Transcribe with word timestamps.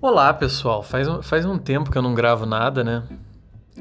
Olá, 0.00 0.32
pessoal. 0.34 0.82
Faz, 0.82 1.08
um- 1.08 1.22
faz 1.22 1.44
um 1.44 1.58
tempo 1.58 1.90
que 1.90 1.98
eu 1.98 2.02
não 2.02 2.14
gravo 2.14 2.46
nada, 2.46 2.84
né? 2.84 3.02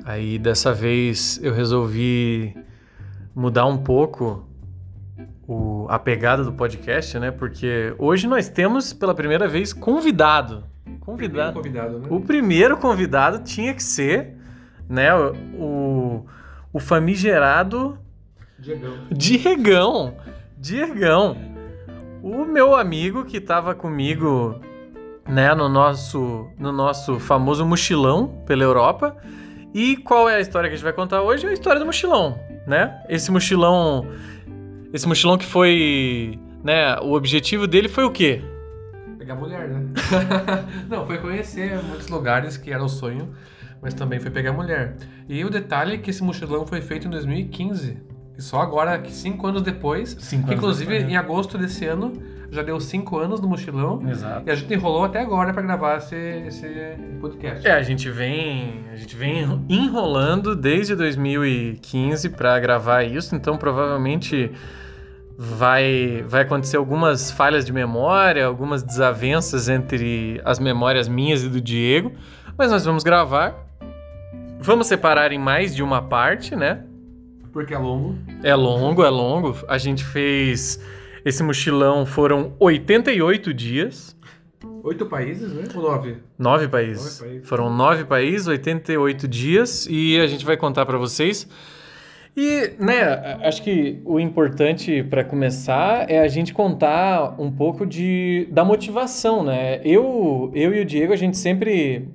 Aí 0.03 0.37
dessa 0.37 0.73
vez 0.73 1.39
eu 1.43 1.53
resolvi 1.53 2.55
mudar 3.33 3.65
um 3.65 3.77
pouco 3.77 4.45
o- 5.47 5.85
a 5.89 5.99
pegada 5.99 6.43
do 6.43 6.53
podcast, 6.53 7.17
né? 7.19 7.31
Porque 7.31 7.93
hoje 7.97 8.27
nós 8.27 8.49
temos 8.49 8.93
pela 8.93 9.13
primeira 9.13 9.47
vez 9.47 9.73
convidado. 9.73 10.63
Convidado. 11.01 11.53
convidado, 11.53 11.99
né? 11.99 12.07
O 12.09 12.19
primeiro 12.21 12.77
convidado 12.77 13.39
tinha 13.43 13.73
que 13.73 13.83
ser, 13.83 14.35
né? 14.89 15.13
O, 15.13 15.33
o, 15.57 16.25
o 16.73 16.79
famigerado 16.79 17.97
Diegão. 18.57 18.97
Diegão. 19.11 20.13
Diegão. 20.57 21.37
O 22.23 22.43
meu 22.45 22.75
amigo 22.75 23.23
que 23.25 23.37
estava 23.37 23.75
comigo, 23.75 24.59
né, 25.27 25.53
no 25.55 25.67
nosso, 25.67 26.49
no 26.57 26.71
nosso 26.71 27.19
famoso 27.19 27.65
mochilão 27.65 28.43
pela 28.45 28.63
Europa. 28.63 29.15
E 29.73 29.97
qual 29.97 30.29
é 30.29 30.35
a 30.35 30.39
história 30.39 30.69
que 30.69 30.73
a 30.73 30.77
gente 30.77 30.83
vai 30.83 30.93
contar 30.93 31.21
hoje? 31.21 31.45
É 31.45 31.49
a 31.49 31.53
história 31.53 31.79
do 31.79 31.85
mochilão, 31.85 32.39
né? 32.65 33.01
Esse 33.09 33.29
mochilão, 33.31 34.07
esse 34.93 35.07
mochilão 35.07 35.37
que 35.37 35.45
foi, 35.45 36.39
né, 36.63 36.97
o 37.01 37.13
objetivo 37.13 37.67
dele 37.67 37.89
foi 37.89 38.05
o 38.05 38.11
quê? 38.11 38.41
Pegar 39.17 39.35
mulher, 39.35 39.67
né? 39.67 39.85
não, 40.87 41.05
foi 41.05 41.17
conhecer 41.17 41.77
muitos 41.83 42.07
lugares 42.07 42.55
que 42.55 42.71
era 42.71 42.83
o 42.83 42.87
sonho, 42.87 43.33
mas 43.81 43.93
também 43.93 44.19
foi 44.19 44.31
pegar 44.31 44.53
mulher. 44.53 44.95
E 45.27 45.43
o 45.43 45.49
detalhe 45.49 45.95
é 45.95 45.97
que 45.97 46.09
esse 46.09 46.23
mochilão 46.23 46.65
foi 46.65 46.81
feito 46.81 47.07
em 47.07 47.09
2015. 47.09 47.97
E 48.37 48.41
só 48.41 48.61
agora, 48.61 49.01
cinco 49.09 49.47
anos 49.47 49.61
depois, 49.61 50.15
Cinco 50.19 50.47
anos 50.47 50.57
inclusive 50.57 50.91
depois, 50.91 51.07
né? 51.07 51.13
em 51.13 51.17
agosto 51.17 51.57
desse 51.57 51.85
ano, 51.85 52.13
já 52.51 52.61
deu 52.61 52.79
cinco 52.79 53.17
anos 53.17 53.39
do 53.39 53.47
mochilão. 53.47 53.99
Exato. 54.07 54.47
E 54.47 54.51
a 54.51 54.55
gente 54.55 54.73
enrolou 54.73 55.03
até 55.03 55.19
agora 55.19 55.53
pra 55.53 55.61
gravar 55.61 55.97
esse, 55.97 56.15
esse 56.15 56.67
podcast. 57.19 57.67
É, 57.67 57.71
a 57.71 57.81
gente 57.81 58.09
vem, 58.09 58.85
a 58.91 58.95
gente 58.95 59.15
vem 59.15 59.63
enrolando 59.67 60.55
desde 60.55 60.95
2015 60.95 62.29
para 62.29 62.59
gravar 62.59 63.03
isso, 63.03 63.35
então 63.35 63.57
provavelmente 63.57 64.51
vai 65.37 66.23
vai 66.27 66.43
acontecer 66.43 66.77
algumas 66.77 67.29
falhas 67.29 67.65
de 67.65 67.73
memória, 67.73 68.45
algumas 68.45 68.81
desavenças 68.81 69.67
entre 69.67 70.41
as 70.45 70.59
memórias 70.59 71.07
minhas 71.07 71.43
e 71.43 71.49
do 71.49 71.59
Diego, 71.59 72.13
mas 72.57 72.71
nós 72.71 72.85
vamos 72.85 73.03
gravar. 73.03 73.63
Vamos 74.59 74.87
separar 74.87 75.31
em 75.31 75.37
mais 75.37 75.75
de 75.75 75.83
uma 75.83 76.01
parte, 76.01 76.55
né? 76.55 76.85
Porque 77.51 77.73
é 77.73 77.77
longo. 77.77 78.17
É 78.41 78.55
longo, 78.55 79.03
é 79.03 79.09
longo. 79.09 79.55
A 79.67 79.77
gente 79.77 80.03
fez 80.03 80.79
esse 81.25 81.41
mochilão 81.41 82.05
foram 82.05 82.53
88 82.59 83.51
dias. 83.51 84.15
Oito 84.83 85.07
países, 85.07 85.51
né? 85.51 85.63
Ou 85.73 85.81
nove? 85.81 86.17
Nove 86.37 86.67
países. 86.67 87.19
Nove 87.19 87.31
países. 87.31 87.49
Foram 87.49 87.75
nove 87.75 88.05
países, 88.05 88.47
88 88.47 89.27
dias 89.27 89.87
e 89.89 90.19
a 90.19 90.27
gente 90.27 90.45
vai 90.45 90.55
contar 90.55 90.85
para 90.85 90.99
vocês. 90.99 91.49
E, 92.37 92.73
né, 92.77 93.39
acho 93.41 93.63
que 93.63 94.01
o 94.05 94.19
importante 94.19 95.01
para 95.01 95.23
começar 95.23 96.07
é 96.11 96.19
a 96.19 96.27
gente 96.27 96.53
contar 96.53 97.33
um 97.39 97.49
pouco 97.49 97.87
de, 97.87 98.47
da 98.51 98.63
motivação, 98.63 99.43
né? 99.43 99.81
Eu, 99.83 100.51
eu 100.53 100.75
e 100.75 100.81
o 100.81 100.85
Diego, 100.85 101.11
a 101.11 101.15
gente 101.15 101.37
sempre 101.37 102.07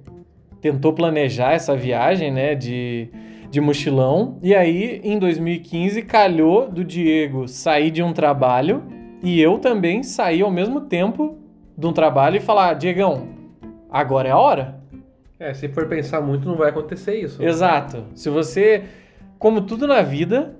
tentou 0.61 0.93
planejar 0.93 1.53
essa 1.53 1.75
viagem, 1.75 2.31
né, 2.31 2.55
de, 2.55 3.09
de 3.51 3.61
mochilão. 3.61 4.39
E 4.43 4.55
aí, 4.55 5.01
em 5.03 5.19
2015, 5.19 6.03
calhou 6.03 6.71
do 6.71 6.85
Diego 6.85 7.49
sair 7.49 7.91
de 7.91 8.03
um 8.03 8.13
trabalho 8.13 9.00
e 9.23 9.41
eu 9.41 9.59
também 9.59 10.03
sair 10.03 10.43
ao 10.43 10.51
mesmo 10.51 10.83
tempo 10.83 11.39
de 11.77 11.87
um 11.87 11.93
trabalho 11.93 12.37
e 12.37 12.41
falar, 12.41 12.75
Diegão, 12.75 13.29
agora 13.91 14.29
é 14.29 14.33
a 14.33 14.39
hora. 14.39 14.81
É, 15.39 15.55
se 15.55 15.69
for 15.69 15.87
pensar 15.87 16.21
muito, 16.21 16.47
não 16.47 16.57
vai 16.57 16.69
acontecer 16.69 17.15
isso. 17.15 17.43
Exato. 17.43 18.05
Se 18.15 18.29
você, 18.29 18.85
como 19.39 19.63
tudo 19.63 19.87
na 19.87 20.03
vida, 20.03 20.55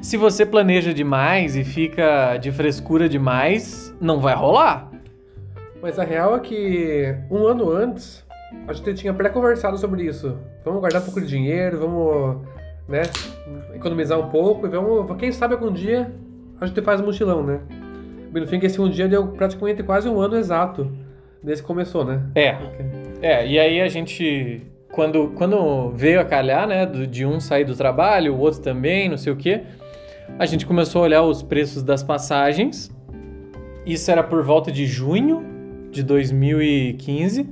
se 0.00 0.16
você 0.16 0.44
planeja 0.44 0.92
demais 0.92 1.56
e 1.56 1.62
fica 1.62 2.36
de 2.36 2.50
frescura 2.50 3.08
demais, 3.08 3.94
não 4.00 4.18
vai 4.18 4.34
rolar. 4.34 4.90
Mas 5.80 5.98
a 5.98 6.04
real 6.04 6.36
é 6.36 6.40
que 6.40 7.14
um 7.30 7.46
ano 7.46 7.70
antes 7.70 8.24
a 8.66 8.72
gente 8.72 8.94
tinha 8.94 9.14
pré-conversado 9.14 9.78
sobre 9.78 10.04
isso. 10.04 10.36
Vamos 10.64 10.80
guardar 10.80 11.02
um 11.02 11.04
pouco 11.04 11.20
de 11.20 11.26
dinheiro, 11.26 11.78
vamos 11.78 12.42
né, 12.88 13.02
economizar 13.74 14.18
um 14.18 14.28
pouco 14.28 14.66
e 14.66 14.70
vamos. 14.70 15.16
Quem 15.16 15.32
sabe 15.32 15.54
algum 15.54 15.72
dia 15.72 16.12
a 16.62 16.66
gente 16.66 16.82
faz 16.82 17.00
um 17.00 17.04
mochilão, 17.04 17.42
né? 17.42 17.60
No 18.32 18.46
fim 18.46 18.58
que 18.58 18.66
esse 18.66 18.80
um 18.80 18.88
dia 18.88 19.08
deu 19.08 19.26
praticamente 19.28 19.82
quase 19.82 20.08
um 20.08 20.20
ano 20.20 20.36
exato 20.36 20.90
desde 21.42 21.62
que 21.62 21.66
começou, 21.66 22.04
né? 22.04 22.22
É. 22.34 22.56
É, 23.20 23.46
e 23.46 23.58
aí 23.58 23.80
a 23.80 23.88
gente. 23.88 24.62
Quando, 24.92 25.32
quando 25.36 25.90
veio 25.90 26.20
a 26.20 26.24
calhar, 26.24 26.66
né, 26.68 26.84
de 26.84 27.24
um 27.24 27.40
sair 27.40 27.64
do 27.64 27.74
trabalho, 27.74 28.34
o 28.34 28.38
outro 28.38 28.60
também, 28.60 29.08
não 29.08 29.16
sei 29.16 29.32
o 29.32 29.36
quê, 29.36 29.62
a 30.38 30.44
gente 30.44 30.66
começou 30.66 31.00
a 31.00 31.04
olhar 31.04 31.22
os 31.22 31.42
preços 31.42 31.82
das 31.82 32.02
passagens. 32.02 32.94
Isso 33.86 34.10
era 34.10 34.22
por 34.22 34.42
volta 34.44 34.70
de 34.70 34.86
junho 34.86 35.42
de 35.90 36.02
2015. 36.02 37.48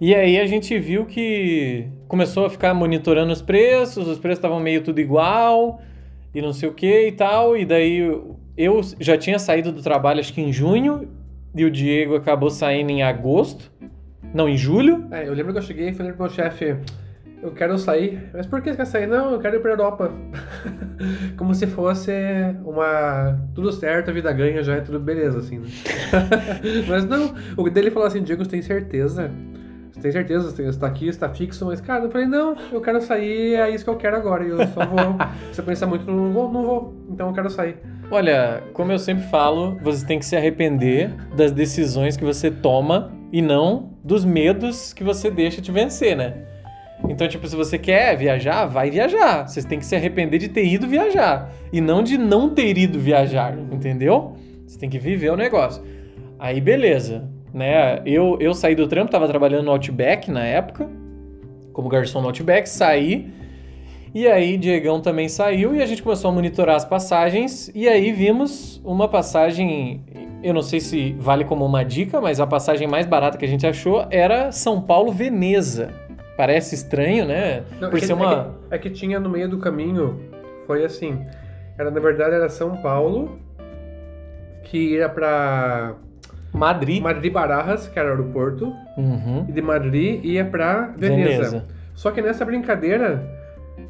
E 0.00 0.14
aí 0.14 0.38
a 0.38 0.46
gente 0.46 0.78
viu 0.78 1.04
que 1.04 1.88
começou 2.06 2.46
a 2.46 2.50
ficar 2.50 2.72
monitorando 2.74 3.32
os 3.32 3.42
preços, 3.42 4.06
os 4.06 4.18
preços 4.18 4.38
estavam 4.38 4.60
meio 4.60 4.82
tudo 4.82 5.00
igual 5.00 5.80
e 6.34 6.40
não 6.40 6.52
sei 6.52 6.68
o 6.68 6.72
que 6.72 7.08
e 7.08 7.12
tal. 7.12 7.56
E 7.56 7.64
daí 7.64 7.98
eu 8.56 8.80
já 9.00 9.16
tinha 9.16 9.38
saído 9.38 9.72
do 9.72 9.82
trabalho 9.82 10.20
acho 10.20 10.32
que 10.32 10.40
em 10.40 10.52
junho 10.52 11.08
e 11.54 11.64
o 11.64 11.70
Diego 11.70 12.16
acabou 12.16 12.50
saindo 12.50 12.90
em 12.90 13.02
agosto. 13.02 13.70
Não, 14.32 14.48
em 14.48 14.56
julho. 14.56 15.06
É, 15.10 15.28
eu 15.28 15.34
lembro 15.34 15.52
que 15.52 15.58
eu 15.58 15.62
cheguei 15.62 15.90
e 15.90 15.92
falei 15.92 16.12
pro 16.12 16.22
meu 16.22 16.32
chefe, 16.32 16.76
eu 17.42 17.50
quero 17.50 17.76
sair. 17.76 18.30
Mas 18.32 18.46
por 18.46 18.62
que 18.62 18.70
você 18.70 18.76
quer 18.76 18.86
sair? 18.86 19.06
Não, 19.06 19.32
eu 19.32 19.40
quero 19.40 19.56
ir 19.56 19.60
pra 19.60 19.72
Europa. 19.72 20.10
Como 21.36 21.54
se 21.54 21.66
fosse 21.66 22.12
uma. 22.64 23.38
Tudo 23.54 23.70
certo, 23.72 24.10
a 24.10 24.14
vida 24.14 24.32
ganha, 24.32 24.62
já 24.62 24.76
é 24.76 24.80
tudo 24.80 24.98
beleza, 24.98 25.38
assim, 25.38 25.58
né? 25.58 25.68
mas 26.88 27.04
não, 27.04 27.34
o 27.56 27.68
dele 27.68 27.90
falou 27.90 28.06
assim, 28.06 28.22
Diego, 28.22 28.44
você 28.44 28.50
tem 28.50 28.62
certeza? 28.62 29.30
Tem 30.02 30.10
certeza? 30.10 30.50
Você 30.50 30.64
está 30.64 30.88
aqui, 30.88 31.06
está 31.06 31.28
fixo? 31.28 31.64
Mas, 31.64 31.80
cara, 31.80 32.04
eu 32.04 32.10
falei, 32.10 32.26
não, 32.26 32.56
eu 32.72 32.80
quero 32.80 33.00
sair, 33.00 33.54
é 33.54 33.70
isso 33.70 33.84
que 33.84 33.90
eu 33.90 33.96
quero 33.96 34.16
agora. 34.16 34.42
Eu 34.42 34.58
só 34.66 34.84
vou. 34.84 35.16
se 35.76 35.84
eu 35.84 35.88
muito, 35.88 36.10
não 36.10 36.32
vou, 36.32 36.52
não 36.52 36.64
vou. 36.64 36.94
Então 37.08 37.28
eu 37.28 37.32
quero 37.32 37.48
sair. 37.48 37.76
Olha, 38.10 38.64
como 38.72 38.90
eu 38.90 38.98
sempre 38.98 39.22
falo, 39.28 39.78
você 39.80 40.04
tem 40.04 40.18
que 40.18 40.26
se 40.26 40.36
arrepender 40.36 41.14
das 41.36 41.52
decisões 41.52 42.16
que 42.16 42.24
você 42.24 42.50
toma 42.50 43.12
e 43.32 43.40
não 43.40 43.92
dos 44.02 44.24
medos 44.24 44.92
que 44.92 45.04
você 45.04 45.30
deixa 45.30 45.62
te 45.62 45.70
vencer, 45.70 46.16
né? 46.16 46.46
Então, 47.08 47.28
tipo, 47.28 47.46
se 47.46 47.54
você 47.54 47.78
quer 47.78 48.16
viajar, 48.16 48.66
vai 48.66 48.90
viajar. 48.90 49.46
Você 49.46 49.62
tem 49.62 49.78
que 49.78 49.86
se 49.86 49.94
arrepender 49.94 50.38
de 50.38 50.48
ter 50.48 50.66
ido 50.66 50.88
viajar 50.88 51.52
e 51.72 51.80
não 51.80 52.02
de 52.02 52.18
não 52.18 52.50
ter 52.50 52.76
ido 52.76 52.98
viajar, 52.98 53.56
entendeu? 53.70 54.36
Você 54.66 54.78
tem 54.78 54.90
que 54.90 54.98
viver 54.98 55.30
o 55.30 55.36
negócio. 55.36 55.82
Aí, 56.38 56.60
beleza, 56.60 57.28
né? 57.52 58.00
Eu, 58.06 58.36
eu 58.40 58.54
saí 58.54 58.74
do 58.74 58.86
trampo, 58.86 59.10
tava 59.10 59.28
trabalhando 59.28 59.64
no 59.64 59.70
Outback 59.72 60.30
na 60.30 60.44
época, 60.44 60.88
como 61.72 61.88
garçom 61.88 62.20
no 62.20 62.28
Outback, 62.28 62.68
saí. 62.68 63.32
E 64.14 64.26
aí, 64.28 64.58
Diegão 64.58 65.00
também 65.00 65.26
saiu 65.28 65.74
e 65.74 65.82
a 65.82 65.86
gente 65.86 66.02
começou 66.02 66.30
a 66.30 66.34
monitorar 66.34 66.76
as 66.76 66.84
passagens. 66.84 67.70
E 67.74 67.88
aí 67.88 68.12
vimos 68.12 68.78
uma 68.84 69.08
passagem, 69.08 70.04
eu 70.42 70.52
não 70.52 70.60
sei 70.60 70.80
se 70.80 71.16
vale 71.18 71.44
como 71.44 71.64
uma 71.64 71.82
dica, 71.82 72.20
mas 72.20 72.38
a 72.38 72.46
passagem 72.46 72.86
mais 72.86 73.06
barata 73.06 73.38
que 73.38 73.44
a 73.44 73.48
gente 73.48 73.66
achou 73.66 74.06
era 74.10 74.52
São 74.52 74.82
Paulo-Veneza. 74.82 75.90
Parece 76.36 76.74
estranho, 76.74 77.24
né? 77.24 77.62
Não, 77.80 77.88
Por 77.88 77.96
é 77.96 78.00
que- 78.00 78.06
ser 78.06 78.12
uma. 78.12 78.54
É 78.70 78.76
que, 78.78 78.88
é 78.88 78.90
que 78.90 78.98
tinha 78.98 79.18
no 79.20 79.30
meio 79.30 79.48
do 79.48 79.58
caminho, 79.58 80.20
foi 80.66 80.84
assim. 80.84 81.18
Era, 81.78 81.90
na 81.90 82.00
verdade, 82.00 82.34
era 82.34 82.48
São 82.50 82.76
Paulo, 82.82 83.38
que 84.64 84.94
ia 84.96 85.08
pra 85.08 85.94
Madrid. 86.52 87.02
Madrid 87.02 87.32
Barajas, 87.32 87.88
que 87.88 87.98
era 87.98 88.08
o 88.08 88.10
aeroporto, 88.12 88.72
Uhum. 88.96 89.46
e 89.48 89.52
de 89.52 89.62
Madrid 89.62 90.24
ia 90.24 90.44
pra 90.44 90.92
Veneza. 90.96 91.26
Veneza. 91.50 91.64
Só 91.94 92.10
que 92.10 92.20
nessa 92.22 92.44
brincadeira, 92.44 93.22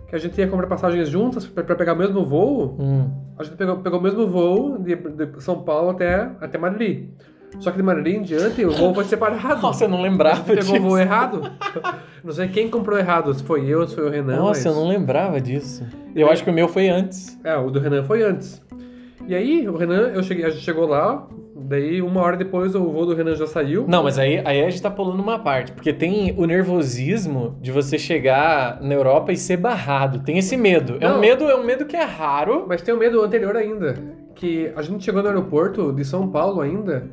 que 0.09 0.15
a 0.15 0.19
gente 0.19 0.39
ia 0.39 0.47
comprar 0.47 0.67
passagens 0.67 1.09
juntas 1.09 1.47
pra, 1.47 1.65
pra 1.65 1.75
pegar 1.75 1.95
o 1.95 1.97
mesmo 1.97 2.25
voo, 2.25 2.77
Hum. 2.79 3.11
a 3.39 3.43
gente 3.45 3.57
pegou, 3.57 3.77
pegou 3.79 3.99
o 3.99 4.03
mesmo 4.03 4.27
voo 4.29 4.79
de, 4.79 4.95
de 4.95 5.43
São 5.43 5.63
Paulo 5.63 5.91
até, 5.91 6.29
até 6.41 6.57
Madrid. 6.59 7.09
Só 7.59 7.71
que 7.71 7.77
de 7.77 7.83
Madrid 7.83 8.17
em 8.17 8.23
diante, 8.23 8.65
o 8.65 8.71
voo 8.71 8.95
foi 8.95 9.05
separado. 9.05 9.61
Nossa, 9.61 9.85
eu 9.85 9.89
não 9.89 10.01
lembrava 10.01 10.37
gente 10.37 10.47
pegou 10.57 10.71
o 10.71 10.73
disso. 10.75 10.89
voo 10.89 10.99
errado. 10.99 11.43
Não 12.25 12.33
sei 12.33 12.47
quem 12.49 12.71
comprou 12.71 12.97
errado, 12.97 13.35
se 13.35 13.43
foi 13.43 13.67
eu, 13.67 13.85
se 13.87 13.97
foi 13.97 14.07
o 14.07 14.09
Renan. 14.11 14.37
Nossa, 14.37 14.69
eu 14.69 14.73
mas- 14.75 14.81
não 14.83 14.89
lembrava 14.89 15.41
disso. 15.41 15.85
Eu 16.15 16.31
acho 16.31 16.45
que 16.45 16.51
o 16.51 16.53
meu 16.53 16.69
foi 16.69 16.89
antes. 16.89 17.37
É, 17.43 17.57
o 17.57 17.69
do 17.69 17.81
Renan 17.81 18.05
foi 18.05 18.23
antes. 18.23 18.63
E 19.27 19.35
aí, 19.35 19.69
o 19.69 19.77
Renan, 19.77 20.13
eu 20.15 20.23
cheguei, 20.23 20.45
a 20.45 20.51
gente 20.51 20.63
chegou 20.63 20.87
lá, 20.87 21.27
daí 21.55 22.01
uma 22.03 22.21
hora 22.21 22.37
depois 22.37 22.75
o 22.75 22.85
voo 22.91 23.07
do 23.07 23.15
Renan 23.15 23.35
já 23.35 23.47
saiu. 23.47 23.85
Não, 23.89 24.03
mas 24.03 24.19
aí, 24.19 24.41
aí 24.45 24.63
a 24.63 24.71
gente 24.71 24.81
tá 24.83 24.91
pulando 24.91 25.21
uma 25.23 25.39
parte, 25.39 25.73
porque 25.73 25.93
tem 25.93 26.35
o 26.37 26.47
nervosismo 26.47 27.57
de 27.61 27.71
você 27.71 27.99
chegar 27.99 28.81
na 28.81 28.95
Europa 28.95 29.33
e 29.33 29.37
ser 29.37 29.57
barrado. 29.57 30.21
Tem 30.21 30.39
esse 30.39 30.57
medo. 30.57 30.97
É 31.01 31.11
um 31.11 31.19
medo, 31.19 31.45
é 31.49 31.55
um 31.55 31.65
medo 31.65 31.85
que 31.85 31.97
é 31.97 32.05
raro. 32.05 32.65
Mas 32.69 32.83
tem 32.83 32.95
o 32.95 32.99
medo 32.99 33.23
anterior 33.23 33.57
ainda, 33.57 33.95
que 34.35 34.73
a 34.75 34.83
gente 34.83 35.05
chegou 35.05 35.23
no 35.23 35.29
aeroporto 35.29 35.93
de 35.93 36.05
São 36.05 36.29
Paulo 36.29 36.61
ainda, 36.61 37.11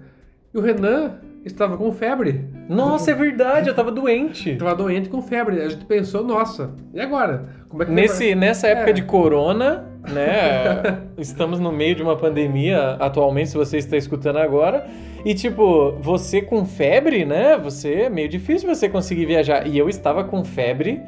E 0.53 0.57
o 0.57 0.61
Renan 0.61 1.13
estava 1.45 1.77
com 1.77 1.91
febre. 1.91 2.45
Nossa, 2.67 3.11
é 3.11 3.13
verdade, 3.13 3.69
eu 3.69 3.75
tava 3.75 3.91
doente. 3.91 4.51
Estava 4.51 4.73
doente 4.75 5.07
com 5.09 5.21
febre. 5.21 5.61
A 5.61 5.69
gente 5.69 5.85
pensou, 5.85 6.23
nossa, 6.23 6.71
e 6.93 6.99
agora? 6.99 7.45
Como 7.69 7.83
é 7.83 7.85
que 7.85 7.91
Nesse, 7.91 8.33
nessa 8.33 8.67
época 8.67 8.89
É. 8.89 8.93
de 8.93 9.03
corona, 9.03 9.85
né? 10.07 11.01
estamos 11.17 11.59
no 11.59 11.71
meio 11.71 11.95
de 11.95 12.03
uma 12.03 12.15
pandemia 12.15 12.91
atualmente, 12.99 13.49
se 13.49 13.57
você 13.57 13.77
está 13.77 13.97
escutando 13.97 14.37
agora. 14.37 14.85
E 15.25 15.33
tipo, 15.33 15.91
você 15.99 16.41
com 16.41 16.65
febre, 16.65 17.25
né? 17.25 17.57
Você 17.57 17.93
é 18.03 18.09
meio 18.09 18.29
difícil 18.29 18.73
você 18.73 18.87
conseguir 18.87 19.25
viajar. 19.25 19.67
E 19.67 19.77
eu 19.77 19.89
estava 19.89 20.23
com 20.23 20.43
febre. 20.43 21.01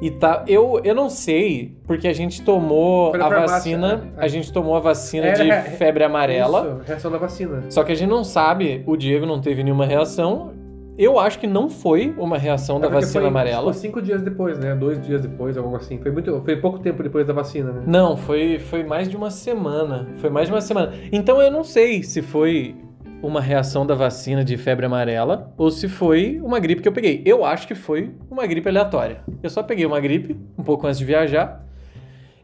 E 0.00 0.10
tá, 0.10 0.42
eu, 0.48 0.80
eu 0.82 0.96
não 0.96 1.08
sei, 1.08 1.76
porque 1.86 2.08
a 2.08 2.12
gente 2.12 2.42
tomou 2.42 3.14
a 3.14 3.28
vacina, 3.28 3.96
né? 3.98 4.02
a 4.16 4.26
gente 4.26 4.52
tomou 4.52 4.74
a 4.74 4.80
vacina 4.80 5.26
Era 5.26 5.36
de 5.44 5.48
re- 5.48 5.76
febre 5.76 6.02
amarela. 6.02 6.78
Isso, 6.80 6.88
reação 6.88 7.10
da 7.12 7.18
vacina. 7.18 7.62
Só 7.68 7.84
que 7.84 7.92
a 7.92 7.94
gente 7.94 8.08
não 8.08 8.24
sabe, 8.24 8.82
o 8.84 8.96
Diego 8.96 9.24
não 9.26 9.40
teve 9.40 9.62
nenhuma 9.62 9.86
reação. 9.86 10.54
Eu 11.02 11.18
acho 11.18 11.40
que 11.40 11.48
não 11.48 11.68
foi 11.68 12.14
uma 12.16 12.38
reação 12.38 12.78
da 12.78 12.86
É 12.86 12.90
porque 12.90 13.04
vacina 13.04 13.22
foi, 13.22 13.28
amarela. 13.28 13.72
Foi 13.72 13.80
cinco 13.80 14.00
dias 14.00 14.22
depois, 14.22 14.56
né? 14.56 14.72
Dois 14.72 15.04
dias 15.04 15.20
depois, 15.20 15.56
algo 15.56 15.74
assim. 15.74 15.98
Foi, 15.98 16.12
muito, 16.12 16.40
foi 16.44 16.56
pouco 16.60 16.78
tempo 16.78 17.02
depois 17.02 17.26
da 17.26 17.32
vacina, 17.32 17.72
né? 17.72 17.82
Não, 17.84 18.16
foi, 18.16 18.60
foi 18.60 18.84
mais 18.84 19.08
de 19.08 19.16
uma 19.16 19.28
semana. 19.28 20.06
Foi 20.18 20.30
mais 20.30 20.46
de 20.46 20.54
uma 20.54 20.60
semana. 20.60 20.92
Então 21.10 21.42
eu 21.42 21.50
não 21.50 21.64
sei 21.64 22.04
se 22.04 22.22
foi 22.22 22.76
uma 23.20 23.40
reação 23.40 23.84
da 23.84 23.96
vacina 23.96 24.44
de 24.44 24.56
febre 24.56 24.86
amarela 24.86 25.52
ou 25.56 25.72
se 25.72 25.88
foi 25.88 26.40
uma 26.40 26.60
gripe 26.60 26.80
que 26.80 26.86
eu 26.86 26.92
peguei. 26.92 27.20
Eu 27.26 27.44
acho 27.44 27.66
que 27.66 27.74
foi 27.74 28.14
uma 28.30 28.46
gripe 28.46 28.68
aleatória. 28.68 29.22
Eu 29.42 29.50
só 29.50 29.60
peguei 29.60 29.84
uma 29.84 29.98
gripe 29.98 30.36
um 30.56 30.62
pouco 30.62 30.86
antes 30.86 31.00
de 31.00 31.04
viajar. 31.04 31.66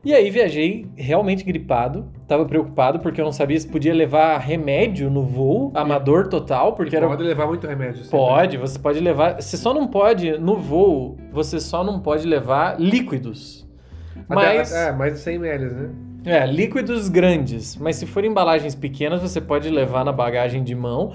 E 0.04 0.12
aí 0.12 0.30
viajei 0.30 0.88
realmente 0.96 1.44
gripado. 1.44 2.08
Tava 2.28 2.44
preocupado 2.44 2.98
porque 2.98 3.18
eu 3.18 3.24
não 3.24 3.32
sabia 3.32 3.58
se 3.58 3.66
podia 3.66 3.94
levar 3.94 4.36
remédio 4.36 5.08
no 5.08 5.22
voo, 5.22 5.72
amador 5.74 6.28
total, 6.28 6.74
porque 6.74 6.94
era 6.94 7.08
Pode 7.08 7.22
levar 7.22 7.46
muito 7.46 7.66
remédio. 7.66 8.04
sim, 8.04 8.10
Pode, 8.10 8.58
você 8.58 8.78
pode 8.78 9.00
levar. 9.00 9.40
Você 9.40 9.56
só 9.56 9.72
não 9.72 9.88
pode, 9.88 10.36
no 10.36 10.54
voo, 10.54 11.16
você 11.32 11.58
só 11.58 11.82
não 11.82 12.00
pode 12.00 12.26
levar 12.26 12.78
líquidos. 12.78 13.66
né? 14.14 14.24
Mas. 14.28 14.70
Até, 14.70 14.90
é, 14.90 14.92
mais 14.92 15.14
de 15.14 15.20
100 15.20 15.34
ml, 15.36 15.64
né? 15.72 15.90
É, 16.26 16.44
líquidos 16.44 17.08
grandes. 17.08 17.76
Mas 17.76 17.96
se 17.96 18.04
for 18.04 18.22
embalagens 18.22 18.74
pequenas, 18.74 19.22
você 19.22 19.40
pode 19.40 19.70
levar 19.70 20.04
na 20.04 20.12
bagagem 20.12 20.62
de 20.62 20.74
mão. 20.74 21.12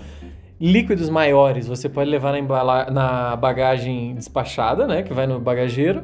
Líquidos 0.60 1.10
maiores, 1.10 1.68
você 1.68 1.88
pode 1.88 2.10
levar 2.10 2.32
na, 2.32 2.40
embala... 2.40 2.90
na 2.90 3.36
bagagem 3.36 4.16
despachada, 4.16 4.88
né? 4.88 5.04
Que 5.04 5.14
vai 5.14 5.28
no 5.28 5.40
bagageiro. 5.40 6.02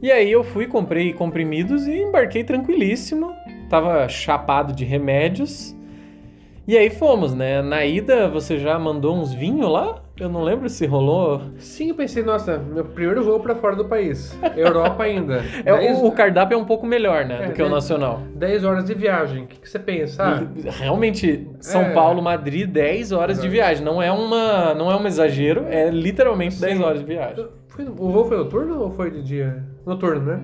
E 0.00 0.10
aí 0.10 0.30
eu 0.32 0.42
fui, 0.44 0.66
comprei 0.66 1.12
comprimidos 1.12 1.86
e 1.86 1.92
embarquei 2.02 2.44
tranquilíssimo. 2.44 3.30
Tava 3.68 4.08
chapado 4.08 4.72
de 4.72 4.84
remédios. 4.84 5.74
E 6.66 6.78
aí 6.78 6.88
fomos, 6.88 7.34
né? 7.34 7.60
Na 7.60 7.84
ida, 7.84 8.26
você 8.26 8.58
já 8.58 8.78
mandou 8.78 9.14
uns 9.14 9.34
vinhos 9.34 9.70
lá? 9.70 10.02
Eu 10.18 10.30
não 10.30 10.42
lembro 10.42 10.66
se 10.70 10.86
rolou. 10.86 11.42
Sim, 11.58 11.90
eu 11.90 11.94
pensei, 11.94 12.22
nossa, 12.22 12.56
meu 12.56 12.84
primeiro 12.84 13.22
voo 13.22 13.38
pra 13.40 13.54
fora 13.54 13.76
do 13.76 13.84
país. 13.84 14.38
Europa 14.56 15.02
ainda. 15.02 15.42
É, 15.64 15.76
10, 15.76 15.98
o, 16.02 16.10
cardápio 16.12 16.54
é 16.54 16.58
um 16.58 16.64
pouco 16.64 16.86
melhor, 16.86 17.24
né? 17.26 17.42
É, 17.42 17.46
do 17.48 17.52
que 17.52 17.62
o 17.62 17.68
nacional. 17.68 18.22
10 18.34 18.64
horas 18.64 18.84
de 18.84 18.94
viagem. 18.94 19.44
O 19.44 19.46
que, 19.46 19.60
que 19.60 19.68
você 19.68 19.78
pensa? 19.78 20.24
Ah, 20.24 20.42
Realmente, 20.80 21.50
São 21.60 21.82
É. 21.82 21.92
Paulo, 21.92 22.22
Madrid, 22.22 22.70
10 22.70 23.12
horas 23.12 23.40
de 23.42 23.48
viagem. 23.48 23.84
Não 23.84 24.00
é, 24.00 24.10
uma, 24.10 24.72
não 24.72 24.90
é 24.90 24.96
um 24.96 25.06
exagero, 25.06 25.66
é 25.68 25.90
literalmente 25.90 26.60
10 26.60 26.78
Sim. 26.78 26.82
horas 26.84 27.00
de 27.00 27.06
viagem. 27.06 27.46
o 27.98 28.08
voo 28.10 28.24
foi 28.24 28.36
noturno 28.38 28.80
ou 28.80 28.90
foi 28.90 29.10
de 29.10 29.22
dia? 29.22 29.64
Noturno, 29.84 30.22
né? 30.22 30.40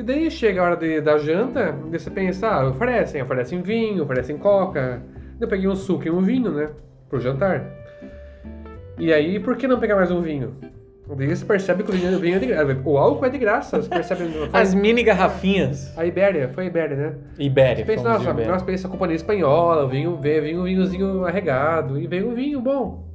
E 0.00 0.02
daí 0.02 0.30
chega 0.30 0.62
a 0.62 0.64
hora 0.64 0.76
de, 0.76 0.98
da 1.02 1.18
janta, 1.18 1.76
e 1.92 1.98
você 1.98 2.10
pensa, 2.10 2.48
ah, 2.48 2.66
oferecem, 2.70 3.20
oferecem 3.20 3.60
vinho, 3.60 4.02
oferecem 4.02 4.38
coca. 4.38 5.02
Eu 5.38 5.46
peguei 5.46 5.68
um 5.68 5.76
suco 5.76 6.06
e 6.06 6.10
um 6.10 6.22
vinho, 6.22 6.50
né? 6.50 6.70
Pro 7.06 7.20
jantar. 7.20 7.66
E 8.98 9.12
aí, 9.12 9.38
por 9.38 9.58
que 9.58 9.68
não 9.68 9.78
pegar 9.78 9.96
mais 9.96 10.10
um 10.10 10.22
vinho? 10.22 10.56
Daí 11.18 11.36
você 11.36 11.44
percebe 11.44 11.82
que 11.82 11.90
o 11.90 11.92
vinho, 11.92 12.16
o 12.16 12.18
vinho 12.18 12.36
é 12.36 12.38
de 12.38 12.46
graça. 12.46 12.78
O 12.82 12.96
álcool 12.96 13.26
é 13.26 13.28
de 13.28 13.36
graça, 13.36 13.82
você 13.82 13.90
percebe. 13.90 14.24
As 14.54 14.72
mini 14.72 15.02
garrafinhas. 15.02 15.92
A 15.98 16.06
Ibéria, 16.06 16.48
foi 16.48 16.64
a 16.64 16.66
Ibéria, 16.68 16.96
né? 16.96 17.14
Ibéria. 17.38 17.84
Pensa, 17.84 18.02
fomos 18.02 18.20
de 18.20 18.24
nossa, 18.24 18.30
Ibéria. 18.30 18.52
nós 18.52 18.62
pensa 18.62 18.88
a 18.88 18.90
companhia 18.90 19.16
espanhola, 19.16 19.86
vinho, 19.86 20.16
veio, 20.16 20.42
vinho, 20.42 20.60
um 20.62 20.64
vinhozinho 20.64 21.26
arregado, 21.26 22.00
e 22.00 22.06
veio 22.06 22.30
um 22.30 22.34
vinho 22.34 22.58
bom. 22.62 23.09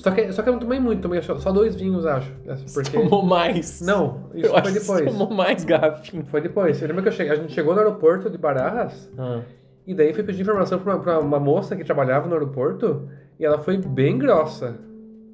Só 0.00 0.10
que, 0.10 0.32
só 0.32 0.42
que 0.42 0.48
eu 0.48 0.52
não 0.54 0.60
tomei 0.60 0.80
muito, 0.80 1.02
tomei 1.02 1.20
só, 1.22 1.36
só 1.38 1.52
dois 1.52 1.74
vinhos, 1.76 2.04
acho. 2.06 2.32
Porque... 2.74 2.90
Tomou 2.98 3.22
mais. 3.24 3.80
Não, 3.82 4.30
isso 4.34 4.46
Eu 4.54 4.62
foi 4.62 4.72
depois. 4.72 5.04
tomou 5.04 5.30
mais 5.30 5.64
garrafinha. 5.64 6.24
Foi 6.24 6.40
depois. 6.40 6.76
Você 6.76 6.86
lembra 6.86 7.02
que 7.02 7.08
eu 7.08 7.12
cheguei, 7.12 7.32
a 7.32 7.36
gente 7.36 7.52
chegou 7.52 7.74
no 7.74 7.80
aeroporto 7.80 8.28
de 8.30 8.38
Bararras, 8.38 9.10
Ah. 9.18 9.40
e 9.86 9.94
daí 9.94 10.12
fui 10.12 10.22
pedir 10.22 10.42
informação 10.42 10.78
pra 10.78 10.94
uma, 10.94 11.02
pra 11.02 11.18
uma 11.20 11.38
moça 11.38 11.76
que 11.76 11.84
trabalhava 11.84 12.26
no 12.26 12.32
aeroporto, 12.34 13.08
e 13.38 13.44
ela 13.44 13.58
foi 13.58 13.76
bem 13.76 14.18
grossa. 14.18 14.74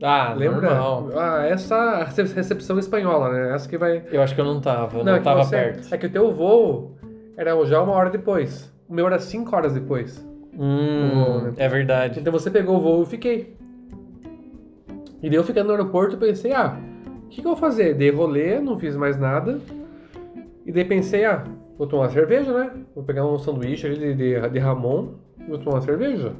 Ah, 0.02 0.34
Lembra? 0.36 0.68
normal. 0.74 1.08
Ah, 1.16 1.46
essa 1.46 2.04
recep- 2.04 2.34
recepção 2.34 2.78
espanhola, 2.78 3.30
né? 3.32 3.54
Essa 3.54 3.66
que 3.66 3.78
vai... 3.78 4.02
Eu 4.12 4.20
acho 4.20 4.34
que 4.34 4.40
eu 4.40 4.44
não 4.44 4.60
tava, 4.60 4.98
eu 4.98 5.04
não, 5.04 5.14
é 5.14 5.20
tava 5.20 5.42
você- 5.42 5.56
perto. 5.56 5.94
É 5.94 5.96
que 5.96 6.06
o 6.06 6.10
teu 6.10 6.32
voo 6.34 6.96
era 7.36 7.52
já 7.64 7.80
uma 7.80 7.92
hora 7.94 8.10
depois. 8.10 8.70
O 8.88 8.92
meu 8.94 9.06
era 9.06 9.18
cinco 9.18 9.56
horas 9.56 9.72
depois. 9.72 10.22
Hum, 10.52 11.10
voo, 11.14 11.40
né? 11.42 11.52
é 11.56 11.68
verdade. 11.68 12.20
Então 12.20 12.30
você 12.32 12.50
pegou 12.50 12.76
o 12.76 12.80
voo 12.80 13.02
e 13.04 13.06
fiquei. 13.06 13.55
E 15.22 15.28
daí 15.28 15.38
eu 15.38 15.44
ficando 15.44 15.66
no 15.68 15.72
aeroporto, 15.72 16.16
pensei, 16.16 16.52
ah, 16.52 16.78
o 17.24 17.28
que, 17.28 17.40
que 17.40 17.46
eu 17.46 17.52
vou 17.52 17.56
fazer? 17.56 17.94
Dei 17.94 18.10
rolê, 18.10 18.60
não 18.60 18.78
fiz 18.78 18.96
mais 18.96 19.18
nada. 19.18 19.58
E 20.64 20.72
daí 20.72 20.84
pensei, 20.84 21.24
ah, 21.24 21.44
vou 21.78 21.86
tomar 21.86 22.04
uma 22.04 22.10
cerveja, 22.10 22.52
né? 22.52 22.70
Vou 22.94 23.04
pegar 23.04 23.26
um 23.26 23.38
sanduíche 23.38 23.86
ali 23.86 23.96
de, 23.98 24.14
de, 24.14 24.48
de 24.50 24.58
Ramon 24.58 25.14
e 25.40 25.48
vou 25.48 25.58
tomar 25.58 25.76
uma 25.76 25.82
cerveja. 25.82 26.32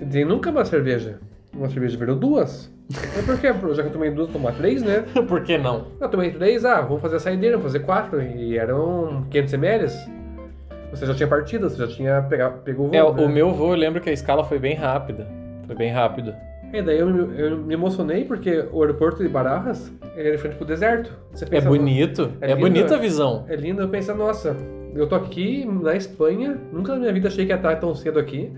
E 0.00 0.04
daí 0.04 0.24
nunca 0.24 0.50
uma 0.50 0.64
cerveja. 0.64 1.18
Uma 1.54 1.68
cerveja 1.68 1.98
virou 1.98 2.14
duas. 2.16 2.72
Mas 2.88 3.24
por 3.24 3.38
quê? 3.38 3.48
Já 3.74 3.82
que 3.82 3.88
eu 3.88 3.92
tomei 3.92 4.10
duas, 4.10 4.28
vou 4.28 4.40
tomar 4.40 4.52
três, 4.52 4.82
né? 4.82 5.04
Por 5.28 5.42
que 5.44 5.56
não? 5.56 5.86
Eu 6.00 6.08
tomei 6.08 6.32
três, 6.32 6.64
ah, 6.64 6.80
vamos 6.80 7.00
fazer 7.00 7.16
a 7.16 7.20
saideira, 7.20 7.56
vamos 7.56 7.72
fazer 7.72 7.84
quatro. 7.84 8.20
E 8.20 8.58
eram 8.58 9.26
500 9.30 9.52
ml. 9.54 9.86
Você 10.90 11.06
já 11.06 11.14
tinha 11.14 11.28
partido, 11.28 11.70
você 11.70 11.76
já 11.76 11.86
tinha 11.86 12.22
pegado, 12.22 12.62
pegou 12.62 12.86
o 12.86 12.88
voo, 12.88 12.96
É, 12.98 13.04
o 13.04 13.14
né? 13.14 13.28
meu 13.28 13.52
voo, 13.52 13.72
eu 13.74 13.76
lembro 13.78 14.00
que 14.00 14.10
a 14.10 14.12
escala 14.12 14.42
foi 14.42 14.58
bem 14.58 14.74
rápida. 14.74 15.28
Foi 15.66 15.76
bem 15.76 15.92
rápido. 15.92 16.34
E 16.72 16.80
daí 16.82 16.98
eu, 16.98 17.08
me- 17.08 17.40
eu 17.40 17.56
me 17.58 17.74
emocionei 17.74 18.24
porque 18.24 18.64
o 18.72 18.80
aeroporto 18.82 19.22
de 19.22 19.28
Barajas 19.28 19.92
é 20.16 20.30
de 20.30 20.38
frente 20.38 20.56
pro 20.56 20.64
deserto. 20.64 21.12
Você 21.32 21.44
É 21.44 21.48
pensa, 21.48 21.68
bonito. 21.68 22.30
É 22.40 22.46
É, 22.46 22.54
lindo, 22.54 22.60
bonita 22.60 22.94
a 22.94 22.98
é. 22.98 23.00
visão. 23.00 23.44
É 23.48 23.56
lindo, 23.56 23.82
eu 23.82 23.88
penso, 23.88 24.14
nossa, 24.14 24.56
eu 24.94 25.06
tô 25.08 25.14
aqui 25.16 25.64
na 25.64 25.96
Espanha, 25.96 26.56
nunca 26.72 26.92
na 26.94 27.00
minha 27.00 27.12
vida 27.12 27.28
achei 27.28 27.44
que 27.44 27.52
ia 27.52 27.56
estar 27.56 27.74
tão 27.76 27.94
cedo 27.94 28.18
aqui. 28.18 28.52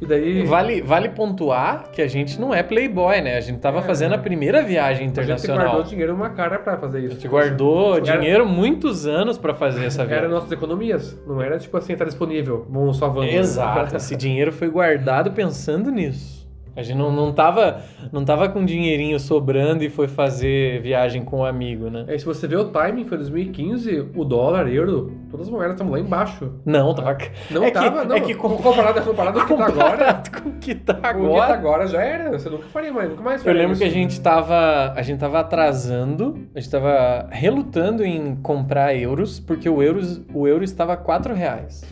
E 0.00 0.06
daí 0.06 0.44
Vale, 0.46 0.80
vale 0.80 1.08
pontuar 1.08 1.90
que 1.90 2.00
a 2.00 2.06
gente 2.06 2.40
não 2.40 2.54
é 2.54 2.62
playboy, 2.62 3.20
né? 3.20 3.36
A 3.36 3.40
gente 3.40 3.58
tava 3.58 3.80
É. 3.80 3.82
fazendo 3.82 4.14
a 4.14 4.18
primeira 4.18 4.62
viagem 4.62 5.02
a 5.02 5.06
gente 5.08 5.10
internacional. 5.10 5.64
guardou 5.66 5.82
dinheiro 5.82 6.12
numa 6.12 6.30
cara 6.30 6.56
pra 6.60 6.76
fazer 6.78 7.00
isso. 7.00 7.08
A 7.08 7.14
gente 7.14 7.26
guardou 7.26 7.96
Era- 7.96 8.00
dinheiro 8.16 8.46
muitos 8.46 9.08
anos 9.08 9.36
pra 9.36 9.54
fazer 9.54 9.86
essa 9.86 10.02
Era 10.02 10.08
viagem. 10.10 10.28
nossas 10.30 10.52
economias, 10.52 11.20
não 11.26 11.42
era 11.42 11.58
tipo 11.58 11.76
assim, 11.76 11.96
tá 11.96 12.04
disponível, 12.04 12.64
vamos 12.70 12.96
só 12.96 13.08
vamos. 13.08 13.34
Exato, 13.34 13.96
esse 13.96 14.14
dinheiro 14.14 14.52
foi 14.52 14.68
guardado 14.68 15.32
pensando 15.32 15.90
nisso. 15.90 16.37
A 16.78 16.82
gente 16.82 16.96
não, 16.96 17.10
não, 17.10 17.32
tava, 17.32 17.82
não 18.12 18.24
tava 18.24 18.48
com 18.48 18.64
dinheirinho 18.64 19.18
sobrando 19.18 19.82
e 19.82 19.90
foi 19.90 20.06
fazer 20.06 20.80
viagem 20.80 21.24
com 21.24 21.38
um 21.40 21.44
amigo, 21.44 21.90
né? 21.90 22.04
Aí 22.06 22.16
se 22.16 22.24
você 22.24 22.46
vê 22.46 22.54
o 22.54 22.66
timing, 22.66 23.04
foi 23.04 23.18
2015, 23.18 24.10
o 24.14 24.24
dólar, 24.24 24.72
euro, 24.72 25.12
todas 25.28 25.48
as 25.48 25.52
moedas 25.52 25.72
estão 25.72 25.90
lá 25.90 25.98
embaixo. 25.98 26.52
Não, 26.64 26.94
tava. 26.94 27.18
Não 27.50 27.64
é 27.64 27.72
tava, 27.72 28.02
que, 28.02 28.06
não. 28.06 28.14
É 28.14 28.20
que 28.20 28.32
com, 28.32 28.56
comparado, 28.56 29.02
comparado 29.02 29.44
com 29.44 29.54
o 29.54 29.56
que 29.56 29.56
tá 29.56 29.66
agora, 29.66 29.90
comparado 29.90 30.30
com 30.30 30.48
o 30.48 30.52
que 30.52 30.74
tá 30.76 30.94
com 30.94 30.98
o 30.98 31.02
que 31.02 31.04
tá 31.04 31.08
agora. 31.08 31.54
agora 31.54 31.86
já 31.88 32.00
era. 32.00 32.30
Você 32.30 32.48
nunca 32.48 32.66
faria 32.68 32.92
mais, 32.92 33.10
nunca 33.10 33.22
mais 33.22 33.40
Eu 33.40 33.46
faria 33.46 33.60
lembro 33.60 33.72
isso. 33.72 33.82
que 33.82 33.88
a 33.88 33.92
gente 33.92 34.20
tava. 34.20 34.92
A 34.94 35.02
gente 35.02 35.18
tava 35.18 35.40
atrasando, 35.40 36.46
a 36.54 36.60
gente 36.60 36.70
tava 36.70 37.26
relutando 37.32 38.04
em 38.04 38.36
comprar 38.36 38.94
euros, 38.94 39.40
porque 39.40 39.68
o 39.68 39.82
euro, 39.82 40.00
o 40.32 40.46
euro 40.46 40.62
estava 40.62 40.96
4 40.96 41.34
reais. 41.34 41.82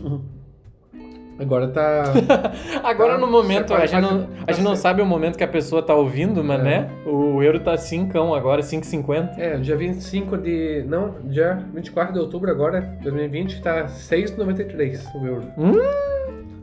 Agora 1.39 1.69
tá. 1.69 2.05
Agora 2.83 3.13
Tá, 3.15 3.19
no 3.19 3.27
momento, 3.27 3.75
a 3.75 3.85
gente, 3.85 4.01
não, 4.01 4.27
a 4.47 4.53
gente 4.53 4.65
não 4.65 4.75
sabe 4.75 5.03
o 5.03 5.07
momento 5.07 5.37
que 5.37 5.45
a 5.45 5.49
pessoa 5.49 5.83
tá 5.83 5.95
ouvindo, 5.95 6.43
mas 6.43 6.61
É. 6.61 6.63
né? 6.63 6.91
O 7.05 7.43
euro 7.43 7.61
tá 7.61 7.77
5 7.77 8.17
agora, 8.35 8.63
5,50. 8.63 9.39
É, 9.39 9.57
dia 9.59 9.77
25 9.77 10.39
de. 10.39 10.85
Não, 10.89 11.15
dia 11.25 11.63
24 11.75 12.15
de 12.15 12.19
outubro 12.21 12.51
agora, 12.51 12.81
2020, 13.03 13.61
tá 13.63 13.87
6,93 13.87 14.99
o 15.15 15.27
euro. 15.27 15.43
Hum? 15.59 15.73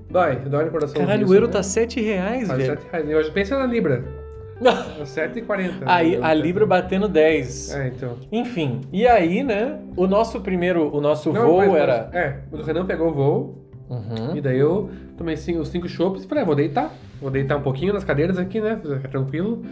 Dói, 0.10 0.36
dói 0.38 0.66
no 0.66 0.72
coração. 0.72 1.00
Caralho, 1.02 1.28
o 1.28 1.34
euro 1.34 1.48
né? 1.48 1.54
tá 1.54 1.64
7 1.64 2.02
reais, 2.02 2.48
Tá 2.48 2.56
velho. 2.56 2.78
7 2.78 2.88
reais. 2.92 3.10
Eu 3.28 3.32
pensa 3.34 3.58
na 3.58 3.66
Libra. 3.66 4.04
Tá 4.64 5.04
7,40. 5.04 5.72
Aí 5.86 6.18
a 6.22 6.34
Libra 6.34 6.66
batendo 6.66 7.10
10. 7.10 7.76
É, 7.76 7.88
então. 7.88 8.16
Enfim, 8.32 8.82
e 8.94 9.06
aí, 9.06 9.44
né? 9.44 9.80
O 9.98 10.08
nosso 10.08 10.40
primeiro, 10.40 10.96
o 10.96 11.02
nosso 11.02 11.34
Não, 11.34 11.48
voo 11.48 11.58
mas- 11.58 11.76
era. 11.76 12.10
É, 12.14 12.36
o 12.52 12.62
Renan 12.62 12.86
pegou 12.86 13.10
o 13.10 13.14
voo, 13.14 13.63
Uhum. 13.94 14.36
e 14.36 14.42
daí 14.42 14.58
eu 14.60 14.90
tomei 15.18 15.38
cinco, 15.38 15.60
os 15.60 15.70
cinco 15.70 15.88
chopps 15.88 16.24
e 16.24 16.28
falei, 16.28 16.44
ah, 16.44 16.48
vou 16.48 16.56
deitar. 16.56 16.92
Vou 17.22 17.30
deitar 17.32 17.58
um 17.58 17.62
pouquinho 17.62 17.94
nas 17.94 18.04
cadeiras 18.04 18.38
aqui, 18.38 18.60
né? 18.60 18.80
Ficar 18.82 19.10
tranquilo. 19.10 19.64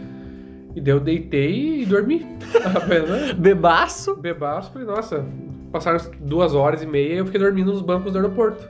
E 0.74 0.80
daí 0.80 0.94
eu 0.94 1.00
deitei 1.00 1.82
e 1.82 1.86
dormi. 1.86 2.26
Bebaço. 3.36 4.16
Bebaço, 4.16 4.72
falei, 4.72 4.86
nossa, 4.86 5.24
passaram 5.70 5.98
duas 6.20 6.54
horas 6.54 6.82
e 6.82 6.86
meia 6.86 7.14
e 7.14 7.18
eu 7.18 7.26
fiquei 7.26 7.40
dormindo 7.40 7.72
nos 7.72 7.82
bancos 7.82 8.12
do 8.12 8.18
aeroporto. 8.18 8.68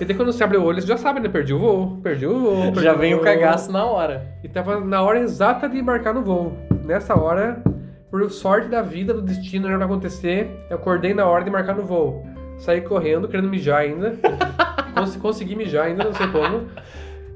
E 0.00 0.04
daí 0.04 0.16
quando 0.16 0.32
você 0.32 0.44
abre 0.44 0.56
o 0.56 0.64
olho, 0.64 0.80
você 0.80 0.86
já 0.86 0.96
sabe, 0.96 1.20
né? 1.20 1.28
Perdi 1.28 1.52
o 1.52 1.58
voo, 1.58 1.98
perdi 2.02 2.26
o 2.26 2.38
voo. 2.38 2.62
perdi 2.72 2.82
Já 2.82 2.94
vem 2.94 3.14
o 3.14 3.16
voo. 3.16 3.24
cagaço 3.24 3.70
na 3.72 3.84
hora. 3.84 4.26
E 4.44 4.48
tava 4.48 4.80
na 4.80 5.02
hora 5.02 5.18
exata 5.20 5.68
de 5.68 5.78
embarcar 5.78 6.14
no 6.14 6.22
voo. 6.22 6.52
Nessa 6.84 7.18
hora, 7.18 7.62
por 8.10 8.30
sorte 8.30 8.68
da 8.68 8.80
vida, 8.80 9.12
do 9.12 9.20
destino, 9.20 9.64
não 9.64 9.70
era 9.70 9.78
pra 9.78 9.86
acontecer, 9.86 10.48
eu 10.70 10.76
acordei 10.76 11.12
na 11.12 11.26
hora 11.26 11.42
de 11.42 11.50
embarcar 11.50 11.76
no 11.76 11.82
voo. 11.82 12.24
Saí 12.58 12.80
correndo, 12.80 13.28
querendo 13.28 13.48
mijar 13.48 13.80
ainda. 13.80 14.18
Cons 14.94 15.16
consegui 15.16 15.54
mijar 15.54 15.86
ainda, 15.86 16.04
não 16.04 16.12
sei 16.12 16.26
como. 16.28 16.68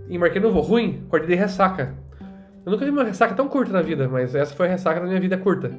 E 0.08 0.16
embarquei 0.16 0.40
no 0.40 0.50
voo. 0.50 0.62
Ruim, 0.62 1.02
acordei 1.06 1.28
de 1.28 1.34
ressaca. 1.36 1.94
Eu 2.64 2.70
nunca 2.70 2.84
tive 2.84 2.96
uma 2.96 3.04
ressaca 3.04 3.34
tão 3.34 3.48
curta 3.48 3.72
na 3.72 3.82
vida, 3.82 4.08
mas 4.08 4.34
essa 4.34 4.54
foi 4.54 4.66
a 4.66 4.70
ressaca 4.70 5.00
da 5.00 5.06
minha 5.06 5.20
vida 5.20 5.36
curta. 5.36 5.70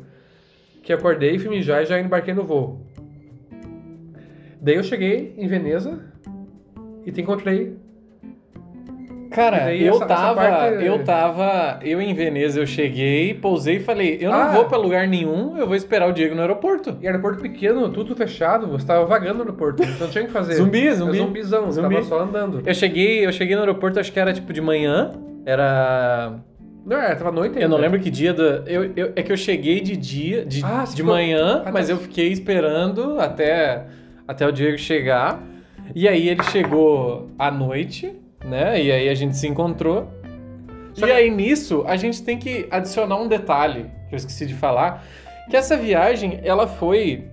Que 0.81 0.91
acordei, 0.91 1.37
fui 1.39 1.49
mijar 1.49 1.83
e 1.83 1.85
já 1.85 1.99
embarquei 1.99 2.33
no 2.33 2.43
voo. 2.43 2.85
Daí 4.61 4.75
eu 4.75 4.83
cheguei 4.83 5.33
em 5.37 5.47
Veneza 5.47 5.99
e 7.05 7.11
te 7.11 7.21
encontrei. 7.21 7.77
Cara, 9.33 9.75
eu 9.75 9.95
essa- 9.95 10.03
essa 10.03 10.13
tava, 10.15 10.35
parte- 10.41 10.83
eu 10.85 11.03
tava, 11.03 11.79
eu 11.81 12.01
em 12.01 12.13
Veneza, 12.13 12.59
eu 12.59 12.65
cheguei, 12.67 13.33
pousei 13.33 13.77
e 13.77 13.79
falei, 13.79 14.17
eu 14.21 14.31
não 14.31 14.39
Ah. 14.41 14.47
vou 14.51 14.65
pra 14.65 14.77
lugar 14.77 15.07
nenhum, 15.07 15.57
eu 15.57 15.65
vou 15.65 15.75
esperar 15.75 16.07
o 16.07 16.13
Diego 16.13 16.35
no 16.35 16.41
aeroporto. 16.41 16.97
E 17.01 17.07
aeroporto 17.07 17.41
pequeno, 17.41 17.89
tudo 17.89 18.15
fechado, 18.15 18.67
você 18.67 18.85
tava 18.85 19.05
vagando 19.05 19.35
no 19.35 19.41
aeroporto, 19.41 19.81
então 19.83 19.95
não 20.01 20.09
tinha 20.09 20.23
o 20.23 20.27
que 20.27 20.33
fazer. 20.33 20.53
Zumbi, 20.53 20.91
zumbi. 20.93 21.17
É 21.17 21.21
zumbizão, 21.21 21.71
Zumbi. 21.71 21.95
tava 21.95 22.05
só 22.07 22.19
andando. 22.21 22.61
Eu 22.65 22.73
cheguei, 22.73 23.25
eu 23.25 23.31
cheguei 23.31 23.55
no 23.55 23.61
aeroporto, 23.61 23.99
acho 23.99 24.11
que 24.11 24.19
era 24.19 24.31
tipo 24.33 24.53
de 24.53 24.61
manhã, 24.61 25.11
era 25.45 26.33
Não, 26.85 26.97
é, 26.97 27.15
tava 27.15 27.31
noite 27.31 27.55
Eu 27.59 27.69
não 27.69 27.77
ainda. 27.77 27.87
lembro 27.87 27.99
que 28.01 28.09
dia 28.09 28.33
da. 28.33 28.63
Eu, 28.67 28.91
eu- 28.95 29.13
é 29.15 29.23
que 29.23 29.31
eu 29.31 29.37
cheguei 29.37 29.79
de 29.79 29.95
dia, 29.95 30.45
de, 30.45 30.61
Ah, 30.65 30.83
de 30.85 30.97
ficou- 30.97 31.13
manhã, 31.13 31.63
Ah, 31.65 31.71
mas 31.71 31.87
tá. 31.87 31.93
eu 31.93 31.97
fiquei 31.97 32.27
esperando 32.31 33.19
até, 33.19 33.85
até 34.27 34.45
o 34.45 34.51
Diego 34.51 34.77
chegar. 34.77 35.41
E 35.95 36.07
aí 36.07 36.27
ele 36.27 36.43
chegou 36.43 37.29
à 37.39 37.49
noite, 37.49 38.13
né? 38.43 38.81
E 38.81 38.91
aí 38.91 39.09
a 39.09 39.15
gente 39.15 39.35
se 39.37 39.47
encontrou. 39.47 40.07
Só 40.93 41.05
e 41.05 41.09
que- 41.09 41.15
aí 41.15 41.29
nisso 41.31 41.83
a 41.87 41.95
gente 41.95 42.21
tem 42.23 42.37
que 42.37 42.67
adicionar 42.69 43.17
um 43.17 43.27
detalhe 43.27 43.85
que 44.09 44.15
eu 44.15 44.17
esqueci 44.17 44.45
de 44.45 44.53
falar, 44.53 45.03
que 45.49 45.55
essa 45.57 45.75
viagem 45.75 46.39
ela 46.43 46.67
foi 46.67 47.25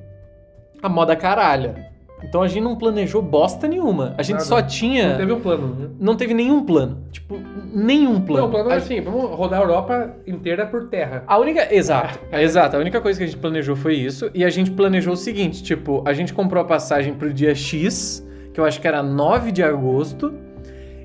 a 0.83 0.89
moda 0.89 1.15
caralha. 1.15 1.91
Então 2.23 2.43
a 2.43 2.49
gente 2.49 2.63
não 2.63 2.77
planejou 2.77 3.23
bosta 3.23 3.67
nenhuma. 3.67 4.15
A 4.19 4.23
gente 4.23 4.35
Nada. 4.35 4.45
só 4.45 4.61
tinha 4.61 5.11
Não 5.11 5.17
teve 5.19 5.33
um 5.33 5.41
plano, 5.41 5.75
né? 5.75 5.89
não 5.99 6.17
teve 6.17 6.35
nenhum 6.35 6.63
plano, 6.65 7.03
tipo, 7.11 7.39
nenhum 7.73 8.21
plano. 8.21 8.43
Não, 8.43 8.49
o 8.49 8.51
plano 8.51 8.71
era 8.71 8.79
assim, 8.79 9.01
vamos 9.01 9.23
rodar 9.31 9.59
a 9.59 9.63
Europa 9.63 10.17
inteira 10.27 10.67
por 10.67 10.89
terra. 10.89 11.25
a 11.27 11.39
única. 11.39 11.75
Exato, 11.75 12.19
exato. 12.33 12.77
A 12.77 12.79
única 12.81 13.01
coisa 13.01 13.19
que 13.19 13.25
a 13.25 13.27
gente 13.27 13.39
planejou 13.39 13.75
foi 13.75 13.95
isso. 13.95 14.31
E 14.35 14.45
a 14.45 14.51
gente 14.51 14.71
planejou 14.71 15.15
o 15.15 15.17
seguinte: 15.17 15.63
tipo, 15.63 16.03
a 16.07 16.13
gente 16.13 16.35
comprou 16.35 16.61
a 16.63 16.67
passagem 16.67 17.15
pro 17.15 17.33
dia 17.33 17.55
X, 17.55 18.27
que 18.53 18.61
eu 18.61 18.67
acho 18.67 18.81
que 18.83 18.87
era 18.89 19.03
9 19.03 19.51
de 19.51 19.63
agosto. 19.63 20.35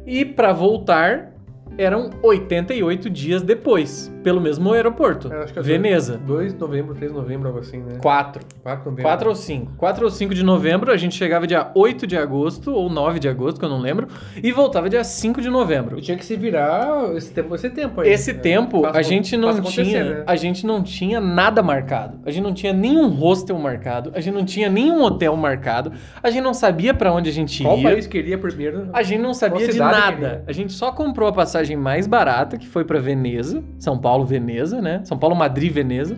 E 0.05 0.23
pra 0.23 0.53
voltar 0.53 1.34
eram 1.77 2.09
88 2.23 3.09
dias 3.09 3.41
depois, 3.41 4.11
pelo 4.23 4.39
mesmo 4.41 4.71
aeroporto. 4.73 5.31
Eu 5.31 5.41
acho 5.43 5.53
que 5.53 5.59
é 5.59 5.61
Veneza. 5.61 6.17
2 6.17 6.53
de 6.53 6.59
novembro, 6.59 6.93
3 6.95 7.11
de 7.11 7.17
novembro, 7.17 7.47
algo 7.47 7.59
assim, 7.59 7.77
né? 7.79 7.97
4. 8.01 8.41
4 8.63 8.79
de 8.83 8.85
novembro. 8.89 9.03
4 9.03 9.29
ou 9.29 9.35
5. 9.35 9.71
4 9.77 10.03
ou 10.05 10.09
5 10.11 10.33
de 10.33 10.43
novembro, 10.43 10.91
a 10.91 10.97
gente 10.97 11.15
chegava 11.15 11.45
dia 11.47 11.71
8 11.75 12.07
de 12.07 12.17
agosto, 12.17 12.71
ou 12.73 12.89
9 12.89 13.19
de 13.19 13.27
agosto, 13.27 13.59
que 13.59 13.65
eu 13.65 13.69
não 13.69 13.79
lembro, 13.79 14.07
e 14.41 14.51
voltava 14.51 14.89
dia 14.89 15.03
5 15.03 15.41
de 15.41 15.49
novembro. 15.49 15.97
Eu 15.97 16.01
tinha 16.01 16.17
que 16.17 16.25
se 16.25 16.35
virar 16.35 17.13
esse 17.15 17.31
tempo, 17.31 17.53
esse 17.55 17.69
tempo 17.69 18.01
aí. 18.01 18.09
Esse 18.09 18.33
né? 18.33 18.39
tempo 18.39 18.81
Faça- 18.81 18.99
a 18.99 19.01
gente 19.01 19.35
não 19.37 19.61
tinha, 19.61 20.03
né? 20.03 20.23
a 20.25 20.35
gente 20.35 20.65
não 20.65 20.81
tinha 20.83 21.19
nada 21.19 21.61
marcado. 21.61 22.19
A 22.25 22.31
gente 22.31 22.43
não 22.43 22.53
tinha 22.53 22.73
nenhum 22.73 23.07
hostel 23.09 23.57
marcado, 23.59 24.11
a 24.13 24.19
gente 24.21 24.33
não 24.33 24.45
tinha 24.45 24.69
nenhum 24.69 25.01
hotel 25.03 25.35
marcado, 25.35 25.91
a 26.21 26.29
gente 26.29 26.41
não 26.43 26.53
sabia 26.53 26.93
pra 26.93 27.11
onde 27.11 27.29
a 27.29 27.33
gente 27.33 27.63
Qual 27.63 27.77
ia. 27.77 27.83
país 27.89 28.07
queria 28.07 28.37
primeiro? 28.37 28.89
A 28.93 29.03
gente 29.03 29.21
não 29.21 29.33
sabia 29.33 29.59
Qual 29.65 29.71
de 29.71 29.79
nada. 29.79 30.11
queria? 30.15 30.43
A 30.47 30.51
gente 30.51 30.73
só 30.73 30.91
comprou 30.91 31.27
a 31.27 31.33
passagem 31.33 31.64
mais 31.73 32.05
barata, 32.05 32.57
que 32.57 32.67
foi 32.67 32.83
pra 32.83 32.99
Veneza, 32.99 33.63
São 33.79 33.97
Paulo, 33.97 34.25
Veneza, 34.25 34.81
né? 34.81 35.01
São 35.05 35.17
Paulo, 35.17 35.35
Madrid, 35.35 35.71
Veneza. 35.71 36.17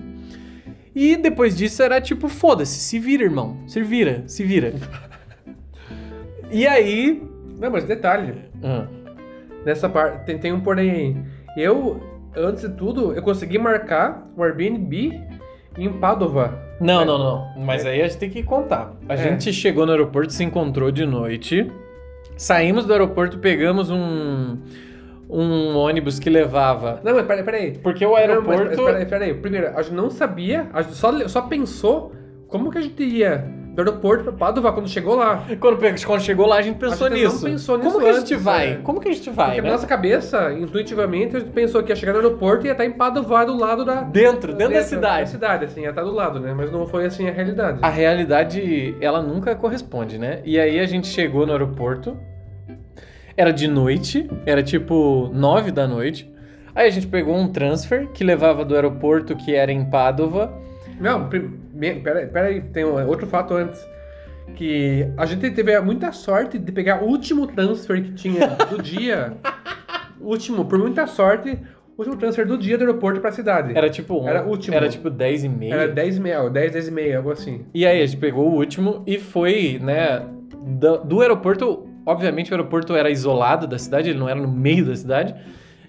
E 0.95 1.15
depois 1.15 1.55
disso 1.55 1.83
era 1.83 2.01
tipo, 2.01 2.27
foda-se, 2.27 2.79
se 2.79 2.97
vira, 2.97 3.23
irmão. 3.23 3.57
Se 3.67 3.83
vira, 3.83 4.23
se 4.25 4.43
vira. 4.43 4.73
e 6.51 6.65
aí, 6.67 7.21
Não, 7.59 7.69
mas 7.71 7.83
detalhe. 7.83 8.33
ah, 8.63 8.87
Nessa 9.65 9.87
parte, 9.89 10.25
tem, 10.25 10.37
tem 10.37 10.53
um 10.53 10.59
porém 10.61 10.89
aí. 10.89 11.15
Eu, 11.57 12.01
antes 12.35 12.61
de 12.67 12.75
tudo, 12.75 13.13
eu 13.13 13.21
consegui 13.21 13.57
marcar 13.57 14.27
o 14.35 14.43
Airbnb 14.43 15.21
em 15.77 15.91
Padova. 15.93 16.57
Não, 16.79 17.01
É. 17.01 17.05
não, 17.05 17.17
não. 17.17 17.63
Mas 17.65 17.85
aí 17.85 18.01
a 18.01 18.07
gente 18.07 18.17
tem 18.17 18.29
que 18.29 18.43
contar. 18.43 18.93
A 19.09 19.13
É. 19.15 19.17
gente 19.17 19.51
chegou 19.51 19.85
no 19.85 19.91
aeroporto, 19.91 20.31
se 20.31 20.43
encontrou 20.43 20.91
de 20.91 21.05
noite. 21.05 21.69
Saímos 22.37 22.85
do 22.85 22.93
aeroporto, 22.93 23.39
pegamos 23.39 23.89
um, 23.89 24.57
um 25.29 25.75
ônibus 25.75 26.19
que 26.19 26.29
levava. 26.29 26.99
Não, 27.03 27.15
mas 27.15 27.25
peraí, 27.25 27.43
peraí. 27.43 27.71
Porque 27.81 28.05
o 28.05 28.09
Não, 28.09 28.15
mas 28.15 28.29
aeroporto. 28.29 28.85
peraí, 28.85 29.05
peraí. 29.05 29.33
Primeiro, 29.33 29.71
a 29.77 29.81
gente 29.81 29.93
não 29.95 30.09
sabia, 30.09 30.67
a 30.73 30.81
gente 30.81 30.95
só, 30.95 31.27
só 31.27 31.41
pensou 31.41 32.13
como 32.47 32.71
que 32.71 32.77
a 32.77 32.81
gente 32.81 33.03
ia 33.03 33.45
do 33.75 33.81
aeroporto 33.81 34.23
pra 34.23 34.33
Padova 34.33 34.71
quando 34.73 34.89
chegou 34.89 35.15
lá. 35.15 35.43
Quando, 35.59 35.77
quando 36.05 36.21
chegou 36.21 36.47
lá, 36.47 36.55
a 36.57 36.61
gente 36.63 36.79
pensou 36.79 37.05
A 37.05 37.09
gente 37.11 37.23
não 37.25 37.31
nisso. 37.31 37.45
pensou 37.45 37.77
nisso 37.77 37.91
Como 37.91 38.03
que 38.03 38.09
a 38.09 38.13
gente 38.13 38.33
antes, 38.33 38.41
vai? 38.43 38.69
é. 38.71 38.75
Como 38.77 38.99
que 38.99 39.07
a 39.09 39.13
gente 39.13 39.29
vai, 39.29 39.45
Porque 39.47 39.61
né? 39.61 39.67
na 39.67 39.73
nossa 39.75 39.85
cabeça, 39.85 40.51
intuitivamente, 40.53 41.35
a 41.35 41.39
gente 41.39 41.51
pensou 41.51 41.83
que 41.83 41.91
ia 41.91 41.95
chegar 41.95 42.13
no 42.13 42.17
aeroporto 42.19 42.65
e 42.65 42.69
ia 42.69 42.71
estar 42.71 42.85
em 42.85 42.91
Padova 42.93 43.45
do 43.45 43.55
lado 43.55 43.85
da... 43.85 44.01
Dentro, 44.01 44.53
dentro 44.55 44.73
da 44.73 44.79
Da 44.79 44.85
cidade. 44.85 45.29
cidade, 45.29 45.65
assim, 45.65 45.81
ia 45.81 45.89
estar 45.89 46.01
do 46.03 46.11
lado, 46.11 46.39
né? 46.39 46.55
Mas 46.57 46.71
não 46.71 46.87
foi 46.87 47.05
assim 47.05 47.27
a 47.29 47.31
realidade. 47.31 47.77
A 47.83 47.89
realidade, 47.89 48.95
ela 48.99 49.21
nunca 49.21 49.53
corresponde, 49.55 50.17
né? 50.17 50.41
E 50.43 50.59
aí 50.59 50.79
a 50.79 50.85
gente 50.87 51.05
chegou 51.07 51.45
no 51.45 51.51
aeroporto. 51.51 52.17
Era 53.37 53.53
de 53.53 53.67
noite, 53.67 54.27
era 54.47 54.63
tipo 54.63 55.29
nove 55.31 55.71
da 55.71 55.87
noite. 55.87 56.27
Aí 56.73 56.87
a 56.87 56.89
gente 56.89 57.05
pegou 57.07 57.35
um 57.35 57.47
transfer 57.47 58.07
que 58.09 58.23
levava 58.23 58.65
do 58.65 58.73
aeroporto 58.73 59.35
que 59.35 59.53
era 59.53 59.71
em 59.71 59.85
Padova. 59.85 60.51
Não, 60.99 61.29
peraí, 62.03 62.25
peraí, 62.27 62.61
tem 62.61 62.83
outro 62.83 63.27
fato 63.27 63.53
antes. 63.53 63.79
Que 64.55 65.07
a 65.17 65.25
gente 65.27 65.51
teve 65.51 65.79
muita 65.81 66.11
sorte 66.11 66.57
de 66.57 66.71
pegar 66.71 67.03
o 67.03 67.07
último 67.07 67.45
transfer 67.45 68.01
que 68.01 68.11
tinha 68.13 68.47
do 68.69 68.81
dia. 68.81 69.33
último, 70.19 70.65
por 70.65 70.79
muita 70.79 71.05
sorte, 71.05 71.59
o 71.95 72.01
último 72.01 72.15
transfer 72.17 72.45
do 72.45 72.57
dia 72.57 72.75
do 72.77 72.85
aeroporto 72.85 73.19
pra 73.21 73.31
cidade. 73.31 73.77
Era 73.77 73.89
tipo 73.89 74.23
um, 74.23 74.27
Era 74.27 74.43
último. 74.43 74.75
Era 74.75 74.89
tipo 74.89 75.09
10 75.11 75.43
e 75.43 75.49
meia. 75.49 75.73
Era 75.75 75.87
10 75.87 76.17
e 76.17 76.19
meia, 76.19 76.49
10, 76.49 76.71
10 76.71 76.87
e 76.87 76.91
meia, 76.91 77.17
algo 77.17 77.31
assim. 77.31 77.65
E 77.73 77.85
aí 77.85 78.01
a 78.01 78.05
gente 78.05 78.17
pegou 78.17 78.49
o 78.49 78.55
último 78.55 79.03
e 79.05 79.19
foi, 79.19 79.79
né, 79.81 80.23
do, 80.63 80.97
do 81.03 81.21
aeroporto. 81.21 81.86
Obviamente 82.07 82.51
o 82.51 82.53
aeroporto 82.55 82.95
era 82.95 83.09
isolado 83.11 83.67
da 83.67 83.77
cidade, 83.77 84.09
ele 84.09 84.17
não 84.19 84.29
era 84.29 84.39
no 84.39 84.47
meio 84.47 84.85
da 84.85 84.95
cidade. 84.95 85.35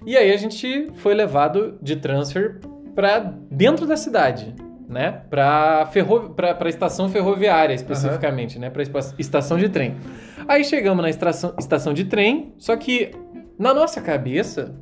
E 0.05 0.17
aí 0.17 0.33
a 0.33 0.37
gente 0.37 0.91
foi 0.97 1.15
levado 1.15 1.79
de 1.81 1.95
transfer 1.97 2.59
pra 2.95 3.21
dentro 3.51 3.87
da 3.87 3.97
cidade, 3.97 4.53
né? 4.89 5.21
Pra, 5.31 5.87
ferro, 5.93 6.31
pra 6.31 6.69
estação 6.69 7.09
ferroviária 7.09 7.73
especificamente, 7.73 8.59
né? 8.59 8.69
Pra 8.69 8.83
espa- 8.83 9.15
estação 9.19 9.57
de 9.57 9.69
trem. 9.69 9.95
Aí 10.49 10.65
chegamos 10.65 11.03
na 11.03 11.09
estação, 11.11 11.55
estação 11.59 11.95
de 11.95 12.05
trem, 12.05 12.53
só 12.59 12.75
que 12.77 13.13
na 13.59 13.73
nossa 13.73 14.01
cabeça 14.01 14.75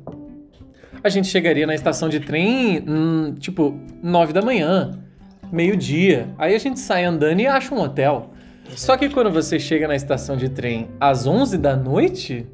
a 1.03 1.09
gente 1.09 1.27
chegaria 1.27 1.67
na 1.67 1.75
estação 1.75 2.09
de 2.09 2.19
trem, 2.19 2.83
hum, 2.87 3.35
tipo, 3.37 3.79
9 4.01 4.33
da 4.33 4.41
manhã, 4.41 4.97
meio-dia. 5.51 6.29
Aí 6.37 6.55
a 6.55 6.59
gente 6.59 6.79
sai 6.79 7.03
andando 7.05 7.39
e 7.39 7.47
acha 7.47 7.73
um 7.75 7.79
hotel. 7.79 8.31
Só 8.75 8.95
que 8.97 9.09
quando 9.09 9.31
você 9.31 9.59
chega 9.59 9.87
na 9.87 9.95
estação 9.95 10.37
de 10.37 10.49
trem 10.49 10.89
às 10.99 11.25
11 11.25 11.57
da 11.57 11.75
noite, 11.75 12.47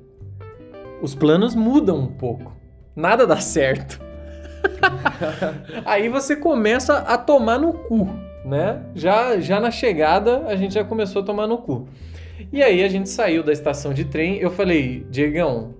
os 1.01 1.13
planos 1.13 1.55
mudam 1.55 1.99
um 1.99 2.07
pouco. 2.07 2.55
Nada 2.95 3.27
dá 3.27 3.37
certo. 3.37 3.99
Aí 5.85 6.07
você 6.09 6.35
começa 6.35 6.99
a 6.99 7.17
tomar 7.17 7.59
no 7.59 7.73
cu, 7.73 8.09
né? 8.45 8.81
Já, 8.95 9.39
já 9.39 9.59
na 9.59 9.71
chegada 9.71 10.45
a 10.47 10.55
gente 10.55 10.73
já 10.73 10.83
começou 10.83 11.21
a 11.21 11.25
tomar 11.25 11.47
no 11.47 11.57
cu. 11.57 11.87
E 12.51 12.61
aí 12.61 12.83
a 12.83 12.87
gente 12.87 13.09
saiu 13.09 13.43
da 13.43 13.51
estação 13.51 13.93
de 13.93 14.05
trem. 14.05 14.37
Eu 14.37 14.51
falei, 14.51 15.05
Diegão, 15.09 15.73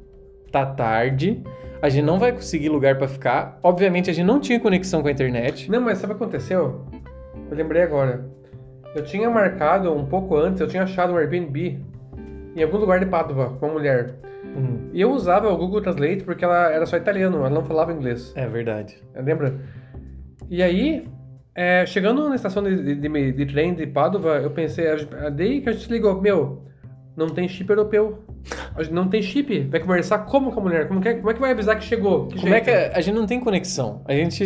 tá 0.52 0.66
tarde. 0.66 1.42
A 1.82 1.90
gente 1.90 2.06
não 2.06 2.18
vai 2.18 2.32
conseguir 2.32 2.70
lugar 2.70 2.98
pra 2.98 3.08
ficar. 3.08 3.60
Obviamente 3.62 4.10
a 4.10 4.14
gente 4.14 4.26
não 4.26 4.40
tinha 4.40 4.60
conexão 4.60 5.02
com 5.02 5.08
a 5.08 5.12
internet. 5.12 5.70
Não, 5.70 5.82
mas 5.82 5.98
sabe 5.98 6.14
o 6.14 6.16
que 6.18 6.24
aconteceu? 6.24 6.86
Eu 7.50 7.58
lembrei 7.58 7.84
agora. 7.84 8.26
Eu 8.96 9.04
tinha 9.04 9.30
marcado 9.30 9.92
um 9.94 10.06
pouco 10.06 10.36
antes, 10.38 10.62
eu 10.62 10.68
tinha 10.68 10.84
achado 10.84 11.14
um 11.14 11.18
Airbnb 11.18 11.80
em 12.56 12.64
algum 12.64 12.78
lugar 12.78 13.00
de 13.00 13.06
Padova 13.08 13.50
com 13.58 13.66
uma 13.68 13.74
mulher. 13.74 14.16
Hum, 14.56 14.90
E 14.94 15.02
eu 15.02 15.12
usava 15.12 15.50
o 15.52 15.58
Google 15.58 15.82
Translate 15.82 16.24
porque 16.24 16.46
ela 16.46 16.72
era 16.72 16.86
só 16.86 16.96
italiano, 16.98 17.38
ela 17.38 17.50
não 17.50 17.64
falava 17.64 17.92
inglês. 17.92 18.32
é 18.36 18.48
verdade. 18.48 19.02
Lembra? 19.16 19.56
E 20.50 20.62
aí, 20.62 21.08
é, 21.56 21.86
chegando 21.88 22.30
na 22.30 22.36
estação 22.36 22.62
de, 22.62 22.96
de, 22.96 23.10
de- 23.10 23.32
de 23.32 23.46
trem 23.48 23.74
de 23.74 23.88
Padova, 23.88 24.36
eu 24.38 24.52
pensei, 24.52 24.86
daí 25.36 25.62
que 25.62 25.70
a 25.70 25.72
gente 25.72 25.92
ligou, 25.92 26.22
meu, 26.22 26.62
Não 27.16 27.30
tem 27.30 27.48
chip 27.48 27.70
europeu. 27.70 28.24
A 28.76 28.82
gente 28.82 28.94
não 28.94 29.08
tem 29.08 29.22
chip. 29.22 29.62
Vai 29.70 29.80
conversar 29.80 30.20
como 30.20 30.52
com 30.52 30.60
a 30.60 30.64
mulher? 30.64 30.88
Como, 30.88 31.00
que, 31.00 31.08
é- 31.10 31.14
como 31.14 31.30
é 31.30 31.34
que 31.36 31.40
vai 31.40 31.52
avisar 31.52 31.78
que 31.78 31.84
chegou? 31.86 32.26
Que 32.28 32.40
Como 32.40 32.48
é 32.48 32.52
jeito? 32.54 32.64
que 32.66 32.72
a, 32.72 32.98
a 32.98 33.02
gente 33.02 33.14
não 33.16 33.28
tem 33.28 33.40
conexão? 33.40 34.02
A 34.06 34.14
gente, 34.14 34.44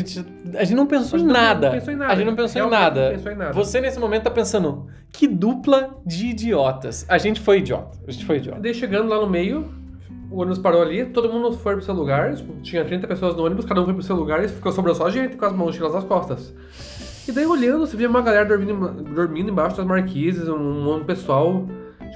a 0.55 0.63
gente 0.65 0.75
não 0.75 0.86
pensou 0.86 1.17
A 1.17 1.21
em 1.21 1.25
não 1.25 1.33
nada. 1.33 1.71
pensou 1.71 1.93
em 1.93 1.97
nada. 1.97 2.12
A 2.12 2.15
gente 2.15 2.25
não 2.25 2.36
pensou 2.36 2.62
em 2.62 2.69
nada. 2.69 3.03
não 3.09 3.15
pensou 3.15 3.31
em 3.31 3.36
nada. 3.36 3.53
Você 3.53 3.79
nesse 3.79 4.00
momento 4.00 4.24
tá 4.24 4.31
pensando, 4.31 4.88
que 5.12 5.27
dupla 5.27 5.97
de 6.05 6.27
idiotas. 6.27 7.05
A 7.07 7.17
gente 7.17 7.39
foi 7.39 7.59
idiota. 7.59 7.97
A 8.05 8.12
gente 8.12 8.25
foi 8.25 8.38
idiota. 8.38 8.59
Daí 8.59 8.74
chegando 8.74 9.07
lá 9.07 9.19
no 9.21 9.27
meio, 9.29 9.65
o 10.29 10.41
ônibus 10.41 10.59
parou 10.59 10.81
ali, 10.81 11.05
todo 11.05 11.31
mundo 11.31 11.53
foi 11.53 11.75
pro 11.75 11.86
seu 11.86 11.93
lugar, 11.93 12.36
tipo, 12.36 12.53
tinha 12.62 12.83
30 12.83 13.07
pessoas 13.07 13.33
no 13.38 13.45
ônibus, 13.45 13.63
cada 13.63 13.79
um 13.81 13.86
foi 13.86 13.93
pro 13.93 14.03
seu 14.03 14.15
lugar 14.17 14.43
e 14.43 14.50
ficou 14.50 14.74
sobrou 14.74 14.93
só 14.93 15.07
a 15.07 15.09
gente 15.09 15.38
com 15.38 15.45
as 15.45 15.53
mochilas 15.53 15.93
nas 15.93 16.03
costas. 16.03 16.53
E 17.25 17.31
daí 17.31 17.45
olhando, 17.45 17.88
você 17.88 17.95
via 17.95 18.09
uma 18.09 18.21
galera 18.21 18.45
dormindo, 18.45 18.89
dormindo 19.03 19.50
embaixo 19.50 19.77
das 19.77 19.86
marquises, 19.86 20.47
um, 20.50 20.95
um 20.95 21.03
pessoal, 21.05 21.65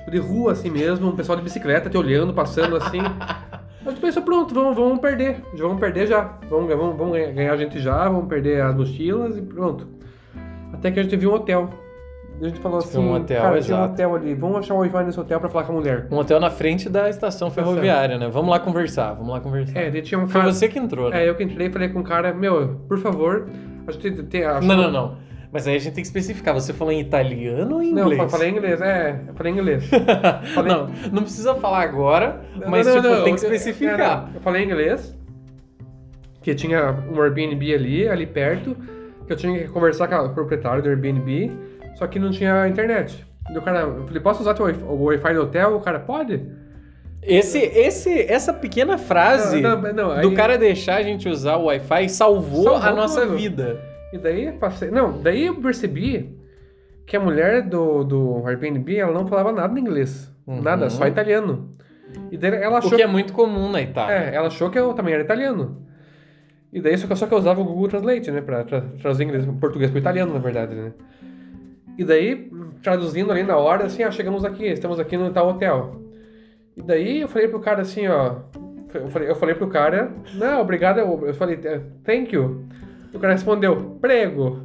tipo, 0.01 0.11
de 0.11 0.17
rua 0.19 0.51
assim 0.51 0.69
mesmo, 0.69 1.07
um 1.09 1.15
pessoal 1.15 1.37
de 1.37 1.43
bicicleta 1.43 1.89
te 1.89 1.97
olhando, 1.97 2.33
passando 2.33 2.75
assim. 2.75 2.99
A 2.99 3.89
gente 3.89 3.99
pensou, 3.99 4.21
pronto, 4.21 4.53
vamos, 4.53 4.75
vamos 4.75 4.99
perder, 4.99 5.37
já 5.55 5.63
vamos 5.63 5.79
perder 5.79 6.05
já. 6.05 6.37
Vamos, 6.49 6.67
vamos, 6.69 6.95
vamos 6.97 7.13
ganhar- 7.13 7.53
a 7.53 7.57
gente 7.57 7.79
já, 7.79 8.07
vamos 8.07 8.27
perder 8.27 8.61
as 8.61 8.75
mochilas 8.75 9.35
e 9.37 9.41
pronto. 9.41 9.87
Até 10.73 10.91
que 10.91 10.99
a 10.99 11.03
gente 11.03 11.15
viu 11.15 11.31
um 11.31 11.33
hotel. 11.35 11.69
A 12.39 12.43
gente 12.47 12.59
falou 12.59 12.79
assim, 12.79 12.97
um 12.97 13.13
hotel, 13.13 13.39
cara, 13.41 13.59
um 13.59 13.83
hotel 13.85 14.15
ali, 14.15 14.33
vamos 14.33 14.57
achar 14.57 14.73
um 14.73 14.77
Wi-Fi 14.79 15.03
nesse 15.03 15.19
hotel 15.19 15.39
pra 15.39 15.47
falar 15.47 15.63
com 15.63 15.73
a 15.73 15.75
mulher. 15.75 16.07
Um 16.09 16.17
hotel 16.17 16.39
na 16.39 16.49
frente 16.49 16.89
da 16.89 17.07
estação 17.07 17.51
ferroviária, 17.51 18.17
né? 18.17 18.29
Vamos 18.29 18.49
lá 18.49 18.59
conversar, 18.59 19.13
vamos 19.13 19.29
lá 19.31 19.39
conversar. 19.39 19.79
É, 19.79 19.91
daí 19.91 20.01
tinha 20.01 20.19
um 20.19 20.27
Foi 20.27 20.41
cara. 20.41 20.51
você 20.53 20.67
que 20.67 20.79
entrou, 20.79 21.11
né? 21.11 21.23
É, 21.23 21.29
eu 21.29 21.35
que 21.35 21.43
entrei 21.43 21.67
e 21.67 21.71
falei 21.71 21.89
com 21.89 21.99
o 21.99 22.03
cara, 22.03 22.33
meu, 22.33 22.81
por 22.87 22.97
favor, 22.97 23.47
a 23.85 23.91
gente 23.91 24.23
tem. 24.23 24.43
a- 24.43 24.59
Não, 24.59 24.75
não, 24.75 24.89
não. 24.91 25.17
Mas 25.53 25.67
aí 25.67 25.75
a 25.75 25.79
gente 25.79 25.93
tem 25.93 26.01
que 26.01 26.07
especificar. 26.07 26.53
Você 26.53 26.71
falou 26.73 26.93
em 26.93 26.99
italiano 27.01 27.75
ou 27.75 27.81
em 27.83 27.91
Não, 27.93 28.03
inglês? 28.03 28.21
eu 28.21 28.29
falei 28.29 28.49
em 28.49 28.51
inglês, 28.53 28.81
é, 28.81 29.19
eu 29.27 29.33
falei 29.33 29.51
em 29.51 29.55
inglês. 29.57 29.83
Falei- 30.55 30.71
Não, 30.73 30.87
não 31.11 31.23
precisa 31.23 31.55
falar 31.55 31.81
agora, 31.81 32.41
Não, 32.55 32.69
mas 32.69 32.87
não, 32.87 32.95
tipo, 32.95 33.07
não, 33.07 33.23
tem 33.25 33.35
que 33.35 33.45
eu- 33.45 33.51
especificar. 33.53 34.27
não, 34.27 34.35
eu 34.35 34.41
falei 34.41 34.61
em 34.63 34.65
inglês, 34.65 35.17
que 36.41 36.55
tinha 36.55 36.95
um 37.13 37.21
Airbnb 37.21 37.73
ali, 37.73 38.07
ali 38.07 38.25
perto, 38.25 38.75
que 39.27 39.33
eu 39.33 39.37
tinha 39.37 39.59
que 39.59 39.67
conversar 39.67 40.07
com 40.07 40.15
o 40.25 40.29
proprietário 40.33 40.81
do 40.81 40.89
Airbnb, 40.89 41.51
só 41.95 42.07
que 42.07 42.17
não 42.17 42.31
tinha 42.31 42.67
internet. 42.67 43.25
E 43.53 43.57
o 43.57 43.61
cara, 43.61 43.81
eu 43.81 44.05
falei, 44.07 44.21
posso 44.21 44.41
usar 44.41 44.53
teu 44.53 44.65
o 44.65 45.03
Wi-Fi 45.05 45.33
do 45.33 45.41
hotel? 45.43 45.75
O 45.75 45.81
cara, 45.81 45.99
pode? 45.99 46.41
Esse, 47.21 47.59
esse, 47.59 48.21
essa 48.21 48.51
pequena 48.53 48.97
frase 48.97 49.61
Não, 49.61 49.79
não, 49.81 49.93
não, 49.93 50.21
do 50.21 50.29
aí- 50.29 50.33
cara 50.33 50.57
deixar 50.57 50.95
a 50.95 51.03
gente 51.03 51.27
usar 51.29 51.57
o 51.57 51.65
Wi-Fi 51.65 52.07
salvou, 52.09 52.63
Salvou 52.63 52.81
a 52.89 52.91
nossa 52.93 53.21
tudo. 53.21 53.35
vida. 53.37 53.90
E 54.13 54.17
daí 54.17 54.51
passei. 54.53 54.91
Não, 54.91 55.21
daí 55.21 55.45
eu 55.45 55.55
percebi 55.55 56.37
que 57.05 57.15
a 57.15 57.19
mulher 57.19 57.61
do, 57.61 58.03
do 58.03 58.47
Airbnb 58.47 58.95
ela 58.95 59.13
não 59.13 59.27
falava 59.27 59.51
nada 59.51 59.77
em 59.77 59.81
inglês. 59.81 60.31
Uhum. 60.45 60.61
Nada, 60.61 60.89
só 60.89 61.07
italiano. 61.07 61.75
E 62.31 62.37
daí 62.37 62.51
ela 62.55 62.75
O 62.75 62.77
achou. 62.77 62.91
que 62.91 63.01
é 63.01 63.07
muito 63.07 63.31
comum 63.33 63.69
na 63.71 63.81
Itália. 63.81 64.15
É, 64.15 64.35
ela 64.35 64.47
achou 64.47 64.69
que 64.69 64.77
eu 64.77 64.93
também 64.93 65.13
era 65.13 65.23
italiano. 65.23 65.85
E 66.73 66.81
daí 66.81 66.97
só 66.97 67.07
que, 67.07 67.15
só 67.15 67.27
que 67.27 67.33
eu 67.33 67.37
usava 67.37 67.59
o 67.61 67.65
Google 67.65 67.87
Translate, 67.89 68.31
né? 68.31 68.41
Pra 68.41 68.63
tra 68.63 68.81
traduzir 69.01 69.23
inglês, 69.23 69.45
português 69.59 69.89
pro 69.91 69.99
italiano, 69.99 70.33
na 70.33 70.39
verdade, 70.39 70.73
né? 70.75 70.93
E 71.97 72.03
daí, 72.05 72.49
traduzindo 72.81 73.31
ali 73.31 73.43
na 73.43 73.57
hora, 73.57 73.85
assim, 73.85 74.03
ah, 74.03 74.11
chegamos 74.11 74.45
aqui, 74.45 74.65
estamos 74.65 74.99
aqui 74.99 75.17
no 75.17 75.31
tal 75.31 75.49
hotel. 75.49 76.01
E 76.75 76.81
daí 76.81 77.21
eu 77.21 77.27
falei 77.27 77.47
pro 77.49 77.59
cara 77.59 77.81
assim, 77.81 78.07
ó. 78.07 78.37
Eu 78.93 79.09
falei, 79.09 79.29
eu 79.29 79.35
falei 79.35 79.55
pro 79.55 79.67
cara, 79.67 80.11
não, 80.35 80.61
obrigado, 80.61 80.99
eu 80.99 81.33
falei, 81.33 81.57
thank 82.03 82.33
you. 82.33 82.65
O 83.13 83.19
cara 83.19 83.33
respondeu, 83.33 83.97
prego. 83.99 84.61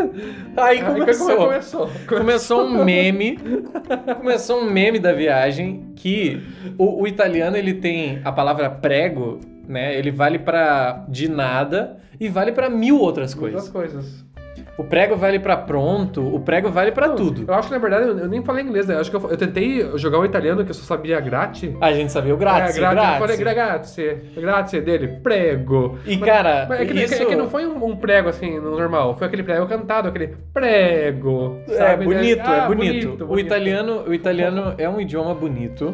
Aí 0.56 0.80
Aí 0.80 0.82
começou. 0.82 1.36
começou. 1.36 1.90
Começou 2.08 2.64
um 2.64 2.84
meme. 2.84 3.38
começou 4.16 4.60
um 4.62 4.70
meme 4.70 4.98
da 4.98 5.12
viagem 5.12 5.92
que 5.94 6.42
o, 6.78 7.02
o 7.02 7.06
italiano 7.06 7.56
ele 7.56 7.74
tem 7.74 8.20
a 8.24 8.32
palavra 8.32 8.70
prego, 8.70 9.38
né? 9.68 9.96
Ele 9.96 10.10
vale 10.10 10.38
pra 10.38 11.04
de 11.08 11.28
nada 11.28 11.98
e 12.18 12.28
vale 12.28 12.52
pra 12.52 12.70
mil 12.70 12.98
outras 12.98 13.34
coisas. 13.34 13.68
coisas. 13.68 14.24
O 14.76 14.84
prego 14.84 15.16
vale 15.16 15.38
pra 15.38 15.56
pronto, 15.56 16.34
o 16.34 16.40
prego 16.40 16.70
vale 16.70 16.92
pra 16.92 17.10
tudo. 17.10 17.44
Eu 17.46 17.54
acho 17.54 17.68
que, 17.68 17.74
na 17.74 17.80
verdade, 17.80 18.08
eu, 18.08 18.18
eu 18.18 18.28
nem 18.28 18.42
falei 18.42 18.64
inglês, 18.64 18.86
né? 18.86 18.94
Eu 18.94 19.00
acho 19.00 19.10
que 19.10 19.16
eu, 19.16 19.30
eu 19.30 19.36
tentei 19.36 19.86
jogar 19.98 20.18
o 20.18 20.24
italiano, 20.24 20.64
que 20.64 20.70
eu 20.70 20.74
só 20.74 20.82
sabia 20.82 21.20
grazie. 21.20 21.76
A 21.80 21.92
gente 21.92 22.10
sabia 22.10 22.34
o 22.34 22.38
grátis, 22.38 22.76
é, 22.76 22.80
grátis. 22.80 23.12
Eu 23.12 23.18
falei 23.18 23.36
grazie, 23.36 24.14
grazie 24.34 24.80
dele, 24.80 25.08
prego. 25.22 25.98
E 26.06 26.16
cara, 26.16 26.66
Mas 26.68 26.80
é 26.80 26.86
que, 26.86 26.94
isso 26.94 27.22
é 27.22 27.26
que 27.26 27.36
não 27.36 27.50
foi 27.50 27.66
um, 27.66 27.84
um 27.84 27.96
prego 27.96 28.30
assim, 28.30 28.58
no 28.58 28.70
normal. 28.70 29.14
Foi 29.16 29.26
aquele 29.26 29.42
prego 29.42 29.66
cantado, 29.66 30.08
aquele 30.08 30.34
prego. 30.54 31.58
sabe? 31.66 32.04
É 32.04 32.06
bonito, 32.06 32.42
Ah, 32.44 32.56
é 32.56 32.66
bonito. 32.66 33.08
O 33.24 33.26
bonito. 33.26 33.46
italiano, 33.46 34.04
o 34.08 34.14
italiano 34.14 34.74
é 34.78 34.88
um 34.88 35.00
idioma 35.00 35.34
bonito. 35.34 35.92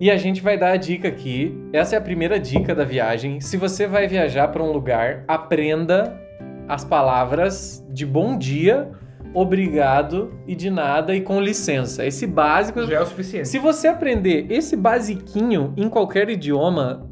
E 0.00 0.10
a 0.10 0.16
gente 0.16 0.40
vai 0.42 0.56
dar 0.56 0.72
a 0.72 0.76
dica 0.76 1.08
aqui. 1.08 1.56
Essa 1.72 1.94
é 1.94 1.98
a 1.98 2.00
primeira 2.00 2.40
dica 2.40 2.74
da 2.74 2.84
viagem. 2.84 3.40
Se 3.40 3.56
você 3.56 3.86
vai 3.86 4.08
viajar 4.08 4.48
para 4.48 4.62
um 4.62 4.72
lugar, 4.72 5.22
aprenda 5.28 6.21
as 6.68 6.84
palavras 6.84 7.84
de 7.90 8.06
bom 8.06 8.36
dia, 8.36 8.90
obrigado 9.34 10.32
e 10.46 10.54
de 10.54 10.70
nada 10.70 11.14
e 11.14 11.20
com 11.20 11.40
licença. 11.40 12.04
Esse 12.04 12.26
básico. 12.26 12.86
Já 12.86 12.98
é 12.98 13.00
o 13.00 13.06
suficiente. 13.06 13.48
Se 13.48 13.58
você 13.58 13.88
aprender 13.88 14.50
esse 14.50 14.76
basiquinho 14.76 15.72
em 15.76 15.88
qualquer 15.88 16.28
idioma, 16.30 17.08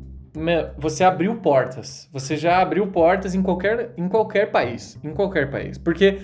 você 0.79 1.05
abriu 1.05 1.37
portas. 1.37 2.09
Você 2.13 2.37
já 2.37 2.61
abriu 2.61 2.87
portas 2.87 3.35
em 3.35 3.43
qualquer, 3.43 3.93
em 3.97 4.09
qualquer 4.09 4.51
país. 4.51 4.99
Em 5.03 5.13
qualquer 5.13 5.51
país. 5.51 5.77
Porque 5.79 6.19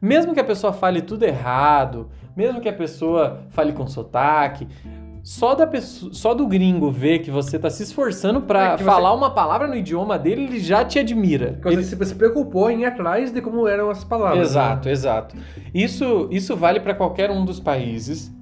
mesmo 0.00 0.34
que 0.34 0.40
a 0.40 0.44
pessoa 0.44 0.72
fale 0.72 1.00
tudo 1.00 1.24
errado, 1.24 2.10
mesmo 2.36 2.60
que 2.60 2.68
a 2.68 2.72
pessoa 2.72 3.42
fale 3.50 3.72
com 3.72 3.86
sotaque, 3.86 4.66
só, 5.22 5.54
da 5.54 5.66
pessoa, 5.66 6.12
só 6.12 6.34
do 6.34 6.46
gringo 6.46 6.90
ver 6.90 7.20
que 7.20 7.30
você 7.30 7.58
tá 7.58 7.70
se 7.70 7.82
esforçando 7.84 8.40
pra 8.42 8.72
É 8.72 8.76
que 8.76 8.78
você- 8.82 8.90
falar 8.90 9.12
uma 9.14 9.30
palavra 9.30 9.68
no 9.68 9.76
idioma 9.76 10.18
dele, 10.18 10.44
ele 10.44 10.58
já 10.60 10.84
te 10.84 10.98
admira. 10.98 11.58
Porque 11.60 11.76
Ele- 11.76 11.84
Você 11.84 12.04
se 12.04 12.14
preocupou 12.14 12.70
em 12.70 12.80
ir 12.82 12.86
atrás 12.86 13.30
de 13.32 13.40
como 13.40 13.68
eram 13.68 13.88
as 13.90 14.02
palavras. 14.02 14.38
né? 14.38 14.44
Exato, 14.44 14.88
exato. 14.88 15.36
Isso, 15.72 16.28
isso 16.30 16.56
vale 16.56 16.80
para 16.80 16.94
qualquer 16.94 17.30
um 17.30 17.44
dos 17.44 17.60
países, 17.60 18.32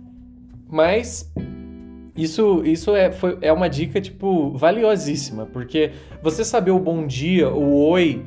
mas 0.71 1.31
isso, 2.17 2.63
isso 2.65 2.95
é, 2.97 3.11
foi, 3.13 3.39
é 3.41 3.53
uma 3.53 3.69
dica, 3.69 4.01
tipo, 4.01 4.51
valiosíssima, 4.57 5.47
porque 5.47 5.91
você 6.23 6.45
saber 6.45 6.71
o 6.71 6.79
bom 6.79 7.07
dia, 7.07 7.49
o 7.51 7.89
oi, 7.89 8.23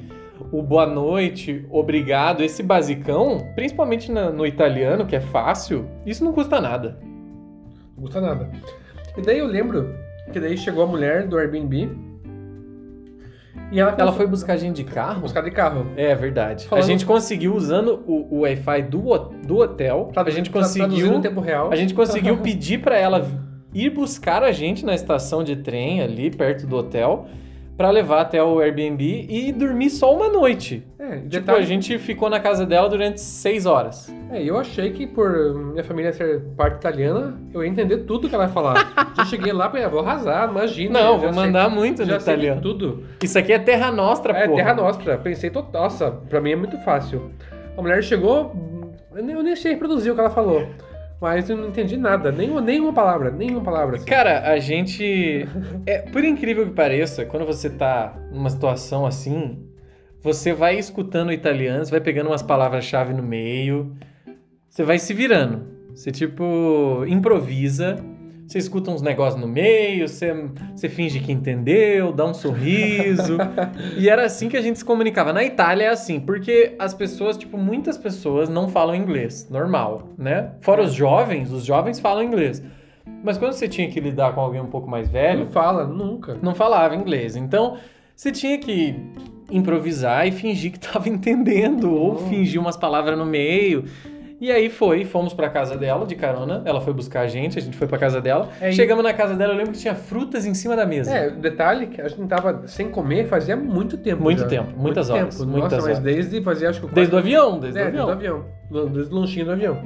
o 0.52 0.62
boa 0.62 0.86
noite, 0.86 1.66
obrigado, 1.72 2.42
esse 2.44 2.62
basicão, 2.64 3.48
principalmente 3.56 4.12
na- 4.12 4.32
no 4.32 4.46
italiano, 4.46 5.06
que 5.06 5.16
é 5.16 5.20
fácil, 5.22 5.86
isso 6.06 6.24
não 6.24 6.34
custa 6.34 6.60
nada. 6.62 6.98
Não 8.04 8.12
custa 8.12 8.20
nada. 8.20 8.50
E 9.18 9.22
daí 9.22 9.40
eu 9.40 9.48
lembro 9.48 9.96
que 10.32 10.40
daí 10.40 10.58
chegou 10.58 10.84
a 10.84 10.88
mulher 10.88 11.26
do 11.26 11.38
Airbnb 11.38 11.90
e 13.72 13.80
ela, 13.80 13.96
Ela 13.98 14.12
foi 14.12 14.28
buscar 14.28 14.54
a 14.54 14.58
gente 14.58 14.76
de 14.76 14.84
carro? 14.84 15.22
buscar 15.22 15.42
de 15.42 15.52
carro. 15.52 15.88
É 15.96 16.14
verdade. 16.14 16.68
Falando- 16.68 16.84
A 16.84 16.88
gente 16.88 17.06
conseguiu, 17.06 17.56
usando 17.56 18.04
o, 18.06 18.36
o 18.36 18.40
Wi-Fi 18.42 18.82
do, 18.84 19.00
do 19.46 19.58
hotel, 19.60 20.12
a 20.16 20.30
gente 20.30 20.50
conseguiu... 20.50 21.14
em 21.14 21.22
tempo 21.22 21.40
real. 21.40 21.72
A 21.72 21.76
gente 21.76 21.94
conseguiu 21.94 22.38
pedir 22.44 22.82
pra 22.82 22.98
ela 22.98 23.26
ir 23.74 23.90
buscar 23.90 24.44
a 24.44 24.52
gente 24.52 24.86
na 24.86 24.94
estação 24.94 25.44
de 25.44 25.56
trem 25.56 26.02
ali 26.02 26.30
perto 26.30 26.68
do 26.68 26.76
hotel 26.76 27.28
pra 27.84 27.92
levar 27.92 28.22
até 28.22 28.42
o 28.42 28.62
Airbnb 28.62 29.26
e 29.30 29.52
dormir 29.52 29.90
só 29.90 30.16
uma 30.16 30.30
noite. 30.30 30.88
É, 30.98 31.18
Tipo, 31.18 31.28
detalhe- 31.28 31.60
a 31.60 31.62
gente 31.64 32.00
ficou 32.00 32.30
na 32.30 32.40
casa 32.40 32.66
dela 32.66 32.88
durante 32.88 33.20
seis 33.20 33.66
horas. 33.66 34.10
É, 34.32 34.42
eu 34.42 34.58
achei 34.58 34.92
que 34.92 35.06
por 35.06 35.54
minha 35.54 35.84
família 35.84 36.14
ser 36.14 36.40
parte 36.56 36.78
italiana, 36.78 37.38
eu 37.54 37.62
ia 37.62 37.70
entender 37.70 37.98
tudo 38.06 38.30
que 38.30 38.34
ela 38.36 38.46
ia 38.46 38.50
falar. 38.50 38.94
já 39.18 39.26
cheguei 39.26 39.52
lá 39.52 39.66
e 39.68 39.70
falei, 39.72 39.84
ah, 39.84 39.90
vou 39.90 40.00
arrasar, 40.00 40.50
imagina. 40.50 40.98
Não, 40.98 41.20
vou 41.20 41.34
sei- 41.34 41.44
mandar 41.44 41.70
muito 41.70 42.00
no 42.04 42.06
já 42.06 42.22
sei 42.22 42.36
italiano. 42.36 42.62
tudo. 42.62 43.04
Isso 43.22 43.38
aqui 43.38 43.52
é 43.52 43.60
terra 43.60 43.92
nostra, 43.92 44.32
É, 44.32 44.46
porra. 44.48 44.56
terra 44.64 44.74
nostra. 44.76 45.18
Pensei, 45.18 45.52
nossa, 45.74 46.10
pra 46.10 46.40
mim 46.40 46.52
é 46.52 46.56
muito 46.56 46.78
fácil. 46.86 47.32
A 47.78 47.82
mulher 47.82 48.02
chegou, 48.02 48.56
eu 49.14 49.22
nem, 49.22 49.36
eu 49.36 49.44
nem 49.44 49.58
sei 49.58 49.74
reproduzir 49.74 50.10
o 50.10 50.16
que 50.16 50.22
ela 50.22 50.30
falou. 50.30 50.66
Mas 51.24 51.50
eu 51.50 51.56
não 51.56 51.70
entendi 51.70 51.96
nada, 51.96 52.34
nenhuma, 52.34 52.60
nenhuma 52.60 52.92
palavra, 52.92 53.32
nenhuma 53.32 53.62
palavra. 53.62 53.96
Assim. 53.96 54.06
Cara, 54.06 54.42
a 54.52 54.60
gente. 54.60 55.48
É, 55.86 56.00
por 56.00 56.22
incrível 56.22 56.66
que 56.66 56.74
pareça, 56.74 57.24
quando 57.24 57.46
você 57.46 57.70
tá 57.70 58.14
numa 58.30 58.50
situação 58.50 59.06
assim, 59.06 59.66
você 60.20 60.52
vai 60.52 60.78
escutando 60.78 61.30
o 61.30 61.32
italiano, 61.32 61.86
você 61.86 61.92
vai 61.92 62.02
pegando 62.02 62.28
umas 62.28 62.44
palavras-chave 62.44 63.14
no 63.14 63.24
meio, 63.24 63.96
você 64.68 64.84
vai 64.84 65.00
se 65.00 65.14
virando. 65.14 65.66
Você, 65.96 66.12
tipo, 66.12 67.06
improvisa, 67.08 68.04
você 68.54 68.60
escuta 68.60 68.92
uns 68.92 69.02
negócios 69.02 69.42
no 69.42 69.48
meio, 69.48 70.08
você, 70.08 70.32
você 70.76 70.88
finge 70.88 71.20
que 71.20 71.32
entendeu, 71.32 72.12
dá 72.12 72.24
um 72.24 72.36
sorriso. 72.36 73.36
e 73.98 74.08
era 74.08 74.26
assim 74.26 74.48
que 74.48 74.56
a 74.56 74.62
gente 74.62 74.78
se 74.78 74.86
comunicava. 74.86 75.34
Na 75.34 75.44
Itália 75.44 75.86
é 75.86 75.90
assim, 75.90 76.20
porque 76.20 76.76
as 76.78 76.94
pessoas, 76.94 77.36
tipo, 77.36 77.58
muitas 77.58 77.98
pessoas 77.98 78.50
não 78.50 78.68
falam 78.68 78.94
inglês, 78.94 79.50
normal, 79.50 80.10
né? 80.20 80.52
Fora 80.62 80.84
os 80.84 80.94
jovens, 80.94 81.52
os 81.52 81.66
jovens 81.66 82.00
falam 82.00 82.22
inglês. 82.22 82.62
Mas 83.24 83.40
quando 83.40 83.54
você 83.54 83.68
tinha 83.68 83.90
que 83.90 84.00
lidar 84.00 84.36
com 84.36 84.42
alguém 84.42 84.62
um 84.62 84.70
pouco 84.70 84.88
mais 84.88 85.10
velho, 85.10 85.46
Não 85.46 85.52
fala, 85.52 85.88
nunca. 85.88 86.38
não 86.40 86.54
falava 86.54 86.96
inglês. 86.96 87.36
Então, 87.36 87.78
você 88.16 88.32
tinha 88.32 88.60
que 88.60 88.96
improvisar 89.50 90.28
e 90.28 90.32
fingir 90.32 90.72
que 90.74 90.80
tava 90.80 91.10
entendendo, 91.10 91.92
ou 91.92 92.18
fingir 92.30 92.62
umas 92.62 92.78
palavras 92.78 93.18
no 93.18 93.26
meio. 93.26 93.86
E 94.44 94.52
aí 94.52 94.70
foi, 94.70 95.06
fomos 95.06 95.34
pra 95.34 95.48
casa 95.50 95.78
dela 95.78 96.06
de 96.06 96.16
carona. 96.16 96.62
Ela 96.66 96.82
foi 96.82 96.92
buscar 96.92 97.22
a 97.22 97.28
gente, 97.28 97.58
a 97.58 97.62
gente 97.62 97.78
foi 97.78 97.88
pra 97.88 97.98
casa 97.98 98.20
dela. 98.20 98.50
É, 98.60 98.72
e- 98.72 98.74
Chegamos 98.74 99.02
na 99.02 99.14
casa 99.14 99.36
dela, 99.36 99.54
eu 99.54 99.58
lembro 99.58 99.72
que 99.72 99.80
tinha 99.80 99.96
frutas 99.96 100.46
em 100.46 100.54
cima 100.54 100.76
da 100.76 100.86
mesa. 100.86 101.16
É, 101.16 101.28
o 101.30 101.38
detalhe 101.40 101.88
que 101.88 102.02
a 102.02 102.10
gente 102.10 102.28
tava 102.28 102.68
sem 102.68 102.90
comer 102.90 103.26
fazia 103.30 103.56
muito 103.56 103.98
tempo. 103.98 104.22
Muito 104.22 104.40
já. 104.42 104.48
tempo, 104.48 104.74
muitas 104.78 105.10
muito 105.10 105.22
horas, 105.22 105.38
Tempo. 105.38 105.50
muitas 105.50 105.72
Nossa, 105.72 105.88
mas 105.88 105.98
horas. 106.00 106.00
desde 106.00 106.42
fazia 106.44 106.70
acho 106.70 106.82
que 106.82 106.88
quase- 106.88 106.96
Desde 106.96 107.16
o 107.16 107.18
avião, 107.20 107.58
desde 107.58 107.80
é, 107.80 107.84
o 107.84 107.88
avião. 107.88 108.06
Desde 108.08 108.28
o 108.28 108.34
avião. 108.34 108.90
Desde 108.92 109.14
o 109.14 109.18
lanchinho 109.18 109.46
do 109.46 109.52
avião. 109.54 109.78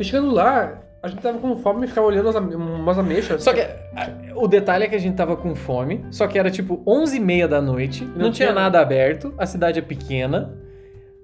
E 0.00 0.02
chegando 0.02 0.32
lá, 0.32 0.80
a 1.00 1.06
gente 1.06 1.22
tava 1.22 1.38
com 1.38 1.54
fome 1.56 1.84
e 1.84 1.88
ficava 1.88 2.08
olhando 2.08 2.30
as 2.30 2.34
umas 2.34 2.98
ameixas. 2.98 3.44
Só 3.44 3.52
que 3.52 3.60
a- 3.60 4.10
o 4.34 4.48
detalhe 4.48 4.84
é 4.86 4.88
que 4.88 4.96
a 4.96 5.00
gente 5.00 5.14
tava 5.14 5.36
com 5.36 5.54
fome, 5.54 6.04
só 6.10 6.26
que 6.26 6.36
era 6.36 6.50
tipo 6.50 6.82
11h30 6.84 7.46
da 7.46 7.62
noite, 7.62 8.02
não, 8.04 8.10
Não 8.10 8.18
tinha 8.32 8.48
tinha- 8.48 8.52
nada 8.52 8.80
aberto, 8.80 9.32
a 9.38 9.46
cidade 9.46 9.78
é 9.78 9.82
pequena, 9.82 10.52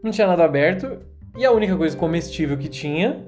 não 0.04 0.12
tinha 0.12 0.28
nada 0.28 0.44
aberto, 0.44 0.98
e 1.36 1.44
a 1.44 1.50
única 1.52 1.76
coisa 1.76 1.96
comestível 1.96 2.56
que 2.56 2.68
tinha 2.68 3.24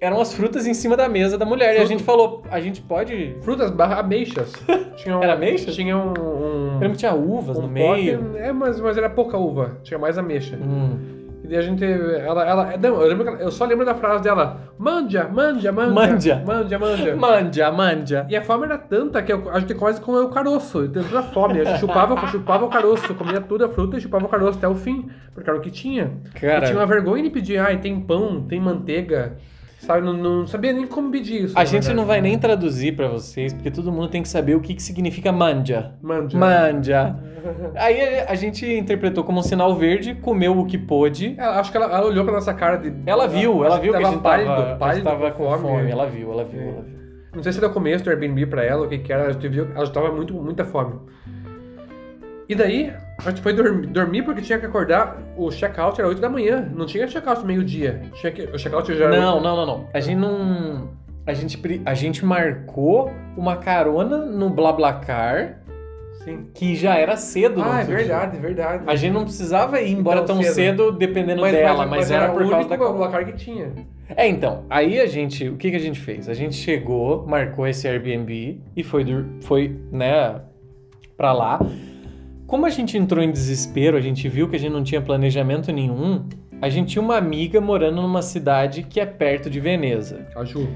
eram 0.00 0.20
as 0.20 0.34
frutas 0.34 0.66
em 0.66 0.74
cima 0.74 0.96
da 0.96 1.08
mesa 1.08 1.38
da 1.38 1.46
mulher. 1.46 1.76
E 1.76 1.78
a 1.78 1.84
gente 1.86 2.02
falou, 2.02 2.42
a 2.50 2.60
gente 2.60 2.82
pode. 2.82 3.36
Frutas 3.40 3.70
barra 3.70 4.00
ameixas. 4.00 4.52
Tinha 4.96 5.16
um, 5.18 5.22
Era 5.22 5.32
ameixas? 5.34 5.74
Tinha 5.74 5.96
um. 5.96 6.10
um 6.12 6.66
Eu 6.74 6.78
lembro 6.80 6.90
que 6.92 6.98
tinha 6.98 7.14
uvas 7.14 7.58
um 7.58 7.62
no 7.62 7.68
meio. 7.68 8.18
pote- 8.22 8.38
é, 8.38 8.52
mas, 8.52 8.78
mas 8.80 8.96
era 8.98 9.08
pouca 9.10 9.36
uva. 9.38 9.78
Tinha 9.82 9.98
mais 9.98 10.16
ameixa. 10.18 10.56
Hum. 10.56 10.98
E 11.44 11.46
daí 11.46 11.58
a 11.58 11.62
gente. 11.62 11.84
Ela. 11.84 12.44
ela 12.48 12.76
não, 12.78 13.02
eu, 13.02 13.06
lembro 13.08 13.28
ela- 13.28 13.38
eu 13.38 13.50
só 13.50 13.66
lembro 13.66 13.84
da 13.84 13.94
frase 13.94 14.24
dela: 14.24 14.62
manja, 14.78 15.28
manja, 15.30 15.70
manja. 15.70 15.92
Manja. 15.92 16.42
Manja, 16.46 16.78
manja. 16.78 17.16
Manja, 17.16 17.70
manja. 17.70 18.26
E 18.30 18.34
a 18.36 18.40
fome 18.40 18.64
era 18.64 18.78
tanta 18.78 19.22
que 19.22 19.30
a 19.30 19.60
gente 19.60 19.74
quase 19.74 20.00
comeu 20.00 20.24
o 20.24 20.30
caroço. 20.30 20.88
Teve 20.88 21.04
toda 21.06 21.20
a 21.20 21.22
fome. 21.22 21.60
A 21.60 21.64
gente 21.64 21.80
chupava, 21.80 22.26
chupava 22.28 22.64
o 22.64 22.68
caroço, 22.70 23.14
comia 23.14 23.42
toda 23.42 23.66
a 23.66 23.68
fruta 23.68 23.98
e 23.98 24.00
chupava 24.00 24.24
o 24.24 24.28
caroço 24.28 24.56
até 24.56 24.66
o 24.66 24.74
fim. 24.74 25.10
Porque 25.34 25.50
era 25.50 25.58
o 25.58 25.60
que 25.60 25.70
tinha. 25.70 26.12
Cara. 26.40 26.64
E 26.64 26.68
tinha 26.68 26.78
uma 26.78 26.86
vergonha 26.86 27.22
de 27.22 27.28
pedir, 27.30 27.58
ai, 27.58 27.76
tem 27.78 28.00
pão, 28.00 28.40
tem 28.48 28.58
manteiga. 28.58 29.36
Sabe, 29.84 30.04
não, 30.04 30.12
não 30.14 30.46
sabia 30.46 30.72
nem 30.72 30.86
como 30.86 31.10
pedir 31.10 31.44
isso. 31.44 31.58
A 31.58 31.64
gente 31.64 31.82
verdade. 31.82 31.94
não 31.94 32.04
vai 32.06 32.20
nem 32.20 32.38
traduzir 32.38 32.96
pra 32.96 33.06
vocês, 33.08 33.52
porque 33.52 33.70
todo 33.70 33.92
mundo 33.92 34.08
tem 34.08 34.22
que 34.22 34.28
saber 34.28 34.54
o 34.54 34.60
que, 34.60 34.74
que 34.74 34.82
significa 34.82 35.30
manja. 35.30 35.92
Manja. 36.02 36.38
Manja. 36.38 37.16
Aí 37.76 38.20
a 38.26 38.34
gente 38.34 38.66
interpretou 38.66 39.22
como 39.24 39.40
um 39.40 39.42
sinal 39.42 39.74
verde, 39.76 40.14
comeu 40.14 40.58
o 40.58 40.64
que 40.64 40.78
pôde. 40.78 41.34
Ela, 41.36 41.60
acho 41.60 41.70
que 41.70 41.76
ela, 41.76 41.86
ela 41.86 42.06
olhou 42.06 42.24
pra 42.24 42.32
nossa 42.32 42.54
cara 42.54 42.76
de. 42.76 42.92
Ela 43.04 43.26
viu, 43.28 43.64
ela 43.64 43.74
acho 43.74 43.82
viu 43.82 43.92
que 43.92 43.98
a 44.02 44.10
gente 44.10 44.20
pálido, 44.22 44.48
tava, 44.48 44.76
pálido, 44.76 45.04
tava 45.04 45.30
com 45.32 45.44
fome. 45.44 45.62
fome. 45.62 45.90
Ela 45.90 46.06
viu, 46.06 46.32
ela 46.32 46.44
viu, 46.44 46.60
É. 46.60 46.64
ela 46.68 46.82
viu. 46.82 46.94
Não 47.34 47.42
sei 47.42 47.52
se 47.52 47.58
era 47.58 47.66
o 47.68 47.72
começo 47.72 48.04
do 48.04 48.10
Airbnb 48.10 48.46
pra 48.46 48.64
ela, 48.64 48.86
o 48.86 48.88
que 48.88 48.96
que 48.98 49.12
era, 49.12 49.24
ela 49.24 49.86
já 49.86 49.92
tava 49.92 50.12
muito, 50.12 50.32
muita 50.34 50.64
fome. 50.64 50.94
E 52.48 52.54
daí, 52.54 52.92
a 53.18 53.30
gente 53.30 53.40
foi 53.40 53.52
dormir, 53.52 53.86
dormir 53.86 54.22
porque 54.22 54.42
tinha 54.42 54.58
que 54.58 54.66
acordar, 54.66 55.16
o 55.36 55.50
check-out 55.50 56.00
era 56.00 56.08
8 56.08 56.20
da 56.20 56.28
manhã, 56.28 56.68
não 56.74 56.86
tinha 56.86 57.06
check-out 57.06 57.44
meio-dia. 57.46 58.02
O 58.52 58.58
check-out 58.58 58.94
já 58.94 59.04
era 59.04 59.20
Não, 59.20 59.40
não, 59.40 59.56
não, 59.56 59.66
não. 59.66 59.88
A 59.92 60.00
gente 60.00 60.18
não. 60.18 60.88
A 61.26 61.32
gente, 61.32 61.82
a 61.86 61.94
gente 61.94 62.24
marcou 62.24 63.10
uma 63.36 63.56
carona 63.56 64.18
no 64.26 64.50
BlaBlaCar 64.50 65.60
Sim. 66.22 66.48
que 66.52 66.74
já 66.74 66.96
era 66.96 67.16
cedo. 67.16 67.62
Ah, 67.62 67.66
é 67.66 67.70
outro 67.80 67.86
dia. 67.86 67.96
verdade, 67.96 68.38
verdade. 68.38 68.84
A 68.86 68.94
gente 68.94 69.12
não 69.12 69.24
precisava 69.24 69.80
ir 69.80 69.92
embora 69.92 70.22
Tão 70.22 70.36
tão 70.36 70.42
cedo, 70.42 70.54
cedo. 70.54 70.92
dependendo 70.92 71.40
dela, 71.42 71.86
mas, 71.86 72.10
era, 72.10 72.30
por 72.30 72.42
o 72.42 72.50
causa 72.50 72.68
da 72.68 72.76
placar 72.76 73.24
que 73.24 73.32
tinha. 73.32 73.72
É, 74.14 74.28
então, 74.28 74.64
aí 74.68 75.00
a 75.00 75.06
gente, 75.06 75.48
o 75.48 75.56
que, 75.56 75.70
que 75.70 75.76
a 75.76 75.80
gente 75.80 75.98
fez? 75.98 76.28
A 76.28 76.34
gente 76.34 76.56
chegou, 76.56 77.26
marcou 77.26 77.66
esse 77.66 77.88
Airbnb 77.88 78.60
e 78.76 78.82
foi, 78.82 79.06
foi, 79.40 79.80
né, 79.90 80.40
pra 81.16 81.32
lá. 81.32 81.58
Como 82.46 82.66
a 82.66 82.70
gente 82.70 82.96
entrou 82.96 83.22
em 83.24 83.30
desespero, 83.30 83.96
a 83.96 84.00
gente 84.00 84.28
viu 84.28 84.48
que 84.48 84.56
a 84.56 84.58
gente 84.58 84.72
não 84.72 84.82
tinha 84.84 85.00
planejamento 85.00 85.72
nenhum, 85.72 86.24
a 86.60 86.68
gente 86.68 86.90
tinha 86.92 87.02
uma 87.02 87.16
amiga 87.16 87.60
morando 87.60 88.00
numa 88.02 88.22
cidade 88.22 88.82
que 88.82 89.00
é 89.00 89.06
perto 89.06 89.48
de 89.50 89.60
Veneza, 89.60 90.26
A 90.36 90.44
Ju. 90.44 90.68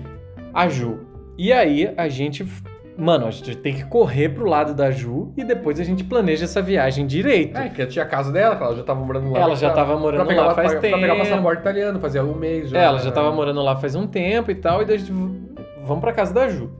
a 0.52 0.68
Ju. 0.68 0.98
E 1.37 1.52
aí 1.52 1.92
a 1.96 2.09
gente, 2.09 2.44
mano, 2.96 3.26
a 3.26 3.31
gente 3.31 3.54
tem 3.57 3.74
que 3.74 3.85
correr 3.85 4.31
pro 4.31 4.46
lado 4.46 4.74
da 4.74 4.90
Ju 4.90 5.33
e 5.37 5.44
depois 5.44 5.78
a 5.78 5.85
gente 5.85 6.02
planeja 6.04 6.44
essa 6.44 6.61
viagem 6.61 7.07
direito. 7.07 7.57
É, 7.57 7.68
que 7.68 7.87
tinha 7.87 8.04
a 8.04 8.09
casa 8.09 8.33
dela, 8.33 8.57
que 8.57 8.62
ela 8.62 8.74
já 8.74 8.83
tava 8.83 9.04
morando 9.04 9.31
lá. 9.31 9.38
Ela 9.38 9.54
já 9.54 9.70
tava 9.70 9.96
morando 9.96 10.20
pra 10.20 10.26
pegar, 10.26 10.46
lá 10.46 10.54
faz 10.54 10.72
pra, 10.72 10.81
Pra 10.81 10.90
pegar 10.98 11.12
o 11.14 11.16
tempo. 11.16 11.28
passaporte 11.28 11.61
italiano, 11.61 12.00
fazia 12.00 12.24
um 12.24 12.35
mês 12.35 12.70
já. 12.70 12.78
É, 12.78 12.85
ela 12.85 12.98
já 12.98 13.12
tava 13.12 13.31
morando 13.31 13.62
lá 13.62 13.76
faz 13.76 13.94
um 13.94 14.07
tempo 14.07 14.50
e 14.50 14.54
tal, 14.54 14.83
e 14.83 14.87
daí 14.87 14.96
a 14.96 14.98
gente, 14.98 15.12
vamos 15.85 16.00
pra 16.00 16.12
casa 16.12 16.33
da 16.35 16.48
Ju. 16.48 16.70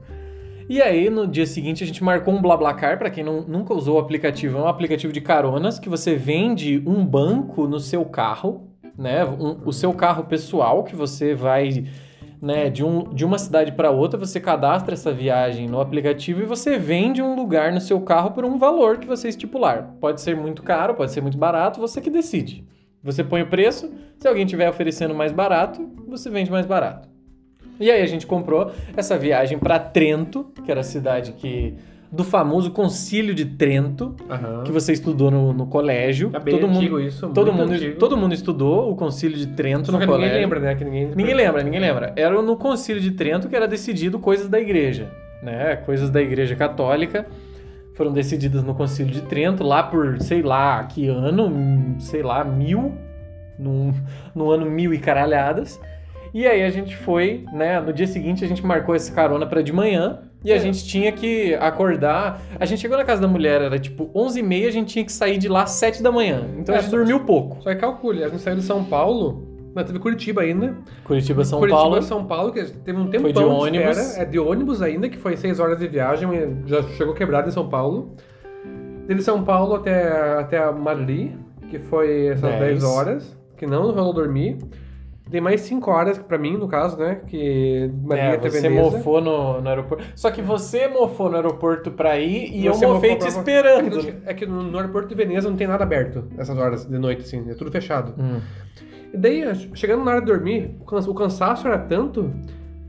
E 0.69 0.83
aí, 0.83 1.09
no 1.09 1.25
dia 1.25 1.47
seguinte, 1.47 1.83
a 1.83 1.87
gente 1.87 2.03
marcou 2.03 2.31
um 2.31 2.39
BlaBlaCar, 2.39 2.99
pra 2.99 3.09
quem 3.09 3.23
não- 3.23 3.41
nunca 3.41 3.73
usou 3.73 3.95
o 3.95 3.99
aplicativo, 3.99 4.59
é 4.59 4.61
um 4.61 4.67
aplicativo 4.67 5.11
de 5.11 5.19
caronas 5.19 5.79
que 5.79 5.89
você 5.89 6.15
vende 6.15 6.79
um 6.85 7.03
banco 7.03 7.65
no 7.65 7.79
seu 7.79 8.05
carro, 8.05 8.67
né? 8.95 9.25
Um- 9.25 9.57
o 9.65 9.73
seu 9.73 9.91
carro 9.93 10.25
pessoal 10.25 10.83
que 10.83 10.95
você 10.95 11.33
vai, 11.33 11.85
né, 12.39 12.69
de, 12.69 12.85
um, 12.85 13.11
de 13.11 13.25
uma 13.25 13.39
cidade 13.39 13.71
pra 13.71 13.89
outra, 13.89 14.19
você 14.19 14.39
cadastra 14.39 14.93
essa 14.93 15.11
viagem 15.11 15.67
no 15.67 15.81
aplicativo 15.81 16.43
e 16.43 16.45
você 16.45 16.77
vende 16.77 17.19
um 17.19 17.35
lugar 17.35 17.73
no 17.73 17.81
seu 17.81 17.99
carro 18.01 18.29
por 18.29 18.45
um 18.45 18.59
valor 18.59 18.99
que 18.99 19.07
você 19.07 19.27
estipular. 19.27 19.95
Pode 19.99 20.21
ser 20.21 20.35
muito 20.37 20.61
caro, 20.61 20.93
pode 20.93 21.11
ser 21.11 21.21
muito 21.21 21.37
barato, 21.37 21.79
você 21.79 21.99
que 21.99 22.11
decide. 22.11 22.63
Você 23.03 23.23
põe 23.23 23.41
o 23.41 23.47
preço, 23.47 23.91
se 24.19 24.27
alguém 24.27 24.45
estiver 24.45 24.69
oferecendo 24.69 25.15
mais 25.15 25.31
barato, 25.31 25.89
você 26.07 26.29
vende 26.29 26.51
mais 26.51 26.67
barato. 26.67 27.08
E 27.79 27.89
aí 27.89 28.01
a 28.01 28.05
gente 28.05 28.27
comprou 28.27 28.71
essa 28.95 29.17
viagem 29.17 29.57
para 29.57 29.79
Trento, 29.79 30.51
que 30.65 30.69
era 30.69 30.81
a 30.81 30.83
cidade 30.83 31.33
que 31.33 31.75
do 32.11 32.23
famoso 32.23 32.71
Concílio 32.71 33.35
de 33.35 33.45
Trento, 33.45 34.15
Aham. 34.29 34.63
que 34.63 34.71
você 34.71 34.91
estudou 34.93 35.29
no, 35.29 35.53
no 35.53 35.67
colégio. 35.67 36.31
É 36.33 36.39
bem 36.39 36.55
todo 36.55 36.65
antigo 36.67 36.95
mundo, 36.95 37.07
isso, 37.07 37.29
todo 37.29 37.53
mundo, 37.53 37.73
antigo. 37.73 37.99
todo 37.99 38.17
mundo 38.17 38.33
estudou 38.33 38.91
o 38.91 38.95
Concílio 38.95 39.37
de 39.37 39.47
Trento 39.47 39.87
Só 39.87 39.91
no 39.91 39.99
que 39.99 40.05
colégio. 40.07 40.27
ninguém 40.27 40.41
lembra, 40.41 40.59
né? 40.59 40.75
Que 40.75 40.83
ninguém... 40.83 41.11
Ninguém 41.15 41.35
lembra, 41.35 41.63
ninguém 41.63 41.79
lembra. 41.79 42.13
Era 42.15 42.41
no 42.41 42.57
Concílio 42.57 43.01
de 43.01 43.11
Trento 43.11 43.47
que 43.47 43.55
era 43.55 43.67
decidido 43.67 44.17
coisas 44.17 44.47
da 44.47 44.59
igreja, 44.59 45.11
né? 45.43 45.75
Coisas 45.85 46.09
da 46.09 46.19
igreja 46.19 46.55
católica 46.55 47.27
foram 47.93 48.11
decididas 48.11 48.63
no 48.63 48.73
Concílio 48.73 49.13
de 49.13 49.21
Trento 49.21 49.63
lá 49.63 49.83
por, 49.83 50.19
sei 50.21 50.41
lá, 50.41 50.83
que 50.85 51.07
ano, 51.07 51.45
hum, 51.45 51.95
sei 51.99 52.23
lá, 52.23 52.43
mil, 52.43 52.93
no, 53.57 53.93
no 54.33 54.49
ano 54.49 54.65
mil 54.65 54.93
e 54.93 54.97
caralhadas. 54.97 55.79
E 56.33 56.45
aí 56.47 56.63
a 56.63 56.69
gente 56.69 56.95
foi, 56.95 57.43
né? 57.51 57.79
No 57.79 57.91
dia 57.91 58.07
seguinte 58.07 58.43
a 58.45 58.47
gente 58.47 58.65
marcou 58.65 58.93
essa 58.95 59.11
carona 59.13 59.45
para 59.45 59.61
de 59.61 59.73
manhã. 59.73 60.19
E 60.43 60.53
a 60.53 60.55
É. 60.55 60.59
gente 60.59 60.85
tinha 60.85 61.11
que 61.11 61.53
acordar. 61.55 62.39
A 62.59 62.65
gente 62.65 62.79
chegou 62.79 62.97
na 62.97 63.03
casa 63.03 63.21
da 63.21 63.27
mulher, 63.27 63.61
era 63.61 63.77
tipo 63.77 64.09
11h30, 64.15 64.67
a 64.67 64.71
gente 64.71 64.87
tinha 64.93 65.03
que 65.03 65.11
sair 65.11 65.37
de 65.37 65.49
lá 65.49 65.63
às 65.63 65.71
7 65.71 66.01
da 66.01 66.11
manhã. 66.11 66.45
Então 66.57 66.73
É, 66.73 66.77
a 66.77 66.81
gente 66.81 66.91
dormiu 66.91 67.19
pouco. 67.25 67.61
Só 67.61 67.69
que 67.73 67.75
calcule, 67.75 68.23
a 68.23 68.29
gente 68.29 68.41
saiu 68.41 68.55
de 68.55 68.61
São 68.61 68.85
Paulo, 68.85 69.43
não, 69.75 69.83
teve 69.83 69.99
Curitiba 69.99 70.41
ainda. 70.41 70.75
Curitiba, 71.03 71.43
São 71.43 71.59
Curitiba, 71.59 71.81
Paulo. 71.81 72.01
São 72.01 72.25
Paulo, 72.25 72.51
que 72.53 72.63
teve 72.63 72.97
um 72.97 73.07
tempão 73.07 73.21
Foi 73.21 73.33
de 73.33 73.43
ônibus. 73.43 73.97
espera. 73.97 74.23
É 74.23 74.25
de 74.25 74.39
ônibus 74.39 74.81
ainda, 74.81 75.09
que 75.09 75.17
foi 75.17 75.35
seis 75.35 75.59
horas 75.59 75.77
de 75.77 75.87
viagem, 75.89 76.29
já 76.65 76.81
chegou 76.83 77.13
quebrado 77.13 77.49
em 77.49 77.51
São 77.51 77.67
Paulo. 77.67 78.15
De 79.07 79.21
São 79.21 79.43
Paulo 79.43 79.75
até, 79.75 80.07
até 80.39 80.71
Madrid, 80.71 81.31
que 81.69 81.79
foi 81.79 82.27
essas 82.27 82.49
Dez. 82.49 82.59
10 82.81 82.83
horas, 82.83 83.37
que 83.57 83.65
não 83.65 83.91
rolou 83.91 84.13
dormir. 84.13 84.57
Tem 85.29 85.39
mais 85.39 85.61
5 85.61 85.91
horas 85.91 86.17
pra 86.17 86.37
mim, 86.37 86.57
no 86.57 86.67
caso, 86.67 86.97
né? 86.97 87.21
Que 87.27 87.91
Madrid 88.01 88.23
É, 88.25 88.31
até 88.35 88.49
você 88.49 88.61
Veneza. 88.61 88.81
mofou 88.97 89.21
no, 89.21 89.61
no 89.61 89.69
aeroporto. 89.69 90.03
Só 90.15 90.31
que 90.31 90.41
você 90.41 90.87
mofou 90.87 91.29
no 91.29 91.35
aeroporto 91.35 91.91
pra 91.91 92.17
ir 92.19 92.51
e 92.55 92.67
Você 92.67 92.83
eu 92.85 92.93
mofei 92.95 93.15
te 93.15 93.27
esperando. 93.27 93.99
É 93.99 94.01
que, 94.01 94.13
é 94.25 94.33
que 94.33 94.45
no, 94.45 94.75
aeroporto 94.77 95.07
de 95.09 95.15
Veneza 95.15 95.47
não 95.49 95.55
tem 95.55 95.67
nada 95.67 95.83
aberto 95.83 96.23
essas 96.37 96.57
horas 96.57 96.85
de 96.85 96.97
noite, 96.97 97.21
assim, 97.21 97.47
é 97.49 97.53
tudo 97.53 97.71
fechado. 97.71 98.13
Hum. 98.17 98.39
E 99.13 99.17
daí, 99.17 99.43
chegando 99.75 100.03
na 100.03 100.11
hora 100.11 100.19
de 100.19 100.25
dormir, 100.27 100.75
o 100.79 100.85
cansa- 100.85 101.09
o 101.11 101.13
cansaço 101.13 101.67
era 101.67 101.77
tanto 101.77 102.31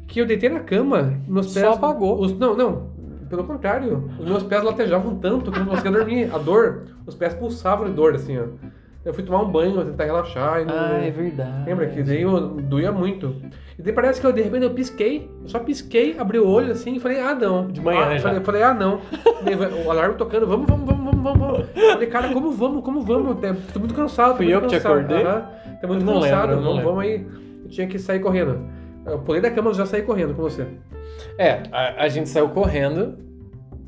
que 0.06 0.20
eu 0.20 0.26
deitei 0.26 0.48
na 0.48 0.60
cama 0.60 1.20
e 1.26 1.30
meus 1.30 1.52
Só 1.52 1.60
pés. 1.60 1.76
apagou. 1.76 2.20
Os, 2.20 2.36
não, 2.38 2.56
não. 2.56 2.90
Pelo 3.28 3.44
contrário, 3.44 4.10
os 4.18 4.24
meus 4.24 4.42
pés 4.42 4.62
latejavam 4.64 5.14
tanto 5.16 5.52
que 5.52 5.58
eu 5.58 5.64
não 5.64 5.70
conseguia 5.72 5.92
dormir. 5.92 6.34
A 6.34 6.38
dor, 6.38 6.86
os 7.06 7.14
pés 7.14 7.32
pulsavam 7.34 7.86
de 7.86 7.92
dor, 7.92 8.14
assim, 8.14 8.36
ó. 8.38 8.44
Eu 9.02 9.14
fui 9.14 9.24
tomar 9.24 9.40
um 9.42 9.50
banho, 9.50 9.82
tentar 9.82 10.04
relaxar 10.04 10.60
e 10.60 10.64
não. 10.66 10.74
Ah, 10.74 11.00
é 11.02 11.10
verdade. 11.10 11.64
Lembra 11.64 11.86
que 11.86 12.02
daí 12.02 12.20
eu, 12.20 12.48
doía 12.48 12.92
muito. 12.92 13.34
E 13.78 13.82
daí 13.82 13.94
parece 13.94 14.20
que 14.20 14.26
eu, 14.26 14.32
de 14.32 14.42
repente, 14.42 14.64
eu 14.64 14.70
pisquei. 14.74 15.30
Eu 15.42 15.48
só 15.48 15.58
pisquei, 15.58 16.18
abri 16.18 16.38
o 16.38 16.46
olho 16.46 16.70
assim 16.70 16.96
e 16.96 17.00
falei, 17.00 17.18
ah, 17.18 17.34
não. 17.34 17.66
De 17.66 17.80
manhã, 17.80 18.04
ah, 18.04 18.18
já. 18.18 18.28
Falei, 18.28 18.44
falei, 18.44 18.62
ah, 18.62 18.74
não. 18.74 19.00
O 19.86 19.90
alarme 19.90 20.16
tocando, 20.16 20.46
vamos, 20.46 20.66
vamos, 20.68 20.84
vamos, 20.84 21.22
vamos, 21.22 21.38
vamos. 21.38 21.66
Falei, 21.92 22.08
cara, 22.08 22.28
como 22.28 22.52
vamos, 22.52 22.84
como 22.84 23.00
vamos? 23.00 23.36
Tô 23.40 23.72
tô 23.72 23.78
muito 23.78 23.94
cansado. 23.94 24.36
Fui 24.36 24.44
muito 24.44 24.56
eu 24.56 24.60
que 24.62 24.68
te 24.68 24.76
acordei? 24.76 25.22
Aham. 25.22 25.48
Tô 25.80 25.88
muito 25.88 26.04
não 26.04 26.20
cansado, 26.20 26.50
lembro, 26.50 26.56
não 26.56 26.62
vamos, 26.62 26.76
lembro. 26.76 26.90
vamos 26.90 27.04
aí. 27.04 27.26
Eu 27.64 27.70
tinha 27.70 27.86
que 27.86 27.98
sair 27.98 28.20
correndo. 28.20 28.68
Eu 29.06 29.18
pulei 29.20 29.40
da 29.40 29.50
cama 29.50 29.70
e 29.70 29.74
já 29.74 29.86
saí 29.86 30.02
correndo 30.02 30.34
com 30.34 30.42
você. 30.42 30.66
É, 31.38 31.62
a, 31.72 32.04
a 32.04 32.08
gente 32.08 32.28
saiu 32.28 32.50
correndo. 32.50 33.16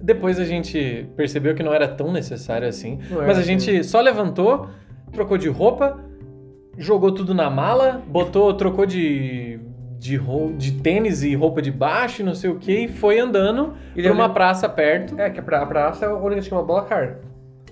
Depois 0.01 0.41
a 0.41 0.45
gente 0.45 1.07
percebeu 1.17 1.55
que 1.55 1.63
não 1.63 1.73
era 1.73 1.87
tão 1.87 2.11
necessário 2.11 2.67
assim. 2.67 2.99
Mas 3.11 3.37
a 3.37 3.41
assim. 3.41 3.59
gente 3.59 3.85
só 3.85 4.01
levantou, 4.01 4.69
trocou 5.13 5.37
de 5.39 5.49
roupa, 5.49 5.99
jogou 6.79 7.13
tudo 7.13 7.35
na 7.35 7.51
mala, 7.51 8.03
botou, 8.07 8.53
trocou 8.55 8.87
de, 8.87 9.61
de, 9.99 10.19
de 10.57 10.73
tênis 10.81 11.23
e 11.23 11.35
roupa 11.35 11.61
de 11.61 11.71
baixo 11.71 12.25
não 12.25 12.35
sei 12.35 12.51
o 12.51 12.57
que, 12.59 12.73
e 12.85 12.89
foi 12.89 13.19
andando 13.19 13.75
E 13.95 14.03
pra 14.03 14.13
uma 14.13 14.23
lembro- 14.23 14.35
praça 14.35 14.69
perto. 14.69 15.19
É, 15.21 15.31
que 15.31 15.39
a 15.41 15.43
pra- 15.43 15.63
a 15.63 15.67
praça 15.67 16.07
é 16.07 16.09
onde 16.09 16.41
tinha 16.41 16.57
uma 16.59 16.65
bola 16.65 16.83
car. 16.85 17.19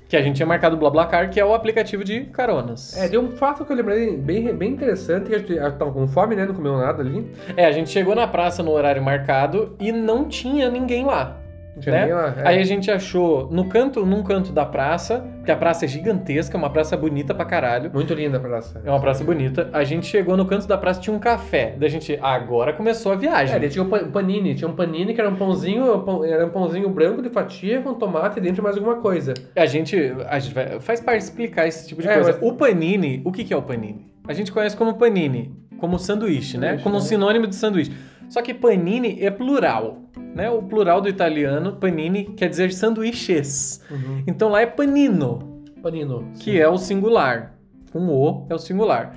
Que 0.09 0.17
a 0.17 0.23
gente 0.23 0.35
tinha 0.37 0.47
marcado 0.47 0.75
o 0.75 0.79
BlaBlaCar, 0.79 1.31
que 1.31 1.39
é 1.39 1.45
o 1.45 1.55
aplicativo 1.55 2.03
de 2.03 2.23
caronas. 2.25 2.97
É, 2.97 3.09
tem 3.09 3.17
um 3.17 3.31
fato 3.37 3.65
que 3.65 3.71
eu 3.71 3.77
lembrei 3.77 4.17
bem, 4.17 4.53
bem 4.53 4.73
interessante, 4.73 5.29
que 5.29 5.35
a 5.37 5.39
gente 5.39 5.57
a 5.57 5.69
gente 5.69 5.79
tava 5.79 5.93
com 5.93 6.05
fome, 6.09 6.35
né? 6.35 6.45
Não 6.45 6.53
comeu 6.53 6.77
nada 6.77 7.01
ali. 7.01 7.31
É, 7.57 7.65
a 7.65 7.71
gente 7.71 7.91
chegou 7.91 8.13
na 8.17 8.27
praça 8.27 8.61
no 8.61 8.73
horário 8.73 9.01
marcado 9.01 9.77
e 9.79 9.93
não 9.93 10.25
tinha 10.25 10.69
ninguém 10.69 11.05
lá. 11.05 11.37
Tinha 11.79 12.07
né? 12.07 12.35
é. 12.39 12.49
Aí 12.49 12.59
a 12.59 12.65
gente 12.65 12.91
achou 12.91 13.49
no 13.51 13.67
canto, 13.69 14.05
num 14.05 14.23
canto 14.23 14.53
da 14.53 14.67
praça, 14.67 15.21
porque 15.37 15.51
a 15.51 15.57
praça 15.57 15.85
é 15.85 15.89
gigantesca, 15.89 16.57
uma 16.59 16.69
praça 16.71 16.97
bonita 16.97 17.35
pra 17.35 17.45
caralho. 17.45 17.91
Muito 17.93 18.13
linda 18.13 18.37
a 18.39 18.41
praça. 18.41 18.81
É 18.85 18.91
uma 18.91 19.01
praça 19.01 19.23
bonita. 19.25 19.71
A 19.73 19.85
gente 19.85 20.07
chegou 20.07 20.37
no 20.37 20.45
canto 20.45 20.67
da 20.67 20.77
praça 20.77 21.01
tinha 21.01 21.15
um 21.15 21.19
café. 21.19 21.75
Da 21.79 21.89
gente, 21.89 22.19
agora 22.21 22.73
começou 22.73 23.13
a 23.13 23.15
viagem. 23.15 23.57
É, 23.57 23.69
tinha 23.69 23.85
um 23.85 23.89
pa- 23.89 24.01
panini, 24.01 24.55
tinha 24.55 24.69
um 24.69 24.75
panini 24.75 25.15
que 25.15 25.21
era 25.21 25.31
um 25.31 25.37
pãozinho, 25.37 26.01
pão- 26.01 26.25
era 26.25 26.45
um 26.45 26.51
pãozinho 26.51 26.89
branco 26.89 27.23
de 27.23 27.31
fatia 27.31 27.81
com 27.81 27.95
tomate 27.95 28.41
dentro 28.41 28.61
e 28.61 28.65
mais 28.65 28.77
alguma 28.77 28.97
coisa. 28.97 29.35
A 29.57 29.67
gente, 29.67 29.97
a 30.29 30.39
gente 30.39 30.55
vai- 30.55 30.81
faz 30.81 31.01
parte 31.01 31.23
explicar 31.23 31.67
esse 31.67 31.87
tipo 31.89 32.03
de 32.03 32.09
É, 32.09 32.15
coisa. 32.15 32.33
mas- 32.33 32.43
O 32.43 32.55
panini, 32.55 33.23
o 33.25 33.31
que, 33.33 33.45
que 33.45 33.55
é 33.55 33.57
o 33.57 33.63
panini? 33.63 34.11
A 34.29 34.33
gente 34.33 34.53
conhece 34.53 34.77
como 34.77 34.95
panini, 34.95 35.55
como 35.79 35.99
sanduíche, 35.99 36.59
né? 36.59 36.67
Sanduíche, 36.69 36.85
Como 36.85 36.97
um 36.97 36.99
né? 37.01 37.05
sinônimo 37.07 37.47
de 37.47 37.55
sanduíche. 37.57 37.91
Só 38.31 38.41
que 38.41 38.55
panini 38.55 39.19
é 39.21 39.29
plural, 39.29 39.99
né? 40.35 40.49
O 40.49 40.63
plural 40.63 41.01
do 41.01 41.09
italiano, 41.09 41.73
panini, 41.77 42.27
quer 42.37 42.49
dizer 42.49 42.73
sanduíches. 42.73 43.85
Então 44.25 44.49
lá 44.49 44.61
é 44.63 44.67
panino, 44.67 45.63
Panino. 45.83 46.31
que 46.39 46.59
é 46.59 46.69
o 46.69 46.79
singular. 46.79 47.59
Com 47.93 48.07
o 48.07 48.47
é 48.49 48.55
o 48.55 48.59
singular. 48.59 49.17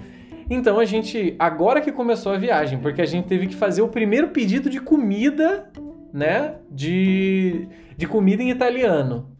Então 0.49 0.80
a 0.80 0.86
gente, 0.86 1.36
agora 1.38 1.80
que 1.80 1.91
começou 1.91 2.32
a 2.34 2.38
viagem, 2.38 2.80
porque 2.80 3.04
a 3.04 3.06
gente 3.06 3.28
teve 3.28 3.45
que 3.45 3.56
fazer 3.56 3.84
o 3.84 3.88
primeiro 3.88 4.30
pedido 4.30 4.67
de 4.67 4.82
comida, 4.82 5.69
né? 6.12 6.56
De, 6.71 7.67
de 7.95 8.08
comida 8.08 8.41
em 8.41 8.49
italiano. 8.49 9.32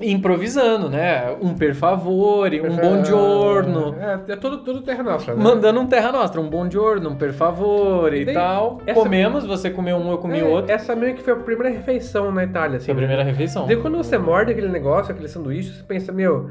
Improvisando, 0.00 0.88
né? 0.88 1.36
Um 1.40 1.54
per 1.54 1.74
favore, 1.74 2.60
um 2.62 2.76
buongiorno. 2.76 3.94
É, 4.00 4.32
é 4.32 4.36
tudo, 4.36 4.58
tudo 4.58 4.80
terra 4.80 5.02
nossa, 5.02 5.34
né? 5.34 5.42
Mandando 5.42 5.80
um 5.80 5.86
terra 5.86 6.10
nostra, 6.10 6.40
um 6.40 6.48
buongiorno, 6.48 7.10
um 7.10 7.14
per 7.14 7.32
favore 7.34 8.22
e 8.22 8.24
Daí, 8.24 8.34
tal. 8.34 8.78
Comemos, 8.94 9.44
você 9.44 9.68
comeu 9.70 9.96
um, 9.98 10.10
eu 10.10 10.18
comi 10.18 10.38
É, 10.38 10.44
outro. 10.44 10.72
Essa 10.72 10.96
meio 10.96 11.14
que 11.14 11.22
foi 11.22 11.34
a 11.34 11.36
primeira 11.36 11.68
refeição 11.76 12.32
na 12.32 12.42
Itália, 12.44 12.78
assim. 12.78 12.86
Foi 12.86 12.94
a 12.94 12.96
primeira 12.96 13.22
refeição. 13.22 13.66
Daí 13.66 13.76
quando 13.76 13.98
você 13.98 14.16
morde 14.16 14.52
aquele 14.52 14.68
negócio, 14.68 15.12
aquele 15.12 15.28
sanduíche, 15.28 15.72
você 15.72 15.82
pensa, 15.82 16.10
meu, 16.10 16.50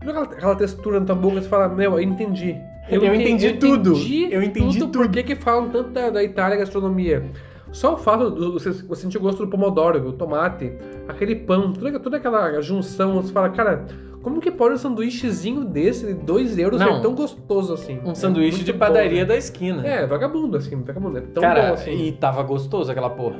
aquela, 0.00 0.22
aquela 0.22 0.56
textura 0.56 0.98
na 0.98 1.06
tua 1.06 1.14
boca, 1.14 1.40
você 1.40 1.48
fala, 1.48 1.68
meu, 1.68 1.92
eu 1.92 2.00
entendi. 2.00 2.56
Eu 2.90 3.14
entendi 3.14 3.52
tudo. 3.54 3.94
Eu 4.30 4.42
entendi 4.42 4.78
tudo. 4.78 4.98
Por 4.98 5.08
que 5.08 5.22
que 5.22 5.36
falam 5.36 5.70
tanto 5.70 5.90
da, 5.90 6.10
da 6.10 6.22
Itália 6.22 6.58
gastronomia? 6.58 7.22
Só 7.74 7.94
o 7.94 7.96
fato 7.96 8.30
de 8.30 8.40
você, 8.52 8.70
você 8.70 9.02
sentir 9.02 9.18
o 9.18 9.20
gosto 9.20 9.44
do 9.44 9.50
pomodoro, 9.50 10.08
o 10.08 10.12
tomate, 10.12 10.72
aquele 11.08 11.34
pão, 11.34 11.72
toda, 11.72 11.98
toda 11.98 12.16
aquela 12.18 12.60
junção, 12.60 13.20
você 13.20 13.32
fala, 13.32 13.50
cara, 13.50 13.84
como 14.22 14.40
que 14.40 14.50
pode 14.50 14.74
um 14.74 14.78
sanduíchezinho 14.78 15.64
desse 15.64 16.06
de 16.06 16.14
2 16.14 16.56
euros 16.56 16.80
Não. 16.80 16.94
ser 16.96 17.02
tão 17.02 17.14
gostoso 17.14 17.74
assim? 17.74 17.98
Um 18.04 18.12
É 18.12 18.14
sanduíche 18.14 18.58
muito 18.58 18.66
de 18.66 18.72
bom, 18.72 18.78
padaria 18.78 19.20
né? 19.22 19.24
da 19.24 19.36
esquina. 19.36 19.84
É, 19.86 20.06
vagabundo, 20.06 20.56
assim, 20.56 20.76
vagabundo. 20.82 21.18
É 21.18 21.20
tão 21.22 21.40
Cara, 21.42 21.66
bom 21.66 21.72
assim. 21.74 21.90
e 22.06 22.12
tava 22.12 22.42
gostoso 22.44 22.90
aquela 22.92 23.10
porra. 23.10 23.36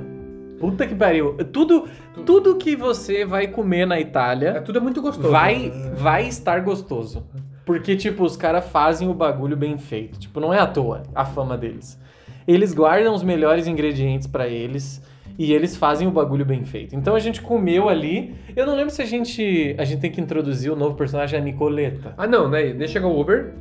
Puta 0.58 0.84
que 0.86 0.94
pariu. 0.96 1.36
Tudo, 1.52 1.84
tudo 2.26 2.56
que 2.56 2.74
você 2.74 3.24
vai 3.24 3.46
comer 3.46 3.86
na 3.86 3.98
É, 3.98 4.00
Itália 4.00 4.60
tudo 4.62 4.78
é 4.78 4.80
muito 4.80 5.00
gostoso. 5.00 5.28
vai, 5.30 5.72
vai 5.96 6.26
estar 6.26 6.60
gostoso. 6.60 7.24
Porque, 7.64 7.96
tipo, 7.96 8.24
os 8.24 8.36
caras 8.36 8.66
fazem 8.66 9.08
o 9.08 9.14
bagulho 9.14 9.56
bem 9.56 9.78
feito. 9.78 10.18
Tipo, 10.18 10.38
não 10.40 10.52
é 10.52 10.58
à 10.58 10.66
toa 10.66 11.02
a 11.14 11.24
fama 11.24 11.56
deles. 11.56 11.98
Eles 12.46 12.74
guardam 12.74 13.14
os 13.14 13.22
melhores 13.22 13.66
ingredientes 13.66 14.26
pra 14.26 14.46
eles 14.46 15.02
e 15.38 15.52
eles 15.52 15.76
fazem 15.76 16.06
o 16.06 16.10
bagulho 16.10 16.44
bem 16.44 16.64
feito. 16.64 16.94
Então 16.94 17.14
a 17.14 17.18
gente 17.18 17.40
comeu 17.40 17.88
ali. 17.88 18.34
Eu 18.54 18.66
não 18.66 18.76
lembro 18.76 18.90
se 18.90 19.02
a 19.02 19.04
gente. 19.04 19.74
A 19.78 19.84
gente 19.84 20.00
tem 20.00 20.10
que 20.10 20.20
introduzir 20.20 20.70
o 20.70 20.76
novo 20.76 20.94
personagem, 20.94 21.38
a 21.38 21.42
Nicoleta. 21.42 22.14
Ah, 22.16 22.26
não, 22.26 22.48
né? 22.48 22.72
Daí 22.72 22.88
chega 22.88 23.06
o 23.06 23.20
Uber. 23.20 23.54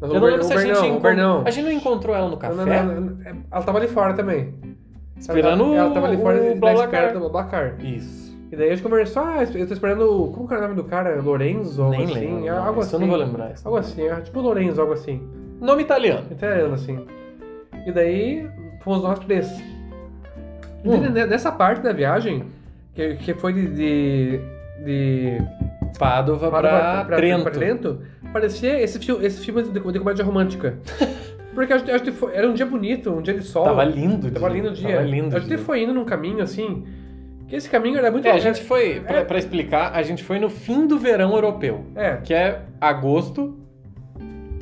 Mas 0.00 0.10
Eu 0.10 0.16
Uber, 0.16 0.20
não 0.20 0.28
lembro 0.28 0.44
se 0.44 0.52
a 0.52 0.56
Uber 0.56 0.66
gente 0.66 0.88
não, 0.88 0.96
Uber 0.98 1.16
não. 1.16 1.42
A 1.46 1.50
gente 1.50 1.64
não 1.64 1.72
encontrou 1.72 2.14
ela 2.14 2.28
no 2.28 2.36
café? 2.36 2.54
Não, 2.54 2.66
não, 2.66 2.84
não, 2.84 3.00
não. 3.00 3.18
Ela 3.50 3.62
tava 3.62 3.78
ali 3.78 3.88
fora 3.88 4.12
também. 4.12 4.54
Esperando 5.16 5.64
ela, 5.64 5.76
ela 5.76 5.90
tava 5.94 6.06
ali 6.06 6.16
fora 6.18 6.36
o 6.38 6.48
da 6.48 6.54
BlaBlaCar. 6.54 7.12
do 7.14 7.20
BlaBlaCar. 7.20 7.76
Isso. 7.82 8.36
E 8.52 8.54
daí 8.56 8.68
a 8.68 8.74
gente 8.74 8.82
conversou, 8.82 9.22
ah, 9.22 9.42
eu 9.42 9.66
tô 9.66 9.72
esperando. 9.72 10.30
Como 10.34 10.46
que 10.46 10.54
era 10.54 10.64
o 10.64 10.68
nome 10.68 10.80
do 10.80 10.84
cara? 10.84 11.20
Lorenzo? 11.20 11.82
Algo 11.82 11.96
Nem 11.96 12.04
assim? 12.04 12.14
lembro. 12.14 12.46
É, 12.46 12.50
algo 12.50 12.80
assim. 12.80 12.94
eu 12.94 13.00
não 13.00 13.08
vou 13.08 13.16
lembrar. 13.16 13.54
Algo 13.64 13.78
assim, 13.78 14.02
é, 14.06 14.20
tipo 14.20 14.40
Lorenzo, 14.40 14.80
algo 14.80 14.92
assim. 14.92 15.22
Nome 15.60 15.82
italiano. 15.82 16.26
Italiano, 16.30 16.74
assim. 16.74 16.98
E 17.86 17.92
daí 17.92 18.46
fomos 18.80 19.02
nós 19.02 19.18
três. 19.20 19.48
Hum. 20.84 20.98
ne- 21.10 21.26
Nessa 21.26 21.50
parte 21.50 21.80
da 21.82 21.92
viagem, 21.92 22.44
que, 22.94 23.14
que 23.16 23.34
foi 23.34 23.52
de. 23.52 23.66
de, 23.68 24.40
de 24.84 25.38
Padova 25.98 26.50
pra, 26.50 27.04
Trento. 27.16 27.50
Trento, 27.50 28.00
parecia 28.32 28.78
esse, 28.82 28.98
esse 29.22 29.44
filme 29.44 29.62
de, 29.62 29.70
de 29.70 29.98
comédia 29.98 30.24
romântica. 30.24 30.78
Porque 31.54 31.72
a 31.72 31.78
gente, 31.78 31.90
a 31.90 31.96
gente 31.96 32.12
foi- 32.12 32.34
era 32.34 32.46
um 32.46 32.52
dia 32.52 32.66
bonito, 32.66 33.10
um 33.10 33.22
dia 33.22 33.32
de 33.32 33.42
sol. 33.42 33.64
Tava 33.64 33.82
lindo. 33.84 34.30
Tava 34.30 34.50
dia. 34.50 34.56
lindo 34.60 34.68
o 34.70 34.74
dia. 34.74 35.00
Lindo. 35.00 35.34
a 35.34 35.38
gente 35.38 35.48
dia. 35.48 35.58
foi 35.58 35.82
indo 35.84 35.94
num 35.94 36.04
caminho 36.04 36.42
assim. 36.42 36.84
Que 37.48 37.56
esse 37.56 37.70
caminho 37.70 37.96
era 37.96 38.10
muito. 38.10 38.26
É, 38.26 38.32
a 38.32 38.38
gente 38.38 38.62
foi, 38.64 39.00
pra, 39.00 39.18
É. 39.20 39.24
pra 39.24 39.38
explicar, 39.38 39.92
a 39.94 40.02
gente 40.02 40.22
foi 40.22 40.38
no 40.38 40.50
fim 40.50 40.86
do 40.86 40.98
verão 40.98 41.32
europeu, 41.32 41.86
É. 41.94 42.16
que 42.16 42.34
é 42.34 42.60
agosto, 42.80 43.56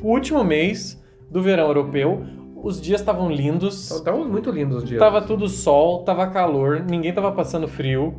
o 0.01 0.07
último 0.07 0.41
mês 0.43 1.03
do 1.29 1.41
verão 1.41 1.65
europeu. 1.67 2.23
Os 2.65 2.81
dias 2.81 2.99
estavam 2.99 3.29
lindos, 3.29 3.91
Estavam 3.91 4.25
muito 4.27 4.49
lindos 4.49 4.77
os 4.77 4.89
dias. 4.89 4.99
tava 4.99 5.21
tudo 5.21 5.47
sol, 5.47 6.03
tava 6.03 6.25
calor, 6.27 6.79
ninguém 6.89 7.13
tava 7.13 7.31
passando 7.31 7.67
frio. 7.67 8.15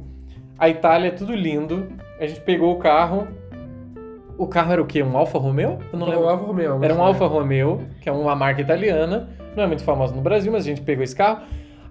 A 0.56 0.68
Itália 0.68 1.08
é 1.08 1.10
tudo 1.10 1.34
lindo. 1.34 1.88
A 2.20 2.26
gente 2.26 2.40
pegou 2.42 2.72
o 2.72 2.78
carro. 2.78 3.26
O 4.38 4.46
carro 4.46 4.72
era 4.72 4.80
o 4.80 4.86
quê? 4.86 5.02
Um 5.02 5.16
Alfa 5.16 5.36
Romeo? 5.38 5.78
Eu 5.92 5.98
não 5.98 6.06
Era 6.06 6.16
lembro. 6.16 6.26
um 6.26 6.30
Alfa 6.30 6.44
Romeo. 6.46 6.84
Era 6.84 6.94
um 6.94 6.96
assim, 6.98 7.06
Alfa 7.06 7.26
Romeo, 7.26 7.80
que 8.00 8.08
é 8.08 8.12
uma 8.12 8.36
marca 8.36 8.60
italiana, 8.60 9.28
não 9.56 9.64
é 9.64 9.66
muito 9.66 9.82
famosa 9.82 10.14
no 10.14 10.20
Brasil, 10.22 10.52
mas 10.52 10.62
a 10.62 10.66
gente 10.68 10.82
pegou 10.82 11.02
esse 11.02 11.16
carro. 11.16 11.40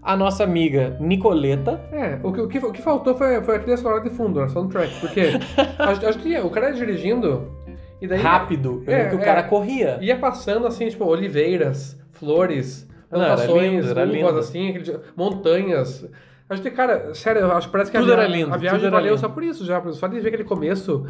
A 0.02 0.16
nossa 0.16 0.44
amiga 0.44 0.96
Nicoleta, 1.00 1.82
É, 1.92 2.20
o 2.24 2.32
que, 2.32 2.40
o 2.42 2.48
que, 2.48 2.58
o 2.60 2.72
que 2.72 2.82
faltou 2.82 3.16
foi, 3.16 3.42
foi 3.44 3.56
a 3.56 3.60
trilha 3.60 3.76
sonora 3.76 4.02
de 4.02 4.12
fundo, 4.12 4.40
a 4.40 4.48
soundtrack. 4.48 5.00
Porque 5.02 5.20
a, 5.80 5.94
gente- 5.94 6.06
a 6.06 6.12
gente 6.12 6.28
ia- 6.30 6.46
o 6.46 6.50
cara 6.52 6.68
ia 6.70 6.74
dirigindo 6.76 7.52
e 8.00 8.08
daí 8.08 8.22
rápido, 8.22 8.84
É, 8.88 9.06
que 9.10 9.16
o 9.16 9.20
é. 9.20 9.26
cara 9.26 9.44
corria. 9.44 9.98
ia 10.02 10.16
passando 10.18 10.68
assim, 10.68 10.88
tipo, 10.88 11.04
oliveiras, 11.06 12.00
flores, 12.16 12.88
era 13.12 13.26
plantações, 13.36 13.86
lindo, 13.86 14.00
era 14.00 14.10
uvas, 14.30 14.38
assim, 14.50 14.70
aquele- 14.70 15.00
montanhas. 15.16 16.08
A 16.50 16.56
gente, 16.56 16.70
cara, 16.72 17.14
sério, 17.14 17.42
eu 17.42 17.52
acho 17.54 17.68
que 17.68 17.72
parece 17.72 17.92
que 17.92 17.98
Tudo 17.98 18.12
a, 18.14 18.16
via- 18.16 18.24
era 18.26 18.32
lindo, 18.36 18.54
a 18.54 18.58
viagem 18.58 18.90
valeu 18.90 19.10
lindo. 19.16 19.20
só 19.20 19.30
por 19.30 19.44
isso 19.44 19.66
já, 19.66 19.82
só 19.94 20.08
de 20.08 20.20
ver 20.20 20.28
aquele 20.30 20.44
começo. 20.44 21.06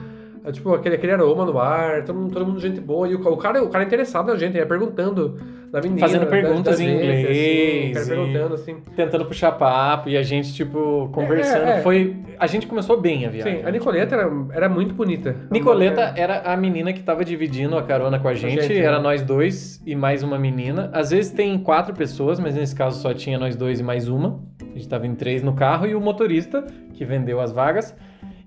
é, 0.45 0.51
Tipo, 0.51 0.73
aquele, 0.75 0.95
aquele 0.95 1.11
aroma 1.11 1.43
no 1.45 1.57
ar, 1.59 2.03
todo 2.05 2.15
mundo, 2.17 2.31
todo 2.33 2.45
mundo 2.45 2.59
gente 2.59 2.79
boa. 2.79 3.07
E 3.07 3.15
o, 3.15 3.19
o 3.27 3.37
cara, 3.37 3.63
o 3.63 3.69
cara 3.69 3.83
interessado 3.83 4.27
na 4.27 4.35
gente, 4.35 4.51
ele 4.51 4.59
ia 4.59 4.65
perguntando 4.65 5.37
da 5.71 5.81
menina. 5.81 5.99
Fazendo 5.99 6.25
da- 6.25 6.31
perguntas 6.31 6.77
da 6.77 6.83
em 6.83 6.87
gente, 6.87 7.03
inglês 7.03 7.25
Assim, 7.25 7.93
cara 7.93 8.05
e- 8.05 8.09
perguntando 8.09 8.53
assim. 8.55 8.75
tentando 8.95 9.25
puxar 9.25 9.51
papo 9.53 10.09
e 10.09 10.17
a 10.17 10.23
gente, 10.23 10.53
tipo, 10.53 11.09
conversando. 11.13 11.67
É, 11.67 11.79
é. 11.79 11.81
Foi. 11.81 12.15
A 12.39 12.47
gente 12.47 12.67
começou 12.67 12.99
bem 12.99 13.25
a 13.25 13.29
viagem. 13.29 13.59
Sim, 13.61 13.65
a 13.65 13.71
Nicoleta 13.71 14.15
era, 14.15 14.29
era 14.53 14.69
muito 14.69 14.93
bonita. 14.93 15.35
Nicoleta 15.49 16.13
era 16.15 16.41
a 16.41 16.57
menina 16.57 16.91
que 16.93 17.01
tava 17.01 17.23
dividindo 17.23 17.77
a 17.77 17.83
carona 17.83 18.19
com 18.19 18.27
a 18.27 18.33
gente. 18.33 18.61
gente, 18.61 18.77
era 18.77 18.97
né? 18.97 19.03
nós 19.03 19.21
dois 19.21 19.81
e 19.85 19.95
mais 19.95 20.23
uma 20.23 20.37
menina. 20.37 20.89
Às 20.93 21.11
vezes 21.11 21.31
tem 21.31 21.57
quatro 21.57 21.93
pessoas, 21.93 22.39
mas 22.39 22.55
nesse 22.55 22.75
caso 22.75 23.01
só 23.01 23.13
tinha 23.13 23.37
nós 23.39 23.55
dois 23.55 23.79
e 23.79 23.83
mais 23.83 24.07
uma. 24.07 24.39
A 24.61 24.77
gente 24.77 24.87
tava 24.89 25.07
em 25.07 25.15
três 25.15 25.41
no 25.41 25.53
carro 25.53 25.87
e 25.87 25.95
o 25.95 26.01
motorista, 26.01 26.65
que 26.93 27.05
vendeu 27.05 27.39
as 27.39 27.51
vagas. 27.51 27.95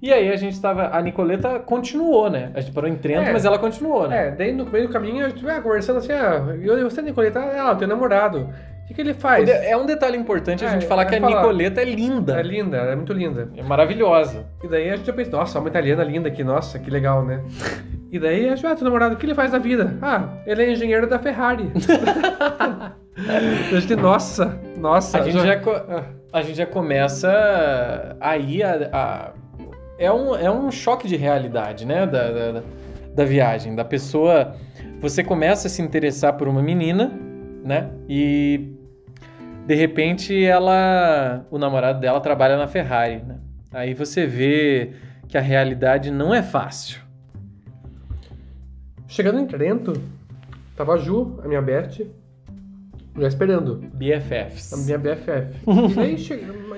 E 0.00 0.12
aí 0.12 0.30
a 0.30 0.37
gente 0.37 0.61
tava. 0.61 0.90
A 0.96 1.00
Nicoleta 1.02 1.58
continuou, 1.58 2.30
né? 2.30 2.50
A 2.54 2.61
gente 2.61 2.72
parou 2.72 2.88
em 2.88 2.94
Trento, 2.96 3.28
É. 3.28 3.32
mas 3.32 3.44
ela 3.44 3.58
continuou, 3.58 4.06
né? 4.08 4.28
É, 4.28 4.30
daí 4.30 4.52
no 4.52 4.64
meio 4.64 4.87
do 4.87 4.92
caminho 4.92 5.26
a 5.26 5.28
gente 5.28 5.44
vai 5.44 5.61
conversando 5.61 5.96
assim, 5.98 6.12
ah, 6.12 6.54
e 6.61 6.84
você, 6.84 7.02
Nicoleta? 7.02 7.40
Ah, 7.40 7.70
eu 7.70 7.76
tenho 7.76 7.88
namorado. 7.88 8.48
O 8.84 8.87
que, 8.88 8.94
que 8.94 9.00
ele 9.02 9.12
faz? 9.12 9.44
de- 9.44 9.50
É 9.50 9.76
um 9.76 9.84
detalhe 9.84 10.16
importante 10.16 10.64
a 10.64 10.68
É, 10.68 10.70
gente 10.70 10.87
falar 10.87 11.02
é 11.02 11.04
que 11.06 11.14
a 11.16 11.20
falar. 11.20 11.37
Nicoleta 11.42 11.82
é 11.82 11.84
linda. 11.84 12.38
É 12.38 12.42
linda, 12.42 12.76
ela 12.78 12.92
é 12.92 12.96
muito 12.96 13.12
linda. 13.12 13.50
É 13.56 13.62
maravilhosa. 13.62 14.46
E 14.62 14.68
daí 14.68 14.88
a 14.90 14.96
gente 14.96 15.06
já 15.06 15.12
pensa, 15.12 15.30
nossa, 15.32 15.58
uma 15.58 15.68
italiana 15.68 16.02
linda 16.04 16.28
aqui, 16.28 16.42
nossa, 16.42 16.78
que 16.78 16.90
legal, 16.90 17.24
né? 17.24 17.42
E 18.11 18.18
daí 18.18 18.48
a 18.48 18.56
gente, 18.56 18.66
ah, 18.66 18.74
teu 18.74 18.84
namorado, 18.87 19.16
o 19.16 19.18
que 19.18 19.26
ele 19.26 19.34
faz 19.34 19.52
da 19.52 19.58
vida? 19.58 19.98
Ah, 20.00 20.30
ele 20.46 20.62
é 20.62 20.72
engenheiro 20.72 21.06
da 21.06 21.18
Ferrari. 21.18 21.70
a 23.70 23.80
gente, 23.80 23.96
nossa, 23.96 24.58
nossa. 24.78 25.18
A 25.18 25.22
gente 25.22 25.38
já, 25.44 25.56
co- 25.58 25.82
a 26.32 26.40
gente 26.40 26.56
já 26.56 26.64
começa 26.64 28.16
aí 28.20 28.62
a, 28.62 28.88
a- 28.92 29.32
é, 29.98 30.12
um, 30.12 30.34
é 30.37 30.50
um 30.50 30.70
choque 30.70 31.06
de 31.08 31.16
realidade, 31.16 31.84
né? 31.84 32.06
Da, 32.06 32.30
da, 32.30 32.62
da- 33.14 33.24
viagem. 33.24 33.74
Da 33.74 33.84
pessoa. 33.84 34.54
Você 35.00 35.22
começa 35.24 35.66
a 35.66 35.70
se 35.70 35.82
interessar 35.82 36.34
por 36.34 36.48
uma 36.48 36.62
menina, 36.62 37.12
né? 37.64 37.90
E 38.08 38.72
de 39.66 39.74
repente 39.74 40.44
ela. 40.44 41.44
O 41.50 41.58
namorado 41.58 42.00
dela 42.00 42.20
trabalha 42.20 42.56
na 42.56 42.66
Ferrari, 42.66 43.22
né? 43.26 43.37
Aí 43.72 43.92
você 43.94 44.26
vê 44.26 44.92
que 45.28 45.37
a 45.37 45.40
realidade 45.42 46.11
não 46.11 46.34
é 46.34 46.42
fácil. 46.42 47.00
Chegando 49.06 49.40
em 49.40 49.46
Trento, 49.46 49.92
tava 50.76 50.94
a 50.94 50.96
Ju, 50.98 51.38
a 51.44 51.48
minha 51.48 51.61
Beth, 51.62 52.06
Já 53.18 53.28
esperando. 53.28 53.83
A 53.85 53.96
BFFs. 53.96 54.87
minha 54.87 54.98
BFF. 54.98 55.59
e 55.90 55.94
daí 55.94 56.18
che... 56.18 56.35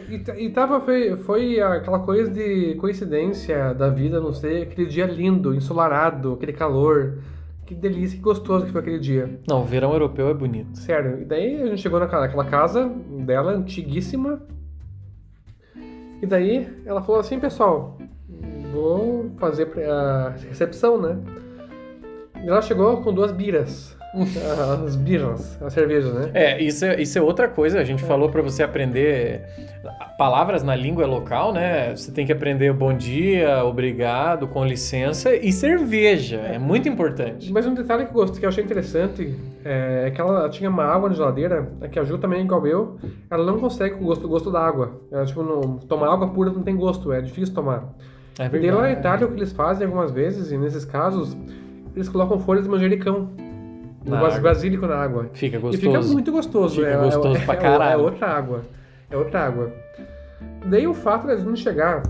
e, 0.08 0.44
e 0.44 0.50
tava, 0.50 0.80
foi, 0.80 1.16
foi 1.16 1.60
aquela 1.60 2.00
coisa 2.00 2.30
de 2.30 2.74
coincidência 2.76 3.74
da 3.74 3.88
vida, 3.88 4.20
não 4.20 4.32
sei, 4.32 4.62
aquele 4.62 4.88
dia 4.88 5.06
lindo, 5.06 5.54
ensolarado, 5.54 6.32
aquele 6.32 6.52
calor. 6.52 7.18
Que 7.66 7.74
delícia, 7.74 8.16
que 8.16 8.22
gostoso 8.22 8.66
que 8.66 8.72
foi 8.72 8.80
aquele 8.80 8.98
dia. 8.98 9.38
Não, 9.46 9.62
o 9.62 9.64
verão 9.64 9.92
europeu 9.92 10.28
é 10.28 10.34
bonito. 10.34 10.76
Sério. 10.76 11.20
E 11.20 11.24
daí 11.24 11.62
a 11.62 11.66
gente 11.66 11.80
chegou 11.80 12.00
naquela, 12.00 12.22
naquela 12.22 12.44
casa 12.44 12.88
dela, 13.24 13.52
antiguíssima. 13.52 14.42
E 16.20 16.26
daí 16.26 16.68
ela 16.84 17.00
falou 17.00 17.20
assim, 17.20 17.38
pessoal, 17.38 17.96
vou 18.72 19.30
fazer 19.38 19.68
a 19.88 20.34
recepção, 20.48 21.00
né? 21.00 21.16
E 22.42 22.48
ela 22.48 22.60
chegou 22.60 23.02
com 23.02 23.12
duas 23.12 23.30
biras. 23.30 23.96
As 24.12 24.96
birras, 24.96 25.56
as 25.62 25.72
cervejas, 25.72 26.12
né? 26.12 26.30
É, 26.34 26.62
isso 26.62 26.84
é, 26.84 27.00
isso 27.00 27.16
é 27.18 27.22
outra 27.22 27.48
coisa. 27.48 27.78
A 27.78 27.84
gente 27.84 28.02
falou 28.02 28.28
pra 28.28 28.42
você 28.42 28.62
aprender 28.62 29.42
palavras 30.18 30.62
na 30.62 30.74
língua 30.74 31.06
local, 31.06 31.52
né? 31.52 31.94
Você 31.94 32.10
tem 32.10 32.26
que 32.26 32.32
aprender 32.32 32.72
bom 32.72 32.92
dia, 32.92 33.64
obrigado, 33.64 34.48
com 34.48 34.64
licença 34.64 35.34
e 35.34 35.52
cerveja. 35.52 36.38
É 36.38 36.58
muito 36.58 36.88
importante. 36.88 37.52
Mas 37.52 37.66
um 37.66 37.74
detalhe 37.74 38.04
que 38.04 38.10
eu, 38.10 38.14
gostei, 38.14 38.40
que 38.40 38.44
eu 38.44 38.48
achei 38.48 38.64
interessante 38.64 39.34
é, 39.64 40.04
é 40.06 40.10
que 40.10 40.20
ela 40.20 40.48
tinha 40.48 40.68
uma 40.68 40.84
água 40.84 41.08
na 41.08 41.14
geladeira, 41.14 41.70
é 41.80 41.88
que 41.88 41.98
a 41.98 42.04
Ju 42.04 42.18
também, 42.18 42.42
igual 42.42 42.66
eu, 42.66 42.98
ela 43.30 43.44
não 43.44 43.58
consegue 43.60 43.94
o 43.94 43.98
gosto, 43.98 44.26
o 44.26 44.28
gosto 44.28 44.50
da 44.50 44.60
água. 44.60 45.00
Ela, 45.12 45.24
tipo, 45.24 45.42
não, 45.42 45.78
tomar 45.78 46.12
água 46.12 46.28
pura 46.28 46.50
não 46.50 46.62
tem 46.62 46.76
gosto, 46.76 47.12
é 47.12 47.20
difícil 47.20 47.54
tomar. 47.54 47.94
É 48.38 48.46
E 48.46 48.48
daí 48.48 48.70
lá 48.70 48.76
na 48.76 48.82
verdade. 48.88 49.00
Itália, 49.00 49.26
o 49.26 49.30
que 49.30 49.36
eles 49.36 49.52
fazem 49.52 49.86
algumas 49.86 50.10
vezes, 50.10 50.50
e 50.50 50.58
nesses 50.58 50.84
casos, 50.84 51.36
eles 51.94 52.08
colocam 52.08 52.38
folhas 52.40 52.64
de 52.64 52.70
manjericão. 52.70 53.30
Bas- 54.04 54.34
água. 54.36 54.50
basílico 54.50 54.86
na 54.86 54.96
água. 54.96 55.28
Fica 55.34 55.56
E 55.56 55.60
gostoso. 55.60 55.82
fica 55.86 56.00
muito 56.12 56.32
gostoso. 56.32 56.74
Fica 56.76 56.88
é, 56.88 56.96
gostoso 56.96 57.36
é, 57.36 57.44
pra 57.44 57.54
é- 57.54 57.56
caralho. 57.58 57.92
É 57.92 57.96
outra 58.04 58.26
água. 58.28 58.62
É 59.10 59.16
outra 59.16 59.40
água. 59.46 59.72
Daí 60.66 60.86
o 60.86 60.94
fato 60.94 61.26
de 61.26 61.36
gente 61.38 61.60
chegar, 61.60 62.02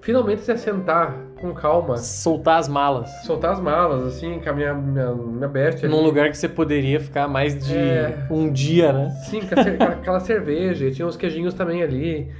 finalmente 0.00 0.42
se 0.42 0.52
assentar 0.52 1.14
com 1.40 1.52
calma, 1.52 1.96
Soltar 1.98 2.58
as 2.58 2.66
malas. 2.68 3.10
soltar 3.24 3.52
as 3.52 3.60
malas, 3.60 4.04
assim, 4.06 4.40
com 4.40 4.48
a 4.48 4.52
minha, 4.52 4.72
minha, 4.72 5.12
minha 5.12 5.48
bestia. 5.48 5.88
Num 5.88 5.96
ali. 5.98 6.06
lugar 6.06 6.30
que 6.30 6.36
você 6.38 6.48
poderia 6.48 6.98
ficar 6.98 7.28
mais 7.28 7.58
de 7.58 7.76
É. 7.76 8.26
um 8.30 8.50
dia, 8.50 8.92
né? 8.92 9.10
Sim, 9.28 9.40
com 9.42 9.60
aquela, 9.60 9.92
aquela 9.92 10.20
cerveja, 10.20 10.86
e 10.86 10.90
tinha 10.92 11.06
uns 11.06 11.16
queijinhos 11.16 11.52
também 11.54 11.82
ali. 11.82 12.32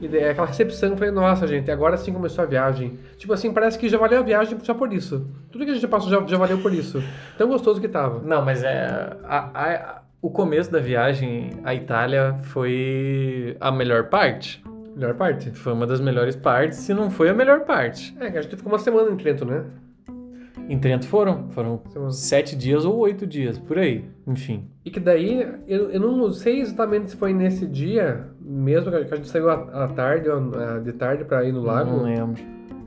E 0.00 0.08
daí 0.08 0.28
aquela 0.28 0.46
recepção, 0.46 0.90
eu 0.90 0.96
falei, 0.96 1.12
nossa, 1.12 1.46
gente, 1.46 1.70
agora 1.70 1.96
sim 1.96 2.12
começou 2.12 2.44
a 2.44 2.46
viagem. 2.46 2.98
Tipo 3.16 3.32
assim, 3.32 3.52
parece 3.52 3.78
que 3.78 3.88
já 3.88 3.96
valeu 3.96 4.18
a 4.20 4.22
viagem 4.22 4.58
só 4.62 4.74
por 4.74 4.92
isso. 4.92 5.26
Tudo 5.50 5.64
que 5.64 5.70
a 5.70 5.74
gente 5.74 5.86
passou 5.88 6.10
já, 6.10 6.20
já 6.26 6.36
valeu 6.36 6.58
por 6.58 6.72
isso. 6.74 7.02
Tão 7.38 7.48
gostoso 7.48 7.80
que 7.80 7.88
tava. 7.88 8.20
Não, 8.22 8.44
mas 8.44 8.62
é. 8.62 9.16
a- 9.24 9.50
a- 9.54 10.02
o 10.20 10.30
começo 10.30 10.70
da 10.72 10.78
viagem 10.80 11.50
à 11.64 11.74
Itália 11.74 12.36
foi 12.42 13.56
a 13.60 13.70
melhor 13.70 14.04
parte. 14.04 14.62
Melhor 14.96 15.14
parte. 15.14 15.50
Foi 15.50 15.72
uma 15.72 15.86
das 15.86 16.00
melhores 16.00 16.34
partes, 16.36 16.78
se 16.78 16.94
não 16.94 17.10
foi 17.10 17.28
a 17.28 17.34
melhor 17.34 17.60
parte. 17.60 18.14
É, 18.20 18.30
que 18.30 18.38
a 18.38 18.42
gente 18.42 18.56
ficou 18.56 18.72
uma 18.72 18.78
semana 18.78 19.10
em 19.10 19.16
Trento, 19.16 19.44
né? 19.44 19.64
Em 20.68 20.78
Trento 20.78 21.06
foram. 21.06 21.50
Foram 21.50 21.82
Semana. 21.90 22.10
sete 22.10 22.56
dias 22.56 22.84
ou 22.86 22.96
oito 22.98 23.26
dias, 23.26 23.58
por 23.58 23.76
aí. 23.78 24.04
Enfim. 24.26 24.66
E 24.84 24.90
que 24.90 24.98
daí, 25.00 25.46
eu, 25.66 25.90
eu 25.90 26.00
não 26.00 26.30
sei 26.32 26.60
exatamente 26.60 27.10
se 27.10 27.16
foi 27.16 27.34
nesse 27.34 27.66
dia, 27.66 28.28
mesmo 28.44 28.90
que 28.90 28.96
a 28.96 29.16
gente 29.16 29.28
saiu 29.28 29.48
à 29.48 29.54
à 29.84 29.88
tarde, 29.88 30.28
ou, 30.28 30.52
ah, 30.54 30.78
de 30.78 30.92
tarde 30.92 31.24
pra 31.24 31.44
ir 31.44 31.52
no 31.52 31.62
lago. 31.62 31.90
Não 31.90 32.02
lembro. 32.02 32.42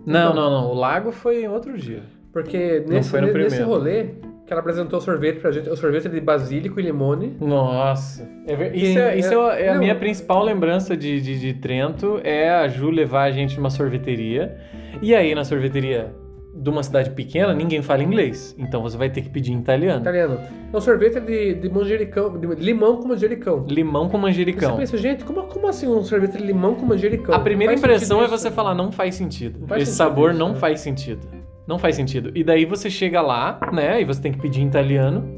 Não, 0.06 0.34
não, 0.34 0.50
não. 0.50 0.70
O 0.70 0.74
lago 0.74 1.12
foi 1.12 1.44
em 1.44 1.48
outro 1.48 1.78
dia. 1.78 2.04
Porque 2.32 2.86
nesse, 2.88 3.10
foi 3.10 3.22
no 3.22 3.28
nesse 3.28 3.58
primeiro. 3.58 3.66
rolê, 3.68 4.04
que 4.46 4.54
ela 4.54 4.62
apresentou 4.62 5.00
o 5.00 5.02
sorvete 5.02 5.40
pra 5.40 5.52
gente, 5.52 5.70
o 5.70 5.76
sorvete 5.76 6.08
de 6.08 6.22
basílico 6.22 6.80
e 6.80 6.84
limone. 6.84 7.36
Nossa. 7.42 8.30
É 8.46 8.78
Isso, 8.78 9.00
é, 9.00 9.18
isso 9.18 9.34
é, 9.34 9.64
é 9.64 9.70
a 9.70 9.74
não. 9.74 9.80
minha 9.80 9.96
principal 9.96 10.44
lembrança 10.44 10.96
de, 10.96 11.20
de, 11.20 11.40
de 11.40 11.54
Trento, 11.56 12.22
é 12.24 12.50
a 12.50 12.68
Ju 12.68 12.90
levar 12.90 13.24
a 13.24 13.32
gente 13.32 13.58
numa 13.58 13.70
sorveteria. 13.70 14.56
E 15.02 15.14
aí, 15.14 15.36
na 15.36 15.44
sorveteria 15.44 16.14
de 16.58 16.70
uma 16.70 16.82
cidade 16.82 17.12
pequena, 17.12 17.54
ninguém 17.54 17.82
fala 17.82 18.02
inglês. 18.02 18.56
Então 18.58 18.82
você 18.82 18.98
vai 18.98 19.10
ter 19.10 19.22
que 19.22 19.30
pedir 19.30 19.54
em 19.54 19.60
italiano. 19.60 20.02
Italiano. 20.02 20.40
É 20.74 20.76
um 20.76 20.82
sorvete 20.82 21.20
de, 21.20 21.54
de 21.54 21.70
manjericão, 21.70 22.38
de 22.38 22.48
limão 22.56 22.98
com 22.98 23.08
manjericão. 23.08 23.64
Limão 23.68 24.10
com 24.10 24.18
Você 24.18 24.22
manjericão. 24.22 24.78
pensa, 24.78 24.98
gente, 24.98 25.24
como, 25.24 25.44
como 25.44 25.68
assim 25.68 25.88
um 25.88 26.04
sorvete 26.04 26.38
de 26.38 26.44
limão 26.44 26.74
com 26.76 26.86
manjericão? 26.86 27.34
A 27.34 27.40
primeira 27.40 27.74
impressão 27.74 28.24
é 28.24 28.28
você 28.28 28.50
falar, 28.50 28.74
não 28.74 28.92
faz 28.92 29.16
sentido. 29.16 29.60
Não 29.60 29.68
faz 29.68 29.84
Esse 29.84 29.92
sentido 29.92 30.08
sabor 30.10 30.32
isso, 30.32 30.40
não 30.40 30.50
né? 30.54 30.56
faz 30.56 30.80
sentido. 30.80 31.28
Não 31.68 31.78
faz 31.78 31.96
sentido. 31.96 32.32
E 32.34 32.44
daí 32.44 32.66
você 32.66 32.90
chega 32.90 33.22
lá, 33.22 33.60
né? 33.72 34.02
E 34.02 34.06
você 34.06 34.22
tem 34.22 34.32
que 34.32 34.40
pedir 34.40 34.62
em 34.62 34.68
italiano. 34.68 35.30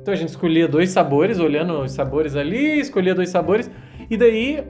Então 0.00 0.14
a 0.14 0.16
gente 0.16 0.28
escolhia 0.28 0.68
dois 0.68 0.90
sabores, 0.90 1.38
olhando 1.38 1.80
os 1.80 1.92
sabores 1.92 2.36
ali, 2.36 2.78
escolhia 2.78 3.14
dois 3.14 3.28
sabores. 3.30 3.70
E 4.08 4.16
daí 4.16 4.62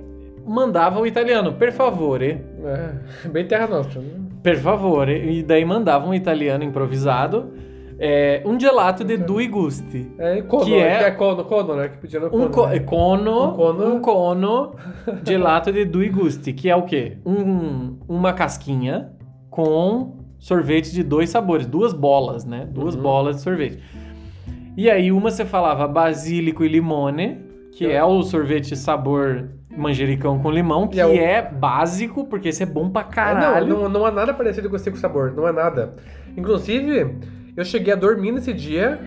mandava 0.47 0.99
o 0.99 1.07
italiano, 1.07 1.53
per 1.53 1.73
favore. 1.73 2.39
É, 2.65 3.29
bem 3.29 3.47
terra 3.47 3.67
nostra, 3.67 4.01
né? 4.01 4.09
Per 4.43 4.59
favore. 4.59 5.13
E 5.39 5.43
daí 5.43 5.65
mandava 5.65 6.07
um 6.07 6.15
italiano 6.15 6.65
improvisado. 6.65 7.53
é, 8.03 8.43
um 8.47 8.59
gelato 8.59 9.05
de 9.05 9.19
due 9.19 9.47
gusti. 9.47 10.11
É, 10.19 10.41
cono, 10.41 10.65
Que 10.65 10.75
é- 10.75 10.99
que 11.01 11.05
é 11.05 11.11
cono, 11.11 11.45
cono, 11.45 11.77
né? 11.77 11.89
Que 11.91 12.17
Um 12.19 12.31
cono. 12.31 12.49
co- 12.51 12.67
né? 12.69 12.79
cono, 12.81 13.45
Um 13.53 13.57
cono. 13.57 13.95
um 13.97 14.01
cono 14.01 14.75
gelato 15.23 15.71
de 15.71 15.85
due 15.85 16.09
gusti, 16.09 16.55
que 16.55 16.71
é 16.71 16.75
o 16.75 16.85
quê? 16.85 17.19
Um, 17.27 17.99
uma 18.09 18.33
casquinha 18.33 19.13
com 19.51 20.17
sorvete 20.39 20.93
de 20.93 21.03
dois 21.03 21.29
sabores, 21.29 21.67
duas 21.67 21.93
bolas, 21.93 22.47
né? 22.47 22.67
Duas 22.73 22.95
Uhum. 22.95 23.03
bolas 23.03 23.37
de 23.37 23.43
sorvete. 23.43 23.79
E 24.79 24.89
aí 24.91 25.13
uma 25.13 25.31
você 25.31 25.45
falava 25.45 25.87
basílico 25.87 26.65
e 26.65 26.69
limone, 26.69 27.39
que 27.73 27.85
é 27.87 28.03
o 28.03 28.23
sorvete 28.23 28.75
sabor 28.77 29.51
manjericão 29.77 30.39
com 30.39 30.51
limão, 30.51 30.89
que 30.89 31.01
é 31.01 31.07
o- 31.07 31.15
é 31.15 31.41
básico, 31.43 32.25
porque 32.27 32.49
esse 32.49 32.63
é 32.63 32.67
bom 32.67 32.91
pra 32.91 33.03
É, 33.03 33.05
caralho. 33.05 33.67
não, 33.67 33.83
não, 33.85 33.89
não 33.89 34.07
há 34.07 34.11
nada 34.11 34.35
parecido 34.35 34.69
com 34.69 34.77
esse 34.77 34.91
com 34.91 34.97
sabor, 34.97 35.33
não 35.35 35.47
é 35.47 35.53
nada. 35.53 35.95
Inclusive, 36.37 37.17
eu 37.57 37.65
cheguei 37.65 37.93
a 37.93 37.97
dormir 37.97 38.33
nesse 38.33 38.53
dia 38.53 38.99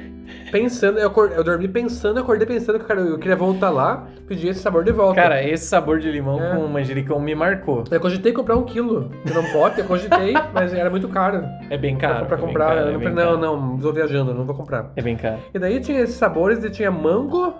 pensando, 0.51 0.99
eu, 0.99 1.07
acor- 1.07 1.31
eu 1.35 1.43
dormi 1.43 1.67
pensando, 1.67 2.19
acordei 2.19 2.47
pensando 2.47 2.79
que 2.79 2.85
cara, 2.85 3.01
eu 3.01 3.17
queria 3.19 3.35
voltar 3.35 3.69
lá, 3.69 4.07
pedir 4.27 4.47
esse 4.49 4.61
sabor 4.61 4.83
de 4.83 4.91
volta. 4.91 5.21
Cara, 5.21 5.43
esse 5.43 5.65
sabor 5.65 5.99
de 5.99 6.09
limão 6.09 6.41
É. 6.41 6.55
com 6.55 6.65
manjericão 6.67 7.19
me 7.19 7.35
marcou. 7.35 7.83
eu 7.91 7.99
cogitei 7.99 8.31
comprar 8.31 8.55
um 8.55 8.63
quilo, 8.63 9.09
que 9.25 9.33
não 9.33 9.43
pode, 9.51 9.79
eu 9.79 9.85
cogitei, 9.85 10.33
mas 10.53 10.73
era 10.73 10.89
muito 10.89 11.09
caro. 11.09 11.43
É 11.69 11.77
bem 11.77 11.97
caro. 11.97 12.25
pra 12.25 12.37
é 12.37 12.39
comprar, 12.39 12.67
caro, 12.67 12.79
eu 12.79 12.87
é 12.87 12.91
não, 12.93 12.99
falei, 13.01 13.13
não, 13.15 13.23
caro. 13.25 13.37
não, 13.37 13.75
estou 13.75 13.93
viajando, 13.93 14.33
não 14.33 14.45
vou 14.45 14.55
comprar. 14.55 14.91
É 14.95 15.01
bem 15.01 15.17
caro. 15.17 15.39
E 15.53 15.59
daí 15.59 15.79
tinha 15.81 15.99
esses 15.99 16.15
sabores, 16.15 16.63
e 16.63 16.69
tinha 16.69 16.89
mango, 16.89 17.53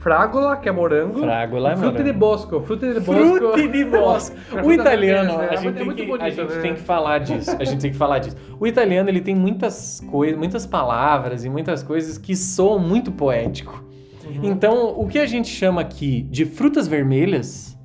frágola, 0.00 0.56
que 0.56 0.68
é 0.68 0.72
morango, 0.72 1.20
Frágola 1.20 1.70
é 1.70 1.74
e 1.74 1.76
fruta 1.76 1.92
de 1.98 2.02
morango. 2.04 2.18
bosco, 2.18 2.60
fruta 2.62 2.92
de 2.92 3.00
bosco. 3.00 3.22
Frutti 3.38 3.68
di 3.68 3.84
bosco. 3.84 4.36
É 4.56 4.62
O 4.62 4.72
italiano, 4.72 5.38
a 5.38 5.44
É 5.44 5.56
gente, 5.58 5.62
muito- 5.64 5.76
tem 5.78 5.94
que, 5.94 6.02
a 6.02 6.06
bonito, 6.06 6.34
gente 6.36 6.54
né? 6.54 6.60
tem 6.62 6.74
que 6.74 6.80
falar 6.80 7.18
disso. 7.20 7.50
A 7.58 7.64
gente 7.64 7.80
tem 7.82 7.90
que 7.90 7.96
falar 7.96 8.18
disso. 8.18 8.36
O 8.58 8.66
italiano, 8.66 9.08
ele 9.08 9.20
tem 9.20 9.34
muitas 9.34 10.00
coisas, 10.10 10.38
muitas 10.38 10.66
palavras 10.66 11.44
e 11.44 11.48
muitas 11.50 11.82
coisas 11.82 12.16
que 12.18 12.34
soam 12.34 12.78
muito 12.78 13.12
poético. 13.12 13.84
Uhum. 14.24 14.40
Então, 14.44 14.94
o 14.98 15.06
que 15.06 15.18
a 15.18 15.26
gente 15.26 15.48
chama 15.48 15.80
aqui 15.80 16.22
de 16.30 16.44
frutas 16.44 16.88
vermelhas, 16.88 17.76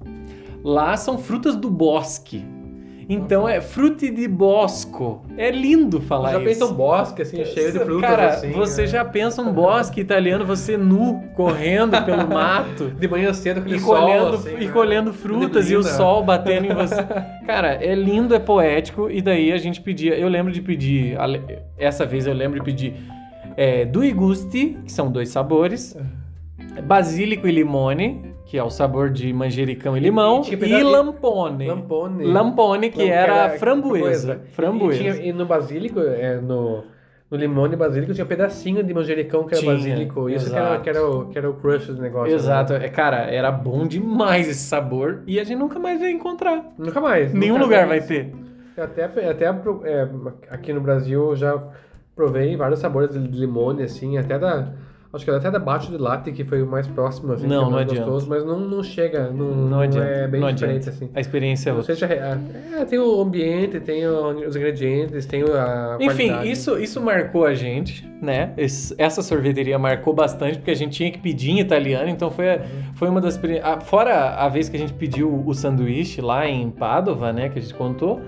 lá 0.64 0.96
são 0.96 1.18
frutas 1.18 1.56
do 1.56 1.70
bosque. 1.70 2.46
Então 3.08 3.48
é 3.48 3.62
frutti 3.62 4.10
di 4.10 4.28
bosco. 4.28 5.22
É 5.38 5.52
lindo 5.52 6.02
falar 6.02 6.32
Já 6.32 6.38
isso. 6.40 6.46
pensa 6.48 6.66
um 6.66 6.74
bosque, 6.76 7.22
assim, 7.22 7.46
cheio 7.46 7.72
de 7.72 7.80
frutas, 7.80 8.10
Cara, 8.10 8.28
assim. 8.30 8.52
você 8.52 8.82
né? 8.82 8.88
já 8.88 9.06
pensa 9.06 9.42
um 9.42 9.54
bosque 9.54 10.02
italiano, 10.02 10.46
você 10.46 10.76
nu, 10.76 11.24
correndo 11.36 12.02
pelo 12.04 12.28
mato. 12.34 12.90
De 12.90 13.08
manhã 13.08 13.32
cedo, 13.34 13.60
aquele 13.60 13.76
E 13.76 13.80
sol, 13.80 13.96
colhendo, 13.96 14.36
assim, 14.36 14.56
e 14.60 14.66
né? 14.66 14.72
colhendo 14.72 15.14
frutas 15.14 15.70
e 15.70 15.76
o 15.76 15.84
sol 15.84 16.24
batendo 16.24 16.66
em 16.66 16.74
você. 16.74 17.04
Cara, 17.46 17.76
é 17.76 17.94
lindo, 17.94 18.34
é 18.34 18.40
poético. 18.40 19.10
E 19.10 19.22
daí 19.22 19.52
a 19.52 19.58
gente 19.58 19.82
pedia. 19.82 20.16
Eu 20.18 20.28
lembro 20.28 20.52
de 20.52 20.62
pedir. 20.62 21.16
Essa 21.78 22.06
vez 22.06 22.26
eu 22.26 22.34
lembro 22.34 22.60
de 22.60 22.66
pedir 22.66 22.94
é, 23.56 23.86
Due 23.86 24.12
Gusti, 24.12 24.78
que 24.84 24.92
são 24.92 25.12
dois 25.12 25.30
sabores. 25.30 25.96
Basílico 26.84 27.48
e 27.48 27.52
limone, 27.52 28.34
que 28.56 28.60
é 28.60 28.64
o 28.64 28.70
sabor 28.70 29.10
de 29.10 29.34
manjericão 29.34 29.98
e 29.98 30.00
limão. 30.00 30.42
E, 30.50 30.56
pedaço- 30.56 30.86
lampone. 30.90 31.68
Lampone. 31.68 32.24
Lampone, 32.24 32.90
que 32.90 33.04
Lam- 33.04 33.10
era 33.12 33.50
framboesa. 33.58 34.40
E, 34.50 34.52
Framboesa. 34.54 34.98
tinha- 34.98 35.16
e 35.26 35.34
no 35.34 35.46
basílico, 35.46 36.00
é, 36.00 36.40
no, 36.40 36.86
no 37.30 37.38
limão 37.38 37.66
e 37.66 37.76
basílico, 37.76 38.14
tinha 38.14 38.24
um 38.24 38.28
pedacinho 38.30 38.82
de 38.82 38.94
manjericão 38.94 39.44
que 39.44 39.56
era 39.56 39.60
Tinha, 39.62 39.74
basílico. 39.74 40.30
Isso 40.30 40.50
que 40.50 40.56
era, 40.56 40.80
que, 40.80 40.90
era 40.90 41.06
o, 41.06 41.26
que 41.26 41.38
era 41.38 41.50
o 41.50 41.54
crush 41.56 41.88
do 41.88 42.02
negócio. 42.02 42.34
Exato, 42.34 42.72
né? 42.80 42.88
cara, 42.88 43.30
era 43.30 43.52
bom 43.52 43.86
demais 43.86 44.48
esse 44.48 44.64
sabor 44.64 45.20
e 45.28 45.38
a 45.38 45.44
gente 45.44 45.60
nunca 45.60 45.78
mais 45.78 46.00
vai 46.00 46.12
encontrar. 46.12 46.64
Nunca 46.78 47.02
mais. 47.02 47.34
Nenhum 47.34 47.56
nunca 47.56 47.66
lugar 47.66 47.88
mais. 47.88 48.08
vai 48.08 48.18
ter. 48.20 48.34
Até, 48.78 49.04
até 49.04 49.46
é, 49.84 50.08
aqui 50.50 50.72
no 50.72 50.80
Brasil 50.80 51.32
eu 51.32 51.36
já 51.36 51.62
provei 52.16 52.56
vários 52.56 52.80
sabores 52.80 53.12
de 53.12 53.38
limone, 53.38 53.84
assim, 53.84 54.18
até 54.18 54.40
da 54.40 54.70
Acho 55.16 55.26
que 55.26 55.32
até 55.32 55.50
da 55.50 55.58
Bate 55.60 55.90
de 55.90 55.98
Latte, 55.98 56.32
que 56.32 56.44
foi 56.44 56.62
o 56.62 56.68
mais 56.68 56.86
próximo, 56.88 57.32
assim, 57.34 57.48
Não, 57.48 57.50
que 57.50 57.56
é 57.56 57.66
não 57.66 57.72
mais 57.72 57.90
adianta. 57.90 58.10
gostoso, 58.10 58.30
mas 58.30 58.46
não, 58.46 58.60
não 58.60 58.84
chega, 58.84 59.30
não, 59.32 59.46
Não, 59.56 59.56
não 59.70 59.80
adianta. 59.80 60.08
é 60.08 60.28
bem 60.28 60.42
não 60.42 60.52
diferente, 60.52 60.90
adianta. 60.90 60.90
assim. 60.90 61.10
A 61.16 61.20
experiência 61.22 61.70
é 61.70 61.72
Não 61.72 61.80
outra. 61.80 61.96
se 61.96 62.04
é, 62.06 62.38
é, 62.82 62.86
tem 62.86 63.00
o 63.00 63.22
ambiente, 63.22 63.80
tem 63.80 64.06
os 64.08 64.56
ingredientes, 64.56 65.26
tem 65.26 65.42
a 65.44 65.98
Enfim, 66.02 66.28
qualidade. 66.28 66.52
isso, 66.52 66.78
isso 66.78 67.00
marcou 67.02 67.46
a 67.46 67.54
gente, 67.54 68.06
né? 68.22 68.52
Esse- 68.58 68.94
essa 68.98 69.22
sorveteria 69.22 69.80
marcou 69.80 70.14
bastante, 70.14 70.58
porque 70.58 70.72
a 70.72 70.76
gente 70.76 70.92
tinha 70.98 71.10
que 71.12 71.20
pedir 71.20 71.52
em 71.52 71.60
italiano, 71.60 72.10
então 72.10 72.30
foi, 72.30 72.50
a- 72.50 72.62
foi 72.96 73.08
uma 73.08 73.22
das... 73.22 73.40
a- 73.64 73.80
Fora 73.80 74.32
a 74.36 74.50
vez 74.50 74.68
que 74.70 74.76
a 74.76 74.80
gente 74.80 74.94
pediu 74.94 75.44
o 75.46 75.54
sanduíche 75.54 76.20
lá 76.22 76.48
em 76.48 76.70
Padova, 76.70 77.32
né? 77.32 77.50
Que 77.50 77.60
a 77.60 77.62
gente 77.62 77.74
contou. 77.74 78.20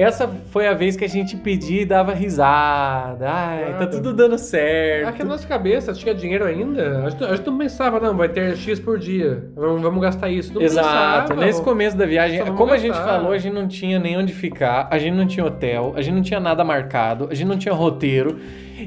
Essa 0.00 0.26
foi 0.46 0.66
a 0.66 0.72
vez 0.72 0.96
que 0.96 1.04
a 1.04 1.08
gente 1.08 1.36
pedia 1.36 1.82
e 1.82 1.84
dava 1.84 2.14
risada. 2.14 3.28
Ai, 3.30 3.64
tá 3.64 3.70
Nada. 3.72 3.86
tudo 3.88 4.14
dando 4.14 4.38
certo. 4.38 5.08
Aqui 5.08 5.22
na 5.22 5.28
nossa 5.28 5.46
cabeça 5.46 5.92
tinha 5.92 6.14
dinheiro 6.14 6.46
ainda. 6.46 7.04
A 7.04 7.10
gente, 7.10 7.22
a 7.24 7.36
gente 7.36 7.46
não 7.46 7.58
pensava, 7.58 8.00
não, 8.00 8.16
vai 8.16 8.30
ter 8.30 8.56
X 8.56 8.80
por 8.80 8.98
dia. 8.98 9.50
Vamos, 9.54 9.82
vamos 9.82 10.00
gastar 10.00 10.30
isso. 10.30 10.54
Não 10.54 10.62
Exato. 10.62 11.28
pensava, 11.28 11.44
Nesse 11.44 11.62
começo 11.62 11.98
da 11.98 12.06
viagem, 12.06 12.42
como 12.54 12.72
a 12.72 12.78
gente 12.78 12.96
falou, 12.96 13.32
a 13.32 13.36
gente 13.36 13.52
não 13.52 13.68
tinha 13.68 13.98
nem 13.98 14.16
onde 14.16 14.32
ficar, 14.32 14.88
a 14.90 14.98
gente 14.98 15.14
não 15.14 15.26
tinha 15.26 15.44
hotel, 15.44 15.92
a 15.94 16.00
gente 16.00 16.14
não 16.14 16.22
tinha 16.22 16.40
nada 16.40 16.64
marcado, 16.64 17.28
a 17.30 17.34
gente 17.34 17.48
não 17.48 17.58
tinha 17.58 17.74
roteiro. 17.74 18.38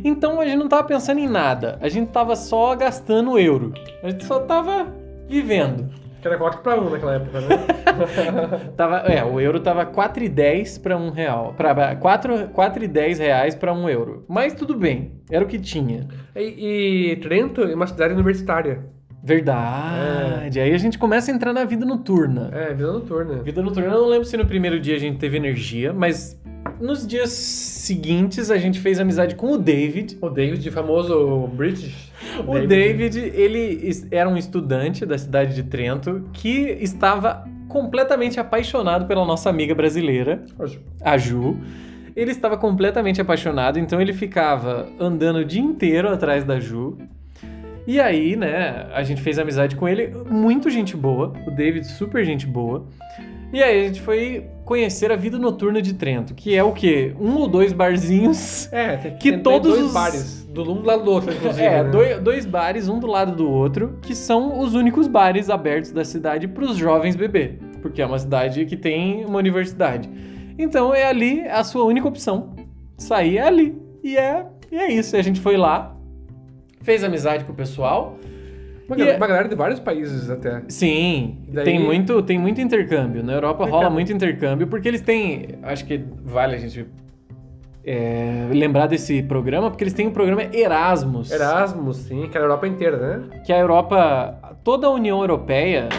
Então 0.03 0.41
a 0.41 0.45
gente 0.45 0.57
não 0.57 0.67
tava 0.67 0.83
pensando 0.83 1.19
em 1.19 1.27
nada. 1.27 1.77
A 1.79 1.89
gente 1.89 2.09
tava 2.09 2.35
só 2.35 2.75
gastando 2.75 3.37
euro. 3.37 3.71
A 4.01 4.09
gente 4.09 4.25
só 4.25 4.39
tava 4.39 4.87
vivendo. 5.29 5.89
Que 6.23 6.27
era 6.29 6.37
4 6.37 6.61
pra 6.61 6.79
1 6.79 6.89
naquela 6.89 7.15
época, 7.15 7.41
né? 7.41 7.47
Tava, 8.77 8.99
é, 8.99 9.21
o 9.25 9.41
euro 9.41 9.59
tava 9.59 9.85
4,10 9.85 10.81
para 10.81 10.95
um 10.95 11.09
real. 11.09 11.53
Pra, 11.57 11.97
4, 11.97 12.47
4,10 12.47 13.17
reais 13.19 13.55
para 13.55 13.73
um 13.73 13.89
euro. 13.89 14.23
Mas 14.29 14.53
tudo 14.53 14.73
bem, 14.73 15.21
era 15.29 15.43
o 15.43 15.47
que 15.47 15.59
tinha. 15.59 16.07
e, 16.33 17.11
e 17.11 17.15
Trento 17.17 17.61
é 17.63 17.75
uma 17.75 17.85
cidade 17.85 18.13
universitária. 18.13 18.85
Verdade. 19.23 20.59
Aí 20.59 20.73
a 20.73 20.77
gente 20.77 20.97
começa 20.97 21.31
a 21.31 21.33
entrar 21.33 21.53
na 21.53 21.63
vida 21.63 21.85
noturna. 21.85 22.49
É, 22.51 22.73
vida 22.73 22.91
noturna. 22.91 23.35
Vida 23.41 23.61
noturna, 23.61 23.89
eu 23.89 24.01
não 24.01 24.07
lembro 24.09 24.25
se 24.25 24.35
no 24.35 24.45
primeiro 24.45 24.79
dia 24.79 24.95
a 24.95 24.99
gente 24.99 25.17
teve 25.17 25.37
energia, 25.37 25.93
mas 25.93 26.37
nos 26.79 27.05
dias 27.07 27.29
seguintes 27.29 28.51
a 28.51 28.57
gente 28.57 28.79
fez 28.79 28.99
amizade 28.99 29.35
com 29.35 29.51
o 29.53 29.57
David. 29.57 30.17
O 30.21 30.29
David, 30.29 30.69
famoso 30.71 31.47
British. 31.55 32.11
O 32.45 32.59
David, 32.67 33.17
ele 33.19 33.79
es- 33.87 34.07
era 34.11 34.27
um 34.29 34.35
estudante 34.37 35.05
da 35.05 35.17
cidade 35.17 35.55
de 35.55 35.63
Trento 35.63 36.29
que 36.33 36.77
estava 36.81 37.45
completamente 37.67 38.39
apaixonado 38.39 39.05
pela 39.05 39.25
nossa 39.25 39.49
amiga 39.49 39.73
brasileira, 39.73 40.43
Hoje. 40.59 40.79
a 41.01 41.17
Ju. 41.17 41.57
Ele 42.15 42.29
estava 42.31 42.55
completamente 42.57 43.19
apaixonado, 43.19 43.79
então 43.79 43.99
ele 43.99 44.13
ficava 44.13 44.87
andando 44.99 45.37
o 45.37 45.45
dia 45.45 45.61
inteiro 45.61 46.07
atrás 46.09 46.43
da 46.43 46.59
Ju. 46.59 46.97
E 47.85 47.99
aí, 47.99 48.35
né, 48.35 48.87
a 48.93 49.03
gente 49.03 49.21
fez 49.21 49.37
amizade 49.37 49.75
com 49.75 49.87
ele, 49.87 50.13
muito 50.29 50.69
gente 50.69 50.95
boa, 50.95 51.33
o 51.45 51.51
David 51.51 51.85
super 51.85 52.23
gente 52.23 52.45
boa. 52.47 52.85
E 53.51 53.61
aí 53.61 53.81
a 53.81 53.87
gente 53.87 54.01
foi 54.01 54.47
conhecer 54.65 55.11
a 55.11 55.15
vida 55.15 55.37
noturna 55.37 55.81
de 55.81 55.93
Trento, 55.93 56.33
que 56.33 56.55
é 56.55 56.63
o 56.63 56.71
quê? 56.71 57.13
Um 57.19 57.35
ou 57.35 57.47
dois 57.47 57.71
barzinhos. 57.73 58.71
É, 58.71 58.97
tem 58.97 59.15
Que 59.17 59.31
tem 59.33 59.39
todos 59.43 59.71
dois 59.73 59.85
os- 59.87 59.93
bares. 59.93 60.43
Do 60.53 60.61
um 60.71 60.75
do 60.81 60.85
lado 60.85 61.03
do 61.03 61.11
outro, 61.11 61.33
inclusive. 61.33 61.63
É, 61.65 61.83
né? 61.83 61.89
dois, 61.89 62.19
dois 62.19 62.45
bares, 62.45 62.87
um 62.87 62.99
do 62.99 63.07
lado 63.07 63.35
do 63.35 63.49
outro, 63.49 63.97
que 64.03 64.15
são 64.15 64.59
os 64.59 64.73
únicos 64.75 65.07
bares 65.07 65.49
abertos 65.49 65.91
da 65.91 66.05
cidade 66.05 66.47
para 66.47 66.63
os 66.63 66.77
jovens 66.77 67.15
beber, 67.15 67.59
porque 67.81 68.01
é 68.01 68.05
uma 68.05 68.19
cidade 68.19 68.63
que 68.65 68.77
tem 68.77 69.25
uma 69.25 69.39
universidade. 69.39 70.09
Então 70.57 70.93
é 70.93 71.05
ali 71.05 71.41
a 71.41 71.63
sua 71.63 71.83
única 71.85 72.07
opção. 72.07 72.55
Sair 72.97 73.37
é 73.39 73.41
ali. 73.47 73.75
E 74.03 74.15
é, 74.15 74.45
e 74.71 74.75
é 74.77 74.91
isso. 74.91 75.15
A 75.17 75.21
gente 75.23 75.39
foi 75.41 75.57
lá, 75.57 75.95
fez 76.83 77.03
amizade 77.03 77.43
com 77.45 77.51
o 77.51 77.55
pessoal. 77.55 78.17
Uma, 78.87 78.95
E 78.95 78.99
galera, 78.99 79.15
é- 79.15 79.17
uma 79.17 79.27
galera 79.27 79.47
de 79.49 79.55
vários 79.55 79.79
países 79.79 80.29
até. 80.29 80.61
Sim, 80.67 81.37
daí- 81.47 81.63
tem, 81.63 81.79
muito, 81.79 82.21
tem 82.21 82.37
muito 82.37 82.59
intercâmbio. 82.61 83.23
Na 83.23 83.33
Europa 83.33 83.65
rola 83.65 83.89
muito 83.89 84.11
intercâmbio, 84.11 84.67
porque 84.67 84.87
eles 84.87 85.01
têm. 85.01 85.47
Acho 85.63 85.85
que 85.85 86.03
vale 86.25 86.55
a 86.55 86.59
gente 86.59 86.85
é, 87.85 88.47
lembrar 88.51 88.87
desse 88.87 89.21
programa, 89.23 89.69
porque 89.69 89.83
eles 89.83 89.93
têm 89.93 90.07
o 90.07 90.11
programa 90.11 90.43
Erasmus. 90.53 91.31
Erasmus, 91.31 91.97
sim, 91.97 92.27
que 92.29 92.37
era 92.37 92.45
a 92.45 92.47
Europa 92.47 92.67
inteira, 92.67 92.97
né? 92.97 93.41
que 93.45 93.51
a 93.51 93.57
Europa, 93.59 94.57
toda 94.63 94.87
a 94.87 94.89
União 94.89 95.19
Europeia, 95.19 95.89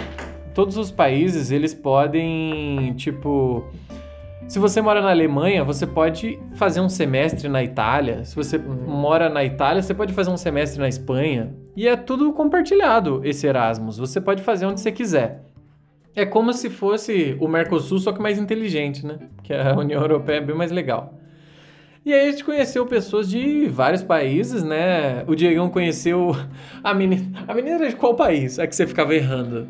todos 0.54 0.76
os 0.78 0.90
países, 0.90 1.50
eles 1.50 1.74
podem, 1.74 2.94
tipo, 2.96 3.64
se 4.46 4.58
você 4.58 4.80
mora 4.80 5.00
na 5.00 5.10
Alemanha, 5.10 5.64
você 5.64 5.86
pode 5.86 6.38
fazer 6.54 6.80
um 6.80 6.88
semestre 6.88 7.48
na 7.48 7.62
Itália. 7.62 8.24
Se 8.24 8.36
você 8.36 8.56
Uhum. 8.56 8.74
mora 8.86 9.28
na 9.28 9.44
Itália, 9.44 9.82
você 9.82 9.94
pode 9.94 10.12
fazer 10.12 10.30
um 10.30 10.36
semestre 10.36 10.80
na 10.80 10.88
Espanha. 10.88 11.54
E 11.76 11.88
é 11.88 11.96
tudo 11.96 12.32
compartilhado 12.32 13.20
esse 13.24 13.46
Erasmus. 13.46 13.98
Você 13.98 14.20
pode 14.20 14.42
fazer 14.42 14.66
onde 14.66 14.80
você 14.80 14.92
quiser. 14.92 15.42
É 16.14 16.24
como 16.24 16.52
se 16.52 16.70
fosse 16.70 17.36
o 17.40 17.48
Mercosul, 17.48 17.98
só 17.98 18.12
que 18.12 18.22
mais 18.22 18.38
inteligente, 18.38 19.04
né? 19.04 19.18
Que 19.42 19.52
a 19.52 19.76
União 19.76 20.00
Europeia 20.00 20.36
é 20.36 20.40
bem 20.40 20.54
mais 20.56 20.70
legal. 20.70 21.18
E 22.06 22.12
aí 22.12 22.28
a 22.28 22.30
gente 22.30 22.44
conheceu 22.44 22.84
pessoas 22.86 23.28
de 23.28 23.66
vários 23.66 24.02
países, 24.02 24.62
né? 24.62 25.24
O 25.26 25.34
Diegão 25.34 25.70
conheceu 25.70 26.36
a 26.84 26.92
menina. 26.94 27.44
A 27.48 27.54
menina 27.54 27.76
era 27.76 27.88
de 27.88 27.96
qual 27.96 28.14
país? 28.14 28.58
A 28.58 28.66
que 28.66 28.76
você 28.76 28.86
ficava 28.86 29.14
errando. 29.14 29.66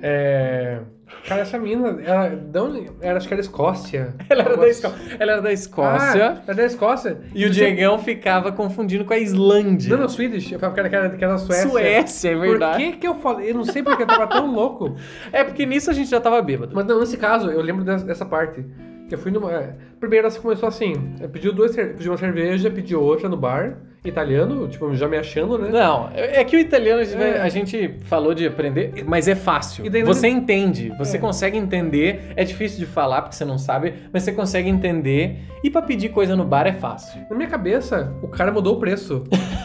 É... 0.00 0.78
Cara, 1.26 1.42
essa 1.42 1.58
menina, 1.58 1.98
ela, 2.04 2.32
onde? 2.64 2.90
Era, 3.00 3.16
acho 3.16 3.28
que 3.28 3.34
era 3.34 3.40
Escócia. 3.40 4.12
Ela 4.28 4.42
era 4.42 4.50
da, 4.50 4.56
Nossa. 4.56 4.68
Escó... 4.70 4.92
Ela 5.18 5.32
era 5.32 5.42
da 5.42 5.52
Escócia. 5.52 6.30
Ah, 6.32 6.42
era 6.46 6.54
da 6.56 6.64
Escócia. 6.64 7.18
e 7.34 7.44
o 7.44 7.48
Você- 7.48 7.54
Diegão 7.54 7.98
ficava 7.98 8.50
confundindo 8.50 9.04
com 9.04 9.12
a 9.12 9.18
Islândia. 9.18 9.90
Não, 9.94 10.02
não, 10.02 10.08
Swedish. 10.08 10.50
Eu 10.50 10.58
falava 10.58 10.74
que 10.74 10.80
era, 10.80 10.88
que 10.88 10.96
era, 10.96 11.10
que 11.10 11.24
era 11.24 11.38
Suécia. 11.38 11.70
Suécia, 11.70 12.30
é 12.30 12.34
verdade. 12.34 12.82
Por 12.84 12.92
que 12.92 12.98
que 12.98 13.06
eu 13.06 13.14
falei? 13.14 13.50
Eu 13.50 13.54
não 13.54 13.64
sei 13.64 13.82
porque 13.82 14.02
eu 14.02 14.06
tava 14.06 14.26
tão 14.26 14.52
louco. 14.52 14.96
É 15.32 15.44
porque 15.44 15.64
nisso 15.64 15.90
a 15.90 15.94
gente 15.94 16.10
já 16.10 16.20
tava 16.20 16.42
bêbado. 16.42 16.72
Mas 16.74 16.84
não, 16.86 16.98
nesse 17.00 17.16
caso, 17.16 17.50
eu 17.50 17.60
lembro 17.62 17.84
dessa, 17.84 18.04
dessa 18.04 18.26
parte. 18.26 18.64
Que 19.08 19.14
eu 19.14 19.18
fui 19.18 19.30
numa. 19.30 19.74
É, 20.02 20.06
Primeiro 20.08 20.26
ela 20.26 20.36
começou 20.38 20.68
assim: 20.68 20.94
é, 21.20 21.28
pediu, 21.28 21.52
duas, 21.52 21.74
pediu 21.76 22.10
uma 22.12 22.18
cerveja, 22.18 22.70
pediu 22.70 23.00
outra 23.00 23.28
no 23.28 23.36
bar, 23.36 23.76
italiano, 24.04 24.66
tipo, 24.68 24.92
já 24.94 25.06
me 25.08 25.16
achando, 25.16 25.56
né? 25.56 25.68
Não, 25.70 26.10
é 26.12 26.42
que 26.44 26.56
o 26.56 26.58
italiano 26.58 27.00
a 27.00 27.04
gente, 27.04 27.22
É. 27.22 27.40
a 27.40 27.48
gente 27.48 27.94
falou 28.02 28.34
de 28.34 28.44
aprender, 28.46 29.04
mas 29.06 29.28
é 29.28 29.34
fácil. 29.36 29.88
Daí 29.88 30.02
você 30.02 30.26
entende, 30.28 30.92
você 30.98 31.16
É. 31.16 31.20
consegue 31.20 31.56
entender. 31.56 32.32
É 32.34 32.42
difícil 32.44 32.80
de 32.80 32.86
falar 32.86 33.22
porque 33.22 33.36
você 33.36 33.44
não 33.44 33.58
sabe, 33.58 33.94
mas 34.12 34.24
você 34.24 34.32
consegue 34.32 34.68
entender. 34.68 35.36
E 35.62 35.70
pra 35.70 35.80
pedir 35.80 36.08
coisa 36.08 36.34
no 36.34 36.44
bar 36.44 36.66
é 36.66 36.72
fácil. 36.72 37.20
Na 37.30 37.36
minha 37.36 37.48
cabeça, 37.48 38.12
o 38.20 38.26
cara 38.26 38.50
mudou 38.50 38.74
o 38.76 38.80
preço. 38.80 39.22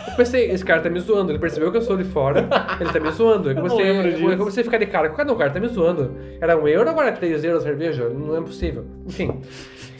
Eu 0.07 0.15
pensei, 0.15 0.51
esse 0.51 0.63
cara 0.63 0.79
tá 0.81 0.89
me 0.89 0.99
zoando. 0.99 1.31
Ele 1.31 1.39
percebeu 1.39 1.71
que 1.71 1.77
eu 1.77 1.81
sou 1.81 1.97
de 1.97 2.03
fora, 2.03 2.47
ele 2.79 2.91
tá 2.91 2.99
me 2.99 3.09
zoando. 3.09 3.49
Eu 3.49 3.55
comecei, 3.55 3.83
lembro 3.91 4.07
eu 4.11 4.15
disso. 4.17 4.38
comecei 4.38 4.61
a 4.61 4.63
ficar 4.63 4.77
de 4.77 4.85
cara. 4.85 5.11
Não, 5.25 5.33
o 5.33 5.38
cara 5.38 5.49
tá 5.49 5.59
me 5.59 5.67
zoando. 5.67 6.15
Era 6.39 6.55
um 6.55 6.67
euro, 6.67 6.88
agora 6.88 7.09
é 7.09 7.11
3 7.11 7.43
euros 7.43 7.63
a 7.63 7.65
cerveja? 7.65 8.07
Não 8.09 8.38
é 8.38 8.41
possível. 8.41 8.85
Enfim. 9.07 9.41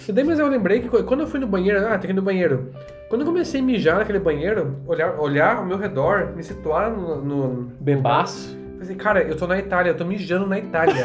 E 0.08 0.12
daí, 0.12 0.24
mas 0.24 0.39
eu 0.39 0.47
lembrei 0.47 0.80
que 0.80 0.88
quando 1.03 1.22
eu 1.22 1.28
fui 1.28 1.39
no 1.39 1.47
banheiro, 1.47 1.86
ah, 1.86 1.97
tem 1.97 2.01
que 2.01 2.08
ir 2.12 2.14
no 2.14 2.22
banheiro. 2.22 2.72
Quando 3.10 3.22
eu 3.22 3.28
comecei 3.28 3.60
a 3.60 3.64
mijar 3.64 3.97
naquele 3.97 4.20
banheiro, 4.20 4.78
olhar, 4.86 5.20
olhar 5.20 5.58
ao 5.58 5.66
meu 5.66 5.78
redor, 5.78 6.34
me 6.36 6.43
situar 6.43 6.91
no. 6.91 7.22
no 7.22 7.72
Bebaço. 7.80 8.58
Pensei, 8.80 8.95
cara, 8.95 9.22
eu 9.24 9.36
tô 9.36 9.47
na 9.47 9.58
Itália, 9.58 9.89
eu 9.89 9.97
tô 9.97 10.05
mijando 10.05 10.45
na 10.45 10.60
Itália. 10.60 11.03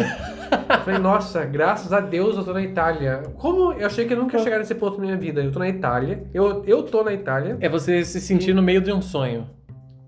Eu 0.51 0.79
Falei, 0.85 1.01
nossa, 1.01 1.45
graças 1.45 1.93
a 1.93 2.01
Deus 2.01 2.37
eu 2.37 2.45
tô 2.45 2.53
na 2.53 2.63
Itália. 2.63 3.23
Como 3.39 3.73
eu 3.73 3.87
achei 3.87 4.05
que 4.05 4.13
eu 4.13 4.19
nunca 4.19 4.37
ia 4.37 4.43
chegar 4.43 4.59
nesse 4.59 4.75
ponto 4.75 4.99
na 4.99 5.05
minha 5.05 5.17
vida? 5.17 5.43
Eu 5.43 5.51
tô 5.51 5.59
na 5.59 5.69
Itália, 5.69 6.25
eu, 6.35 6.63
eu 6.67 6.83
tô 6.83 7.03
na 7.03 7.13
Itália. 7.13 7.57
É 7.61 7.69
você 7.69 8.05
se 8.05 8.21
sentir 8.21 8.55
no 8.55 8.63
meio 8.63 8.81
de 8.81 8.93
um 8.93 9.01
sonho. 9.01 9.49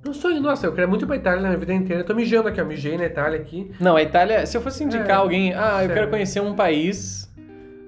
Não 0.05 0.13
sonho, 0.13 0.39
nossa, 0.41 0.67
eu 0.67 0.73
quero 0.73 0.87
muito 0.89 1.05
ir 1.05 1.07
pra 1.07 1.17
Itália 1.17 1.41
na 1.41 1.49
minha 1.49 1.59
vida 1.59 1.73
inteira. 1.73 2.03
Eu 2.03 2.07
tô 2.07 2.15
mijando 2.15 2.49
aqui, 2.49 2.61
ó, 2.61 2.65
mijei 2.65 2.99
na 2.99 3.07
Itália 3.07 3.41
aqui. 3.41 3.71
Não, 3.81 3.97
a 3.97 4.03
Itália, 4.03 4.45
se 4.45 4.55
eu 4.55 4.61
fosse 4.61 4.85
indicar 4.85 5.09
É, 5.09 5.13
alguém, 5.15 5.55
ah, 5.55 5.77
eu 5.77 5.79
sério. 5.79 5.95
quero 5.95 6.11
conhecer 6.11 6.41
um 6.41 6.55
país 6.55 7.33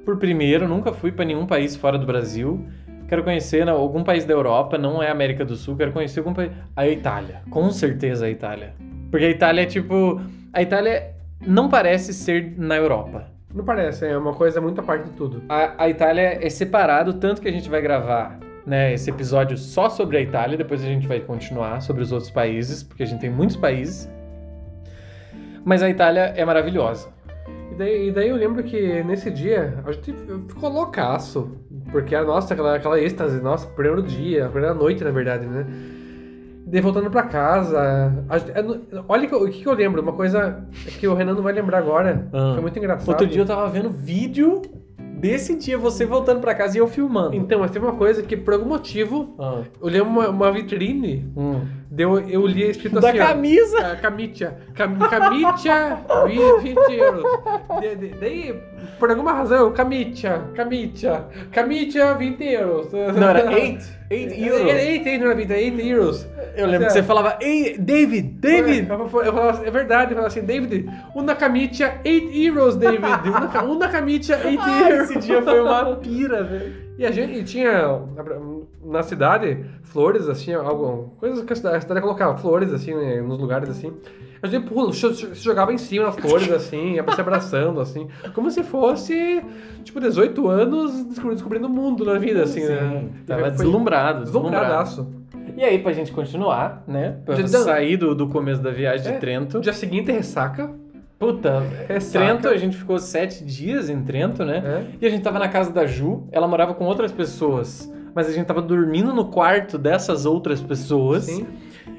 por 0.06 0.16
primeiro, 0.16 0.68
nunca 0.68 0.92
fui 0.92 1.10
pra 1.10 1.24
nenhum 1.24 1.44
país 1.44 1.74
fora 1.74 1.98
do 1.98 2.06
Brasil. 2.06 2.64
Quero 3.08 3.24
conhecer 3.24 3.66
né, 3.66 3.72
algum 3.72 4.04
país 4.04 4.24
da 4.24 4.32
Europa, 4.32 4.78
não 4.78 5.02
é 5.02 5.10
América 5.10 5.44
do 5.44 5.56
Sul, 5.56 5.76
quero 5.76 5.92
conhecer 5.92 6.20
algum 6.20 6.32
país. 6.32 6.52
A 6.76 6.86
Itália, 6.86 7.42
com 7.50 7.70
certeza 7.72 8.26
a 8.26 8.30
Itália. 8.30 8.72
Porque 9.10 9.26
a 9.26 9.30
Itália 9.30 9.62
é 9.62 9.66
tipo. 9.66 10.20
A 10.52 10.62
Itália 10.62 11.12
não 11.44 11.68
parece 11.68 12.14
ser 12.14 12.54
na 12.56 12.76
Europa. 12.76 13.26
Não 13.52 13.64
parece, 13.64 14.06
é 14.06 14.16
uma 14.16 14.32
coisa 14.32 14.60
muito 14.60 14.80
à 14.80 14.84
parte 14.84 15.06
de 15.06 15.10
tudo. 15.10 15.42
A, 15.48 15.84
a 15.84 15.88
Itália 15.88 16.38
é 16.40 16.48
separado, 16.48 17.14
tanto 17.14 17.42
que 17.42 17.48
a 17.48 17.52
gente 17.52 17.68
vai 17.68 17.80
gravar 17.80 18.38
né, 18.64 18.92
esse 18.92 19.10
episódio 19.10 19.56
só 19.56 19.88
sobre 19.88 20.18
a 20.18 20.20
Itália, 20.20 20.56
depois 20.56 20.82
a 20.82 20.86
gente 20.86 21.06
vai 21.06 21.20
continuar 21.20 21.80
sobre 21.80 22.02
os 22.02 22.12
outros 22.12 22.30
países, 22.30 22.82
porque 22.82 23.02
a 23.02 23.06
gente 23.06 23.20
tem 23.20 23.30
muitos 23.30 23.56
países. 23.56 24.08
Mas 25.64 25.82
a 25.82 25.88
Itália 25.88 26.32
é 26.36 26.44
maravilhosa. 26.44 27.15
E 27.76 27.78
daí, 27.78 28.08
e 28.08 28.10
daí 28.10 28.28
eu 28.30 28.36
lembro 28.36 28.62
que 28.62 29.02
nesse 29.02 29.30
dia 29.30 29.82
a 29.84 29.92
gente 29.92 30.14
ficou 30.48 30.70
loucaço. 30.70 31.50
Porque, 31.92 32.18
nossa, 32.22 32.54
aquela, 32.54 32.74
aquela 32.74 32.98
êxtase, 32.98 33.38
nossa, 33.42 33.66
primeiro 33.66 34.02
dia, 34.02 34.48
primeira 34.48 34.74
noite, 34.74 35.04
na 35.04 35.10
verdade, 35.10 35.44
né? 35.46 35.66
E 36.66 36.70
daí 36.70 36.80
voltando 36.80 37.10
pra 37.10 37.24
casa. 37.24 37.78
a 38.30 38.36
é 38.38 38.64
olha 39.06 39.28
o 39.36 39.48
que, 39.50 39.62
que 39.62 39.68
eu 39.68 39.74
lembro, 39.74 40.00
uma 40.00 40.14
coisa 40.14 40.64
que 40.98 41.06
o 41.06 41.12
Renan 41.12 41.34
não 41.34 41.42
vai 41.42 41.52
lembrar 41.52 41.76
agora. 41.78 42.26
Ah. 42.32 42.52
Foi 42.54 42.62
muito 42.62 42.78
engraçado. 42.78 43.08
Outro 43.10 43.26
dia 43.26 43.42
eu 43.42 43.46
tava 43.46 43.68
vendo 43.68 43.90
vídeo 43.90 44.62
desse 44.98 45.54
dia, 45.56 45.76
você 45.76 46.06
voltando 46.06 46.40
pra 46.40 46.54
casa 46.54 46.78
e 46.78 46.80
eu 46.80 46.88
filmando. 46.88 47.36
Então, 47.36 47.60
mas 47.60 47.70
teve 47.70 47.84
uma 47.84 47.94
coisa 47.94 48.22
que, 48.22 48.38
por 48.38 48.54
algum 48.54 48.68
motivo, 48.68 49.34
Ah. 49.38 49.62
eu 49.82 49.88
li 49.88 50.00
uma, 50.00 50.30
uma 50.30 50.50
vitrine, 50.50 51.30
Hum. 51.36 51.60
Deu, 51.90 52.18
eu 52.28 52.46
li 52.46 52.62
escrito 52.70 53.00
Da 53.00 53.08
assim, 53.10 53.20
ó, 53.20 53.26
camisa. 53.26 53.78
a 53.92 53.96
Camitia. 53.96 54.56
Cam, 54.74 54.96
camitia, 54.98 55.98
20 56.62 56.76
euros. 56.92 57.24
De- 57.80 57.96
de- 57.96 58.14
daí, 58.20 58.54
por 58.98 59.10
alguma 59.10 59.32
razão, 59.32 59.58
eu, 59.66 59.70
Camitia, 59.72 60.42
Camitia, 60.54 61.24
Camitia, 61.52 62.14
20 62.14 62.44
euros. 62.44 62.92
Não, 62.92 63.28
era 63.28 63.48
8. 63.50 63.96
8 64.10 64.32
Era 64.32 64.46
euros. 64.46 64.60
8, 64.60 65.08
8, 65.08 65.20
não 65.20 65.26
era 65.26 65.34
20, 65.34 65.52
8 65.52 65.80
euros. 65.80 66.26
Eu 66.56 66.66
lembro 66.68 66.86
que 66.86 66.92
você 66.92 67.02
falava, 67.02 67.36
ei, 67.40 67.76
David, 67.78 68.28
David. 68.38 68.88
Eu, 68.88 68.98
eu, 68.98 69.22
eu 69.24 69.32
falava, 69.32 69.66
é 69.66 69.70
verdade, 69.70 70.12
eu 70.12 70.16
falava 70.16 70.26
assim, 70.28 70.40
David, 70.42 70.88
uma 71.14 71.34
camitia, 71.34 72.00
8 72.04 72.30
euros, 72.34 72.76
David. 72.76 73.02
Uma, 73.28 73.62
uma 73.64 73.88
camitia, 73.88 74.38
8 74.44 74.60
Ah, 74.62 74.80
euros. 74.90 75.10
esse 75.10 75.18
dia 75.18 75.42
foi 75.42 75.60
uma 75.60 75.96
pira, 75.96 76.42
velho. 76.44 76.85
E 76.98 77.04
a 77.04 77.10
gente 77.10 77.44
tinha 77.44 78.00
na 78.84 79.02
cidade 79.02 79.64
flores, 79.82 80.28
assim, 80.28 80.52
algo, 80.54 81.12
coisas 81.18 81.44
que 81.44 81.52
a 81.52 81.56
cidade, 81.56 81.76
a 81.76 81.80
cidade 81.80 82.00
colocava, 82.00 82.36
flores, 82.38 82.72
assim, 82.72 82.94
né, 82.94 83.20
nos 83.20 83.38
lugares 83.38 83.68
assim. 83.68 83.92
A 84.42 84.46
gente 84.46 84.66
pula, 84.68 84.92
se 84.92 85.34
jogava 85.34 85.72
em 85.72 85.78
cima 85.78 86.06
das 86.06 86.16
flores, 86.16 86.50
assim, 86.52 86.94
ia 86.94 87.04
se 87.12 87.20
abraçando, 87.20 87.80
assim, 87.80 88.06
como 88.34 88.50
se 88.50 88.62
fosse, 88.62 89.42
tipo, 89.82 89.98
18 90.00 90.46
anos 90.48 91.04
descobri- 91.06 91.34
descobrindo 91.34 91.66
o 91.66 91.70
mundo 91.70 92.04
na 92.04 92.18
vida, 92.18 92.42
assim, 92.44 92.64
né? 92.64 93.08
Tava 93.26 93.40
E 93.40 93.44
foi 93.44 93.50
deslumbrado, 93.52 94.22
deslumbrado. 94.24 94.84
Deslumbradaço. 94.84 95.16
E 95.56 95.64
aí, 95.64 95.78
pra 95.78 95.92
gente 95.92 96.12
continuar, 96.12 96.84
né? 96.86 97.16
Pra 97.24 97.34
Já- 97.36 97.46
sair 97.48 97.96
do, 97.96 98.14
do 98.14 98.28
começo 98.28 98.60
da 98.62 98.70
viagem 98.70 99.06
de 99.06 99.16
É, 99.16 99.18
Trento. 99.18 99.56
No 99.56 99.62
dia 99.62 99.72
seguinte, 99.72 100.12
ressaca. 100.12 100.70
Puta, 101.18 101.60
Ressaca. 101.88 102.24
Trento, 102.24 102.48
a 102.48 102.56
gente 102.56 102.76
ficou 102.76 102.98
sete 102.98 103.42
dias 103.42 103.88
em 103.88 104.02
Trento, 104.02 104.44
né? 104.44 104.62
É. 104.64 104.86
E 105.00 105.06
a 105.06 105.10
gente 105.10 105.22
tava 105.22 105.38
na 105.38 105.48
casa 105.48 105.72
da 105.72 105.86
Ju, 105.86 106.28
ela 106.30 106.46
morava 106.46 106.74
com 106.74 106.84
outras 106.84 107.10
pessoas, 107.10 107.90
mas 108.14 108.28
a 108.28 108.32
gente 108.32 108.46
tava 108.46 108.60
dormindo 108.60 109.14
no 109.14 109.26
quarto 109.26 109.78
dessas 109.78 110.26
outras 110.26 110.60
pessoas. 110.60 111.24
Sim. 111.24 111.46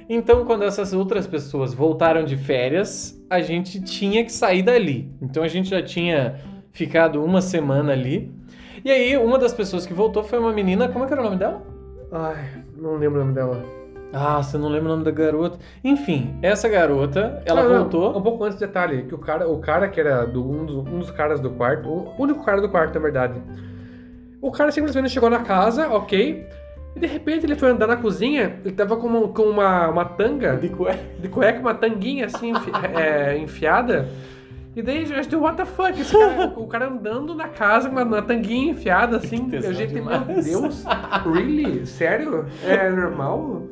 Então, 0.07 0.45
quando 0.45 0.63
essas 0.63 0.93
outras 0.93 1.26
pessoas 1.26 1.74
voltaram 1.74 2.24
de 2.24 2.38
férias, 2.38 3.20
a 3.30 3.41
gente 3.41 3.82
tinha 3.82 4.24
que 4.24 4.32
sair 4.32 4.61
dali. 4.61 5.11
Então, 5.22 5.43
a 5.43 5.47
gente 5.47 5.70
já 5.70 5.82
tinha 5.82 6.39
ficado 6.72 7.24
uma 7.24 7.41
semana 7.41 7.93
ali. 7.93 8.32
E 8.86 8.91
aí, 8.91 9.18
uma 9.18 9.38
das 9.38 9.53
pessoas 9.53 9.86
que 9.86 9.93
voltou 9.93 10.24
foi 10.24 10.38
uma 10.38 10.53
menina, 10.53 10.88
como 10.88 11.03
é 11.03 11.07
que 11.07 11.13
era 11.13 11.22
o 11.22 11.26
nome 11.26 11.38
dela? 11.38 11.61
Ai, 12.11 12.63
não 12.78 12.95
lembro 12.95 13.20
o 13.20 13.24
nome 13.24 13.34
dela. 13.34 13.76
Ah, 14.14 14.41
você 14.41 14.58
não 14.58 14.70
lembra 14.70 14.86
o 14.88 14.91
nome 14.93 15.03
da 15.03 15.12
garota. 15.12 15.60
Enfim, 15.84 16.38
essa 16.41 16.68
garota, 16.70 17.41
ela 17.45 17.64
Não, 17.64 17.70
não, 17.70 17.80
voltou. 17.82 18.18
Um 18.18 18.22
pouco 18.22 18.43
antes, 18.43 18.58
detalhe, 18.58 19.03
que 19.03 19.14
o 19.14 19.18
cara, 19.18 19.47
o 19.49 19.60
cara 19.60 19.88
que 19.89 19.99
era 19.99 20.26
do, 20.26 20.41
um, 20.49 20.66
dos, 20.66 20.76
um 20.88 20.99
dos 20.99 21.12
caras 21.12 21.39
do 21.39 21.49
quarto, 21.51 21.89
o 21.89 22.14
único 22.18 22.43
cara 22.43 22.62
do 22.62 22.70
quarto, 22.70 22.93
na 22.95 23.01
verdade. 23.01 23.41
O 24.41 24.51
cara 24.51 24.72
simplesmente 24.72 25.10
chegou 25.10 25.30
na 25.30 25.39
casa, 25.39 25.89
ok. 25.89 26.47
E 26.95 26.99
de 26.99 27.05
repente 27.05 27.45
ele 27.45 27.55
foi 27.55 27.70
andar 27.70 27.86
na 27.86 27.97
cozinha, 27.97 28.60
ele 28.64 28.74
tava 28.74 28.95
com 28.95 29.08
uma, 29.08 29.28
com 29.28 29.43
uma, 29.43 29.89
uma 29.89 30.05
tanga 30.05 30.55
De 30.55 30.70
cueca. 30.70 30.99
de 31.20 31.28
cueca, 31.28 31.60
uma 31.60 31.74
tanguinha 31.76 32.26
assim, 32.28 32.51
enfi- 32.51 32.72
é, 32.95 33.38
enfiada. 33.38 34.08
E 34.76 34.82
daí 34.82 35.03
a 35.03 35.05
gente 35.05 35.28
deu, 35.30 35.41
what 35.41 35.58
the 35.58 35.66
fuck? 35.66 35.99
Esse 35.99 36.16
cara, 36.18 36.53
o, 36.55 36.68
cara 36.68 36.88
andando 36.88 37.34
na 37.36 37.47
casa 37.47 37.89
com 37.89 37.99
uma, 38.01 38.22
tanguinha 38.22 38.72
enfiada 38.72 39.18
assim. 39.18 39.49
tesão 39.49 39.72
a 39.72 39.74
gente, 39.74 39.93
meu. 39.95 40.05
Deus, 40.43 40.86
really? 41.26 41.86
Sério? 41.86 42.45
É 42.64 42.89
normal? 42.89 43.64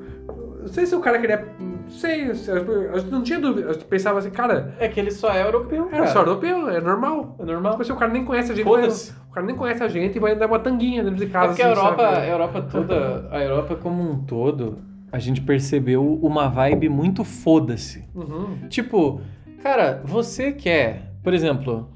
Não 0.65 0.73
sei 0.73 0.85
se 0.87 0.95
o 0.95 0.99
cara 0.99 1.19
queria. 1.19 1.45
Não 1.59 1.89
sei, 1.89 2.33
se- 2.33 2.49
a 2.51 2.97
gente 2.97 3.11
não 3.11 3.21
tinha 3.21 3.39
dúvida. 3.39 3.69
A 3.69 3.73
gente 3.73 3.85
pensava 3.85 4.17
assim, 4.17 4.31
cara, 4.31 4.73
É 4.79 4.87
que 4.87 4.99
ele 4.99 5.11
só 5.11 5.29
é 5.31 5.43
europeu, 5.45 5.87
é 5.87 5.91
cara. 5.91 6.07
só 6.07 6.19
europeu, 6.21 6.67
é 6.69 6.81
normal. 6.81 7.35
É 7.39 7.45
normal. 7.45 7.73
Tipo 7.73 7.83
assim, 7.83 7.91
o 7.91 7.95
cara 7.95 8.11
nem 8.11 8.25
conhece 8.25 8.51
a 8.51 8.55
gente. 8.55 8.65
Vai- 8.67 8.87
O 8.87 9.31
cara 9.35 9.45
nem 9.45 9.55
conhece 9.55 9.83
a 9.83 9.87
gente 9.87 10.15
e 10.15 10.19
vai 10.19 10.33
andar 10.33 10.47
uma 10.47 10.57
tanguinha 10.57 11.03
dentro 11.03 11.17
de 11.19 11.25
É 11.25 11.29
casa. 11.29 11.47
porque 11.49 11.61
a 11.61 11.71
assim, 11.71 11.79
Europa, 11.79 12.03
sabe? 12.03 12.17
a 12.17 12.27
Europa 12.27 12.61
toda, 12.63 13.27
a 13.31 13.43
Europa 13.43 13.75
como 13.75 14.01
um 14.01 14.23
todo, 14.23 14.79
a 15.11 15.19
gente 15.19 15.39
percebeu 15.41 16.19
uma 16.21 16.47
vibe 16.49 16.89
muito 16.89 17.23
foda-se. 17.23 18.03
Uhum. 18.15 18.67
Tipo, 18.67 19.21
cara, 19.61 20.01
você 20.03 20.51
quer, 20.51 21.11
por 21.23 21.33
exemplo, 21.33 21.89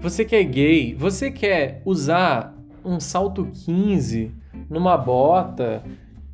você 0.00 0.24
que 0.24 0.34
é 0.34 0.42
gay, 0.42 0.94
você 0.98 1.30
quer 1.30 1.80
usar 1.84 2.54
um 2.84 2.98
salto 2.98 3.46
15 3.64 4.34
numa 4.68 4.96
bota, 4.98 5.82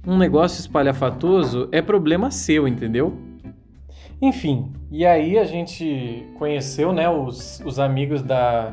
um 0.07 0.17
negócio 0.17 0.61
espalhafatoso, 0.61 1.69
é 1.71 1.81
problema 1.81 2.31
seu, 2.31 2.67
entendeu? 2.67 3.17
Enfim, 4.21 4.73
e 4.91 5.05
aí 5.05 5.39
a 5.39 5.45
gente 5.45 6.27
conheceu, 6.39 6.93
né, 6.93 7.09
os, 7.09 7.61
os 7.65 7.79
amigos 7.79 8.23
da. 8.23 8.73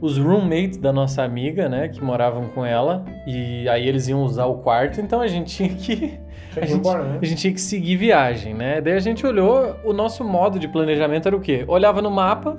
Os 0.00 0.16
roommates 0.16 0.76
da 0.76 0.92
nossa 0.92 1.24
amiga, 1.24 1.68
né, 1.68 1.88
que 1.88 2.00
moravam 2.00 2.48
com 2.50 2.64
ela, 2.64 3.04
e 3.26 3.68
aí 3.68 3.88
eles 3.88 4.06
iam 4.06 4.22
usar 4.22 4.46
o 4.46 4.58
quarto, 4.58 5.00
então 5.00 5.20
a 5.20 5.26
gente 5.26 5.56
tinha 5.56 5.68
que 5.70 6.20
a 6.56 6.64
gente, 6.64 6.78
embora, 6.78 7.02
né? 7.02 7.18
a 7.20 7.24
gente 7.24 7.40
tinha 7.40 7.52
que 7.52 7.60
seguir 7.60 7.96
viagem, 7.96 8.54
né? 8.54 8.80
Daí 8.80 8.92
a 8.92 9.00
gente 9.00 9.26
olhou, 9.26 9.74
o 9.84 9.92
nosso 9.92 10.22
modo 10.22 10.56
de 10.56 10.68
planejamento 10.68 11.26
era 11.26 11.36
o 11.36 11.40
quê? 11.40 11.64
Olhava 11.66 12.00
no 12.00 12.12
mapa, 12.12 12.56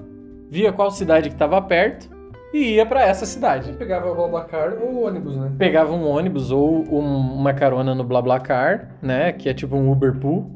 via 0.50 0.74
qual 0.74 0.92
cidade 0.92 1.30
que 1.30 1.36
estava 1.36 1.62
perto 1.62 2.19
e 2.54 2.76
ia 2.76 2.86
pra 2.86 3.04
essa 3.04 3.26
cidade. 3.26 3.74
Pegava 3.74 4.10
o 4.12 4.16
Blablacar 4.16 4.74
ou 4.82 4.90
o 4.94 5.06
ônibus, 5.06 5.36
né? 5.36 5.52
Pegava 5.58 5.94
um 5.94 6.08
ônibus 6.08 6.52
ou 6.52 6.84
um- 6.90 7.34
uma 7.36 7.54
carona 7.54 7.94
no 7.94 8.04
BlaBlaCar, 8.04 8.96
né? 9.02 9.32
Que 9.32 9.50
é 9.50 9.54
tipo 9.54 9.76
um 9.76 9.92
Uber 9.92 10.16
Pool. 10.16 10.52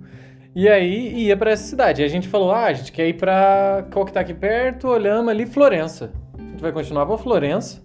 E 0.56 0.70
aí 0.70 1.14
ia 1.26 1.36
pra 1.36 1.52
essa 1.52 1.64
cidade. 1.64 2.02
E 2.02 2.06
a 2.06 2.08
gente 2.08 2.28
falou: 2.28 2.52
ah, 2.52 2.66
a 2.66 2.74
gente 2.74 2.92
quer 2.92 3.08
ir 3.08 3.14
pra. 3.14 3.86
Qual 3.92 4.06
que 4.06 4.12
tá 4.14 4.20
aqui 4.20 4.34
perto? 4.34 4.88
Olhamos 4.88 5.30
ali, 5.30 5.46
Florença. 5.46 6.12
A 6.38 6.42
gente 6.42 6.62
vai 6.62 6.72
continuar 6.72 7.06
pra 7.06 7.18
Florença. 7.18 7.82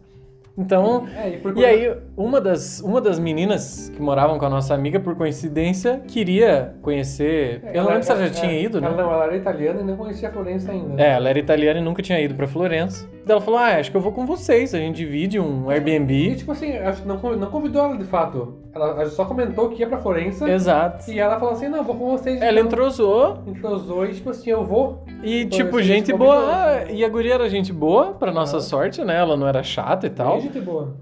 Então, 0.61 1.07
É, 1.17 1.29
e, 1.29 1.61
e 1.61 1.65
aí, 1.65 1.97
uma 2.17 2.41
das, 2.41 2.81
uma 2.81 3.01
das 3.01 3.17
meninas 3.17 3.91
que 3.95 4.03
moravam 4.03 4.41
com 4.41 4.45
a 4.45 4.51
nossa 4.51 4.75
amiga, 4.75 4.99
por 4.99 5.15
coincidência, 5.15 6.01
queria 6.09 6.75
conhecer. 6.83 7.63
eu 7.73 7.85
não 7.85 7.91
lembro 7.91 8.03
se 8.03 8.11
ela 8.11 8.27
já 8.27 8.31
tinha 8.31 8.53
ido, 8.61 8.81
né? 8.81 8.89
Ela, 8.89 8.97
não, 8.97 9.13
ela 9.13 9.25
era 9.27 9.37
italiana 9.37 9.81
e 9.81 9.85
não 9.85 9.97
conhecia 9.97 10.29
Florença 10.33 10.73
ainda. 10.73 11.01
É, 11.01 11.11
ela 11.13 11.29
era 11.31 11.39
italiana 11.39 11.79
e 11.79 11.83
nunca 11.83 12.03
tinha 12.03 12.21
ido 12.21 12.35
pra 12.35 12.49
Florença. 12.49 13.09
Ela 13.33 13.41
falou: 13.41 13.59
Ah, 13.59 13.77
acho 13.77 13.91
que 13.91 13.97
eu 13.97 14.01
vou 14.01 14.13
com 14.13 14.25
vocês. 14.27 14.75
A 14.75 14.79
gente 14.79 14.97
divide 14.97 15.39
um 15.39 15.71
E 15.71 15.75
Airbnb. 15.75 16.35
tipo 16.37 16.53
assim, 16.53 16.73
acho 16.77 17.03
que 17.03 17.09
não, 17.09 17.17
não 17.37 17.51
convidou 17.51 17.83
ela 17.85 17.97
de 17.97 18.05
fato. 18.05 18.59
Ela, 18.75 19.07
só 19.07 19.25
comentou 19.25 19.69
que 19.71 19.81
ia 19.81 19.89
pra 19.89 19.99
Florença. 19.99 20.49
Exato. 20.51 21.11
E 21.11 21.19
ela 21.19 21.39
falou 21.39 21.55
assim: 21.55 21.69
não, 21.69 21.83
vou 21.85 21.95
com 21.97 22.11
vocês. 22.17 22.41
Ela 22.41 22.53
então. 22.61 22.67
entrosou 22.67 23.43
Entrosou 23.47 24.07
e 24.07 24.15
tipo 24.15 24.31
assim, 24.31 24.51
eu 24.51 24.65
vou. 24.65 25.05
e, 25.23 25.43
Então, 25.43 25.59
tipo, 25.59 25.79
esse 25.79 25.89
gente 25.89 26.07
gente 26.09 26.17
boa. 26.19 26.37
Ah, 26.37 26.91
e 26.91 27.05
a 27.05 27.09
guria 27.09 27.35
era 27.35 27.49
gente 27.49 27.73
boa, 27.73 28.13
pra 28.15 28.31
nossa 28.33 28.59
Ah. 28.59 28.61
sorte, 28.61 29.05
né? 29.05 29.17
Ela 29.17 29.37
não 29.37 29.47
era 29.47 29.63
chata 29.63 30.07
e 30.07 30.11
tal. 30.11 30.35
Bem 30.35 30.43
gente 30.43 30.61
boa. 30.61 30.97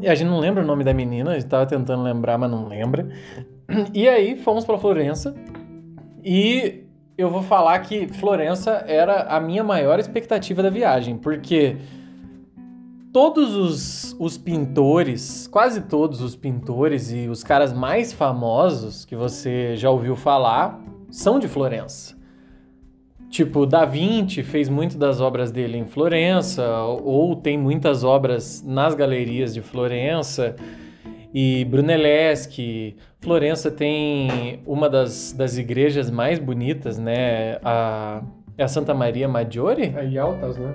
E 0.00 0.08
a 0.08 0.14
gente 0.14 0.28
não 0.28 0.38
lembra 0.40 0.62
o 0.62 0.66
nome 0.66 0.82
da 0.84 0.92
menina, 0.92 1.30
a 1.30 1.34
gente 1.34 1.46
tava 1.46 1.64
tentando 1.64 2.02
lembrar, 2.02 2.36
mas 2.38 2.50
não 2.50 2.66
lembra. 2.68 3.08
E 3.94 4.08
aí 4.08 4.36
fomos 4.36 4.64
pra 4.64 4.78
Florença. 4.78 5.34
E 6.24 6.85
eu 7.16 7.30
vou 7.30 7.42
falar 7.42 7.78
que 7.80 8.08
Florença 8.08 8.84
era 8.86 9.22
a 9.22 9.40
minha 9.40 9.64
maior 9.64 9.98
expectativa 9.98 10.62
da 10.62 10.68
viagem, 10.70 11.16
porque 11.16 11.76
todos 13.12 13.54
os, 13.54 14.16
os 14.18 14.36
pintores, 14.36 15.46
quase 15.46 15.82
todos 15.82 16.20
os 16.20 16.36
pintores 16.36 17.10
e 17.10 17.28
os 17.28 17.42
caras 17.42 17.72
mais 17.72 18.12
famosos 18.12 19.06
que 19.06 19.16
você 19.16 19.74
já 19.76 19.88
ouviu 19.88 20.14
falar 20.14 20.78
são 21.10 21.38
de 21.38 21.48
Florença. 21.48 22.14
Tipo, 23.30 23.66
Da 23.66 23.84
Vinci 23.84 24.42
fez 24.42 24.68
muito 24.68 24.96
das 24.96 25.20
obras 25.20 25.50
dele 25.50 25.78
em 25.78 25.86
Florença, 25.86 26.64
ou 27.02 27.34
tem 27.34 27.58
muitas 27.58 28.04
obras 28.04 28.62
nas 28.62 28.94
galerias 28.94 29.52
de 29.52 29.60
Florença. 29.60 30.54
E 31.34 31.64
Brunelleschi, 31.66 32.96
Florença 33.26 33.72
tem 33.72 34.62
uma 34.64 34.88
das, 34.88 35.32
das 35.32 35.58
igrejas 35.58 36.08
mais 36.08 36.38
bonitas, 36.38 36.96
né? 36.96 37.58
A, 37.64 38.22
é 38.56 38.62
a 38.62 38.68
Santa 38.68 38.94
Maria 38.94 39.26
Maggiore? 39.26 39.92
Aí 39.96 40.16
altas, 40.16 40.56
né? 40.56 40.72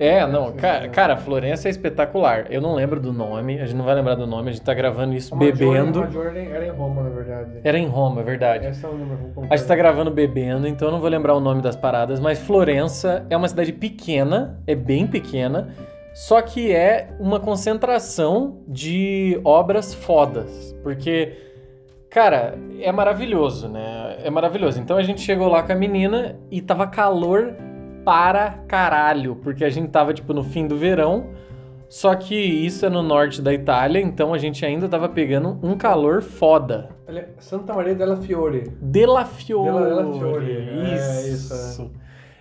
É, 0.00 0.26
não, 0.26 0.52
cara, 0.52 0.88
cara, 0.88 1.16
Florença 1.18 1.68
é 1.68 1.70
espetacular. 1.70 2.46
Eu 2.50 2.62
não 2.62 2.74
lembro 2.74 2.98
do 2.98 3.12
nome, 3.12 3.60
a 3.60 3.66
gente 3.66 3.76
não 3.76 3.84
vai 3.84 3.94
lembrar 3.94 4.14
do 4.14 4.26
nome, 4.26 4.48
a 4.48 4.52
gente 4.52 4.64
tá 4.64 4.72
gravando 4.72 5.14
isso 5.14 5.34
A 5.34 5.38
bebendo. 5.38 5.98
A 5.98 6.04
Maggiore 6.04 6.38
era 6.38 6.66
em 6.66 6.70
Roma, 6.70 7.02
na 7.02 7.10
verdade. 7.10 7.50
Era 7.62 7.78
em 7.78 7.86
Roma, 7.86 8.20
é 8.22 8.24
verdade. 8.24 8.66
Essa 8.66 8.86
eu 8.86 8.92
lembro. 8.94 9.18
vou 9.34 9.44
A 9.50 9.56
gente 9.56 9.68
tá 9.68 9.76
gravando 9.76 10.10
bebendo, 10.10 10.66
então 10.66 10.88
eu 10.88 10.92
não 10.92 11.00
vou 11.00 11.10
lembrar 11.10 11.34
o 11.34 11.40
nome 11.40 11.60
das 11.60 11.76
paradas, 11.76 12.18
mas 12.18 12.38
Florença 12.38 13.26
é 13.28 13.36
uma 13.36 13.48
cidade 13.48 13.74
pequena, 13.74 14.58
é 14.66 14.74
bem 14.74 15.06
pequena, 15.06 15.68
só 16.14 16.40
que 16.40 16.72
é 16.72 17.10
uma 17.20 17.38
concentração 17.38 18.62
de 18.66 19.38
obras 19.44 19.92
fodas, 19.92 20.74
porque, 20.82 21.45
cara, 22.16 22.58
é 22.80 22.90
maravilhoso, 22.90 23.68
né? 23.68 24.16
É 24.24 24.30
maravilhoso. 24.30 24.80
Então 24.80 24.96
a 24.96 25.02
gente 25.02 25.20
chegou 25.20 25.48
lá 25.48 25.62
com 25.62 25.72
a 25.72 25.74
menina 25.74 26.40
e 26.50 26.62
tava 26.62 26.86
calor 26.86 27.54
para 28.06 28.52
caralho, 28.66 29.36
porque 29.36 29.62
a 29.62 29.68
gente 29.68 29.90
tava, 29.90 30.14
tipo, 30.14 30.32
no 30.32 30.42
fim 30.42 30.66
do 30.66 30.78
verão, 30.78 31.26
só 31.90 32.14
que 32.14 32.34
isso 32.34 32.86
é 32.86 32.88
no 32.88 33.02
norte 33.02 33.42
da 33.42 33.52
Itália, 33.52 34.00
então 34.00 34.32
a 34.32 34.38
gente 34.38 34.64
ainda 34.64 34.88
tava 34.88 35.10
pegando 35.10 35.60
um 35.62 35.76
calor 35.76 36.22
foda. 36.22 36.88
Olha, 37.06 37.28
Santa 37.38 37.74
Maria 37.74 37.94
della 37.94 38.16
Fiore. 38.16 38.72
Della 38.80 39.26
Fiore. 39.26 39.84
Della 39.84 40.12
Fiore, 40.14 40.52
é, 40.52 40.94
Isso. 40.94 41.34
isso, 41.34 41.92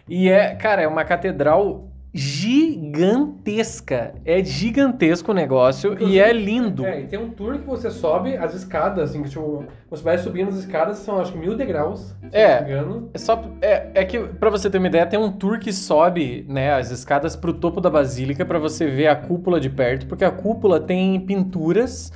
E 0.07 0.29
é, 0.29 0.55
cara, 0.55 0.83
é 0.83 0.87
uma 0.87 1.03
catedral 1.03 1.89
gigantesca. 2.15 4.15
É 4.25 4.43
gigantesco 4.43 5.31
o 5.31 5.33
negócio 5.33 5.91
e 5.91 5.93
Inclusive, 5.95 6.19
é 6.19 6.33
lindo. 6.33 6.85
É, 6.85 7.01
e 7.01 7.07
tem 7.07 7.19
um 7.19 7.29
tour 7.29 7.59
que 7.59 7.67
você 7.67 7.89
sobe 7.91 8.35
as 8.37 8.53
escadas, 8.53 9.09
assim, 9.09 9.23
que 9.23 9.29
tipo, 9.29 9.65
você 9.89 10.03
vai 10.03 10.17
subindo 10.17 10.49
as 10.49 10.55
escadas, 10.57 10.97
são 10.99 11.19
acho 11.19 11.31
que 11.33 11.37
mil 11.37 11.55
degraus, 11.57 12.15
se 12.21 12.27
É. 12.31 12.59
não 12.61 12.67
me 12.67 12.71
engano. 12.73 13.09
É 13.13 13.17
só 13.17 13.43
é, 13.61 13.89
é 13.93 14.05
que 14.05 14.19
pra 14.19 14.49
você 14.49 14.69
ter 14.69 14.77
uma 14.77 14.87
ideia, 14.87 15.05
tem 15.05 15.19
um 15.19 15.31
tour 15.31 15.59
que 15.59 15.73
sobe, 15.73 16.45
né, 16.47 16.73
as 16.73 16.91
escadas 16.91 17.35
pro 17.35 17.53
topo 17.53 17.81
da 17.81 17.89
basílica 17.89 18.45
pra 18.45 18.59
você 18.59 18.87
ver 18.87 19.07
a 19.07 19.15
cúpula 19.15 19.59
de 19.59 19.69
perto, 19.69 20.07
porque 20.07 20.23
a 20.25 20.31
cúpula 20.31 20.79
tem 20.79 21.19
pinturas 21.19 22.11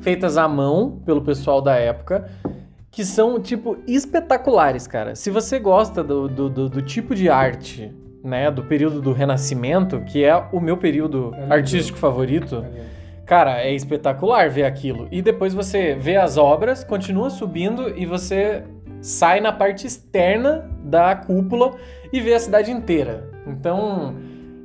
feitas 0.00 0.36
à 0.36 0.46
mão 0.48 1.00
pelo 1.04 1.22
pessoal 1.22 1.60
da 1.60 1.74
época. 1.74 2.28
Que 2.92 3.04
são, 3.04 3.38
tipo, 3.38 3.78
espetaculares, 3.86 4.88
cara. 4.88 5.14
Se 5.14 5.30
você 5.30 5.60
gosta 5.60 6.02
do, 6.02 6.26
do, 6.28 6.50
do- 6.50 6.68
do 6.68 6.82
tipo 6.82 7.14
de 7.14 7.28
arte, 7.28 7.94
né, 8.22 8.50
do 8.50 8.62
período 8.62 9.00
do 9.00 9.12
Renascimento, 9.12 10.00
que 10.00 10.24
é 10.24 10.36
o 10.52 10.60
meu 10.60 10.76
período 10.76 11.34
É 11.34 11.54
artístico 11.54 11.98
favorito, 11.98 12.64
Cara, 13.30 13.62
é 13.62 13.72
espetacular 13.72 14.50
ver 14.50 14.64
aquilo. 14.64 15.06
E 15.08 15.22
depois 15.22 15.54
você 15.54 15.94
vê 15.94 16.16
as 16.16 16.36
obras, 16.36 16.82
continua 16.82 17.30
subindo 17.30 17.96
e 17.96 18.04
você 18.04 18.64
sai 19.00 19.40
na 19.40 19.52
parte 19.52 19.86
externa 19.86 20.68
da 20.82 21.14
cúpula 21.14 21.76
e 22.12 22.20
vê 22.20 22.34
a 22.34 22.40
cidade 22.40 22.72
inteira. 22.72 23.30
Então, 23.46 24.16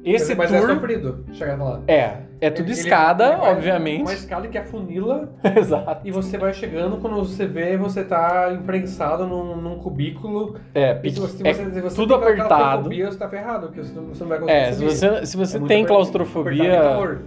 esse 0.03 0.33
mas, 0.33 0.49
mas 0.49 0.63
é 0.63 0.65
tour 0.65 0.75
sofrido 0.75 1.25
chegar 1.31 1.63
lá. 1.63 1.81
é, 1.87 2.21
é 2.41 2.49
tudo 2.49 2.65
Ele- 2.67 2.73
escada, 2.73 3.25
ele 3.27 3.35
vai- 3.37 3.51
obviamente. 3.53 4.01
Uma 4.01 4.13
escada 4.13 4.47
que 4.47 4.57
afunila 4.57 5.29
Exato. 5.55 6.01
e 6.07 6.11
você 6.11 6.37
vai 6.37 6.53
chegando, 6.53 6.97
quando 6.97 7.15
você 7.17 7.45
vê, 7.47 7.77
você 7.77 8.03
tá 8.03 8.51
imprensado 8.53 9.25
num, 9.25 9.55
num 9.55 9.77
cubículo. 9.79 10.55
É, 10.73 10.93
pique- 10.93 11.15
se 11.15 11.21
você, 11.21 11.37
se 11.37 11.47
é 11.47 11.53
você, 11.53 11.71
se 11.71 11.81
você 11.81 11.95
tudo 11.95 12.09
tem 12.17 12.17
aquela 12.17 12.31
apertado. 12.45 12.59
claustrofobia, 12.59 13.11
você 13.11 13.17
tá 13.17 13.29
ferrado, 13.29 13.67
porque 13.67 13.83
você 13.83 13.93
não, 13.99 14.07
você 14.07 14.23
não 14.23 14.29
vai 14.29 14.39
conseguir 14.39 14.57
É, 14.59 14.71
se 14.73 14.83
você, 14.83 15.25
se 15.25 15.37
você 15.37 15.57
É 15.57 15.61
tem 15.61 15.85
claustrofobia. 15.85 16.81
calor. 16.81 17.21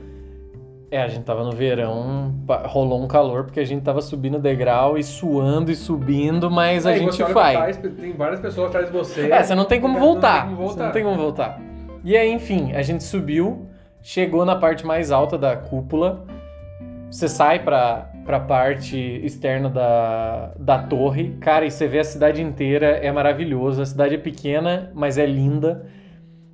É, 0.91 1.03
a 1.03 1.09
gente 1.09 1.23
tava 1.25 1.45
no 1.45 1.53
verão, 1.53 2.33
rolou 2.65 3.03
um 3.03 3.07
calor 3.07 3.45
porque 3.45 3.61
a 3.61 3.65
gente 3.67 3.83
tava 3.83 4.01
subindo 4.01 4.39
degrau 4.39 4.97
e 4.97 5.03
suando 5.03 5.71
e 5.71 5.77
subindo, 5.77 6.51
mas 6.51 6.87
a 6.87 6.91
Aí 6.91 6.99
gente 7.01 7.23
vai. 7.25 7.57
trás, 7.57 7.77
tem 7.77 8.13
várias 8.15 8.41
pessoas 8.41 8.69
atrás 8.69 8.87
de 8.87 8.93
você. 8.97 9.31
É, 9.31 9.43
você 9.43 9.55
não 9.55 9.67
tem 9.67 9.83
como 9.83 9.95
Não 9.99 10.01
voltar. 10.01 10.47
tem 10.47 10.55
como 10.55 10.57
voltar. 10.57 10.75
Você 10.75 10.83
não 10.85 10.93
tem 10.93 11.05
como 11.05 11.17
voltar. 11.19 11.61
E 12.03 12.17
aí, 12.17 12.33
enfim, 12.33 12.73
a 12.73 12.81
gente 12.81 13.05
subiu, 13.05 13.67
chegou 14.03 14.45
na 14.45 14.57
parte 14.57 14.87
mais 14.87 15.11
alta 15.11 15.37
da 15.37 15.57
cúpula. 15.57 16.25
Você 17.11 17.29
sai 17.29 17.65
pra, 17.65 18.11
pra 18.25 18.39
parte 18.39 18.99
externa 19.25 19.71
da, 19.71 20.53
da 20.59 20.79
torre. 20.79 21.37
Cara, 21.41 21.65
e 21.65 21.71
você 21.71 21.89
vê 21.89 22.01
a 22.01 22.05
cidade 22.05 22.43
inteira, 22.43 22.87
é 22.87 23.11
maravilhoso. 23.11 23.81
A 23.81 23.87
cidade 23.87 24.15
é 24.15 24.19
pequena, 24.19 24.93
mas 24.95 25.17
é 25.17 25.25
linda. 25.25 25.87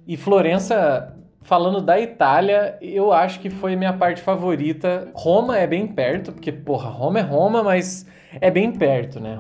E 0.07 0.17
Florença, 0.17 1.17
falando 1.43 1.81
da 1.81 1.99
Itália, 1.99 2.79
eu 2.81 3.13
acho 3.13 3.41
que 3.41 3.51
foi 3.51 3.75
minha 3.75 3.93
parte 3.93 4.21
favorita. 4.21 5.09
Roma 5.15 5.59
é 5.59 5.67
bem 5.67 5.87
perto, 5.87 6.33
porque, 6.33 6.53
porra, 6.53 6.89
Roma 6.89 7.19
é 7.19 7.23
Roma, 7.23 7.63
mas 7.63 8.07
é 8.41 8.51
bem 8.51 8.73
perto, 8.73 9.21
né? 9.21 9.39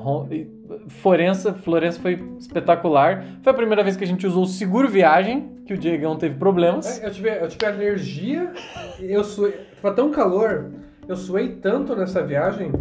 Florença, 0.88 1.52
Florença 1.54 2.00
foi 2.00 2.22
espetacular. 2.38 3.24
Foi 3.42 3.52
a 3.52 3.56
primeira 3.56 3.82
vez 3.82 3.96
que 3.96 4.04
a 4.04 4.06
gente 4.06 4.26
usou 4.26 4.44
o 4.44 4.46
seguro 4.46 4.88
viagem, 4.88 5.62
que 5.66 5.74
o 5.74 5.78
Diegão 5.78 6.16
teve 6.16 6.36
problemas. 6.36 7.00
É, 7.00 7.06
eu, 7.06 7.10
tive, 7.10 7.28
eu 7.30 7.48
tive 7.48 7.66
alergia, 7.66 8.52
eu 9.00 9.24
suei. 9.24 9.52
Tava 9.80 9.94
tão 9.94 10.10
calor, 10.10 10.70
eu 11.08 11.16
suei 11.16 11.56
tanto 11.56 11.94
nessa 11.96 12.22
viagem 12.22 12.72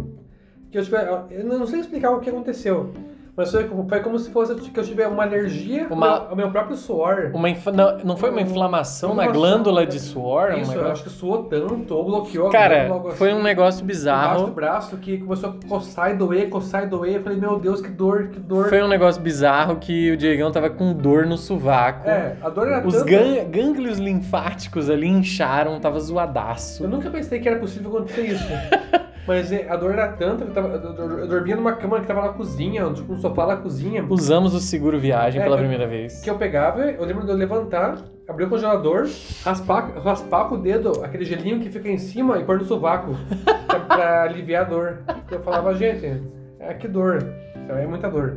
que 0.70 0.78
eu 0.78 0.84
tive. 0.84 0.96
Eu 1.30 1.44
não 1.44 1.66
sei 1.66 1.80
explicar 1.80 2.10
o 2.10 2.20
que 2.20 2.30
aconteceu. 2.30 2.92
Mas 3.36 3.50
foi, 3.50 3.64
como- 3.64 3.84
se 4.18 4.30
fosse 4.30 4.54
que 4.54 4.78
eu 4.78 4.84
tivesse 4.84 5.08
uma 5.10 5.24
alergia 5.24 5.88
Uma- 5.90 6.28
ao, 6.28 6.36
meu, 6.36 6.50
próprio 6.52 6.76
suor. 6.76 7.32
Uma 7.34 7.48
não, 7.74 7.98
não 8.04 8.16
foi 8.16 8.30
uma 8.30 8.40
inflamação 8.40 9.08
na 9.14 9.24
Inflamação, 9.24 9.40
glândula 9.40 9.84
de 9.84 9.98
suor? 9.98 10.52
Isso, 10.56 10.72
eu 10.72 10.88
acho 10.92 11.02
que 11.02 11.10
suou 11.10 11.42
tanto, 11.44 11.94
ou 11.96 12.04
bloqueou. 12.04 12.48
Cara, 12.50 12.88
foi 13.16 13.30
assim. 13.30 13.38
um 13.40 13.42
negócio 13.42 13.64
Embaixo 13.64 13.82
do 13.82 13.86
bizarro. 13.86 14.46
braço 14.52 14.96
que 14.98 15.18
começou 15.18 15.50
a 15.50 15.68
coçar 15.68 16.12
e 16.12 16.14
doer, 16.14 16.48
coçar 16.48 16.84
e 16.84 16.86
doer. 16.86 17.16
Eu 17.16 17.22
falei, 17.24 17.36
meu 17.38 17.58
Deus, 17.58 17.80
que 17.80 17.88
dor, 17.90 18.28
que 18.28 18.38
dor. 18.38 18.68
Foi 18.68 18.80
um 18.80 18.88
negócio 18.88 19.20
bizarro 19.20 19.76
que 19.76 20.12
o 20.12 20.16
Diegão 20.16 20.52
tava 20.52 20.70
com 20.70 20.92
dor 20.92 21.26
no 21.26 21.36
sovaco. 21.36 22.08
É, 22.08 22.36
a 22.40 22.48
dor 22.48 22.68
era 22.68 22.86
Os 22.86 23.02
gân- 23.02 23.50
gânglios 23.50 23.98
linfáticos 23.98 24.88
ali 24.88 25.08
incharam, 25.08 25.80
tava 25.80 25.96
Eu 25.96 26.00
zoadaço. 26.02 26.86
nunca 26.86 27.10
pensei 27.10 27.40
que 27.40 27.48
era 27.48 27.58
possível 27.58 27.90
acontecer 27.96 28.26
isso. 28.26 28.44
Mas 29.26 29.50
é, 29.52 29.66
a 29.70 29.76
dor 29.76 29.92
era 29.92 30.08
tanta, 30.08 30.44
eu, 30.44 30.52
tava- 30.52 30.68
eu- 30.68 31.26
dormia 31.26 31.56
numa 31.56 31.72
cama 31.72 31.98
que 32.00 32.06
tava 32.06 32.20
na 32.22 32.28
cozinha, 32.34 32.92
tipo 32.92 33.12
um 33.12 33.18
sofá 33.18 33.46
na 33.46 33.56
cozinha. 33.56 34.04
Usamos 34.08 34.54
o 34.54 34.60
seguro 34.60 34.98
viagem 34.98 35.40
É, 35.40 35.44
pela 35.44 35.56
primeira 35.56 35.86
vez. 35.86 36.20
Que 36.22 36.28
eu 36.28 36.36
pegava, 36.36 36.82
eu 36.82 37.04
lembro 37.04 37.24
de 37.24 37.30
eu 37.30 37.36
levantar, 37.36 37.96
abrir 38.28 38.44
o 38.44 38.48
congelador, 38.50 39.08
raspar, 39.42 39.92
raspar 40.02 40.48
com 40.48 40.56
o 40.56 40.58
dedo 40.58 41.02
aquele 41.02 41.24
gelinho 41.24 41.58
que 41.60 41.70
fica 41.70 41.88
em 41.88 41.96
cima 41.98 42.38
e 42.38 42.44
pôr 42.44 42.58
no 42.58 42.64
sovaco 42.66 43.12
pra, 43.66 43.80
pra 43.80 44.22
aliviar 44.24 44.66
a 44.66 44.68
dor. 44.68 44.98
Eu 45.30 45.40
falava, 45.40 45.74
gente, 45.74 46.20
é 46.60 46.74
que 46.74 46.86
dor. 46.86 47.26
É 47.68 47.86
muita 47.86 48.10
dor. 48.10 48.36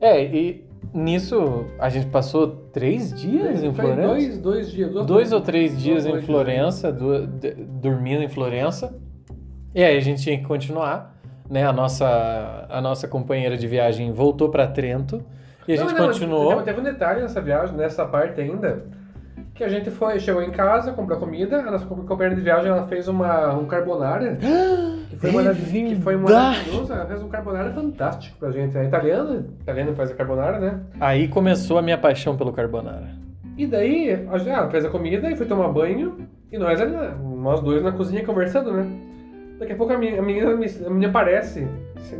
É, 0.00 0.22
e 0.24 0.64
nisso 0.94 1.64
a 1.80 1.88
gente 1.88 2.06
passou 2.06 2.46
três 2.72 3.12
dias 3.12 3.62
em 3.62 3.72
Foi 3.74 3.84
Florença? 3.86 4.08
dois, 4.08 4.38
dois 4.38 4.70
dias. 4.70 4.92
Dois 4.92 5.06
noites. 5.08 5.32
ou 5.32 5.40
três 5.40 5.76
dias 5.78 6.06
em 6.06 6.10
noites. 6.10 6.26
Florença, 6.26 6.92
du- 6.92 7.26
d- 7.26 7.54
dormindo 7.54 8.22
em 8.22 8.28
Florença. 8.28 8.94
E 9.74 9.82
aí 9.84 9.96
a 9.96 10.00
gente 10.00 10.22
tinha 10.22 10.36
que 10.38 10.44
continuar, 10.44 11.14
né? 11.48 11.64
A 11.66 11.72
nossa, 11.72 12.66
a 12.68 12.80
nossa 12.80 13.06
companheira 13.06 13.56
de 13.56 13.66
viagem 13.66 14.12
voltou 14.12 14.48
pra 14.48 14.66
Trento 14.66 15.22
e 15.68 15.74
a 15.74 15.76
Não, 15.76 15.88
gente 15.88 15.98
não, 15.98 16.06
continuou. 16.08 16.48
Teve, 16.50 16.62
teve 16.64 16.80
um 16.80 16.84
detalhe 16.84 17.22
nessa 17.22 17.40
viagem, 17.40 17.76
nessa 17.76 18.04
parte 18.04 18.40
ainda, 18.40 18.82
que 19.54 19.62
a 19.62 19.68
gente 19.68 19.90
foi, 19.90 20.18
chegou 20.18 20.42
em 20.42 20.50
casa, 20.50 20.92
comprou 20.92 21.18
comida, 21.18 21.60
a 21.60 21.70
nossa 21.70 21.86
companheira 21.86 22.34
de 22.34 22.40
viagem 22.40 22.68
ela 22.70 22.86
fez 22.88 23.06
uma, 23.06 23.54
um 23.54 23.66
carbonara, 23.66 24.36
que 25.10 25.16
foi, 25.16 25.30
É 25.30 25.32
marav- 25.32 25.56
que 25.64 25.94
foi 25.96 26.16
maravilhoso, 26.16 26.92
ela 26.92 27.06
fez 27.06 27.22
um 27.22 27.28
carbonara 27.28 27.70
fantástico 27.72 28.36
pra 28.38 28.50
gente. 28.50 28.76
É 28.76 28.84
italiana, 28.84 29.46
italiana 29.60 29.92
faz 29.94 30.10
a 30.10 30.14
carbonara, 30.14 30.58
né? 30.58 30.80
Aí 31.00 31.28
começou 31.28 31.78
a 31.78 31.82
minha 31.82 31.98
paixão 31.98 32.36
pelo 32.36 32.52
carbonara. 32.52 33.08
E 33.56 33.66
daí, 33.66 34.26
a 34.32 34.38
gente 34.38 34.50
ah, 34.50 34.68
fez 34.68 34.84
a 34.84 34.88
comida 34.88 35.30
e 35.30 35.36
foi 35.36 35.46
tomar 35.46 35.68
banho, 35.68 36.26
e 36.50 36.58
nós 36.58 36.80
ali, 36.80 36.96
nós 37.36 37.60
dois 37.60 37.82
na 37.84 37.92
cozinha 37.92 38.24
conversando, 38.24 38.72
né? 38.72 38.86
Daqui 39.60 39.72
a 39.72 39.76
pouco 39.76 39.92
a 39.92 39.98
menina, 39.98 40.18
a 40.20 40.22
menina, 40.22 40.56
me- 40.56 40.66
a 40.86 40.88
menina 40.90 41.08
aparece 41.08 41.68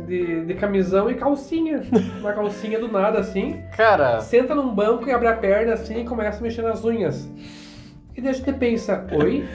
de, 0.05 0.45
de 0.45 0.53
camisão 0.53 1.09
e 1.09 1.15
calcinha. 1.15 1.81
Uma 2.21 2.33
calcinha 2.33 2.77
do 2.79 2.87
nada, 2.87 3.19
assim. 3.19 3.59
Cara, 3.75 4.19
Senta 4.21 4.53
num 4.53 4.73
banco 4.73 5.09
e 5.09 5.11
abre 5.11 5.27
a 5.27 5.33
perna 5.35 5.73
assim 5.73 6.01
e 6.01 6.05
começa 6.05 6.37
a 6.39 6.41
mexer 6.43 6.61
nas 6.61 6.85
unhas. 6.85 7.27
E 8.15 8.21
daí 8.21 8.29
a 8.29 8.33
gente 8.33 8.53
pensa, 8.53 9.05
oi? 9.11 9.43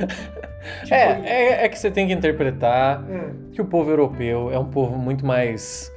Tipo, 0.82 0.94
é, 0.94 1.22
é, 1.24 1.64
é 1.64 1.68
que 1.68 1.78
você 1.78 1.92
tem 1.92 2.08
que 2.08 2.12
interpretar 2.12 3.04
é. 3.08 3.30
que 3.52 3.62
o 3.62 3.64
povo 3.64 3.88
europeu 3.88 4.50
é 4.52 4.58
um 4.58 4.64
povo 4.64 4.98
muito 4.98 5.24
mais 5.24 5.92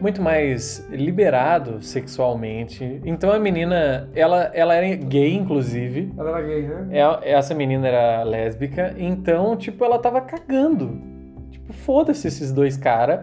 muito 0.00 0.22
mais 0.22 0.86
liberado 0.88 1.82
sexualmente. 1.82 3.00
Então 3.04 3.32
a 3.32 3.40
menina, 3.40 4.08
ela, 4.14 4.50
ela 4.54 4.74
era 4.74 4.94
gay, 4.94 5.34
inclusive. 5.34 6.12
Ela 6.16 6.30
era 6.38 6.42
gay, 6.42 6.62
né? 6.62 6.88
É- 6.92 7.32
Essa 7.32 7.54
menina 7.54 7.88
era 7.88 8.22
lésbica, 8.22 8.94
então, 8.98 9.56
tipo, 9.56 9.84
ela 9.84 9.98
tava 9.98 10.20
cagando. 10.20 11.00
Tipo, 11.54 11.72
foda-se 11.72 12.26
esses 12.28 12.52
dois 12.52 12.76
caras. 12.76 13.20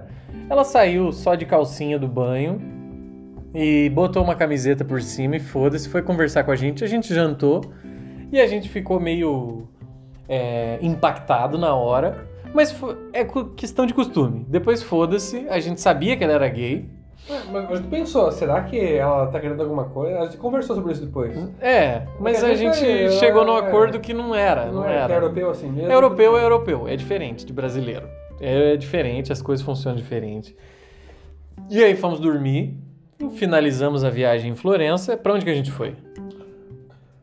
Ela 0.50 0.64
saiu 0.64 1.12
só 1.12 1.36
de 1.36 1.46
calcinha 1.46 2.00
do 2.00 2.08
banho 2.08 2.62
e 3.54 3.90
botou 3.90 4.24
uma 4.24 4.36
camiseta 4.36 4.84
por 4.86 5.02
cima 5.02 5.36
e 5.36 5.40
foda-se, 5.40 5.90
foi 5.90 6.02
conversar 6.02 6.44
com 6.46 6.52
a 6.52 6.56
gente. 6.56 6.84
A 6.84 6.88
gente 6.88 7.14
jantou 7.14 7.62
e 8.32 8.40
a 8.40 8.48
gente 8.48 8.70
ficou 8.70 9.00
meio 9.00 9.68
é, 10.28 10.80
impactado 10.82 11.58
na 11.58 11.76
hora. 11.76 12.26
Mas 12.54 12.76
é 13.14 13.26
questão 13.56 13.86
de 13.86 13.94
costume. 13.94 14.46
Depois 14.48 14.82
foda-se, 14.84 15.46
a 15.50 15.60
gente 15.60 15.80
sabia 15.80 16.18
que 16.18 16.24
ela 16.24 16.34
era 16.34 16.48
gay. 16.50 16.90
É, 17.30 17.40
Mas 17.52 17.70
a 17.72 17.76
gente 17.76 17.88
pensou, 17.88 18.32
será 18.32 18.62
que 18.64 18.78
ela 18.96 19.28
tá 19.28 19.40
querendo 19.40 19.62
alguma 19.62 19.86
coisa? 19.86 20.20
A 20.20 20.26
gente 20.26 20.38
conversou 20.38 20.76
sobre 20.76 20.92
isso 20.92 21.06
depois. 21.06 21.38
É, 21.62 22.02
mas 22.20 22.44
a 22.44 22.54
gente 22.56 22.84
é- 22.84 23.12
chegou 23.12 23.46
no 23.46 23.54
é- 23.56 23.60
acordo 23.60 24.00
que 24.00 24.12
não 24.14 24.34
era, 24.34 24.66
não, 24.66 24.74
Não 24.82 24.86
é, 24.86 24.88
que 24.88 24.94
era. 25.04 25.14
é 25.14 25.18
europeu 25.18 25.50
assim 25.52 25.70
mesmo? 25.70 25.92
Europeu 25.92 26.38
é 26.38 26.44
europeu, 26.44 26.88
é 26.88 26.96
diferente 26.96 27.46
de 27.46 27.54
brasileiro. 27.54 28.08
É 28.42 28.76
diferente, 28.76 29.32
as 29.32 29.42
coisas 29.42 29.64
funcionam 29.66 29.98
diferente. 29.98 30.56
E 31.70 31.84
aí 31.84 31.96
fomos 31.96 32.20
dormir, 32.20 32.76
finalizamos 33.36 34.04
a 34.04 34.10
viagem 34.10 34.52
em 34.52 34.56
Florença. 34.56 35.16
Pra 35.16 35.34
onde 35.34 35.46
que 35.46 35.52
a 35.52 35.56
gente 35.56 35.72
foi? 35.72 35.96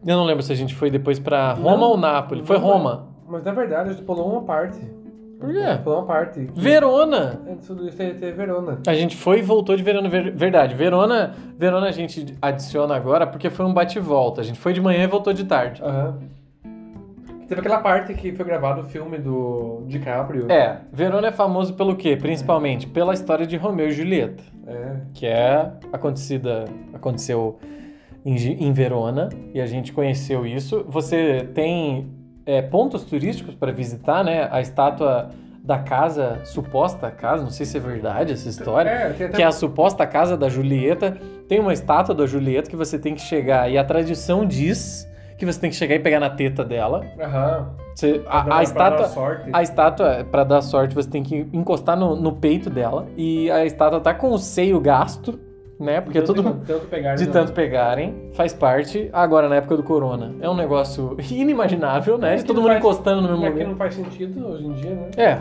Eu 0.06 0.16
não 0.16 0.24
lembro 0.24 0.42
se 0.42 0.52
a 0.52 0.54
gente 0.54 0.74
foi 0.74 0.90
depois 0.90 1.18
pra 1.18 1.52
Roma 1.54 1.76
Não, 1.76 1.90
ou 1.90 1.96
Nápoles. 1.96 2.46
Foi 2.46 2.56
Roma. 2.56 3.08
Mas 3.28 3.44
na 3.44 3.52
verdade 3.52 3.90
a 3.90 3.92
gente 3.92 4.04
pulou 4.04 4.30
uma 4.30 4.42
parte. 4.42 4.78
Por 5.40 5.52
quê? 5.52 5.78
Pulou 5.84 5.98
uma 5.98 6.06
parte. 6.06 6.48
Verona. 6.54 7.40
Antes 7.50 7.68
do 7.68 7.86
isso 7.86 7.96
teve 7.96 8.32
Verona. 8.32 8.78
A 8.86 8.94
gente 8.94 9.16
foi 9.16 9.40
e 9.40 9.42
voltou 9.42 9.76
de 9.76 9.82
Verona, 9.82 10.08
ver- 10.08 10.32
verdade. 10.34 10.74
Verona, 10.74 11.34
Verona 11.56 11.88
a 11.88 11.92
gente 11.92 12.34
adiciona 12.40 12.94
agora 12.94 13.26
porque 13.26 13.50
foi 13.50 13.66
um 13.66 13.72
bate-volta. 13.74 14.40
A 14.40 14.44
gente 14.44 14.58
foi 14.58 14.72
de 14.72 14.80
manhã 14.80 15.02
e 15.04 15.06
voltou 15.06 15.32
de 15.32 15.44
tarde. 15.44 15.82
Aham. 15.82 16.18
Teve 17.48 17.62
aquela 17.62 17.78
parte 17.78 18.12
que 18.12 18.30
foi 18.32 18.44
gravado 18.44 18.82
o 18.82 18.84
filme 18.84 19.16
do 19.18 19.82
DiCaprio. 19.86 20.52
É, 20.52 20.80
Verona 20.92 21.28
é 21.28 21.32
famoso 21.32 21.72
pelo 21.72 21.96
quê? 21.96 22.14
Principalmente 22.14 22.86
pela 22.86 23.14
história 23.14 23.46
de 23.46 23.56
Romeu 23.56 23.88
e 23.88 23.92
Julieta. 23.92 24.42
É. 24.66 24.96
que 25.14 25.26
é 25.26 25.72
acontecida, 25.90 26.66
aconteceu 26.92 27.58
em, 28.22 28.36
em 28.36 28.70
Verona 28.70 29.30
e 29.54 29.62
a 29.62 29.66
gente 29.66 29.94
conheceu 29.94 30.46
isso. 30.46 30.84
Você 30.86 31.48
tem 31.54 32.12
é, 32.44 32.60
pontos 32.60 33.02
turísticos 33.04 33.54
para 33.54 33.72
visitar, 33.72 34.22
né? 34.22 34.46
A 34.52 34.60
estátua 34.60 35.30
da 35.64 35.78
casa, 35.78 36.40
suposta 36.44 37.10
casa, 37.10 37.42
não 37.42 37.50
sei 37.50 37.64
se 37.64 37.78
é 37.78 37.80
verdade 37.80 38.32
essa 38.32 38.48
história, 38.48 38.90
É, 38.90 39.06
até 39.08 39.28
que 39.28 39.42
é 39.42 39.46
a 39.46 39.52
suposta 39.52 40.06
casa 40.06 40.36
da 40.36 40.50
Julieta. 40.50 41.16
Tem 41.48 41.58
uma 41.60 41.72
estátua 41.72 42.14
da 42.14 42.26
Julieta 42.26 42.68
que 42.68 42.76
você 42.76 42.98
tem 42.98 43.14
que 43.14 43.22
chegar 43.22 43.70
e 43.70 43.78
a 43.78 43.84
tradição 43.84 44.44
diz 44.44 45.08
que 45.38 45.46
você 45.46 45.58
tem 45.60 45.70
que 45.70 45.76
chegar 45.76 45.94
e 45.94 45.98
pegar 46.00 46.18
na 46.20 46.28
teta 46.30 46.64
dela. 46.64 47.04
Aham. 47.20 47.70
Você- 47.94 48.18
Pra 48.20 48.42
dar- 48.42 48.52
a, 48.52 48.58
a 48.58 48.62
estátua, 48.62 49.08
sorte. 49.08 49.50
a 49.52 49.62
estátua, 49.62 50.26
pra 50.30 50.44
dar 50.44 50.60
sorte, 50.62 50.94
você 50.94 51.08
tem 51.08 51.22
que 51.22 51.46
encostar 51.52 51.96
no, 51.96 52.14
no 52.16 52.32
peito 52.32 52.68
dela. 52.68 53.06
E 53.16 53.50
a 53.50 53.64
estátua 53.64 54.00
tá 54.00 54.12
com 54.14 54.30
o 54.30 54.38
seio 54.38 54.78
gasto, 54.80 55.38
né? 55.80 56.00
Porque 56.00 56.20
tanto, 56.20 56.34
todo 56.42 56.60
tanto 56.66 56.86
pegar, 56.86 57.14
De 57.14 57.26
né? 57.26 57.32
tanto 57.32 57.52
pegarem, 57.52 58.30
faz 58.34 58.52
parte. 58.52 59.08
Agora, 59.12 59.48
na 59.48 59.56
época 59.56 59.76
do 59.76 59.82
corona, 59.82 60.34
é 60.40 60.48
um 60.48 60.56
negócio 60.56 61.16
inimaginável, 61.30 62.18
né? 62.18 62.36
De 62.36 62.42
que 62.42 62.48
todo 62.48 62.56
mundo 62.60 62.68
faz- 62.68 62.78
encostando 62.80 63.22
no 63.22 63.28
mesmo 63.28 63.44
E 63.44 63.46
aqui 63.46 63.52
momento. 63.54 63.68
não 63.70 63.76
faz 63.76 63.94
sentido 63.94 64.46
hoje 64.46 64.66
em 64.66 64.72
dia, 64.74 64.90
né? 64.90 65.08
É. 65.16 65.38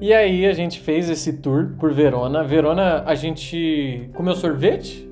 E 0.00 0.12
aí 0.12 0.44
a 0.46 0.52
gente 0.52 0.80
fez 0.80 1.08
esse 1.08 1.34
tour 1.34 1.70
por 1.78 1.92
Verona. 1.92 2.42
Verona, 2.42 3.02
a 3.06 3.14
gente 3.14 4.10
comeu 4.14 4.34
sorvete, 4.34 5.08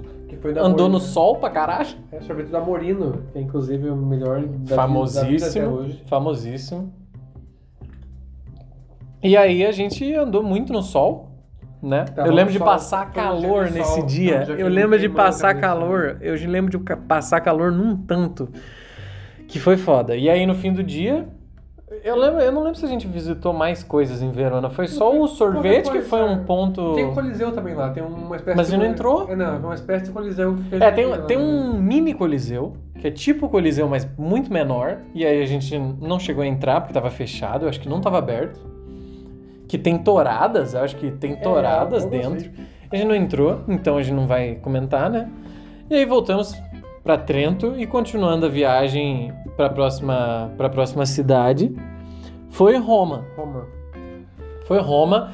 Andou 0.51 0.89
no 0.89 0.95
Morino. 0.95 1.01
sol 1.01 1.37
pra 1.37 1.51
caralho. 1.51 1.89
É, 2.11 2.21
sorvete 2.21 2.49
da 2.49 2.61
Morino, 2.61 3.23
que 3.33 3.39
é 3.39 3.41
inclusive 3.43 3.89
o 3.89 3.97
melhor 3.97 4.41
da 4.41 4.47
vida- 4.47 4.53
da 4.57 4.59
vida 4.63 4.75
famosíssimo, 4.77 5.67
hoje. 5.71 6.03
famosíssimo. 6.07 6.93
E 9.23 9.37
aí 9.37 9.65
a 9.65 9.71
gente 9.73 10.13
andou 10.15 10.43
muito 10.43 10.73
no 10.73 10.83
sol, 10.83 11.31
né? 11.81 12.05
Tava 12.05 12.27
eu 12.29 12.33
no 12.33 12.37
lembro 12.37 12.53
de 12.53 12.59
sol, 12.59 12.67
passar 12.67 13.11
calor 13.13 13.67
de 13.67 13.75
nesse 13.75 13.95
sol, 13.95 14.07
dia. 14.07 14.45
que 14.45 14.53
eu 14.53 14.69
não 14.69 14.75
lembro 14.75 14.99
de 14.99 15.09
passar 15.09 15.55
calor. 15.61 16.19
Eu 16.21 16.35
lembro 16.51 16.71
de 16.71 16.79
passar 16.97 17.41
calor 17.41 17.71
num 17.71 17.97
tanto 17.97 18.49
que 19.47 19.61
foi 19.61 19.77
foda. 19.77 20.17
E 20.17 20.29
aí 20.29 20.45
no 20.45 20.55
fim 20.55 20.73
do 20.73 20.83
dia, 20.83 21.29
eu 22.05 22.17
lembro, 22.17 22.41
eu 22.41 22.53
não 22.53 22.63
lembro 22.63 22.79
se 22.79 22.85
a 22.85 22.89
gente 22.89 23.07
visitou 23.07 23.53
mais 23.53 23.83
coisas 23.83 24.23
em 24.23 24.31
Verona. 24.31 24.71
Foi 24.71 24.87
só 24.87 25.17
o 25.19 25.27
sorvete 25.27 25.91
que 25.91 26.01
foi 26.01 26.23
um 26.23 26.35
é. 26.35 26.45
ponto. 26.45 26.95
Tem 26.95 27.05
um 27.05 27.15
coliseu 27.15 27.53
também 27.53 27.75
lá, 27.75 27.91
tem 27.91 28.03
uma 28.03 28.37
espécie 28.37 28.57
Mas 28.57 28.69
de... 28.69 28.75
ele 28.75 28.85
não 28.85 28.91
entrou? 28.91 29.29
É, 29.29 29.37
não, 29.37 29.55
é 29.55 29.59
uma 29.59 29.75
espécie 29.75 30.07
de 30.07 30.11
coliseu. 30.11 30.57
É, 30.71 30.91
tem, 30.91 31.07
lá, 31.07 31.19
tem 31.19 31.37
né? 31.37 31.43
um 31.43 31.75
mini 31.75 32.15
coliseu, 32.15 32.75
que 32.99 33.07
é 33.07 33.11
tipo 33.11 33.49
coliseu, 33.49 33.89
mas 33.89 34.09
muito 34.17 34.53
menor. 34.53 34.99
E 35.15 35.25
aí 35.25 35.43
a 35.43 35.47
gente 35.47 35.79
não 35.79 36.19
chegou 36.19 36.43
a 36.43 36.47
entrar 36.47 36.81
porque 36.81 36.95
tava 36.95 37.11
fechado, 37.11 37.65
eu 37.65 37.69
acho 37.69 37.81
que 37.81 37.89
não 37.89 38.01
tava 38.01 38.19
aberto. 38.19 38.61
Que 39.69 39.79
tem 39.79 39.97
touradas, 39.99 40.75
eu 40.75 40.83
acho 40.83 40.97
que 40.97 41.11
tem 41.11 41.37
touradas 41.37 42.05
É, 42.05 42.09
dentro. 42.09 42.37
assim. 42.37 42.51
A 42.91 42.97
gente 42.97 43.07
não 43.07 43.15
entrou, 43.15 43.61
então 43.69 43.97
a 43.97 44.03
gente 44.03 44.15
não 44.15 44.27
vai 44.27 44.57
comentar, 44.57 45.09
né? 45.09 45.31
E 45.89 45.95
aí 45.95 46.05
voltamos 46.05 46.55
pra 47.03 47.17
Trento 47.17 47.75
e 47.77 47.87
continuando 47.87 48.47
a 48.47 48.49
viagem 48.49 49.33
pra 49.57 49.71
próxima, 49.71 50.51
pra 50.57 50.69
próxima 50.69 51.07
cidade. 51.07 51.75
Foi 52.51 52.77
Roma. 52.77 53.25
Roma. 53.37 53.67
Foi 54.67 54.79
Roma. 54.81 55.33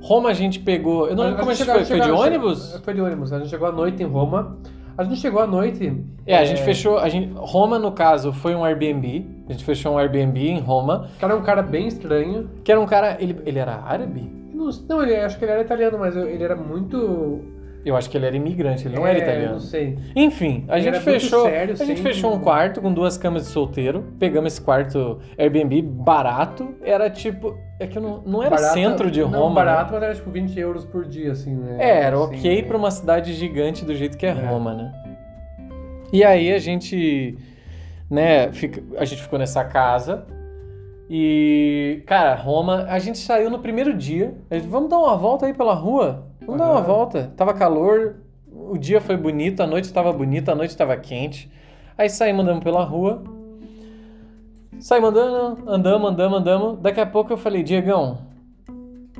Roma 0.00 0.28
a 0.28 0.32
gente 0.32 0.60
pegou. 0.60 1.08
Eu 1.08 1.16
não 1.16 1.24
lembro 1.24 1.38
como 1.38 1.50
a 1.50 1.54
gente 1.54 1.70
foi. 1.70 1.84
Foi 1.84 2.00
de 2.00 2.10
ônibus? 2.10 2.80
Foi 2.84 2.94
de 2.94 3.00
ônibus. 3.00 3.32
A 3.32 3.38
gente 3.38 3.50
chegou 3.50 3.68
à 3.68 3.72
noite 3.72 4.02
em 4.02 4.06
Roma. 4.06 4.56
A 4.96 5.04
gente 5.04 5.20
chegou 5.20 5.42
à 5.42 5.46
noite. 5.46 6.04
É, 6.24 6.38
a 6.38 6.44
gente 6.44 6.62
fechou. 6.62 6.98
A 6.98 7.08
gente, 7.08 7.32
Roma, 7.36 7.78
no 7.78 7.92
caso, 7.92 8.32
foi 8.32 8.54
um 8.54 8.64
Airbnb. 8.64 9.26
A 9.48 9.52
gente 9.52 9.64
fechou 9.64 9.92
um 9.92 9.98
Airbnb 9.98 10.40
em 10.40 10.60
Roma. 10.60 11.10
Cara 11.18 11.34
é 11.34 11.36
um 11.36 11.42
cara 11.42 11.62
bem 11.62 11.86
estranho. 11.86 12.48
Que 12.64 12.72
era 12.72 12.80
um 12.80 12.86
cara. 12.86 13.16
Ele, 13.20 13.36
ele 13.44 13.58
era 13.58 13.74
árabe? 13.74 14.30
Não, 14.54 14.70
não, 14.88 15.02
ele, 15.02 15.16
acho 15.16 15.38
que 15.38 15.44
ele 15.44 15.52
era 15.52 15.60
italiano, 15.60 15.98
mas 15.98 16.16
ele 16.16 16.42
era 16.42 16.56
muito. 16.56 17.44
Eu 17.86 17.96
acho 17.96 18.10
que 18.10 18.16
ele 18.18 18.26
era 18.26 18.36
imigrante, 18.36 18.88
ele 18.88 18.96
não 18.96 19.06
é, 19.06 19.10
era 19.10 19.18
italiano. 19.20 19.52
Não 19.52 19.60
sei. 19.60 19.96
Enfim, 20.16 20.64
a 20.66 20.76
Ele 20.76 20.90
gente 20.90 21.00
fechou. 21.04 21.44
sério, 21.44 21.74
a 21.78 21.84
gente 21.84 22.02
fechou 22.02 22.34
um 22.34 22.40
quarto 22.40 22.80
com 22.82 22.92
duas 22.92 23.16
camas 23.16 23.42
de 23.44 23.48
solteiro. 23.48 24.04
Pegamos 24.18 24.52
esse 24.54 24.60
quarto 24.60 25.20
Airbnb 25.38 25.80
barato. 25.82 26.74
Era 26.82 27.08
tipo. 27.08 27.56
É 27.78 27.86
que 27.86 28.00
não, 28.00 28.22
não 28.26 28.42
era 28.42 28.56
Barato- 28.56 28.74
centro 28.74 29.08
de 29.10 29.20
Roma. 29.22 29.36
Não, 29.38 29.48
né? 29.50 29.54
barato, 29.54 29.92
mas 29.92 30.02
era 30.02 30.14
tipo 30.14 30.30
20 30.30 30.58
euros 30.58 30.84
por 30.84 31.04
dia, 31.06 31.30
assim, 31.30 31.54
né? 31.54 31.76
É, 31.78 32.00
era 32.02 32.16
Assim, 32.16 32.36
ok 32.36 32.56
né? 32.62 32.66
pra 32.66 32.76
uma 32.76 32.90
cidade 32.90 33.32
gigante 33.34 33.84
do 33.84 33.94
jeito 33.94 34.18
que 34.18 34.26
é, 34.26 34.30
É. 34.30 34.32
Roma, 34.32 34.74
né? 34.74 34.92
E 36.12 36.24
aí 36.24 36.52
a 36.52 36.58
gente, 36.58 37.38
né, 38.10 38.50
fica- 38.52 38.82
a 38.98 39.04
gente 39.04 39.22
ficou 39.22 39.38
nessa 39.38 39.62
casa 39.64 40.24
e, 41.08 42.02
cara, 42.06 42.34
Roma, 42.34 42.84
a 42.88 42.98
gente 42.98 43.18
saiu 43.18 43.48
no 43.48 43.58
primeiro 43.60 43.94
dia. 43.94 44.34
Gente, 44.50 44.66
Vamos 44.66 44.90
dar 44.90 44.98
uma 44.98 45.16
volta 45.16 45.46
aí 45.46 45.54
pela 45.54 45.74
rua? 45.74 46.25
Vamos 46.46 46.60
dar 46.60 46.70
uma 46.70 46.80
volta. 46.80 47.32
Tava 47.36 47.52
calor, 47.52 48.16
o 48.50 48.78
dia 48.78 49.00
foi 49.00 49.16
bonito, 49.16 49.60
a 49.62 49.66
noite 49.66 49.84
estava 49.84 50.12
bonita, 50.12 50.52
a 50.52 50.54
noite 50.54 50.70
estava 50.70 50.96
quente. 50.96 51.50
Aí 51.98 52.08
saímos 52.08 52.44
andando 52.44 52.62
pela 52.62 52.84
rua. 52.84 53.22
Saímos 54.78 55.10
andando, 55.10 55.68
andamos, 55.68 56.10
andamos, 56.10 56.38
andamos. 56.38 56.78
Daqui 56.80 57.00
a 57.00 57.06
pouco 57.06 57.32
eu 57.32 57.36
falei, 57.36 57.62
Diegão, 57.62 58.18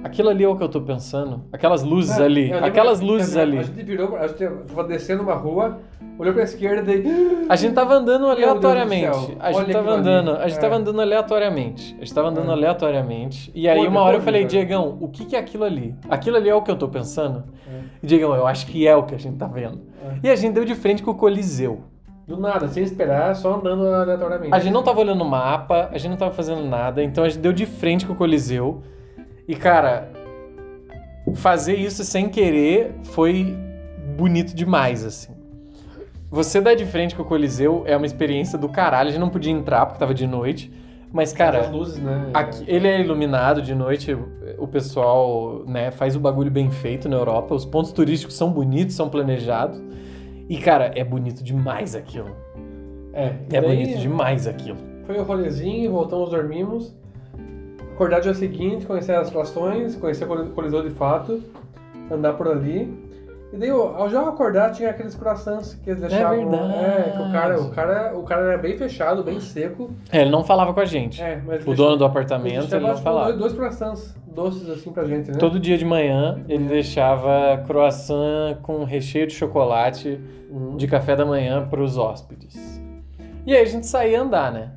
aquilo 0.03 0.29
ali 0.29 0.45
é 0.45 0.49
o 0.49 0.57
que 0.57 0.63
eu 0.63 0.69
tô 0.69 0.81
pensando. 0.81 1.45
Aquelas 1.53 1.83
luzes 1.83 2.19
É, 2.19 2.25
ali, 2.25 2.51
lembro- 2.51 2.65
aquelas 2.65 3.01
luzes 3.01 3.35
lembro, 3.35 3.51
ali. 3.51 3.59
A 3.59 3.63
gente 3.63 3.83
virou, 3.83 4.17
a 4.17 4.27
gente 4.27 4.45
tava 4.67 4.85
descendo 4.85 5.23
uma 5.23 5.35
rua, 5.35 5.79
olhou 6.19 6.33
pra 6.35 6.43
esquerda 6.43 6.93
e. 6.93 7.47
A 7.49 7.57
gente 7.57 7.75
tava 7.75 7.95
andando 7.95 8.27
aleatoriamente. 8.27 9.37
A 9.41 9.53
gente 9.53 9.73
tava 9.73 9.91
andando, 9.93 10.31
a 10.33 10.49
gente 10.49 10.59
É. 10.59 10.61
tava 10.61 10.77
andando 10.77 11.01
aleatoriamente. 11.01 11.95
A 12.01 12.05
gente 12.05 12.15
tava 12.15 12.29
andando 12.29 12.51
É. 12.51 12.53
aleatoriamente. 12.53 13.51
E 13.55 13.69
aí 13.69 13.77
Podre, 13.77 13.91
uma 13.91 14.03
hora 14.03 14.17
eu 14.17 14.21
falei. 14.23 14.45
Diegão, 14.45 14.97
o 15.01 15.09
que 15.09 15.25
que 15.25 15.37
é 15.37 15.39
aquilo 15.39 15.65
ali? 15.65 15.95
Aquilo 16.09 16.37
ali 16.37 16.49
é 16.49 16.55
o 16.55 16.63
que 16.63 16.71
eu 16.71 16.77
tô 16.77 16.89
pensando? 16.89 17.45
É. 17.69 17.81
E 18.03 18.07
Diegão, 18.07 18.35
eu 18.35 18.47
acho 18.47 18.67
que 18.67 18.87
é 18.87 18.95
o 18.95 19.03
que 19.05 19.15
a 19.15 19.19
gente 19.19 19.37
tá 19.37 19.47
vendo. 19.47 19.81
É. 20.23 20.27
E 20.29 20.31
a 20.31 20.37
gente 20.37 20.53
deu 20.55 20.65
de 20.65 20.75
frente 20.75 21.03
com 21.03 21.11
o 21.11 21.15
Coliseu. 21.15 21.81
Do 22.27 22.37
nada, 22.37 22.67
sem 22.67 22.83
esperar, 22.83 23.37
só 23.37 23.55
andando 23.55 23.87
aleatoriamente. 23.87 24.53
A 24.53 24.59
gente 24.59 24.73
não 24.73 24.83
tava 24.83 24.99
olhando 25.01 25.23
o 25.23 25.29
mapa, 25.29 25.89
a 25.93 25.97
gente 25.99 26.11
não 26.11 26.17
tava 26.17 26.33
fazendo 26.33 26.61
nada, 26.65 27.01
então 27.03 27.23
a 27.23 27.29
gente 27.29 27.41
deu 27.41 27.53
de 27.53 27.65
frente 27.67 28.05
com 28.05 28.13
o 28.15 28.17
Coliseu. 28.17 28.83
E, 29.49 29.55
cara, 29.55 30.11
fazer 31.35 31.75
isso 31.77 32.05
sem 32.05 32.29
querer 32.29 32.95
foi 33.05 33.57
bonito 34.17 34.55
demais, 34.55 35.05
assim. 35.05 35.35
Você 36.31 36.61
dar 36.61 36.75
de 36.75 36.85
frente 36.85 37.15
com 37.15 37.23
o 37.23 37.25
Coliseu 37.25 37.85
é 37.87 37.97
uma 37.97 38.07
experiência 38.07 38.59
do 38.59 38.69
caralho. 38.69 39.09
A 39.09 39.13
gente 39.13 39.21
não 39.21 39.29
podia 39.31 39.53
entrar 39.53 39.87
porque 39.87 39.99
tava 39.99 40.13
de 40.15 40.27
noite. 40.27 40.73
Mas, 41.13 41.31
As 41.31 41.39
cara, 41.39 41.69
luzes, 41.69 41.99
né? 42.03 42.31
aqui- 42.35 42.65
ele 42.67 42.89
é 42.89 43.01
iluminado 43.01 43.63
de 43.63 43.75
noite. 43.75 44.15
O 44.59 44.67
pessoal 44.67 45.63
né, 45.67 45.91
faz 45.93 46.17
o 46.17 46.21
bagulho 46.21 46.51
bem 46.51 46.71
feito 46.71 47.09
na 47.09 47.17
Europa. 47.17 47.55
Os 47.55 47.65
pontos 47.65 47.93
turísticos 47.93 48.35
são 48.37 48.51
bonitos, 48.51 48.97
são 48.97 49.09
planejados. 49.09 49.81
E, 50.49 50.59
cara, 50.59 50.91
é 50.95 51.05
bonito 51.05 51.43
demais 51.43 51.95
aquilo. 51.95 52.31
É, 53.15 53.33
É 53.53 53.61
bonito 53.61 53.99
demais 53.99 54.47
aquilo. 54.47 54.77
Foi 55.07 55.17
o 55.19 55.23
rolezinho, 55.23 55.91
voltamos, 55.93 56.29
dormimos. 56.31 56.95
Acordar 57.97 58.21
dia 58.21 58.35
seguinte, 58.35 58.85
conhecer 58.85 59.15
as 59.15 59.29
atrações, 59.29 59.97
conhecer 59.97 60.25
o 60.25 60.29
Coli- 60.29 60.51
Coliseu 60.51 60.83
de 60.83 60.91
fato, 60.91 61.43
andar 62.11 62.35
por 62.35 62.47
ali. 62.47 62.95
E 63.53 63.57
daí, 63.57 63.71
ao 63.71 64.07
já 64.11 64.21
acordar, 64.29 64.71
tinha 64.73 64.91
aqueles 64.91 65.15
croissants 65.15 65.75
que 65.83 65.89
eles 65.89 66.03
deixavam. 66.03 66.51
verdade. 66.51 66.75
É, 66.75 67.13
que 67.17 67.23
o 67.23 67.33
cara, 67.33 67.61
o 67.61 67.71
cara, 67.71 68.19
o 68.19 68.23
cara 68.25 68.43
era 68.43 68.59
bem 68.59 68.77
fechado, 68.77 69.23
bem 69.25 69.41
seco. 69.41 69.91
É, 70.13 70.21
ele 70.21 70.31
não 70.31 70.45
falava 70.45 70.75
com 70.75 70.81
a 70.81 70.85
gente. 70.85 71.23
É, 71.23 71.41
mas 71.47 71.67
O 71.67 71.73
dono 71.75 71.97
do 71.97 72.05
apartamento, 72.05 72.51
ele 72.55 72.61
deixava, 72.67 72.83
não 72.87 72.91
tipo, 72.95 73.03
falava. 73.05 73.27
Dois, 73.29 73.39
dois 73.39 73.53
croissants 73.55 74.15
doces 74.27 74.69
assim 74.69 74.93
pra 74.93 75.05
gente, 75.07 75.31
né? 75.31 75.39
Todo 75.39 75.59
dia 75.59 75.79
de 75.79 75.85
manhã 75.87 76.45
ele 76.51 76.65
deixava 76.65 77.63
croissant 77.67 78.57
com 78.63 78.85
recheio 78.85 79.27
de 79.27 79.33
chocolate 79.35 80.21
Uhum. 80.51 80.77
de 80.77 80.87
café 80.87 81.17
da 81.17 81.25
manhã 81.25 81.67
para 81.67 81.81
os 81.83 81.97
hóspedes. 81.97 82.79
E 83.47 83.55
aí 83.55 83.63
a 83.63 83.65
gente 83.65 83.87
saía 83.87 84.21
andar, 84.21 84.53
né? 84.53 84.73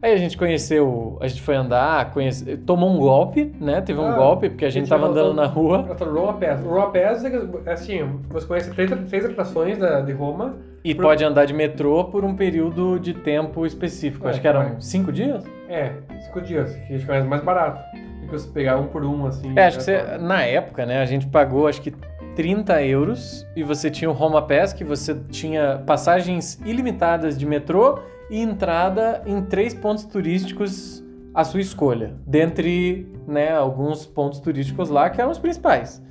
Aí 0.00 0.12
a 0.12 0.16
gente 0.16 0.38
conheceu, 0.38 1.18
a 1.20 1.26
gente 1.26 1.42
foi 1.42 1.56
andar, 1.56 2.12
conhece, 2.12 2.56
tomou 2.58 2.88
um 2.88 2.98
golpe, 2.98 3.52
né? 3.60 3.80
Teve 3.80 3.98
um 3.98 4.06
Ah, 4.08 4.14
golpe 4.14 4.48
porque 4.48 4.64
a 4.64 4.70
gente 4.70 4.88
tava 4.88 5.08
andando 5.08 5.34
na 5.34 5.44
rua 5.46 5.78
Roma 6.00 6.34
Pass. 6.34 6.64
O 6.64 6.68
Roma 6.68 6.90
Pass 6.92 7.24
é 7.66 7.72
assim, 7.72 8.20
você 8.30 8.46
conhece 8.46 8.70
três, 8.70 8.90
três 9.08 9.24
atrações 9.24 9.76
da, 9.76 10.00
de 10.00 10.12
Roma. 10.12 10.56
e 10.84 10.94
Por- 10.94 11.02
pode 11.02 11.24
andar 11.24 11.46
de 11.46 11.52
metrô 11.52 12.04
por 12.04 12.24
um 12.24 12.36
período 12.36 13.00
de 13.00 13.12
tempo 13.12 13.66
específico. 13.66 14.26
É, 14.28 14.30
Acho 14.30 14.40
que 14.40 14.46
eram 14.46 14.60
vai. 14.62 14.76
cinco 14.78 15.10
dias. 15.10 15.44
É, 15.68 15.90
cinco 16.24 16.40
dias, 16.42 16.72
que 16.86 16.94
acho 16.94 17.04
que 17.04 17.10
é 17.12 17.22
mais 17.24 17.42
barato. 17.42 17.80
Do 18.20 18.26
que 18.26 18.32
você 18.32 18.48
pegar 18.50 18.76
um 18.78 18.86
por 18.86 19.04
um, 19.04 19.26
assim. 19.26 19.52
É, 19.56 19.66
acho 19.66 19.78
que 19.84 19.90
né? 19.90 19.98
você, 19.98 20.18
na 20.18 20.42
época, 20.44 20.86
né, 20.86 21.00
a 21.02 21.06
gente 21.06 21.26
pagou 21.26 21.66
acho 21.66 21.82
que 21.82 21.92
30 22.36 22.80
euros 22.84 23.44
e 23.56 23.64
você 23.64 23.90
tinha 23.90 24.08
o 24.08 24.12
Roma 24.12 24.40
Pass, 24.42 24.72
que 24.72 24.84
você 24.84 25.16
tinha 25.28 25.82
passagens 25.84 26.60
ilimitadas 26.64 27.36
de 27.36 27.44
metrô 27.44 27.98
e 28.30 28.40
entrada 28.40 29.22
em 29.26 29.42
três 29.42 29.72
pontos 29.74 30.04
turísticos 30.04 31.02
à 31.34 31.44
sua 31.44 31.60
escolha, 31.60 32.14
dentre 32.26 33.06
né, 33.26 33.52
alguns 33.52 34.06
pontos 34.06 34.40
turísticos 34.40 34.90
lá 34.90 35.08
que 35.10 35.20
eram 35.20 35.30
os 35.30 35.38
principais. 35.38 36.02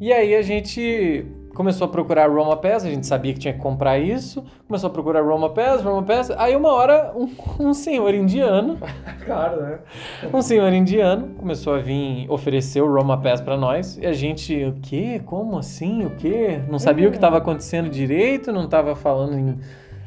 E 0.00 0.12
aí 0.12 0.34
a 0.34 0.42
gente 0.42 1.24
começou 1.54 1.84
a 1.86 1.88
procurar 1.88 2.30
Roma 2.30 2.56
Pass, 2.56 2.84
a 2.84 2.88
gente 2.88 3.06
sabia 3.06 3.32
que 3.34 3.38
tinha 3.38 3.52
que 3.52 3.60
comprar 3.60 3.98
isso, 3.98 4.42
começou 4.66 4.88
a 4.88 4.92
procurar 4.92 5.20
Roma 5.22 5.50
Pass, 5.50 5.82
Roma 5.82 6.02
Pass, 6.02 6.30
aí 6.30 6.56
uma 6.56 6.70
hora 6.70 7.12
um, 7.14 7.28
um 7.68 7.74
senhor 7.74 8.12
indiano, 8.14 8.78
Claro, 9.24 9.60
né? 9.60 9.78
um 10.32 10.40
senhor 10.40 10.72
indiano 10.72 11.28
começou 11.36 11.74
a 11.74 11.78
vir 11.78 12.26
oferecer 12.30 12.80
o 12.80 12.90
Roma 12.92 13.20
Pass 13.20 13.40
pra 13.40 13.56
nós, 13.56 13.98
e 13.98 14.06
a 14.06 14.12
gente, 14.14 14.64
o 14.64 14.72
quê? 14.80 15.20
Como 15.26 15.58
assim? 15.58 16.06
O 16.06 16.10
quê? 16.16 16.60
Não 16.70 16.78
sabia 16.78 17.06
o 17.06 17.10
que 17.10 17.18
estava 17.18 17.36
acontecendo 17.38 17.90
direito, 17.90 18.50
não 18.50 18.64
estava 18.64 18.96
falando 18.96 19.38
em- 19.38 19.58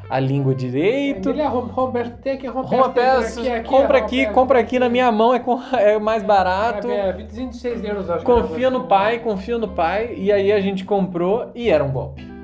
a 0.09 0.19
língua 0.19 0.53
direito. 0.53 1.29
Ele 1.29 1.41
é 1.41 1.47
Roberto, 1.47 2.17
tem 2.21 2.33
aqui 2.33 2.47
Roberto. 2.47 2.71
Roma 2.71 2.85
aqui, 2.87 3.49
aqui, 3.51 3.67
compra 3.69 3.97
aqui, 3.97 4.25
compra 4.27 4.59
aqui 4.59 4.79
na 4.79 4.89
minha 4.89 5.11
mão, 5.11 5.33
é, 5.33 5.39
com- 5.39 5.59
é 5.73 5.97
mais 5.99 6.23
barato. 6.23 6.89
É, 6.89 7.09
é 7.09 7.13
26 7.13 7.83
euros, 7.83 8.09
acho 8.09 8.19
que 8.19 8.31
Confia 8.31 8.67
é. 8.67 8.69
no 8.69 8.83
pai, 8.85 9.19
confia 9.19 9.57
no 9.57 9.67
pai. 9.69 10.13
E 10.17 10.31
aí 10.31 10.51
a 10.51 10.59
gente 10.59 10.85
comprou 10.85 11.49
e 11.55 11.69
era 11.69 11.83
um 11.83 11.91
golpe. 11.91 12.35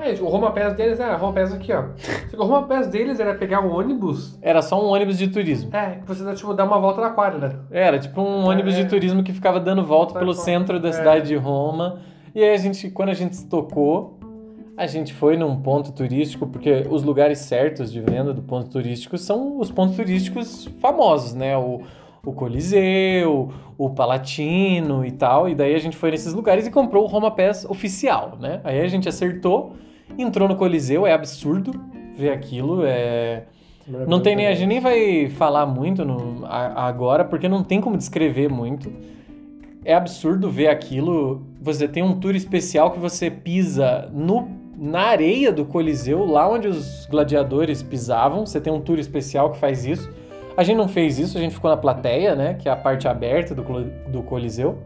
É, 0.00 0.10
o 0.20 0.26
Roma 0.26 0.50
Pass 0.50 0.74
deles 0.74 0.98
é, 1.00 1.06
o 1.14 1.16
Roma 1.18 1.32
Pass 1.32 1.52
aqui, 1.54 1.72
ó. 1.72 1.84
Que 2.28 2.36
O 2.36 2.42
Roma 2.44 2.64
Pass 2.66 2.88
deles 2.88 3.20
era 3.20 3.34
pegar 3.34 3.60
um 3.60 3.72
ônibus, 3.74 4.36
Era 4.42 4.60
só 4.60 4.82
um 4.82 4.88
ônibus 4.88 5.16
de 5.16 5.28
turismo. 5.28 5.70
é, 5.74 5.96
que 6.00 6.06
você 6.06 6.34
tipo, 6.34 6.52
dar 6.52 6.64
uma 6.64 6.78
volta 6.78 7.00
na 7.00 7.10
quadra. 7.10 7.60
Era 7.70 7.98
tipo 7.98 8.20
um 8.20 8.46
ônibus 8.48 8.74
É. 8.74 8.82
de 8.82 8.88
turismo 8.88 9.22
que 9.22 9.32
ficava 9.32 9.60
dando 9.60 9.84
volta 9.84 10.12
Tá 10.14 10.18
pelo 10.18 10.34
bom. 10.34 10.38
centro 10.40 10.78
da 10.80 10.88
É. 10.88 10.92
cidade 10.92 11.28
de 11.28 11.36
Roma. 11.36 12.00
E 12.34 12.42
aí 12.42 12.52
a 12.52 12.56
gente, 12.56 12.90
quando 12.90 13.10
a 13.10 13.14
gente 13.14 13.36
se 13.36 13.48
tocou, 13.48 14.13
a 14.76 14.86
gente 14.86 15.12
foi 15.14 15.36
num 15.36 15.56
ponto 15.60 15.92
turístico, 15.92 16.46
porque 16.46 16.84
os 16.90 17.02
lugares 17.02 17.38
certos 17.38 17.92
de 17.92 18.00
venda 18.00 18.32
do 18.34 18.42
ponto 18.42 18.68
turístico 18.70 19.16
são 19.16 19.58
os 19.60 19.70
pontos 19.70 19.96
turísticos 19.96 20.68
famosos, 20.80 21.34
né? 21.34 21.56
O, 21.56 21.80
o 22.26 22.32
Coliseu, 22.32 23.52
o 23.78 23.90
Palatino 23.90 25.04
e 25.04 25.10
tal. 25.12 25.48
E 25.48 25.54
daí 25.54 25.74
a 25.74 25.78
gente 25.78 25.96
foi 25.96 26.10
nesses 26.10 26.32
lugares 26.34 26.66
e 26.66 26.70
comprou 26.70 27.04
o 27.04 27.06
Roma 27.06 27.30
Pass 27.30 27.64
oficial, 27.64 28.36
né? 28.40 28.60
Aí 28.64 28.80
a 28.80 28.88
gente 28.88 29.08
acertou, 29.08 29.74
entrou 30.18 30.48
no 30.48 30.56
Coliseu, 30.56 31.06
é 31.06 31.12
absurdo 31.12 31.72
ver 32.16 32.30
aquilo, 32.30 32.84
é... 32.84 33.44
Não 34.08 34.18
tem 34.18 34.34
nem, 34.34 34.46
a 34.46 34.54
gente 34.54 34.66
nem 34.68 34.80
vai 34.80 35.28
falar 35.28 35.66
muito 35.66 36.06
no- 36.06 36.46
a- 36.46 36.86
agora, 36.88 37.22
porque 37.22 37.46
não 37.48 37.62
tem 37.62 37.82
como 37.82 37.98
descrever 37.98 38.48
muito. 38.50 38.90
É 39.84 39.92
absurdo 39.94 40.50
ver 40.50 40.68
aquilo. 40.68 41.42
Você 41.60 41.86
tem 41.86 42.02
um 42.02 42.18
tour 42.18 42.34
especial 42.34 42.90
que 42.92 42.98
você 42.98 43.30
pisa 43.30 44.08
no, 44.10 44.48
na 44.76 45.02
areia 45.02 45.52
do 45.52 45.64
Coliseu, 45.64 46.24
lá 46.24 46.48
onde 46.48 46.68
os 46.68 47.06
gladiadores 47.06 47.82
pisavam. 47.82 48.44
Você 48.44 48.60
tem 48.60 48.72
um 48.72 48.80
tour 48.80 48.98
especial 48.98 49.50
que 49.50 49.58
faz 49.58 49.84
isso. 49.84 50.10
A 50.56 50.62
gente 50.62 50.76
não 50.76 50.88
fez 50.88 51.18
isso, 51.18 51.36
a 51.36 51.40
gente 51.40 51.54
ficou 51.54 51.70
na 51.70 51.76
plateia, 51.76 52.34
né? 52.34 52.54
Que 52.54 52.68
é 52.68 52.72
a 52.72 52.76
parte 52.76 53.08
aberta 53.08 53.54
do, 53.54 53.62
do 54.08 54.22
Coliseu. 54.22 54.78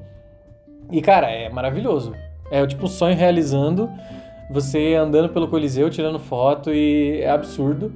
E, 0.90 1.02
cara, 1.02 1.30
é 1.30 1.48
maravilhoso. 1.50 2.14
É 2.50 2.66
tipo 2.66 2.84
um 2.84 2.88
sonho 2.88 3.16
realizando. 3.16 3.90
Você 4.50 4.94
andando 4.94 5.28
pelo 5.28 5.48
Coliseu, 5.48 5.90
tirando 5.90 6.18
foto 6.18 6.72
e 6.72 7.20
é 7.20 7.30
absurdo. 7.30 7.92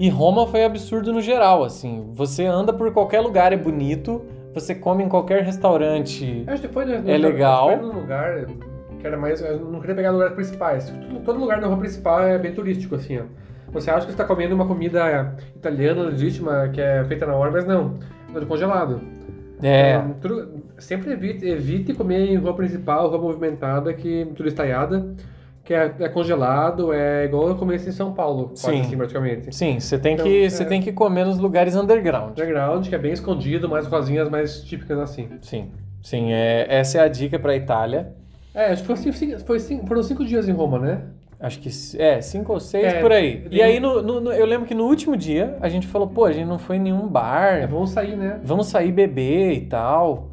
E 0.00 0.08
Roma 0.08 0.46
foi 0.46 0.64
absurdo 0.64 1.12
no 1.12 1.20
geral, 1.20 1.62
assim. 1.62 2.10
Você 2.14 2.46
anda 2.46 2.72
por 2.72 2.90
qualquer 2.92 3.20
lugar, 3.20 3.52
é 3.52 3.56
bonito. 3.56 4.22
Você 4.54 4.74
come 4.74 5.04
em 5.04 5.08
qualquer 5.08 5.42
restaurante. 5.42 6.44
Acho 6.46 6.62
que 6.62 6.68
foi 6.68 6.86
no, 6.86 7.02
no, 7.02 7.10
É 7.10 7.18
legal. 7.18 7.76
Num 7.76 8.00
lugar 8.00 8.46
que 9.02 9.06
era 9.06 9.18
mais. 9.18 9.42
Eu 9.42 9.58
não 9.58 9.80
queria 9.80 9.94
pegar 9.96 10.12
lugares 10.12 10.32
principais. 10.34 10.94
Todo, 11.24 11.38
lugar 11.38 11.60
na 11.60 11.66
rua 11.66 11.76
principal 11.76 12.22
é 12.22 12.38
bem 12.38 12.54
turístico, 12.54 12.94
assim, 12.94 13.18
ó. 13.18 13.22
Você 13.72 13.90
acha 13.90 14.06
que 14.06 14.12
você 14.12 14.16
tá 14.18 14.24
comendo 14.24 14.54
uma 14.54 14.66
comida 14.66 15.34
italiana 15.56 16.02
legítima 16.02 16.68
que 16.72 16.80
é 16.80 17.04
feita 17.04 17.26
na 17.26 17.34
hora, 17.34 17.50
mas 17.50 17.66
não. 17.66 17.98
É 18.30 18.32
tudo 18.34 18.46
congelado. 18.46 19.00
É, 19.62 19.94
Então, 19.96 20.14
tudo- 20.20 20.62
sempre 20.78 21.12
evite, 21.12 21.46
evite 21.46 21.94
comer 21.94 22.30
em 22.30 22.36
rua 22.36 22.54
principal, 22.54 23.08
rua 23.08 23.18
movimentada, 23.20 23.92
que 23.94 24.26
turistaiada, 24.34 25.14
que 25.64 25.72
é, 25.72 25.94
é 26.00 26.08
congelado, 26.08 26.92
é 26.92 27.24
igual 27.24 27.48
eu 27.48 27.54
comesse 27.54 27.88
em 27.88 27.92
São 27.92 28.12
Paulo, 28.12 28.48
quase 28.48 28.60
Sim. 28.76 28.80
assim, 28.80 28.96
praticamente. 28.96 29.54
sim, 29.54 29.78
você 29.80 29.96
tem, 29.98 30.14
Então, 30.14 30.26
que, 30.26 30.44
é. 30.44 30.50
você 30.50 30.64
tem 30.64 30.80
que 30.82 30.92
comer 30.92 31.24
nos 31.24 31.38
lugares 31.38 31.74
underground. 31.76 32.32
Underground, 32.32 32.88
que 32.88 32.94
é 32.94 32.98
bem 32.98 33.12
escondido, 33.12 33.68
mais 33.68 33.86
coisinhas 33.86 34.28
mais 34.28 34.62
típicas 34.64 34.98
assim. 34.98 35.28
Sim, 35.40 35.70
sim, 36.02 36.32
é, 36.32 36.66
essa 36.68 36.98
é 36.98 37.00
a 37.02 37.08
dica 37.08 37.38
pra 37.38 37.54
Itália. 37.56 38.12
É, 38.54 38.66
acho 38.72 38.82
que 38.82 38.86
foi, 38.86 38.96
cinco- 39.12 39.38
foi 39.40 39.58
cinco- 39.60 39.86
foram 39.86 40.02
cinco 40.02 40.24
dias 40.24 40.48
em 40.48 40.52
Roma, 40.52 40.78
né? 40.78 41.02
Acho 41.40 41.58
que 41.58 41.70
é, 41.98 42.20
cinco 42.20 42.52
ou 42.52 42.60
seis 42.60 42.84
É, 42.86 43.00
por 43.00 43.10
aí. 43.10 43.46
E 43.50 43.60
aí, 43.60 43.80
no, 43.80 44.00
no- 44.00 44.20
no- 44.20 44.32
eu 44.32 44.46
lembro 44.46 44.66
que 44.66 44.74
no 44.74 44.84
último 44.84 45.16
dia, 45.16 45.56
a 45.60 45.68
gente 45.68 45.86
falou, 45.88 46.06
pô, 46.06 46.24
a 46.24 46.32
gente 46.32 46.46
não 46.46 46.58
foi 46.58 46.76
em 46.76 46.80
nenhum 46.80 47.06
É, 47.06 47.08
bar, 47.08 47.68
vamos 47.68 47.90
sair, 47.90 48.16
né? 48.16 48.38
vamos 48.44 48.66
sair 48.68 48.92
beber 48.92 49.52
e 49.54 49.60
tal, 49.62 50.30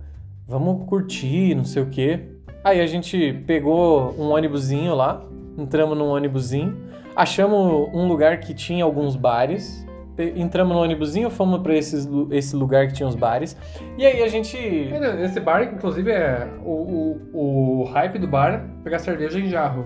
vamos 0.47 0.85
curtir, 0.87 1.55
não 1.55 1.63
sei 1.65 1.81
o 1.81 1.87
quê. 1.87 2.19
Aí 2.63 2.79
a 2.79 2.85
gente 2.85 3.33
pegou 3.47 4.13
um 4.19 4.29
ônibusinho 4.31 4.93
lá, 4.93 5.23
entramos 5.57 5.97
num 5.97 6.09
ônibusinho, 6.09 6.77
achamos 7.15 7.89
um 7.93 8.07
lugar 8.07 8.39
que 8.39 8.53
tinha 8.53 8.83
alguns 8.83 9.15
bares, 9.15 9.83
entramos 10.23 10.75
no 10.75 10.81
ônibusinho, 10.81 11.29
fomos 11.29 11.61
pra 11.61 11.75
esses 11.75 12.07
esse 12.31 12.55
lugar 12.55 12.87
que 12.87 12.93
tinha 12.93 13.07
os 13.07 13.15
bares, 13.15 13.55
e 13.97 14.05
aí 14.05 14.21
a 14.23 14.27
gente... 14.27 14.57
Nesse 15.17 15.39
bar, 15.39 15.63
inclusive, 15.63 16.11
é 16.11 16.47
o, 16.63 17.19
o, 17.33 17.81
o 17.81 17.83
hype 17.85 18.19
do 18.19 18.27
bar 18.27 18.65
pegar 18.83 18.99
cerveja 18.99 19.39
em 19.39 19.47
jarro. 19.47 19.85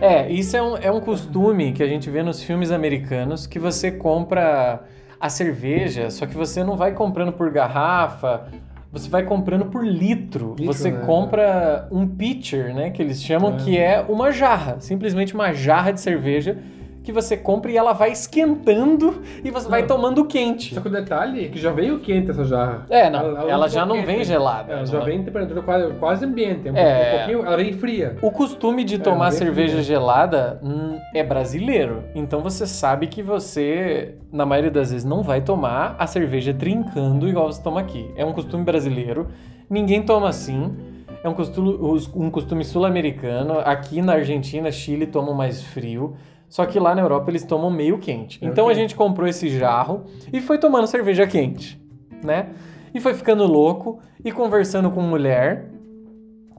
É, 0.00 0.30
isso 0.30 0.56
é 0.56 0.62
um, 0.62 0.76
é 0.76 0.90
um 0.90 1.00
costume 1.00 1.72
que 1.72 1.82
a 1.82 1.86
gente 1.86 2.08
vê 2.08 2.22
nos 2.22 2.42
filmes 2.42 2.70
americanos, 2.70 3.46
que 3.46 3.58
você 3.58 3.90
compra 3.90 4.82
a 5.20 5.28
cerveja, 5.28 6.10
só 6.10 6.26
que 6.26 6.34
você 6.34 6.64
não 6.64 6.76
vai 6.76 6.92
comprando 6.92 7.32
por 7.32 7.50
garrafa, 7.50 8.46
você 8.90 9.08
vai 9.08 9.22
comprando 9.24 9.66
por 9.66 9.84
litro. 9.84 10.54
Litro, 10.58 10.72
você 10.72 10.90
né? 10.90 11.02
compra 11.04 11.86
um 11.90 12.08
pitcher, 12.08 12.74
né, 12.74 12.90
que 12.90 13.02
eles 13.02 13.22
chamam, 13.22 13.54
É. 13.54 13.56
que 13.56 13.78
é 13.78 14.04
uma 14.08 14.32
jarra, 14.32 14.80
simplesmente 14.80 15.34
uma 15.34 15.52
jarra 15.52 15.92
de 15.92 16.00
cerveja 16.00 16.56
que 17.02 17.12
você 17.12 17.36
compra 17.36 17.70
e 17.70 17.76
ela 17.76 17.92
vai 17.92 18.12
esquentando 18.12 19.22
e 19.42 19.50
você 19.50 19.68
vai 19.68 19.80
Não. 19.82 19.88
tomando 19.88 20.24
quente. 20.26 20.74
Só 20.74 20.80
que 20.80 20.88
o 20.88 20.90
detalhe 20.90 21.46
é 21.46 21.48
que 21.48 21.58
já 21.58 21.70
veio 21.72 21.98
quente 22.00 22.30
essa 22.30 22.44
jarra. 22.44 22.84
É, 22.90 23.08
não, 23.08 23.36
ela, 23.48 23.68
já 23.68 23.82
ficou 23.82 23.96
não 23.96 24.04
vem 24.06 24.16
quente. 24.16 24.26
gelada. 24.28 24.72
Ela 24.72 24.86
já 24.86 24.96
Ela- 24.98 25.06
vem 25.06 25.20
em 25.20 25.22
temperatura 25.24 25.62
quase, 25.62 25.94
quase 25.94 26.24
ambiente. 26.24 26.68
Um, 26.68 26.76
É. 26.76 27.08
um 27.14 27.16
pouquinho, 27.18 27.46
ela 27.46 27.56
vem 27.56 27.72
fria. 27.72 28.16
O 28.22 28.30
costume 28.30 28.84
de 28.84 28.98
tomar 28.98 29.30
bem 29.30 29.38
cerveja 29.38 29.72
frio. 29.74 29.84
gelada 29.84 30.60
hum, 30.62 30.98
é 31.14 31.22
brasileiro. 31.22 32.04
Então 32.14 32.40
você 32.42 32.66
sabe 32.66 33.06
que 33.06 33.22
você, 33.22 34.16
na 34.30 34.44
maioria 34.44 34.70
das 34.70 34.90
vezes, 34.90 35.04
não 35.04 35.22
vai 35.22 35.40
tomar 35.40 35.96
a 35.98 36.06
cerveja 36.06 36.52
trincando 36.52 37.28
igual 37.28 37.50
você 37.50 37.62
toma 37.62 37.80
aqui. 37.80 38.10
É 38.16 38.24
um 38.24 38.32
costume 38.32 38.62
brasileiro. 38.64 39.28
Ninguém 39.68 40.02
toma 40.02 40.28
assim. 40.28 40.76
É 41.22 41.28
um 41.28 41.34
costume, 41.34 41.76
um 42.14 42.30
costume 42.30 42.64
sul-americano. 42.64 43.58
Aqui 43.64 44.00
na 44.00 44.14
Argentina, 44.14 44.70
Chile 44.72 45.06
tomam 45.06 45.34
mais 45.34 45.62
frio. 45.62 46.14
Só 46.50 46.66
que 46.66 46.78
lá 46.78 46.94
na 46.94 47.00
Europa 47.00 47.30
eles 47.30 47.44
tomam 47.44 47.70
meio 47.70 47.96
quente. 47.98 48.38
Então 48.44 48.68
a 48.68 48.74
gente 48.74 48.94
comprou 48.94 49.26
esse 49.26 49.48
jarro 49.48 50.02
e 50.32 50.40
foi 50.40 50.58
tomando 50.58 50.86
cerveja 50.86 51.26
quente, 51.26 51.80
né? 52.22 52.48
E 52.92 53.00
foi 53.00 53.14
ficando 53.14 53.46
louco 53.46 54.00
e 54.24 54.30
conversando 54.32 54.90
com 54.90 55.00
mulher. 55.00 55.66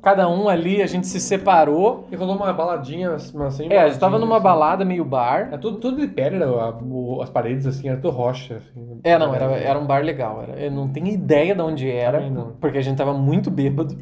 Cada 0.02 0.28
um 0.28 0.50
ali, 0.50 0.82
a 0.82 0.88
gente 0.88 1.06
se 1.06 1.20
separou. 1.20 2.08
E 2.12 2.16
rolou 2.16 2.36
uma 2.36 2.52
baladinha, 2.52 3.12
assim. 3.12 3.68
É, 3.70 3.82
a 3.84 3.88
gente 3.88 4.00
tava 4.00 4.18
numa 4.18 4.38
assim. 4.38 4.44
balada 4.44 4.84
meio 4.84 5.06
bar. 5.06 5.50
É 5.52 5.58
tudo, 5.58 5.78
tudo 5.78 6.02
de 6.02 6.08
pedra, 6.08 6.44
a- 6.48 6.70
o- 6.82 7.22
as 7.22 7.30
paredes, 7.30 7.68
assim, 7.68 7.88
era 7.88 7.98
tudo 7.98 8.10
rocha. 8.10 8.56
Assim. 8.56 9.00
É, 9.04 9.16
não, 9.20 9.36
era, 9.36 9.46
era 9.58 9.78
um 9.78 9.86
bar 9.86 10.04
legal. 10.04 10.42
Era, 10.42 10.60
eu 10.60 10.72
não 10.72 10.88
tenho 10.88 11.06
ideia 11.08 11.54
de 11.54 11.62
onde 11.62 11.88
era, 11.92 12.20
porque 12.60 12.80
a 12.80 12.82
gente 12.82 12.98
tava 12.98 13.14
muito 13.14 13.52
bêbado. 13.52 13.96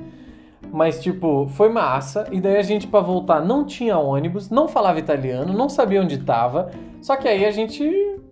Mas, 0.71 1.01
tipo, 1.01 1.47
foi 1.49 1.69
massa. 1.69 2.27
E 2.31 2.39
daí 2.39 2.57
a 2.57 2.61
gente, 2.61 2.87
pra 2.87 2.99
voltar, 2.99 3.41
não 3.41 3.65
tinha 3.65 3.97
ônibus, 3.97 4.49
não 4.49 4.67
falava 4.67 4.99
italiano, 4.99 5.53
não 5.53 5.69
sabia 5.69 6.01
onde 6.01 6.17
tava. 6.19 6.71
Só 7.01 7.15
que 7.15 7.27
aí 7.27 7.45
a 7.45 7.51
gente 7.51 7.89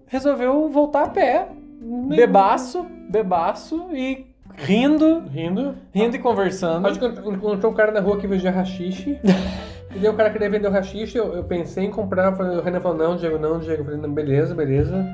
resolveu 0.07 0.69
voltar 0.69 1.03
a 1.03 1.09
pé. 1.09 1.49
Bebaço, 1.81 2.85
bebaço 3.09 3.87
e 3.93 4.25
rindo, 4.55 5.23
Rindo. 5.29 5.75
rindo 5.93 6.15
e 6.15 6.19
conversando. 6.19 6.87
Acho 6.87 6.99
que 6.99 7.05
encontrou 7.05 7.71
um 7.71 7.75
cara 7.75 7.91
na 7.91 7.99
rua 7.99 8.17
que 8.17 8.27
vendia 8.27 8.51
rachixe. 8.51 9.19
e 9.95 9.99
daí 9.99 10.09
o 10.09 10.15
cara 10.15 10.29
queria 10.29 10.49
vender 10.49 10.67
o 10.67 10.71
rachixe, 10.71 11.17
eu, 11.17 11.33
eu 11.33 11.43
pensei 11.43 11.85
em 11.85 11.91
comprar. 11.91 12.33
O 12.33 12.61
Renan 12.61 12.81
falou, 12.81 12.97
não, 12.97 13.15
Diego, 13.15 13.37
não, 13.37 13.59
Diego. 13.59 13.81
Eu 13.81 13.85
falei, 13.85 13.99
não, 13.99 14.11
beleza, 14.11 14.55
beleza. 14.55 15.05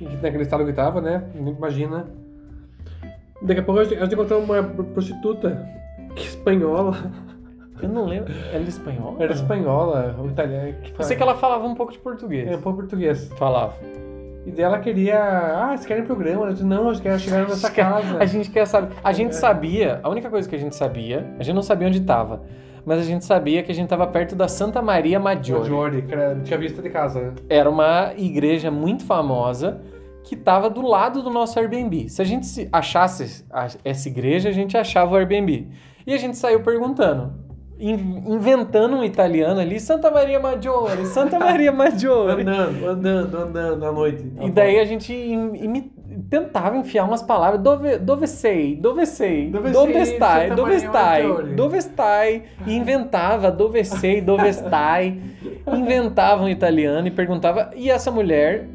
E 0.00 0.04
naquele 0.04 0.42
estado 0.42 0.64
que 0.64 0.72
tava, 0.72 1.00
né? 1.00 1.24
Imagina. 1.34 2.06
Daqui 3.42 3.60
a 3.60 3.62
pouco 3.62 3.80
a 3.80 3.84
gente, 3.84 4.14
encontrou 4.14 4.42
uma 4.42 4.62
prostituta 4.62 5.66
espanhola. 6.22 7.10
Eu 7.82 7.88
não 7.88 8.06
lembro. 8.06 8.32
Ela 8.52 8.64
é 8.64 8.68
espanhola? 8.68 9.16
Era 9.22 9.32
espanhola, 9.32 10.16
ou 10.18 10.28
italiana. 10.28 10.72
Que 10.82 10.92
Eu 10.98 11.04
sei 11.04 11.16
que 11.16 11.22
ela 11.22 11.34
falava 11.34 11.66
um 11.66 11.74
pouco 11.74 11.92
de 11.92 11.98
português. 11.98 12.48
É 12.50 12.56
um 12.56 12.60
pouco 12.60 12.78
português. 12.78 13.28
Falava. 13.36 13.74
E 14.46 14.50
daí 14.50 14.64
ela 14.64 14.78
queria. 14.78 15.18
Ah, 15.20 15.68
vocês 15.70 15.86
querem 15.86 16.04
programa? 16.04 16.46
Eu 16.46 16.52
disse, 16.52 16.64
não, 16.64 16.88
a 16.90 16.92
gente 16.92 17.02
quer 17.02 17.18
chegar 17.18 17.48
nessa 17.48 17.70
casa. 17.72 18.18
A 18.18 18.26
gente 18.26 18.50
quer 18.50 18.66
saber. 18.66 18.94
A 19.02 19.12
gente 19.12 19.30
É. 19.30 19.32
sabia, 19.32 20.00
a 20.02 20.08
única 20.08 20.30
coisa 20.30 20.48
que 20.48 20.54
a 20.54 20.58
gente 20.58 20.76
sabia, 20.76 21.26
a 21.38 21.42
gente 21.42 21.54
não 21.54 21.62
sabia 21.62 21.88
onde 21.88 22.00
tava, 22.00 22.42
mas 22.86 23.00
a 23.00 23.02
gente 23.04 23.24
sabia 23.24 23.62
que 23.62 23.72
a 23.72 23.74
gente 23.74 23.88
tava 23.88 24.06
perto 24.06 24.34
da 24.36 24.46
Santa 24.46 24.80
Maria 24.82 25.18
Maggiore. 25.18 25.60
Maggiore, 25.62 26.02
que 26.02 26.12
era, 26.14 26.36
tinha 26.42 26.58
vista 26.58 26.80
de 26.82 26.90
casa, 26.90 27.20
né? 27.20 27.32
Era 27.48 27.68
uma 27.68 28.12
igreja 28.16 28.70
muito 28.70 29.04
famosa 29.04 29.80
que 30.22 30.36
tava 30.36 30.70
do 30.70 30.82
lado 30.82 31.22
do 31.22 31.28
nosso 31.30 31.58
Airbnb. 31.58 32.08
Se 32.08 32.20
a 32.22 32.24
gente 32.24 32.46
se 32.46 32.68
achasse 32.72 33.44
essa 33.84 34.08
igreja, 34.08 34.48
a 34.48 34.52
gente 34.52 34.76
achava 34.76 35.12
o 35.14 35.16
Airbnb. 35.16 35.68
E 36.06 36.12
a 36.12 36.18
gente 36.18 36.36
saiu 36.36 36.60
perguntando: 36.62 37.32
in- 37.78 38.22
inventando 38.26 38.96
um 38.96 39.04
italiano 39.04 39.60
ali, 39.60 39.80
Santa 39.80 40.10
Maria 40.10 40.38
Maggiore, 40.40 41.06
Santa 41.06 41.38
Maria 41.38 41.72
Maggiore. 41.72 42.42
Andando, 42.42 42.86
andando, 42.88 43.36
andando 43.36 43.86
à 43.86 43.92
noite. 43.92 44.24
E 44.40 44.50
daí 44.50 44.78
a 44.78 44.84
gente 44.84 45.12
im- 45.12 45.90
tentava 46.30 46.76
enfiar 46.76 47.04
umas 47.04 47.22
palavras. 47.22 47.60
Dove, 47.60 47.98
dove 47.98 48.26
sei, 48.26 48.76
dove 48.76 49.04
sei, 49.06 49.50
Dove 49.50 49.70
dove 49.70 50.04
sei, 50.04 50.16
stai, 50.16 50.42
Santa 50.48 50.54
dove 50.54 50.72
Maria 50.74 50.88
stai, 50.88 51.22
Maggiore. 51.22 51.54
dove 51.54 51.80
stai. 51.80 52.42
E 52.66 52.74
inventava 52.76 53.50
dove 53.50 53.82
sei, 53.84 54.20
dove 54.20 54.52
stai. 54.52 55.20
Inventava 55.66 56.42
um 56.44 56.48
italiano 56.48 57.06
e 57.06 57.10
perguntava. 57.10 57.70
E 57.74 57.90
essa 57.90 58.10
mulher, 58.10 58.68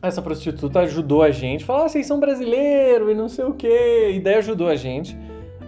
essa 0.00 0.22
prostituta, 0.22 0.80
ajudou 0.80 1.22
a 1.22 1.30
gente. 1.30 1.64
Falava, 1.64 1.84
ah, 1.84 1.88
vocês 1.88 2.06
são 2.06 2.18
brasileiros 2.18 3.10
e 3.10 3.14
não 3.14 3.28
sei 3.28 3.44
o 3.44 3.52
quê. 3.52 4.10
E 4.14 4.20
daí 4.20 4.36
ajudou 4.36 4.68
a 4.68 4.74
gente. 4.74 5.16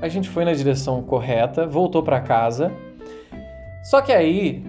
A 0.01 0.09
gente 0.09 0.29
foi 0.29 0.45
na 0.45 0.53
direção 0.53 1.03
correta, 1.03 1.67
voltou 1.67 2.03
pra 2.03 2.21
casa. 2.21 2.71
Só 3.83 4.01
que 4.01 4.13
aí 4.13 4.65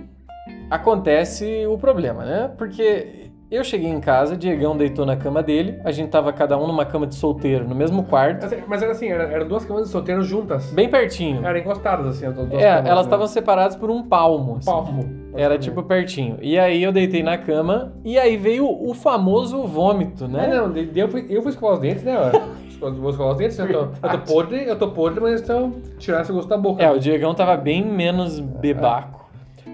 acontece 0.69 1.65
o 1.67 1.77
problema, 1.77 2.23
né? 2.25 2.51
Porque 2.57 3.29
eu 3.51 3.63
cheguei 3.63 3.89
em 3.89 3.99
casa, 3.99 4.35
Diegão 4.35 4.75
deitou 4.75 5.05
na 5.05 5.15
cama 5.15 5.43
dele, 5.43 5.79
a 5.85 5.91
gente 5.91 6.09
tava 6.09 6.33
cada 6.33 6.57
um 6.57 6.67
numa 6.67 6.83
cama 6.85 7.05
de 7.05 7.15
solteiro, 7.15 7.67
no 7.67 7.75
mesmo 7.75 8.03
quarto, 8.03 8.47
Mas 8.67 8.81
era 8.81 8.91
assim, 8.91 9.07
era- 9.09 9.23
eram 9.25 9.47
duas 9.47 9.63
camas 9.65 9.83
de 9.85 9.89
solteiro 9.89 10.21
juntas. 10.23 10.71
bem 10.71 10.89
pertinho. 10.89 11.45
Eram 11.45 11.59
encostadas, 11.59 12.07
assim, 12.07 12.25
as 12.25 12.33
duas 12.35 12.51
É, 12.51 12.75
camas, 12.75 12.89
elas 12.89 13.05
né? 13.05 13.09
estavam 13.09 13.27
separadas 13.27 13.75
por 13.75 13.89
um 13.91 14.03
palmo. 14.03 14.57
assim. 14.57 14.65
palmo. 14.71 15.25
Era 15.37 15.57
tipo 15.57 15.83
pertinho. 15.83 16.37
E 16.41 16.57
aí 16.57 16.81
eu 16.81 16.91
deitei 16.91 17.21
na 17.21 17.37
cama 17.37 17.93
e 18.03 18.17
aí 18.17 18.35
veio 18.37 18.65
o 18.67 18.93
famoso 18.93 19.63
vômito, 19.67 20.25
É, 20.25 20.27
né? 20.27 20.47
não, 20.47 20.71
de- 20.71 20.85
de- 20.87 20.99
eu 20.99 21.07
fui, 21.09 21.25
eu 21.29 21.41
fui 21.41 21.51
escovar 21.51 21.75
os 21.75 21.79
dentes, 21.81 22.03
né? 22.03 22.13
escovar 22.75 23.31
os 23.31 23.37
dentes, 23.37 23.57
né? 23.57 23.65
eu 23.69 23.87
tô, 23.87 24.07
eu 24.07 24.11
tô 24.11 24.17
podre, 24.33 24.63
eu 24.67 24.75
tô 24.77 24.87
podre, 24.91 25.19
mas 25.19 25.41
então 25.41 25.73
tirar 25.97 26.21
esse 26.21 26.31
gosto 26.31 26.47
da 26.47 26.57
boca. 26.57 26.83
É, 26.83 26.91
o 26.91 26.99
Diegão 26.99 27.33
tava 27.33 27.55
bem 27.57 27.83
menos 27.85 28.39
bebaco. 28.39 29.25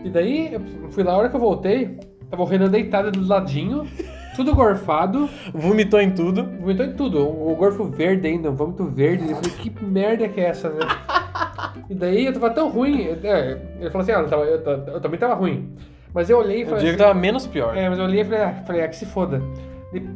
E 0.04 0.10
daí, 0.10 0.54
eu 0.54 0.62
fui 0.92 1.04
lá, 1.04 1.14
a 1.14 1.18
hora 1.18 1.30
que 1.30 1.36
eu 1.36 1.40
voltei, 1.40 2.00
tava 2.30 2.42
o 2.42 2.46
Renan 2.46 2.70
deitado 2.70 3.12
do 3.12 3.26
ladinho, 3.28 3.86
tudo 4.36 4.56
gorfado, 4.56 5.30
Vomitou 5.54 6.00
em 6.02 6.12
tudo. 6.12 6.44
vomitou 6.60 6.86
em 6.86 6.94
tudo. 6.94 7.20
O, 7.20 7.52
o 7.52 7.56
gorfo 7.56 7.84
verde 7.86 8.28
ainda, 8.28 8.50
um 8.50 8.56
vômito 8.56 8.86
verde. 8.86 9.30
Eu 9.30 9.36
falei, 9.36 9.52
que 9.52 9.86
merda 9.86 10.28
que 10.30 10.40
é 10.42 10.46
essa, 10.46 10.70
né? 10.70 10.80
E 11.90 11.94
daí 11.94 12.26
eu 12.26 12.34
tava 12.34 12.50
tão 12.50 12.70
ruim. 12.70 13.02
é, 13.24 13.58
ele 13.80 13.90
falou 13.92 14.02
assim, 14.04 14.12
ah, 14.14 14.20
eu, 14.22 14.30
tava- 14.30 14.44
eu, 14.46 14.94
eu 14.94 15.02
também 15.02 15.20
tava 15.20 15.34
ruim. 15.36 15.70
Mas 16.14 16.30
eu 16.30 16.40
olhei 16.40 16.62
e 16.62 16.64
O 16.64 16.68
falei 16.68 16.80
Diego 16.82 16.96
assim, 16.96 17.08
tava 17.08 17.20
menos 17.20 17.46
pior. 17.46 17.76
É, 17.78 17.88
mas 17.90 18.00
eu 18.00 18.06
olhei 18.06 18.22
e 18.22 18.26
falei, 18.26 18.42
ah, 18.42 18.54
falei, 18.66 18.82
ah, 18.84 18.88
que 18.88 18.96
se 18.96 19.06
foda. 19.06 19.42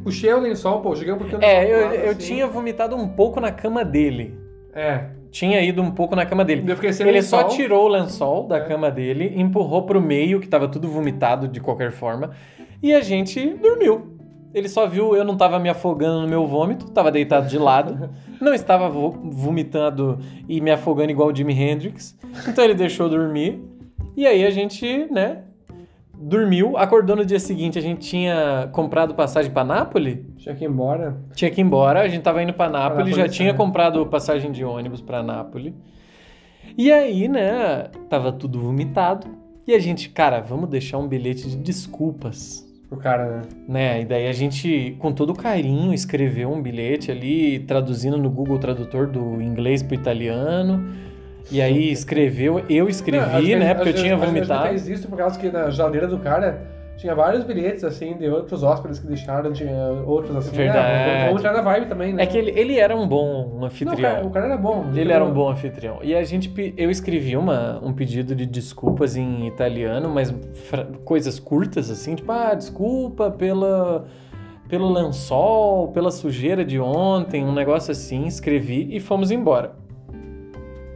Puxei 0.02 0.32
o 0.32 0.40
lençol, 0.40 0.80
pô, 0.80 0.94
joguei 0.94 1.12
um 1.12 1.18
pouquinho 1.18 1.42
É, 1.42 1.70
eu, 1.70 1.82
lado, 1.86 1.94
eu 1.96 2.10
assim. 2.10 2.18
tinha 2.18 2.46
vomitado 2.46 2.96
um 2.96 3.08
pouco 3.08 3.40
na 3.40 3.52
cama 3.52 3.84
dele. 3.84 4.34
É. 4.72 5.04
Tinha 5.30 5.60
ido 5.62 5.82
um 5.82 5.90
pouco 5.90 6.16
na 6.16 6.24
cama 6.24 6.44
dele. 6.44 6.64
Eu 6.70 6.76
fiquei 6.76 6.92
sem 6.92 7.06
Ele 7.06 7.18
lençol. 7.18 7.40
só 7.40 7.48
tirou 7.48 7.84
o 7.84 7.88
lençol 7.88 8.46
da 8.46 8.56
É. 8.58 8.60
cama 8.60 8.90
dele, 8.90 9.32
empurrou 9.36 9.82
pro 9.82 10.00
meio, 10.00 10.40
que 10.40 10.48
tava 10.48 10.66
tudo 10.68 10.88
vomitado 10.88 11.46
de 11.46 11.60
qualquer 11.60 11.92
forma, 11.92 12.30
e 12.82 12.94
a 12.94 13.00
gente 13.02 13.50
dormiu. 13.54 14.12
Ele 14.54 14.68
só 14.70 14.86
viu 14.86 15.14
eu 15.14 15.22
não 15.24 15.36
tava 15.36 15.58
me 15.58 15.68
afogando 15.68 16.22
no 16.22 16.28
meu 16.28 16.46
vômito, 16.46 16.90
tava 16.90 17.10
deitado 17.12 17.46
de 17.46 17.58
lado, 17.58 18.08
não 18.40 18.54
estava 18.54 18.88
vo- 18.88 19.10
vomitando 19.24 20.18
e 20.48 20.58
me 20.62 20.70
afogando 20.70 21.10
igual 21.10 21.28
o 21.28 21.34
Jimi 21.36 21.52
Hendrix. 21.52 22.16
Então 22.48 22.64
ele 22.64 22.72
deixou 22.74 23.08
dormir. 23.10 23.62
E 24.16 24.26
aí 24.26 24.46
a 24.46 24.50
gente, 24.50 25.06
né, 25.12 25.42
dormiu, 26.18 26.76
acordou 26.76 27.16
no 27.16 27.24
dia 27.24 27.38
seguinte, 27.38 27.78
a 27.78 27.82
gente 27.82 28.08
tinha 28.08 28.68
comprado 28.72 29.14
passagem 29.14 29.50
pra 29.50 29.64
Nápoles, 29.64 30.18
Tinha 30.38 30.54
que 30.54 30.64
ir 30.64 30.68
embora. 30.68 31.16
tinha 31.34 31.50
que 31.50 31.60
ir 31.60 31.64
embora, 31.64 32.00
a 32.00 32.08
gente 32.08 32.22
tava 32.22 32.42
indo 32.42 32.52
pra 32.52 32.68
Nápoles, 32.68 33.10
Nápoles, 33.10 33.16
já 33.16 33.28
tinha 33.28 33.50
é. 33.50 33.52
comprado 33.52 34.04
passagem 34.06 34.50
de 34.50 34.64
ônibus 34.64 35.00
pra 35.00 35.22
Nápoles. 35.22 35.72
E 36.76 36.90
aí, 36.92 37.28
né, 37.28 37.88
tava 38.08 38.32
tudo 38.32 38.60
vomitado. 38.60 39.26
E 39.66 39.74
a 39.74 39.78
gente, 39.78 40.08
cara, 40.10 40.40
vamos 40.40 40.68
deixar 40.68 40.98
um 40.98 41.08
bilhete 41.08 41.48
de 41.48 41.56
desculpas, 41.56 42.64
Pro 42.88 42.98
cara, 42.98 43.26
né? 43.26 43.42
né? 43.66 44.00
E 44.02 44.04
daí 44.04 44.28
a 44.28 44.32
gente, 44.32 44.94
com 45.00 45.10
todo 45.10 45.34
carinho, 45.34 45.92
escreveu 45.92 46.52
um 46.52 46.62
bilhete 46.62 47.10
ali, 47.10 47.58
traduzindo 47.60 48.16
no 48.16 48.30
Google 48.30 48.58
Tradutor 48.60 49.08
do 49.08 49.42
inglês 49.42 49.82
pro 49.82 49.96
italiano. 49.96 50.88
E 51.50 51.62
aí 51.62 51.90
escreveu, 51.92 52.62
eu 52.68 52.88
escrevi, 52.88 53.52
Não, 53.52 53.60
né, 53.60 53.74
porque 53.74 53.90
eu 53.90 53.94
tinha 53.94 54.16
vomitado. 54.16 54.68
fez 54.68 54.88
isso 54.88 55.08
por 55.08 55.16
causa 55.16 55.38
que 55.38 55.48
na 55.48 55.70
geladeira 55.70 56.06
do 56.08 56.18
cara 56.18 56.74
tinha 56.96 57.14
vários 57.14 57.44
bilhetes, 57.44 57.84
assim, 57.84 58.16
de 58.16 58.26
outros 58.28 58.62
hóspedes 58.62 58.98
que 58.98 59.06
deixaram, 59.06 59.52
tinha 59.52 59.70
outros 60.06 60.34
assim. 60.34 60.56
Verdade. 60.56 61.04
Vamos, 61.04 61.24
vamos 61.26 61.40
entrar 61.40 61.52
na 61.52 61.60
vibe 61.60 61.86
também, 61.86 62.12
né? 62.14 62.22
É 62.22 62.26
que 62.26 62.38
ele, 62.38 62.58
ele 62.58 62.78
era 62.78 62.96
um 62.96 63.06
bom 63.06 63.50
Não, 63.52 63.60
o, 63.60 63.64
anfitrião. 63.66 63.96
cara, 64.14 64.26
o 64.26 64.30
cara 64.30 64.46
era 64.46 64.56
bom. 64.56 64.86
Ele 64.94 65.12
era 65.12 65.22
um 65.24 65.32
bom 65.32 65.50
anfitrião. 65.50 65.98
E 66.02 66.14
a 66.14 66.24
gente, 66.24 66.52
eu 66.76 66.90
escrevi 66.90 67.36
uma, 67.36 67.78
um 67.84 67.92
pedido 67.92 68.34
de 68.34 68.46
desculpas 68.46 69.14
em 69.14 69.46
italiano, 69.46 70.08
mas 70.08 70.34
coisas 71.04 71.38
curtas 71.38 71.90
assim, 71.90 72.14
tipo, 72.14 72.32
ah, 72.32 72.54
desculpa 72.54 73.30
pela, 73.30 74.06
pelo 74.66 74.90
lençol, 74.90 75.88
pela 75.88 76.10
sujeira 76.10 76.64
de 76.64 76.80
ontem, 76.80 77.44
um 77.44 77.52
negócio 77.52 77.92
assim. 77.92 78.26
Escrevi 78.26 78.88
e 78.90 79.00
fomos 79.00 79.30
embora. 79.30 79.72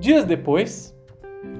Dias 0.01 0.25
depois, 0.25 0.97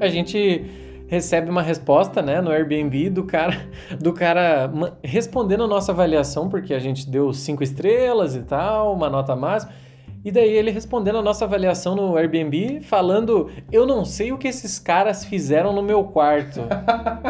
a 0.01 0.09
gente 0.09 0.65
recebe 1.07 1.51
uma 1.51 1.61
resposta, 1.61 2.23
né, 2.23 2.41
no 2.41 2.51
Airbnb 2.51 3.11
do 3.11 3.25
cara, 3.25 3.69
do 4.01 4.13
cara 4.13 4.71
respondendo 5.03 5.65
a 5.65 5.67
nossa 5.67 5.93
avaliação, 5.93 6.49
porque 6.49 6.73
a 6.73 6.79
gente 6.79 7.09
deu 7.09 7.33
cinco 7.33 7.63
estrelas 7.63 8.35
e 8.35 8.41
tal, 8.41 8.95
uma 8.95 9.11
nota 9.11 9.37
máxima. 9.37 9.73
E 10.25 10.31
daí 10.31 10.51
ele 10.51 10.71
respondendo 10.71 11.19
a 11.19 11.23
nossa 11.23 11.47
avaliação 11.47 11.97
no 11.97 12.17
Airbnb, 12.17 12.81
falando: 12.83 13.51
Eu 13.73 13.87
não 13.87 14.05
sei 14.05 14.33
o 14.33 14.39
que 14.39 14.49
esses 14.49 14.79
caras 14.79 15.25
fizeram 15.25 15.73
no 15.73 15.83
meu 15.83 16.05
quarto. 16.05 16.61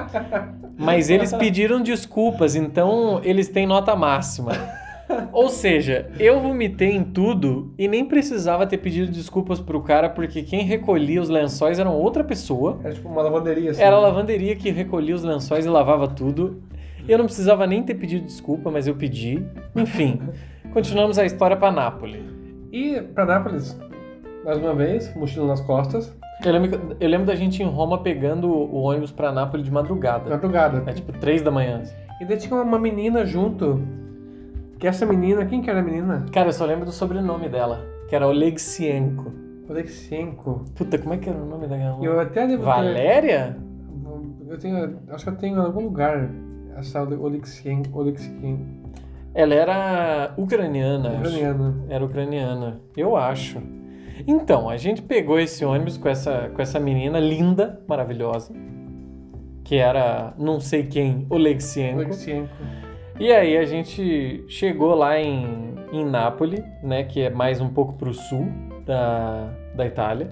Mas 0.77 1.09
eles 1.09 1.33
pediram 1.33 1.81
desculpas, 1.83 2.57
então 2.57 3.21
eles 3.23 3.49
têm 3.49 3.67
nota 3.67 3.95
máxima. 3.95 4.53
Ou 5.33 5.49
seja, 5.49 6.11
eu 6.19 6.41
vomitei 6.41 6.91
em 6.93 7.03
tudo 7.05 7.73
e 7.79 7.87
nem 7.89 8.05
precisava 8.05 8.67
ter 8.67 8.79
pedido 8.79 9.11
desculpas 9.11 9.61
pro 9.61 9.81
cara, 9.83 10.09
porque 10.09 10.43
quem 10.43 10.63
recolhia 10.65 11.21
os 11.21 11.29
lençóis 11.29 11.79
era 11.79 11.91
outra 11.91 12.23
pessoa. 12.25 12.79
Era 12.85 12.95
tipo 12.95 13.09
uma 13.09 13.23
lavanderia, 13.23 13.71
assim. 13.71 13.83
Era 13.83 13.97
a 13.97 14.01
lavanderia 14.01 14.55
que 14.57 14.71
recolhia 14.71 15.15
os 15.15 15.23
lençóis 15.25 15.65
e 15.67 15.69
lavava 15.69 16.09
tudo. 16.09 16.63
Eu 17.09 17.19
não 17.19 17.25
precisava 17.25 17.67
nem 17.67 17.83
ter 17.83 17.95
pedido 17.95 18.25
desculpa, 18.27 18.71
mas 18.71 18.87
eu 18.87 18.95
pedi. 18.95 19.45
Enfim, 19.75 20.21
continuamos 20.73 21.19
a 21.19 21.25
história 21.25 21.57
pra 21.57 21.71
Nápoles. 21.73 22.23
E 22.73 23.01
pra 23.01 23.25
Nápoles, 23.27 23.79
mais 24.45 24.59
uma 24.59 24.75
vez, 24.75 25.13
mochila 25.17 25.47
nas 25.47 25.61
costas, 25.61 26.15
Eu 26.45 26.53
lembro, 26.53 26.97
eu 27.01 27.09
lembro 27.09 27.27
da 27.27 27.35
gente 27.35 27.63
em 27.63 27.67
Roma 27.67 27.99
pegando 27.99 28.49
o 28.49 28.83
ônibus 28.83 29.11
pra 29.11 29.33
Nápoles 29.33 29.67
de 29.67 29.73
madrugada. 29.73 30.31
madrugada. 30.31 30.83
É 30.89 30.93
tipo 30.93 31.13
três 31.13 31.43
da 31.43 31.51
manhã. 31.51 31.81
assim. 31.83 31.95
E 32.21 32.25
daí 32.25 32.37
tinha 32.37 32.55
uma 32.61 32.79
menina 32.79 33.25
junto, 33.27 33.83
que 34.81 34.87
essa 34.89 35.07
menina, 35.07 35.45
quem 35.47 35.61
que 35.63 35.71
era 35.71 35.79
a 35.81 35.83
menina? 35.83 36.25
Cara, 36.33 36.49
eu 36.49 36.53
só 36.53 36.65
lembro 36.65 36.85
do 36.87 36.91
sobrenome 36.93 37.49
dela, 37.49 37.81
que 38.09 38.17
era 38.17 38.27
Oleksienko. 38.27 39.31
Oleksienko. 39.69 40.65
Puta, 40.75 40.99
como 40.99 41.15
é 41.15 41.19
que 41.19 41.29
era 41.29 41.39
o 41.39 41.47
nome 41.47 41.69
da 41.69 41.77
garota? 41.77 42.05
eu 42.05 42.19
até 42.19 42.47
devo 42.47 42.63
ter- 42.63 42.67
Valéria? 42.69 43.57
Eu 44.49 44.59
tenho, 44.59 44.99
acho 45.11 45.25
que 45.25 45.31
eu 45.31 45.37
tenho 45.37 45.57
em 45.59 45.61
algum 45.65 45.83
lugar 45.85 46.29
essa 46.77 47.03
Oleksienko. 47.03 47.97
Oleksienko. 48.01 48.65
Ela 49.33 49.55
era 49.55 50.35
ucraniana. 50.37 51.11
acho. 51.11 51.19
Ucraniana. 51.21 51.75
Era 51.89 52.05
ucraniana, 52.05 52.81
eu 52.97 53.17
acho. 53.17 53.59
Então, 54.27 54.69
a 54.69 54.77
gente 54.77 55.01
pegou 55.03 55.39
esse 55.39 55.65
ônibus 55.65 55.97
com 55.97 56.09
essa, 56.09 56.51
com 56.55 56.61
essa 56.61 56.81
menina 56.81 57.21
linda, 57.21 57.81
maravilhosa, 57.87 58.53
que 59.63 59.77
era 59.77 60.35
não 60.37 60.59
sei 60.59 60.83
quem, 60.85 61.27
Oleksienko. 61.31 62.01
Oleksienko. 62.01 62.49
E 63.21 63.31
aí 63.31 63.55
a 63.59 63.67
gente 63.67 64.43
chegou 64.49 64.95
lá 64.95 65.21
em, 65.21 65.75
em 65.93 66.07
Nápoles, 66.07 66.65
né, 66.83 67.05
que 67.05 67.21
é 67.21 67.29
mais 67.29 67.61
um 67.61 67.69
pouco 67.69 67.93
pro 67.93 68.15
sul 68.15 68.49
da, 68.87 69.51
da 69.75 69.87
Itália. 69.87 70.31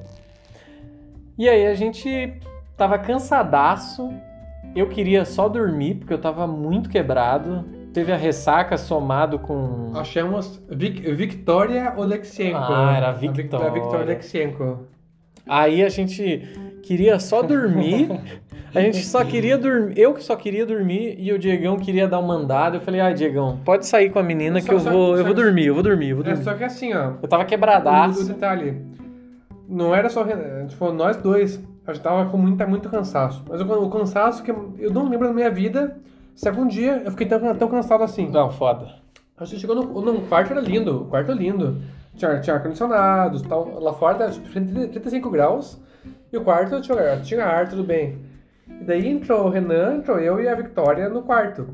E 1.37 1.47
aí 1.47 1.67
a 1.67 1.75
gente 1.75 2.41
tava 2.79 2.99
cansadaço, 2.99 4.11
eu 4.75 4.89
queria 4.89 5.27
só 5.27 5.51
dormir, 5.51 5.97
porque 5.97 6.15
eu 6.15 6.19
tava 6.19 6.47
muito 6.47 6.89
quebrado. 6.89 7.63
Teve 7.93 8.11
a 8.11 8.17
ressaca 8.17 8.79
somado 8.79 9.39
com... 9.39 9.93
Achamos 9.95 10.59
Vic, 10.71 11.13
Victoria 11.13 11.93
Oleksienko. 11.95 12.73
Ah, 12.73 12.95
era 12.97 13.09
A 13.11 13.13
Victoria. 13.13 13.67
A 13.67 13.71
Victoria 13.71 14.07
Oleksienko. 14.07 14.87
Aí 15.47 15.83
a 15.83 15.91
gente 15.91 16.68
queria 16.83 17.19
só 17.19 17.43
dormir. 17.43 18.09
A 18.75 18.81
gente 18.81 19.03
só 19.05 19.25
queria 19.25 19.57
dormir. 19.57 19.99
Eu 19.99 20.13
que 20.13 20.23
só 20.23 20.37
queria 20.37 20.67
dormir 20.67 21.17
e 21.19 21.33
o 21.33 21.39
Diegão 21.39 21.79
queria 21.79 22.07
dar 22.07 22.19
uma 22.19 22.35
andada. 22.35 22.77
Eu 22.77 22.81
falei, 22.83 23.01
ah, 23.01 23.11
Diegão, 23.13 23.59
pode 23.65 23.87
sair 23.87 24.11
com 24.11 24.19
a 24.19 24.23
menina 24.23 24.61
que 24.61 24.67
Só- 24.67 24.73
eu 24.75 24.81
só- 24.81 24.91
vou, 24.91 25.11
eu 25.13 25.19
só- 25.19 25.25
vou 25.25 25.35
dormir, 25.35 25.67
eu 25.67 25.75
vou 25.75 25.83
dormir, 25.83 26.11
eu 26.11 26.17
vou 26.17 26.25
É, 26.25 26.29
dormir. 26.29 26.45
só 26.45 26.53
que 26.55 26.63
assim, 26.65 26.93
ó. 26.95 27.13
Eu 27.23 27.29
tava 27.29 27.43
O, 27.43 27.47
o 27.47 27.49
quebradaço. 27.49 28.27
detalhe. 28.27 28.77
Não 29.69 29.95
era 29.95 30.09
só. 30.11 30.25
Tipo, 30.69 30.93
nós 30.93 31.17
dois. 31.17 31.59
A 31.87 31.93
gente 31.95 32.03
tava 32.03 32.29
com 32.31 32.37
muita, 32.37 32.67
muito 32.67 32.89
cansaço. 32.91 33.43
Mas 33.49 33.61
o, 33.63 33.65
o 33.65 33.89
cansaço 33.91 34.43
que 34.43 34.51
eu 34.51 34.91
não 34.93 35.09
lembro 35.09 35.29
da 35.29 35.35
minha 35.35 35.51
vida. 35.51 35.97
Se 36.35 36.47
algum 36.49 36.67
dia 36.67 37.03
eu 37.05 37.11
fiquei 37.11 37.27
tão, 37.27 37.55
tão 37.55 37.69
cansado 37.69 38.05
assim. 38.05 38.29
Não, 38.31 38.51
foda. 38.51 38.87
A 39.37 39.45
gente 39.47 39.61
chegou 39.61 39.75
no, 39.77 40.01
no 40.01 40.21
quarto, 40.23 40.53
era 40.53 40.61
lindo. 40.61 41.03
O 41.03 41.05
quarto 41.07 41.33
é 41.33 41.35
lindo. 41.35 41.81
Tinha, 42.15 42.39
tinha 42.41 42.55
ar-condicionado, 42.57 43.41
tal. 43.45 43.81
Lá 43.81 43.93
fora 43.95 44.25
era 44.25 44.31
tipo, 44.33 44.47
35 44.49 45.31
graus. 45.31 45.81
E 46.33 46.37
o 46.37 46.43
quarto 46.43 46.81
tinha, 46.81 47.17
tinha 47.23 47.45
ar, 47.45 47.69
tudo 47.69 47.83
bem. 47.85 48.19
E 48.81 48.85
daí 48.85 49.09
entrou 49.09 49.47
o 49.47 49.49
Renan, 49.49 49.97
entrou 49.97 50.19
eu 50.19 50.41
e 50.41 50.49
a 50.49 50.55
Victoria 50.55 51.09
no 51.09 51.23
quarto. 51.23 51.69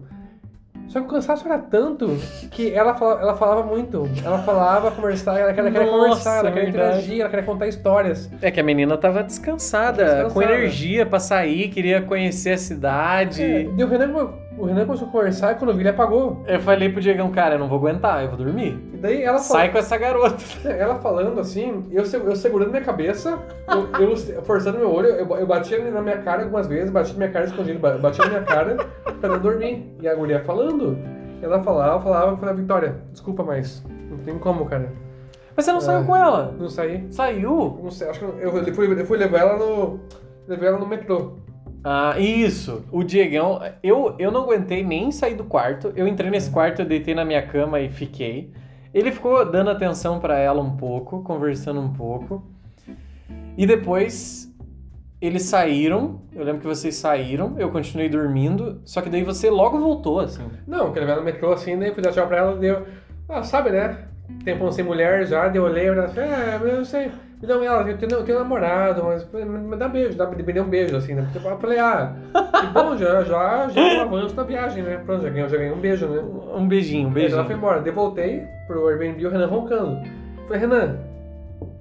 Só 0.86 1.00
que 1.00 1.06
o 1.06 1.08
cansaço 1.08 1.46
era 1.48 1.58
tanto 1.58 2.06
que 2.50 2.70
ela 2.72 2.94
falava, 2.94 3.22
ela 3.22 3.34
falava 3.36 3.62
muito. 3.62 4.06
Ela 4.22 4.38
falava, 4.40 4.90
conversava, 4.90 5.38
ela 5.40 5.52
queria, 5.54 5.70
queria 5.70 5.86
Nossa, 5.86 5.98
conversar, 5.98 6.38
ela 6.40 6.50
queria 6.52 6.70
verdade. 6.70 6.88
interagir, 6.98 7.20
ela 7.20 7.30
queria 7.30 7.44
contar 7.44 7.66
histórias. 7.68 8.30
É 8.42 8.50
que 8.50 8.60
a 8.60 8.62
menina 8.62 8.96
tava 8.98 9.22
descansada, 9.22 10.04
Descansada. 10.04 10.34
com 10.34 10.42
energia 10.42 11.06
pra 11.06 11.18
sair, 11.18 11.68
queria 11.70 12.02
conhecer 12.02 12.50
a 12.52 12.58
cidade. 12.58 13.42
É, 13.42 13.64
daí 13.64 13.82
o 13.82 13.88
Renan, 13.88 14.28
o 14.56 14.64
Renan 14.66 14.86
começou 14.86 15.08
a 15.08 15.10
conversar 15.10 15.52
e 15.52 15.54
quando 15.56 15.70
eu 15.70 15.76
vi 15.76 15.82
ele 15.82 15.88
apagou. 15.90 16.42
Eu 16.46 16.60
falei 16.60 16.88
pro 16.88 17.00
Diegão, 17.00 17.30
cara, 17.30 17.56
eu 17.56 17.58
não 17.58 17.68
vou 17.68 17.78
aguentar, 17.78 18.22
eu 18.22 18.28
vou 18.28 18.38
dormir. 18.38 18.78
E 18.94 18.96
daí 18.96 19.22
ela 19.22 19.38
Sai 19.38 19.70
com 19.72 19.78
essa 19.78 19.96
garota. 19.96 20.36
ela 20.68 20.96
falando 20.96 21.40
assim, 21.40 21.84
eu, 21.90 22.04
se- 22.04 22.16
eu 22.16 22.36
segurando 22.36 22.70
minha 22.70 22.82
cabeça, 22.82 23.38
eu, 23.68 24.00
eu 24.08 24.16
forçando 24.44 24.78
meu 24.78 24.92
olho, 24.92 25.08
eu, 25.08 25.26
eu 25.36 25.46
batia 25.46 25.78
na 25.90 26.00
minha 26.00 26.18
cara 26.18 26.42
algumas 26.42 26.66
vezes, 26.66 26.90
batia 26.90 27.12
na 27.14 27.18
minha 27.18 27.30
cara 27.30 27.46
escondido, 27.46 27.78
ba- 27.78 27.98
batia 27.98 28.24
na 28.24 28.30
minha 28.30 28.42
cara 28.42 28.76
pra 29.20 29.28
não 29.28 29.38
dormir. 29.40 29.94
E 30.00 30.08
a 30.08 30.16
mulher 30.16 30.44
falando. 30.44 30.96
Ela 31.42 31.62
falava, 31.62 32.00
falava, 32.00 32.30
eu 32.32 32.36
falei, 32.38 32.54
Vitória, 32.54 32.96
desculpa, 33.12 33.42
mas 33.42 33.84
não 34.10 34.16
tem 34.18 34.38
como, 34.38 34.64
cara. 34.66 34.90
Mas 35.56 35.64
você 35.66 35.72
não 35.72 35.80
saiu 35.80 36.00
É. 36.00 36.04
com 36.04 36.16
ela? 36.16 36.54
Não 36.58 36.68
saí. 36.68 37.06
Saiu? 37.10 37.78
Não 37.82 37.90
sei, 37.90 38.08
acho 38.08 38.18
que 38.18 38.24
eu, 38.24 38.38
eu, 38.38 38.74
fui, 38.74 39.00
eu 39.00 39.06
fui 39.06 39.18
levar 39.18 39.38
ela 39.38 39.56
no. 39.56 40.00
Levei 40.48 40.68
ela 40.68 40.78
no 40.78 40.86
metrô. 40.86 41.34
Ah, 41.84 42.18
isso. 42.18 42.82
O 42.90 43.04
Diegão, 43.04 43.60
eu, 43.82 44.14
eu 44.18 44.32
não 44.32 44.44
aguentei 44.44 44.82
nem 44.82 45.12
sair 45.12 45.34
do 45.34 45.44
quarto. 45.44 45.92
Eu 45.94 46.08
entrei 46.08 46.30
nesse 46.30 46.50
quarto, 46.50 46.80
eu 46.80 46.86
deitei 46.86 47.14
na 47.14 47.26
minha 47.26 47.46
cama 47.46 47.78
e 47.78 47.90
fiquei. 47.90 48.50
Ele 48.94 49.12
ficou 49.12 49.44
dando 49.44 49.68
atenção 49.68 50.18
pra 50.18 50.38
ela 50.38 50.62
um 50.62 50.76
pouco, 50.76 51.22
conversando 51.22 51.80
um 51.80 51.92
pouco. 51.92 52.42
E 53.58 53.66
depois 53.66 54.50
eles 55.20 55.42
saíram. 55.42 56.22
Eu 56.32 56.42
lembro 56.42 56.62
que 56.62 56.66
vocês 56.66 56.94
saíram, 56.94 57.54
eu 57.58 57.70
continuei 57.70 58.08
dormindo. 58.08 58.80
Só 58.86 59.02
que 59.02 59.10
daí 59.10 59.22
você 59.22 59.50
logo 59.50 59.78
voltou, 59.78 60.20
assim. 60.20 60.48
Não, 60.66 60.90
que 60.90 60.98
levar 60.98 61.12
ela 61.12 61.20
no 61.20 61.26
metrô 61.26 61.52
assim, 61.52 61.78
daí 61.78 61.88
eu 61.88 61.94
fui 61.94 62.02
dar 62.02 62.12
tchau 62.12 62.26
pra 62.26 62.38
ela, 62.38 62.56
deu. 62.56 62.86
Ah, 63.28 63.42
sabe, 63.42 63.70
né? 63.70 64.08
Tempão 64.44 64.70
sem 64.72 64.84
mulher 64.84 65.26
já, 65.26 65.48
daí 65.48 65.56
eu 65.56 65.64
olhei, 65.64 65.86
ela 65.88 66.08
falou, 66.08 66.30
é, 66.30 66.58
mas 66.58 66.68
eu 66.68 66.76
não 66.78 66.84
sei. 66.84 67.10
Me 67.40 67.48
dá 67.48 67.58
um 67.58 67.62
ela, 67.62 67.86
eu 67.90 67.98
tenho, 67.98 68.12
eu 68.12 68.24
tenho 68.24 68.38
namorado, 68.38 69.04
mas 69.04 69.26
me 69.32 69.76
dá 69.76 69.86
beijo, 69.86 70.16
dá, 70.16 70.26
me 70.30 70.42
dê 70.42 70.60
um 70.60 70.68
beijo, 70.68 70.96
assim, 70.96 71.14
né? 71.14 71.28
Eu 71.34 71.58
falei, 71.58 71.78
ah, 71.78 72.14
que 72.60 72.66
bom, 72.68 72.96
já, 72.96 73.22
já, 73.22 73.68
já 73.68 73.80
é 73.80 73.98
um 73.98 74.02
avanço 74.02 74.34
na 74.34 74.42
viagem, 74.44 74.82
né? 74.82 75.00
Pronto, 75.04 75.22
já 75.22 75.28
ganhei, 75.28 75.48
já 75.48 75.56
ganhei 75.58 75.72
um 75.72 75.78
beijo, 75.80 76.06
né? 76.06 76.22
Um 76.54 76.66
beijinho, 76.66 77.04
um 77.06 77.08
Aí 77.08 77.14
beijinho. 77.14 77.38
ela 77.38 77.44
foi 77.46 77.54
embora. 77.54 77.80
Daí 77.80 77.88
eu 77.90 77.94
voltei 77.94 78.42
pro 78.66 78.88
Airbnb 78.88 79.26
o 79.26 79.30
Renan 79.30 79.46
roncando. 79.46 79.98
Falei, 80.46 80.60
Renan, 80.60 80.96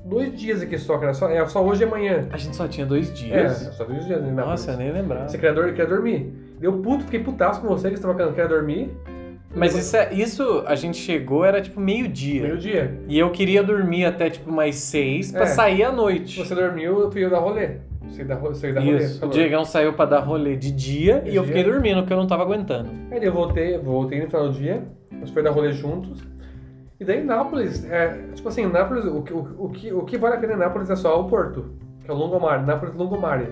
dois 0.03 0.37
dias 0.37 0.61
aqui 0.61 0.77
só, 0.77 0.97
cara. 0.97 1.13
Só, 1.13 1.29
é 1.29 1.45
só 1.47 1.63
hoje 1.63 1.83
e 1.83 1.85
amanhã. 1.85 2.27
A 2.31 2.37
gente 2.37 2.55
só 2.57 2.67
tinha 2.67 2.85
dois 2.85 3.09
É, 3.09 3.13
dias. 3.13 3.57
só 3.77 3.85
dois 3.85 4.05
dias. 4.05 4.21
Né, 4.21 4.31
Nossa, 4.31 4.71
eu 4.71 4.77
nem 4.77 4.91
lembrava. 4.91 5.29
Você 5.29 5.37
queria, 5.37 5.53
queria 5.65 5.87
dormir. 5.87 6.33
Deu 6.59 6.73
puto, 6.73 7.05
fiquei 7.05 7.21
putaço 7.23 7.61
com 7.61 7.67
você 7.69 7.89
que 7.89 7.95
você 7.97 8.01
tava 8.01 8.15
querendo 8.33 8.49
dormir. 8.49 8.91
Mas 9.55 9.75
isso, 9.75 9.95
é- 9.95 10.13
isso 10.13 10.63
a 10.65 10.75
gente 10.75 10.97
chegou, 10.97 11.45
era 11.45 11.61
tipo 11.61 11.79
meio-dia. 11.79 12.41
Meio 12.43 12.57
dia. 12.57 12.99
E 13.07 13.17
eu 13.19 13.29
queria 13.31 13.61
dormir 13.63 14.05
até 14.05 14.29
tipo 14.29 14.51
mais 14.51 14.75
seis 14.75 15.31
pra 15.31 15.43
É. 15.43 15.45
sair 15.47 15.83
à 15.83 15.91
noite. 15.91 16.39
Você 16.39 16.55
dormiu, 16.55 16.99
eu 17.01 17.11
fui 17.11 17.29
dar 17.29 17.39
rolê. 17.39 17.77
Você 18.07 18.23
dar, 18.23 18.35
você 18.35 18.71
dar 18.73 18.81
rolê. 18.81 18.97
Isso. 18.97 19.17
O 19.17 19.19
falou. 19.21 19.33
Diegão 19.35 19.63
saiu 19.65 19.93
pra 19.93 20.05
dar 20.05 20.19
rolê 20.19 20.55
de 20.55 20.71
dia 20.71 21.21
De 21.21 21.31
e 21.31 21.35
eu 21.35 21.43
dia. 21.43 21.53
fiquei 21.55 21.71
dormindo, 21.71 22.01
porque 22.01 22.13
eu 22.13 22.17
não 22.17 22.27
tava 22.27 22.43
aguentando. 22.43 22.89
Aí 23.11 23.19
daí 23.19 23.25
eu 23.27 23.33
voltei, 23.33 23.77
voltei 23.77 24.19
no 24.21 24.27
final 24.27 24.49
do 24.49 24.53
dia. 24.53 24.83
Nós 25.11 25.29
foi 25.29 25.41
dar 25.43 25.51
rolê 25.51 25.71
juntos. 25.71 26.21
E 26.99 27.05
daí 27.05 27.23
Nápoles, 27.23 27.85
é, 27.89 28.17
tipo 28.33 28.47
assim, 28.49 28.65
Nápoles, 28.65 29.05
o, 29.05 29.21
que- 29.21 29.33
o, 29.33 29.55
o, 29.59 29.69
que, 29.69 29.93
o 29.93 30.01
que 30.03 30.17
vale 30.17 30.35
a 30.35 30.37
pena 30.37 30.53
em 30.53 30.57
Nápoles 30.57 30.89
é 30.89 30.95
só 30.95 31.19
o 31.19 31.25
porto, 31.25 31.65
que 32.03 32.09
é 32.09 32.13
o 32.13 32.17
Longomare, 32.17 32.63
Nápoles 32.65 32.93
Longomare. 32.95 33.47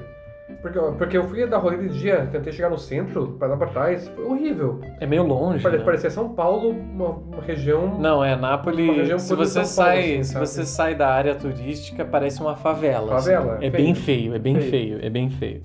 Porque, 0.61 0.79
porque 0.97 1.17
eu 1.17 1.23
fui 1.27 1.45
dar 1.47 1.57
rolê 1.57 1.77
de 1.77 1.89
dia, 1.99 2.27
tentei 2.31 2.51
chegar 2.53 2.69
no 2.69 2.77
centro, 2.77 3.35
pra 3.39 3.47
lá 3.47 3.57
pra 3.57 3.67
trás, 3.67 4.07
foi 4.09 4.25
horrível. 4.25 4.79
É 4.99 5.05
meio 5.05 5.23
longe. 5.23 5.63
Pare- 5.63 5.77
né? 5.79 5.83
Parecia 5.83 6.09
São 6.09 6.29
Paulo, 6.29 6.69
uma, 6.69 7.09
uma 7.09 7.41
região. 7.41 7.97
Não, 7.99 8.23
é 8.23 8.33
Uma 8.35 8.49
Nápoles. 8.49 9.21
Se 9.23 9.35
você 9.35 9.59
Paulo, 9.59 9.67
sai, 9.67 9.99
assim, 9.99 10.23
se 10.23 10.33
sabe? 10.33 10.47
você 10.47 10.65
sai 10.65 10.95
da 10.95 11.09
área 11.09 11.35
turística, 11.35 12.03
parece 12.05 12.41
uma 12.41 12.55
favela. 12.55 13.15
assim. 13.15 13.31
Favela, 13.31 13.55
É 13.57 13.71
feio. 13.71 13.71
bem 13.71 13.95
feio, 13.95 14.35
é 14.35 14.39
bem 14.39 14.55
Feio. 14.55 14.69
feio, 14.69 14.99
é 15.05 15.09
bem 15.09 15.29
feio. 15.29 15.63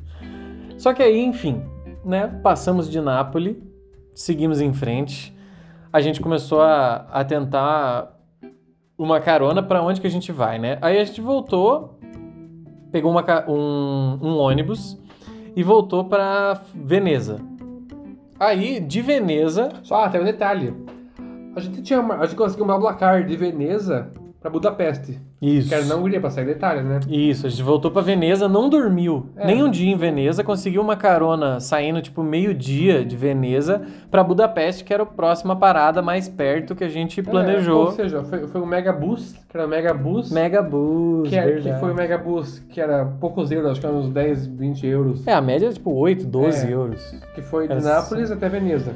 Só 0.78 0.93
que 0.95 1.03
aí, 1.03 1.22
enfim, 1.24 1.62
né? 2.05 2.39
Passamos 2.43 2.91
de 2.91 3.01
Nápoles, 3.01 3.57
seguimos 4.14 4.61
em 4.61 4.72
frente. 4.72 5.34
A 5.93 6.01
gente 6.01 6.20
começou 6.20 6.61
a, 6.62 7.07
a 7.11 7.24
tentar 7.24 8.14
uma 8.99 9.20
carona 9.20 9.62
pra 9.62 9.82
onde 9.82 10.01
que 10.01 10.07
a 10.07 10.11
gente 10.11 10.32
vai, 10.32 10.59
né? 10.59 10.78
Aí 10.80 10.99
a 10.99 11.05
gente 11.05 11.20
voltou, 11.20 11.95
pegou 12.97 13.11
uma 13.11 13.22
um, 13.47 14.18
um 14.22 14.38
ônibus 14.38 14.99
e 15.55 15.62
voltou 15.62 16.05
pra 16.07 16.62
Veneza. 16.74 17.38
Aí, 18.40 18.80
de 18.80 19.03
Veneza, 19.03 19.68
Só, 19.82 20.05
ah, 20.05 20.09
tem 20.09 20.18
um 20.18 20.24
detalhe. 20.24 20.74
A 21.55 21.61
gente 21.61 21.82
tinha 21.82 22.01
uma, 22.01 22.16
a 22.16 22.24
gente 22.24 22.36
conseguiu 22.36 22.64
uma 22.64 22.78
Blacar 22.78 23.26
de 23.26 23.36
Veneza 23.36 24.11
pra 24.47 24.51
Budapeste. 24.51 25.18
isso. 25.42 25.68
Que 25.68 25.74
era 25.74 25.84
na 25.84 25.97
Hungria, 25.97 26.20
pra 26.20 26.30
sair 26.30 26.44
da 26.47 26.53
Itália, 26.53 26.82
né? 26.82 27.01
Isso, 27.09 27.47
a 27.47 27.51
gente 27.51 27.62
voltou 27.62 27.90
pra 27.90 28.01
Veneza, 28.01 28.49
não 28.49 28.68
dormiu 28.70 29.26
É. 29.36 29.47
nem 29.47 29.62
um 29.62 29.70
dia 29.70 29.92
em 29.92 29.97
Veneza, 29.97 30.42
conseguiu 30.44 30.80
uma 30.80 30.97
carona 30.97 31.59
saindo 31.61 32.01
tipo 32.01 32.22
meio-dia 32.22 33.05
de 33.05 33.16
Veneza 33.16 33.82
pra 34.11 34.22
Budapeste, 34.22 34.84
que 34.84 34.94
era 34.94 35.03
a 35.03 35.07
próxima 35.07 35.57
parada 35.57 36.01
mais 36.01 36.28
perto 36.28 36.74
que 36.74 36.84
a 36.84 36.88
gente 36.88 37.20
É, 37.20 37.22
planejou. 37.22 37.86
ou 37.86 37.92
seja, 37.92 38.22
foi, 38.22 38.47
foi 38.47 38.61
o 38.61 38.66
Megabus, 38.66 39.34
que 39.49 39.57
era 39.57 39.66
o 39.66 39.68
Megabus. 39.68 40.30
Megabus, 40.30 41.28
que, 41.28 41.36
é- 41.36 41.57
que 41.61 41.72
foi 41.74 41.90
o 41.90 41.94
Megabus, 41.94 42.59
que 42.70 42.80
era 42.80 43.05
poucos 43.20 43.51
euros, 43.51 43.72
acho 43.72 43.80
que 43.80 43.86
eram 43.86 43.99
uns 43.99 44.11
10, 44.11 44.47
20 44.47 44.86
euros. 44.86 45.26
É, 45.26 45.32
a 45.34 45.40
média 45.40 45.66
é 45.68 45.72
tipo 45.72 45.92
8, 45.92 46.24
12 46.24 46.66
É. 46.66 46.72
euros. 46.72 47.03
Que 47.34 47.42
foi 47.42 47.66
de 47.66 47.72
Era 47.72 47.82
Nápoles 47.82 48.30
até 48.30 48.49
Veneza. 48.49 48.94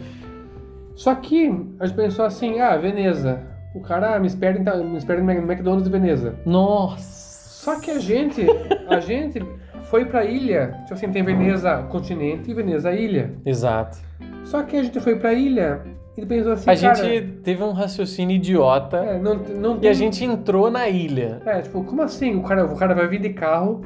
Só 0.94 1.14
que 1.14 1.46
a 1.78 1.86
gente 1.86 1.96
pensou 1.96 2.24
assim, 2.24 2.60
ah, 2.60 2.76
Veneza. 2.76 3.40
O 3.74 3.80
cara 3.80 4.18
me 4.18 4.26
espera, 4.26 4.58
então, 4.58 4.82
me 4.84 4.98
espera 4.98 5.22
no 5.22 5.30
McDonald's 5.30 5.84
de 5.84 5.90
Veneza. 5.90 6.34
Nossa! 6.44 7.30
Só 7.60 7.78
que 7.78 7.90
a 7.90 7.98
gente, 7.98 8.46
a 8.88 9.00
gente 9.00 9.40
foi 9.84 10.06
pra 10.06 10.24
ilha. 10.24 10.74
Tipo 10.82 10.94
assim, 10.94 11.10
tem 11.10 11.22
Veneza 11.22 11.82
continente 11.90 12.50
e 12.50 12.54
Veneza 12.54 12.90
ilha. 12.92 13.32
Exato. 13.44 13.98
Só 14.44 14.62
que 14.62 14.76
a 14.76 14.82
gente 14.82 14.98
foi 14.98 15.16
pra 15.16 15.32
ilha 15.34 15.82
e 16.16 16.26
pensou 16.26 16.52
assim, 16.52 16.70
A 16.70 16.76
cara, 16.76 16.94
gente 16.94 17.32
teve 17.42 17.62
um 17.62 17.72
raciocínio 17.72 18.36
idiota 18.36 18.96
é, 18.96 19.18
não, 19.18 19.34
não 19.34 19.76
e 19.76 19.80
tem... 19.80 19.90
a 19.90 19.92
gente 19.92 20.24
entrou 20.24 20.70
na 20.70 20.88
ilha. 20.88 21.40
É, 21.44 21.60
tipo, 21.60 21.84
como 21.84 22.02
assim? 22.02 22.34
O 22.36 22.42
cara, 22.42 22.64
o 22.64 22.76
cara 22.76 22.94
vai 22.94 23.06
vir 23.06 23.20
de 23.20 23.30
carro 23.30 23.82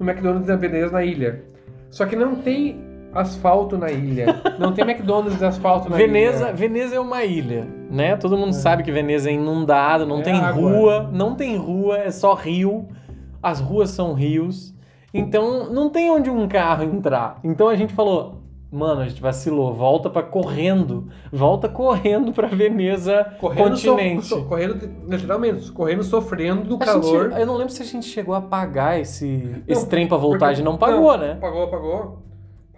no 0.00 0.08
McDonald's 0.08 0.48
da 0.48 0.56
Veneza 0.56 0.92
na 0.92 1.04
ilha. 1.04 1.44
Só 1.90 2.06
que 2.06 2.16
não 2.16 2.36
tem 2.36 2.87
asfalto 3.12 3.76
na 3.78 3.90
ilha. 3.90 4.40
Não 4.58 4.72
tem 4.72 4.84
McDonald's 4.88 5.38
de 5.38 5.44
asfalto 5.44 5.88
na 5.90 5.96
Veneza, 5.96 6.44
ilha. 6.46 6.52
Veneza 6.52 6.94
é 6.96 7.00
uma 7.00 7.24
ilha, 7.24 7.66
né? 7.90 8.16
Todo 8.16 8.36
mundo 8.36 8.52
sabe 8.52 8.82
que 8.82 8.92
Veneza 8.92 9.30
é 9.30 9.32
inundado, 9.32 10.06
não 10.06 10.20
É 10.20 10.22
tem 10.22 10.34
água. 10.34 10.70
rua, 10.70 11.10
não 11.12 11.34
tem 11.34 11.56
rua, 11.56 11.98
é 11.98 12.10
só 12.10 12.34
rio. 12.34 12.86
As 13.42 13.60
ruas 13.60 13.90
são 13.90 14.12
rios. 14.14 14.74
Então 15.12 15.70
não 15.72 15.88
tem 15.88 16.10
onde 16.10 16.28
um 16.28 16.46
carro 16.48 16.84
entrar. 16.84 17.38
Então 17.42 17.68
a 17.68 17.74
gente 17.76 17.94
falou, 17.94 18.42
mano, 18.70 19.00
a 19.00 19.08
gente 19.08 19.22
vacilou, 19.22 19.72
volta 19.72 20.10
pra 20.10 20.22
correndo, 20.22 21.06
volta 21.32 21.66
correndo 21.68 22.30
pra 22.32 22.46
Veneza 22.46 23.24
Correndo, 23.40 23.76
so- 23.76 23.90
continente. 23.92 24.26
so- 24.26 24.44
correndo, 24.44 24.78
literalmente, 25.08 25.72
correndo, 25.72 26.02
sofrendo 26.02 26.62
do 26.64 26.74
A 26.76 26.78
calor. 26.80 27.30
gente- 27.30 27.40
eu 27.40 27.46
não 27.46 27.56
lembro 27.56 27.72
se 27.72 27.82
a 27.82 27.86
gente 27.86 28.06
chegou 28.06 28.34
a 28.34 28.40
pagar 28.42 29.00
esse, 29.00 29.62
esse 29.66 29.82
Não, 29.82 29.88
trem 29.88 30.06
pra 30.06 30.52
gente 30.52 30.62
não 30.64 30.76
pagou, 30.76 31.16
né? 31.16 31.38
Pagou, 31.40 31.68
pagou. 31.68 32.18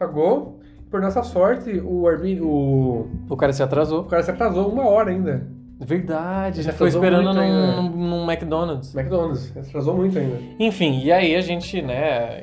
Pagou. 0.01 0.59
Por 0.91 0.99
nossa 1.01 1.23
sorte, 1.23 1.79
o 1.85 2.09
Airbnb, 2.09 2.41
o, 2.41 3.07
O 3.29 3.37
cara 3.37 3.53
se 3.53 3.61
o 3.61 3.65
atrasou. 3.67 4.05
cara 4.05 4.23
se 4.23 4.31
atrasou 4.31 4.67
uma 4.73 4.89
hora 4.89 5.11
ainda. 5.11 5.47
Verdade, 5.79 6.63
gente 6.63 6.75
foi 6.75 6.89
esperando 6.89 7.33
num, 7.33 7.83
num- 7.91 8.31
McDonald's. 8.31 8.95
McDonald's. 8.95 9.41
Se 9.41 9.59
atrasou 9.59 9.95
muito 9.97 10.19
ainda. 10.19 10.37
Enfim, 10.59 11.01
e 11.05 11.13
aí 11.13 11.37
a 11.37 11.41
gente, 11.43 11.81
né, 11.83 12.41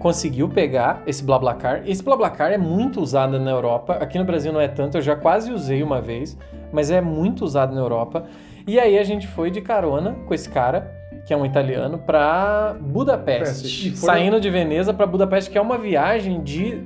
conseguiu 0.00 0.48
pegar 0.48 1.02
esse 1.06 1.22
BlaBlaCar. 1.24 1.82
Esse 1.86 2.02
BlaBlaCar 2.02 2.52
é 2.52 2.58
muito 2.58 3.00
usado 3.00 3.38
na 3.40 3.50
Europa. 3.52 3.94
Aqui 3.94 4.18
no 4.18 4.24
Brasil 4.24 4.52
não 4.52 4.60
é 4.60 4.68
tanto, 4.68 4.98
eu 4.98 5.02
já 5.02 5.14
quase 5.16 5.50
usei 5.52 5.82
uma 5.82 6.00
vez, 6.00 6.36
mas 6.72 6.90
é 6.90 7.00
muito 7.00 7.44
usado 7.44 7.72
na 7.74 7.80
Europa. 7.80 8.24
E 8.66 8.78
aí 8.80 8.98
a 8.98 9.04
gente 9.04 9.26
foi 9.28 9.50
de 9.50 9.60
carona 9.60 10.14
com 10.26 10.34
esse 10.34 10.48
cara, 10.48 10.92
que 11.26 11.32
é 11.32 11.36
um 11.36 11.46
italiano, 11.46 11.98
pra 11.98 12.76
Budapeste. 12.80 13.88
Budapeste. 13.90 13.96
Saindo 13.96 14.40
de 14.40 14.48
Veneza 14.50 14.92
pra 14.94 15.06
Budapeste, 15.06 15.50
que 15.50 15.58
é 15.58 15.60
uma 15.60 15.76
viagem 15.78 16.40
de 16.40 16.84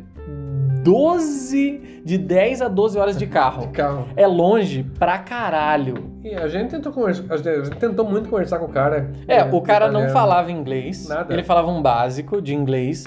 12, 0.83 2.01
de 2.05 2.17
10 2.19 2.63
a 2.63 2.69
12 2.69 2.99
horas 2.99 3.17
de 3.17 3.27
carro. 3.27 3.69
Carro. 3.73 4.07
É 4.17 4.27
longe 4.27 4.85
pra 4.99 5.19
caralho. 5.19 6.11
E 6.25 6.35
a 6.35 6.49
gente 6.49 6.71
tentou 6.71 6.93
conversar, 6.93 7.25
a 7.33 7.37
gente, 7.37 7.71
tentou 7.77 8.05
muito 8.05 8.29
conversar 8.29 8.59
com 8.59 8.67
o 8.67 8.69
cara. 8.69 9.11
É, 9.29 9.43
o 9.45 9.61
cara 9.61 9.87
não 9.87 10.01
italiano. 10.01 10.13
falava 10.13 10.51
inglês. 10.53 11.09
Nada. 11.09 11.33
Ele 11.33 11.43
falava 11.43 11.71
um 11.71 11.81
básico 11.81 12.41
de 12.43 12.55
inglês. 12.55 13.07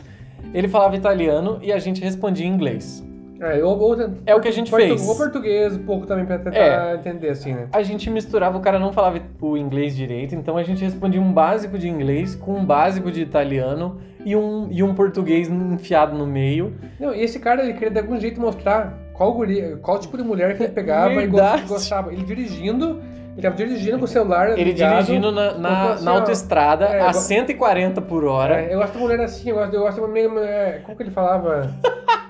Ele 0.54 0.68
falava 0.68 0.96
italiano 0.96 1.60
e 1.62 1.72
a 1.72 1.80
gente 1.80 2.02
respondia 2.02 2.46
em 2.46 2.50
inglês. 2.50 3.04
É, 3.40 3.62
ou, 3.64 3.78
ou, 3.78 3.96
É 4.26 4.34
o 4.34 4.40
que 4.40 4.48
a 4.48 4.52
gente 4.52 4.70
portu- 4.72 4.86
fez. 4.88 5.08
Ou 5.08 5.18
português, 5.18 5.76
um 5.76 5.84
pouco 5.84 6.06
também 6.08 6.26
pra 6.26 6.38
tentar 6.40 6.58
É. 6.58 6.96
entender, 6.96 7.30
assim, 7.30 7.54
né? 7.54 7.68
A 7.74 7.84
gente 7.84 8.10
misturava, 8.10 8.58
o 8.58 8.62
cara 8.62 8.80
não 8.80 8.94
falava 8.94 9.20
o 9.42 9.58
inglês 9.58 9.96
direito, 9.96 10.34
então 10.34 10.56
a 10.56 10.64
gente 10.64 10.82
respondia 10.84 11.20
um 11.20 11.34
básico 11.34 11.78
de 11.78 11.90
inglês 11.90 12.36
com 12.36 12.54
um 12.54 12.64
básico 12.66 13.12
de 13.12 13.22
italiano 13.22 13.98
e 14.26 14.36
um, 14.36 14.68
e 14.72 14.82
um 14.84 14.94
português 14.94 15.50
enfiado 15.50 16.18
no 16.18 16.26
meio. 16.26 16.76
Não, 17.00 17.14
e 17.14 17.22
esse 17.22 17.40
cara, 17.40 17.64
ele 17.64 17.74
queria 17.74 17.90
de 17.92 18.00
algum 18.00 18.20
jeito 18.20 18.40
mostrar 18.40 18.98
qual, 19.14 19.34
guri, 19.34 19.78
qual 19.82 20.00
tipo 20.00 20.18
de 20.18 20.24
mulher 20.24 20.56
que 20.58 20.64
ele 20.64 20.72
pegava 20.72 21.14
Verdade. 21.14 21.64
e 21.64 21.68
gostava. 21.68 22.12
Ele 22.14 22.24
dirigindo, 22.24 23.02
ele 23.34 23.42
tava 23.42 23.56
dirigindo 23.56 24.00
com 24.00 24.06
o 24.06 24.08
celular 24.08 24.52
Ele 24.52 24.64
ligado, 24.72 25.04
dirigindo 25.04 25.32
na, 25.32 25.54
na, 25.58 25.92
assim, 25.94 26.06
na 26.06 26.12
autoestrada 26.12 26.86
é, 26.86 27.02
a 27.02 27.08
eu- 27.08 27.14
140 27.14 28.02
por 28.02 28.24
hora. 28.26 28.62
É, 28.62 28.74
eu 28.74 28.80
gosto 28.80 28.94
de 28.94 29.00
mulher 29.00 29.20
assim, 29.22 29.50
eu 29.50 29.56
gosto, 29.56 29.74
eu 29.76 29.82
gosto 29.82 29.96
de 29.96 30.02
uma 30.02 30.08
meio. 30.08 30.40
é, 30.40 30.80
Como 30.84 30.96
que 30.98 31.04
ele 31.04 31.12
falava? 31.12 31.70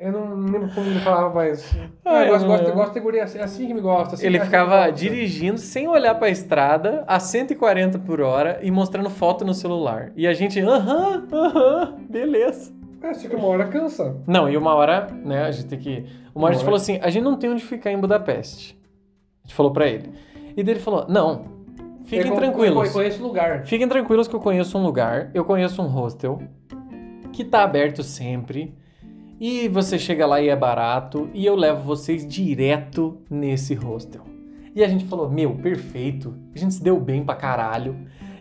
eu 0.00 0.12
não 0.12 0.34
lembro 0.34 0.68
como 0.74 0.86
ele 0.88 0.98
falava, 1.00 1.32
mas. 1.34 1.70
Ah, 2.04 2.24
eu 2.24 2.28
gosto, 2.32 2.42
eu 2.44 2.48
gosto, 2.48 2.62
não 2.62 2.68
eu 2.70 2.74
gosto 2.76 2.94
de 2.94 3.00
guria 3.00 3.24
assim, 3.24 3.38
assim 3.38 3.66
que 3.66 3.74
me 3.74 3.80
gosta. 3.80 4.14
Assim 4.14 4.26
Ele 4.26 4.40
ficava 4.40 4.76
gosta. 4.76 4.92
dirigindo 4.92 5.58
sem 5.58 5.86
olhar 5.86 6.14
pra 6.16 6.28
estrada 6.30 7.04
a 7.06 7.20
140 7.20 7.98
por 8.00 8.20
hora 8.20 8.58
e 8.62 8.70
mostrando 8.70 9.10
foto 9.10 9.44
no 9.44 9.52
celular. 9.54 10.10
E 10.16 10.26
a 10.26 10.32
gente, 10.32 10.58
aham, 10.60 11.26
aham, 11.32 11.96
beleza. 12.08 12.72
É, 13.02 13.14
só 13.14 13.28
que 13.28 13.36
uma 13.36 13.46
hora 13.46 13.66
cansa. 13.68 14.16
Não, 14.26 14.48
e 14.48 14.56
uma 14.56 14.74
hora, 14.74 15.06
né, 15.24 15.44
a 15.44 15.50
gente 15.50 15.66
tem 15.68 15.78
que. 15.78 16.04
Uma 16.34 16.46
hora 16.46 16.54
a 16.54 16.58
gente 16.58 16.58
hora. 16.58 16.64
falou 16.64 16.76
assim: 16.76 16.98
a 17.02 17.10
gente 17.10 17.22
não 17.22 17.36
tem 17.36 17.50
onde 17.50 17.62
ficar 17.64 17.90
em 17.92 17.98
Budapeste. 17.98 18.78
A 19.44 19.46
gente 19.46 19.54
falou 19.54 19.72
pra 19.72 19.86
ele. 19.86 20.10
E 20.56 20.62
daí 20.62 20.74
ele 20.74 20.80
falou: 20.80 21.06
não, 21.08 21.44
fiquem 22.04 22.26
Eu 22.26 22.32
con- 22.32 22.36
tranquilos. 22.36 22.86
Eu 22.88 22.92
conheço 22.92 23.22
o 23.22 23.26
lugar. 23.26 23.64
Fiquem 23.64 23.88
tranquilos 23.88 24.28
que 24.28 24.34
eu 24.34 24.40
conheço 24.40 24.76
um 24.76 24.82
lugar, 24.82 25.30
eu 25.34 25.44
conheço 25.44 25.80
um 25.80 25.86
hostel 25.86 26.40
que 27.32 27.44
tá 27.44 27.62
aberto 27.62 28.02
sempre. 28.02 28.74
E 29.40 29.68
você 29.68 29.98
chega 29.98 30.26
lá 30.26 30.38
e 30.38 30.50
é 30.50 30.54
barato, 30.54 31.30
e 31.32 31.46
eu 31.46 31.56
levo 31.56 31.82
vocês 31.82 32.26
direto 32.26 33.22
nesse 33.30 33.72
hostel. 33.72 34.20
E 34.76 34.84
a 34.84 34.88
gente 34.88 35.06
falou: 35.06 35.30
Meu, 35.30 35.54
perfeito, 35.54 36.34
a 36.54 36.58
gente 36.58 36.74
se 36.74 36.82
deu 36.82 37.00
bem 37.00 37.24
pra 37.24 37.34
caralho. 37.34 37.96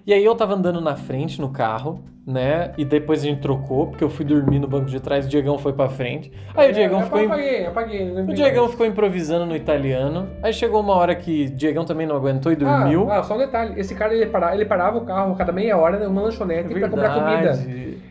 E 0.06 0.14
aí 0.14 0.26
eu 0.26 0.36
tava 0.36 0.56
andando 0.56 0.82
na 0.82 0.98
frente 0.98 1.40
no 1.40 1.52
carro, 1.52 2.04
né? 2.28 2.74
E 2.78 2.84
depois 2.84 3.22
a 3.22 3.28
gente 3.28 3.40
trocou, 3.40 3.88
porque 3.88 4.04
eu 4.04 4.10
fui 4.10 4.26
dormir 4.26 4.60
no 4.60 4.68
banco 4.68 4.88
de 4.88 5.00
trás, 5.00 5.26
o 5.26 5.30
Diegão 5.30 5.58
foi 5.58 5.72
pra 5.72 5.88
frente. 5.88 6.34
Aí 6.54 6.70
o 6.70 6.74
Diegão 6.74 7.00
eu 7.00 7.06
ficou. 7.06 7.24
apaguei, 7.24 7.66
apaguei. 7.66 8.12
O 8.12 8.34
Diegão 8.34 8.64
mais. 8.64 8.72
ficou 8.72 8.86
improvisando 8.86 9.46
no 9.46 9.56
italiano. 9.56 10.28
Aí 10.44 10.52
chegou 10.52 10.82
uma 10.82 10.96
hora 10.96 11.16
que 11.16 11.46
o 11.46 11.50
Diegão 11.56 11.86
também 11.86 12.06
não 12.06 12.18
aguentou 12.18 12.52
e 12.52 12.58
dormiu. 12.58 13.10
Ah, 13.10 13.20
ah, 13.20 13.24
só 13.24 13.36
um 13.36 13.38
detalhe. 13.38 13.80
Esse 13.80 13.96
cara, 13.96 14.14
ele 14.14 14.26
parava, 14.26 14.54
ele 14.54 14.66
parava 14.66 14.98
o 14.98 15.06
carro 15.06 15.32
a 15.32 15.36
cada 15.38 15.54
meia 15.54 15.78
hora 15.78 15.98
numa 15.98 16.24
lanchonete 16.24 16.74
pra 16.74 16.90
comprar 16.90 17.14
comida. 17.14 17.54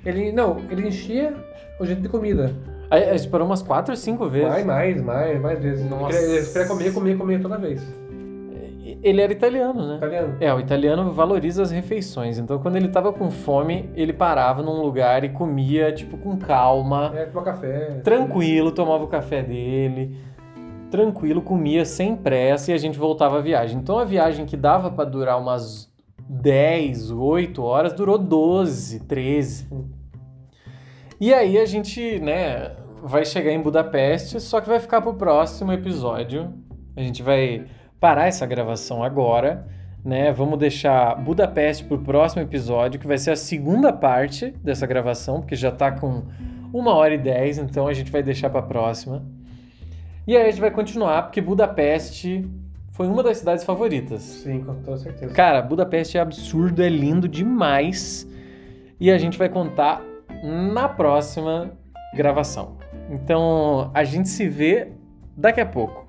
Ele, 0.06 0.32
não, 0.32 0.56
ele 0.70 0.88
enchia 0.88 1.34
o 1.78 1.84
jeito 1.84 2.00
de 2.00 2.08
comida. 2.08 2.54
A 2.90 3.16
gente 3.16 3.28
parou 3.28 3.46
umas 3.46 3.62
quatro 3.62 3.92
ou 3.92 3.96
cinco 3.96 4.28
vezes. 4.28 4.48
Mais, 4.48 4.64
mais, 4.64 5.02
mais, 5.02 5.40
mais 5.40 5.58
vezes. 5.60 5.88
Nossa. 5.88 6.16
Ele 6.18 6.46
queria 6.46 6.66
comer, 6.66 6.92
comer, 6.94 7.18
comer 7.18 7.42
toda 7.42 7.58
vez. 7.58 7.82
Ele 9.02 9.20
era 9.20 9.30
italiano, 9.30 9.86
né? 9.86 9.96
Italiano. 9.96 10.36
É, 10.40 10.52
o 10.52 10.58
italiano 10.58 11.12
valoriza 11.12 11.62
as 11.62 11.70
refeições. 11.70 12.38
Então, 12.38 12.58
quando 12.58 12.76
ele 12.76 12.88
tava 12.88 13.12
com 13.12 13.30
fome, 13.30 13.90
ele 13.94 14.12
parava 14.12 14.62
num 14.62 14.80
lugar 14.80 15.22
e 15.22 15.28
comia, 15.28 15.92
tipo, 15.92 16.16
com 16.16 16.36
calma, 16.38 17.12
É, 17.14 17.26
tomar 17.26 17.44
café. 17.44 18.00
tranquilo, 18.02 18.72
tomava 18.72 19.04
o 19.04 19.06
café 19.06 19.42
dele, 19.42 20.16
tranquilo, 20.90 21.42
comia 21.42 21.84
sem 21.84 22.16
pressa 22.16 22.72
e 22.72 22.74
a 22.74 22.78
gente 22.78 22.98
voltava 22.98 23.38
à 23.38 23.40
viagem. 23.40 23.78
Então, 23.78 23.98
a 23.98 24.04
viagem 24.04 24.46
que 24.46 24.56
dava 24.56 24.90
pra 24.90 25.04
durar 25.04 25.38
umas 25.38 25.92
10, 26.28 27.10
8 27.12 27.62
horas, 27.62 27.92
durou 27.92 28.18
12, 28.18 29.00
13. 29.06 29.68
E 31.20 31.32
aí 31.34 31.58
a 31.58 31.66
gente, 31.66 32.18
né, 32.20 32.72
vai 33.08 33.24
chegar 33.24 33.50
em 33.50 33.60
Budapeste, 33.60 34.38
só 34.40 34.60
que 34.60 34.68
vai 34.68 34.78
ficar 34.78 35.00
pro 35.00 35.14
próximo 35.14 35.72
episódio. 35.72 36.52
A 36.94 37.00
gente 37.00 37.22
vai 37.22 37.64
parar 37.98 38.26
essa 38.26 38.46
gravação 38.46 39.02
agora, 39.02 39.66
né? 40.04 40.30
Vamos 40.30 40.58
deixar 40.58 41.14
Budapeste 41.16 41.84
pro 41.84 41.98
próximo 41.98 42.42
episódio, 42.42 43.00
que 43.00 43.06
vai 43.06 43.18
ser 43.18 43.30
a 43.30 43.36
segunda 43.36 43.92
parte 43.92 44.50
dessa 44.62 44.86
gravação, 44.86 45.40
porque 45.40 45.56
já 45.56 45.72
tá 45.72 45.90
com 45.90 46.24
uma 46.72 46.94
hora 46.94 47.14
e 47.14 47.18
dez, 47.18 47.58
então 47.58 47.86
a 47.88 47.94
gente 47.94 48.12
vai 48.12 48.22
deixar 48.22 48.50
pra 48.50 48.60
próxima. 48.60 49.24
E 50.26 50.36
aí 50.36 50.42
a 50.46 50.50
gente 50.50 50.60
vai 50.60 50.70
continuar, 50.70 51.22
porque 51.22 51.40
Budapeste 51.40 52.46
foi 52.92 53.06
uma 53.06 53.22
das 53.22 53.38
cidades 53.38 53.64
favoritas. 53.64 54.22
Sim, 54.22 54.62
com 54.62 54.74
toda 54.82 54.98
certeza. 54.98 55.32
Cara, 55.32 55.62
Budapeste 55.62 56.18
é 56.18 56.20
absurdo, 56.20 56.82
é 56.82 56.88
lindo 56.88 57.26
demais. 57.26 58.28
E 59.00 59.10
a 59.10 59.16
gente 59.16 59.38
vai 59.38 59.48
contar 59.48 60.02
na 60.42 60.88
próxima 60.88 61.70
gravação. 62.14 62.77
Então, 63.08 63.90
a 63.94 64.04
gente 64.04 64.28
se 64.28 64.48
vê 64.48 64.92
daqui 65.36 65.60
a 65.60 65.66
pouco. 65.66 66.07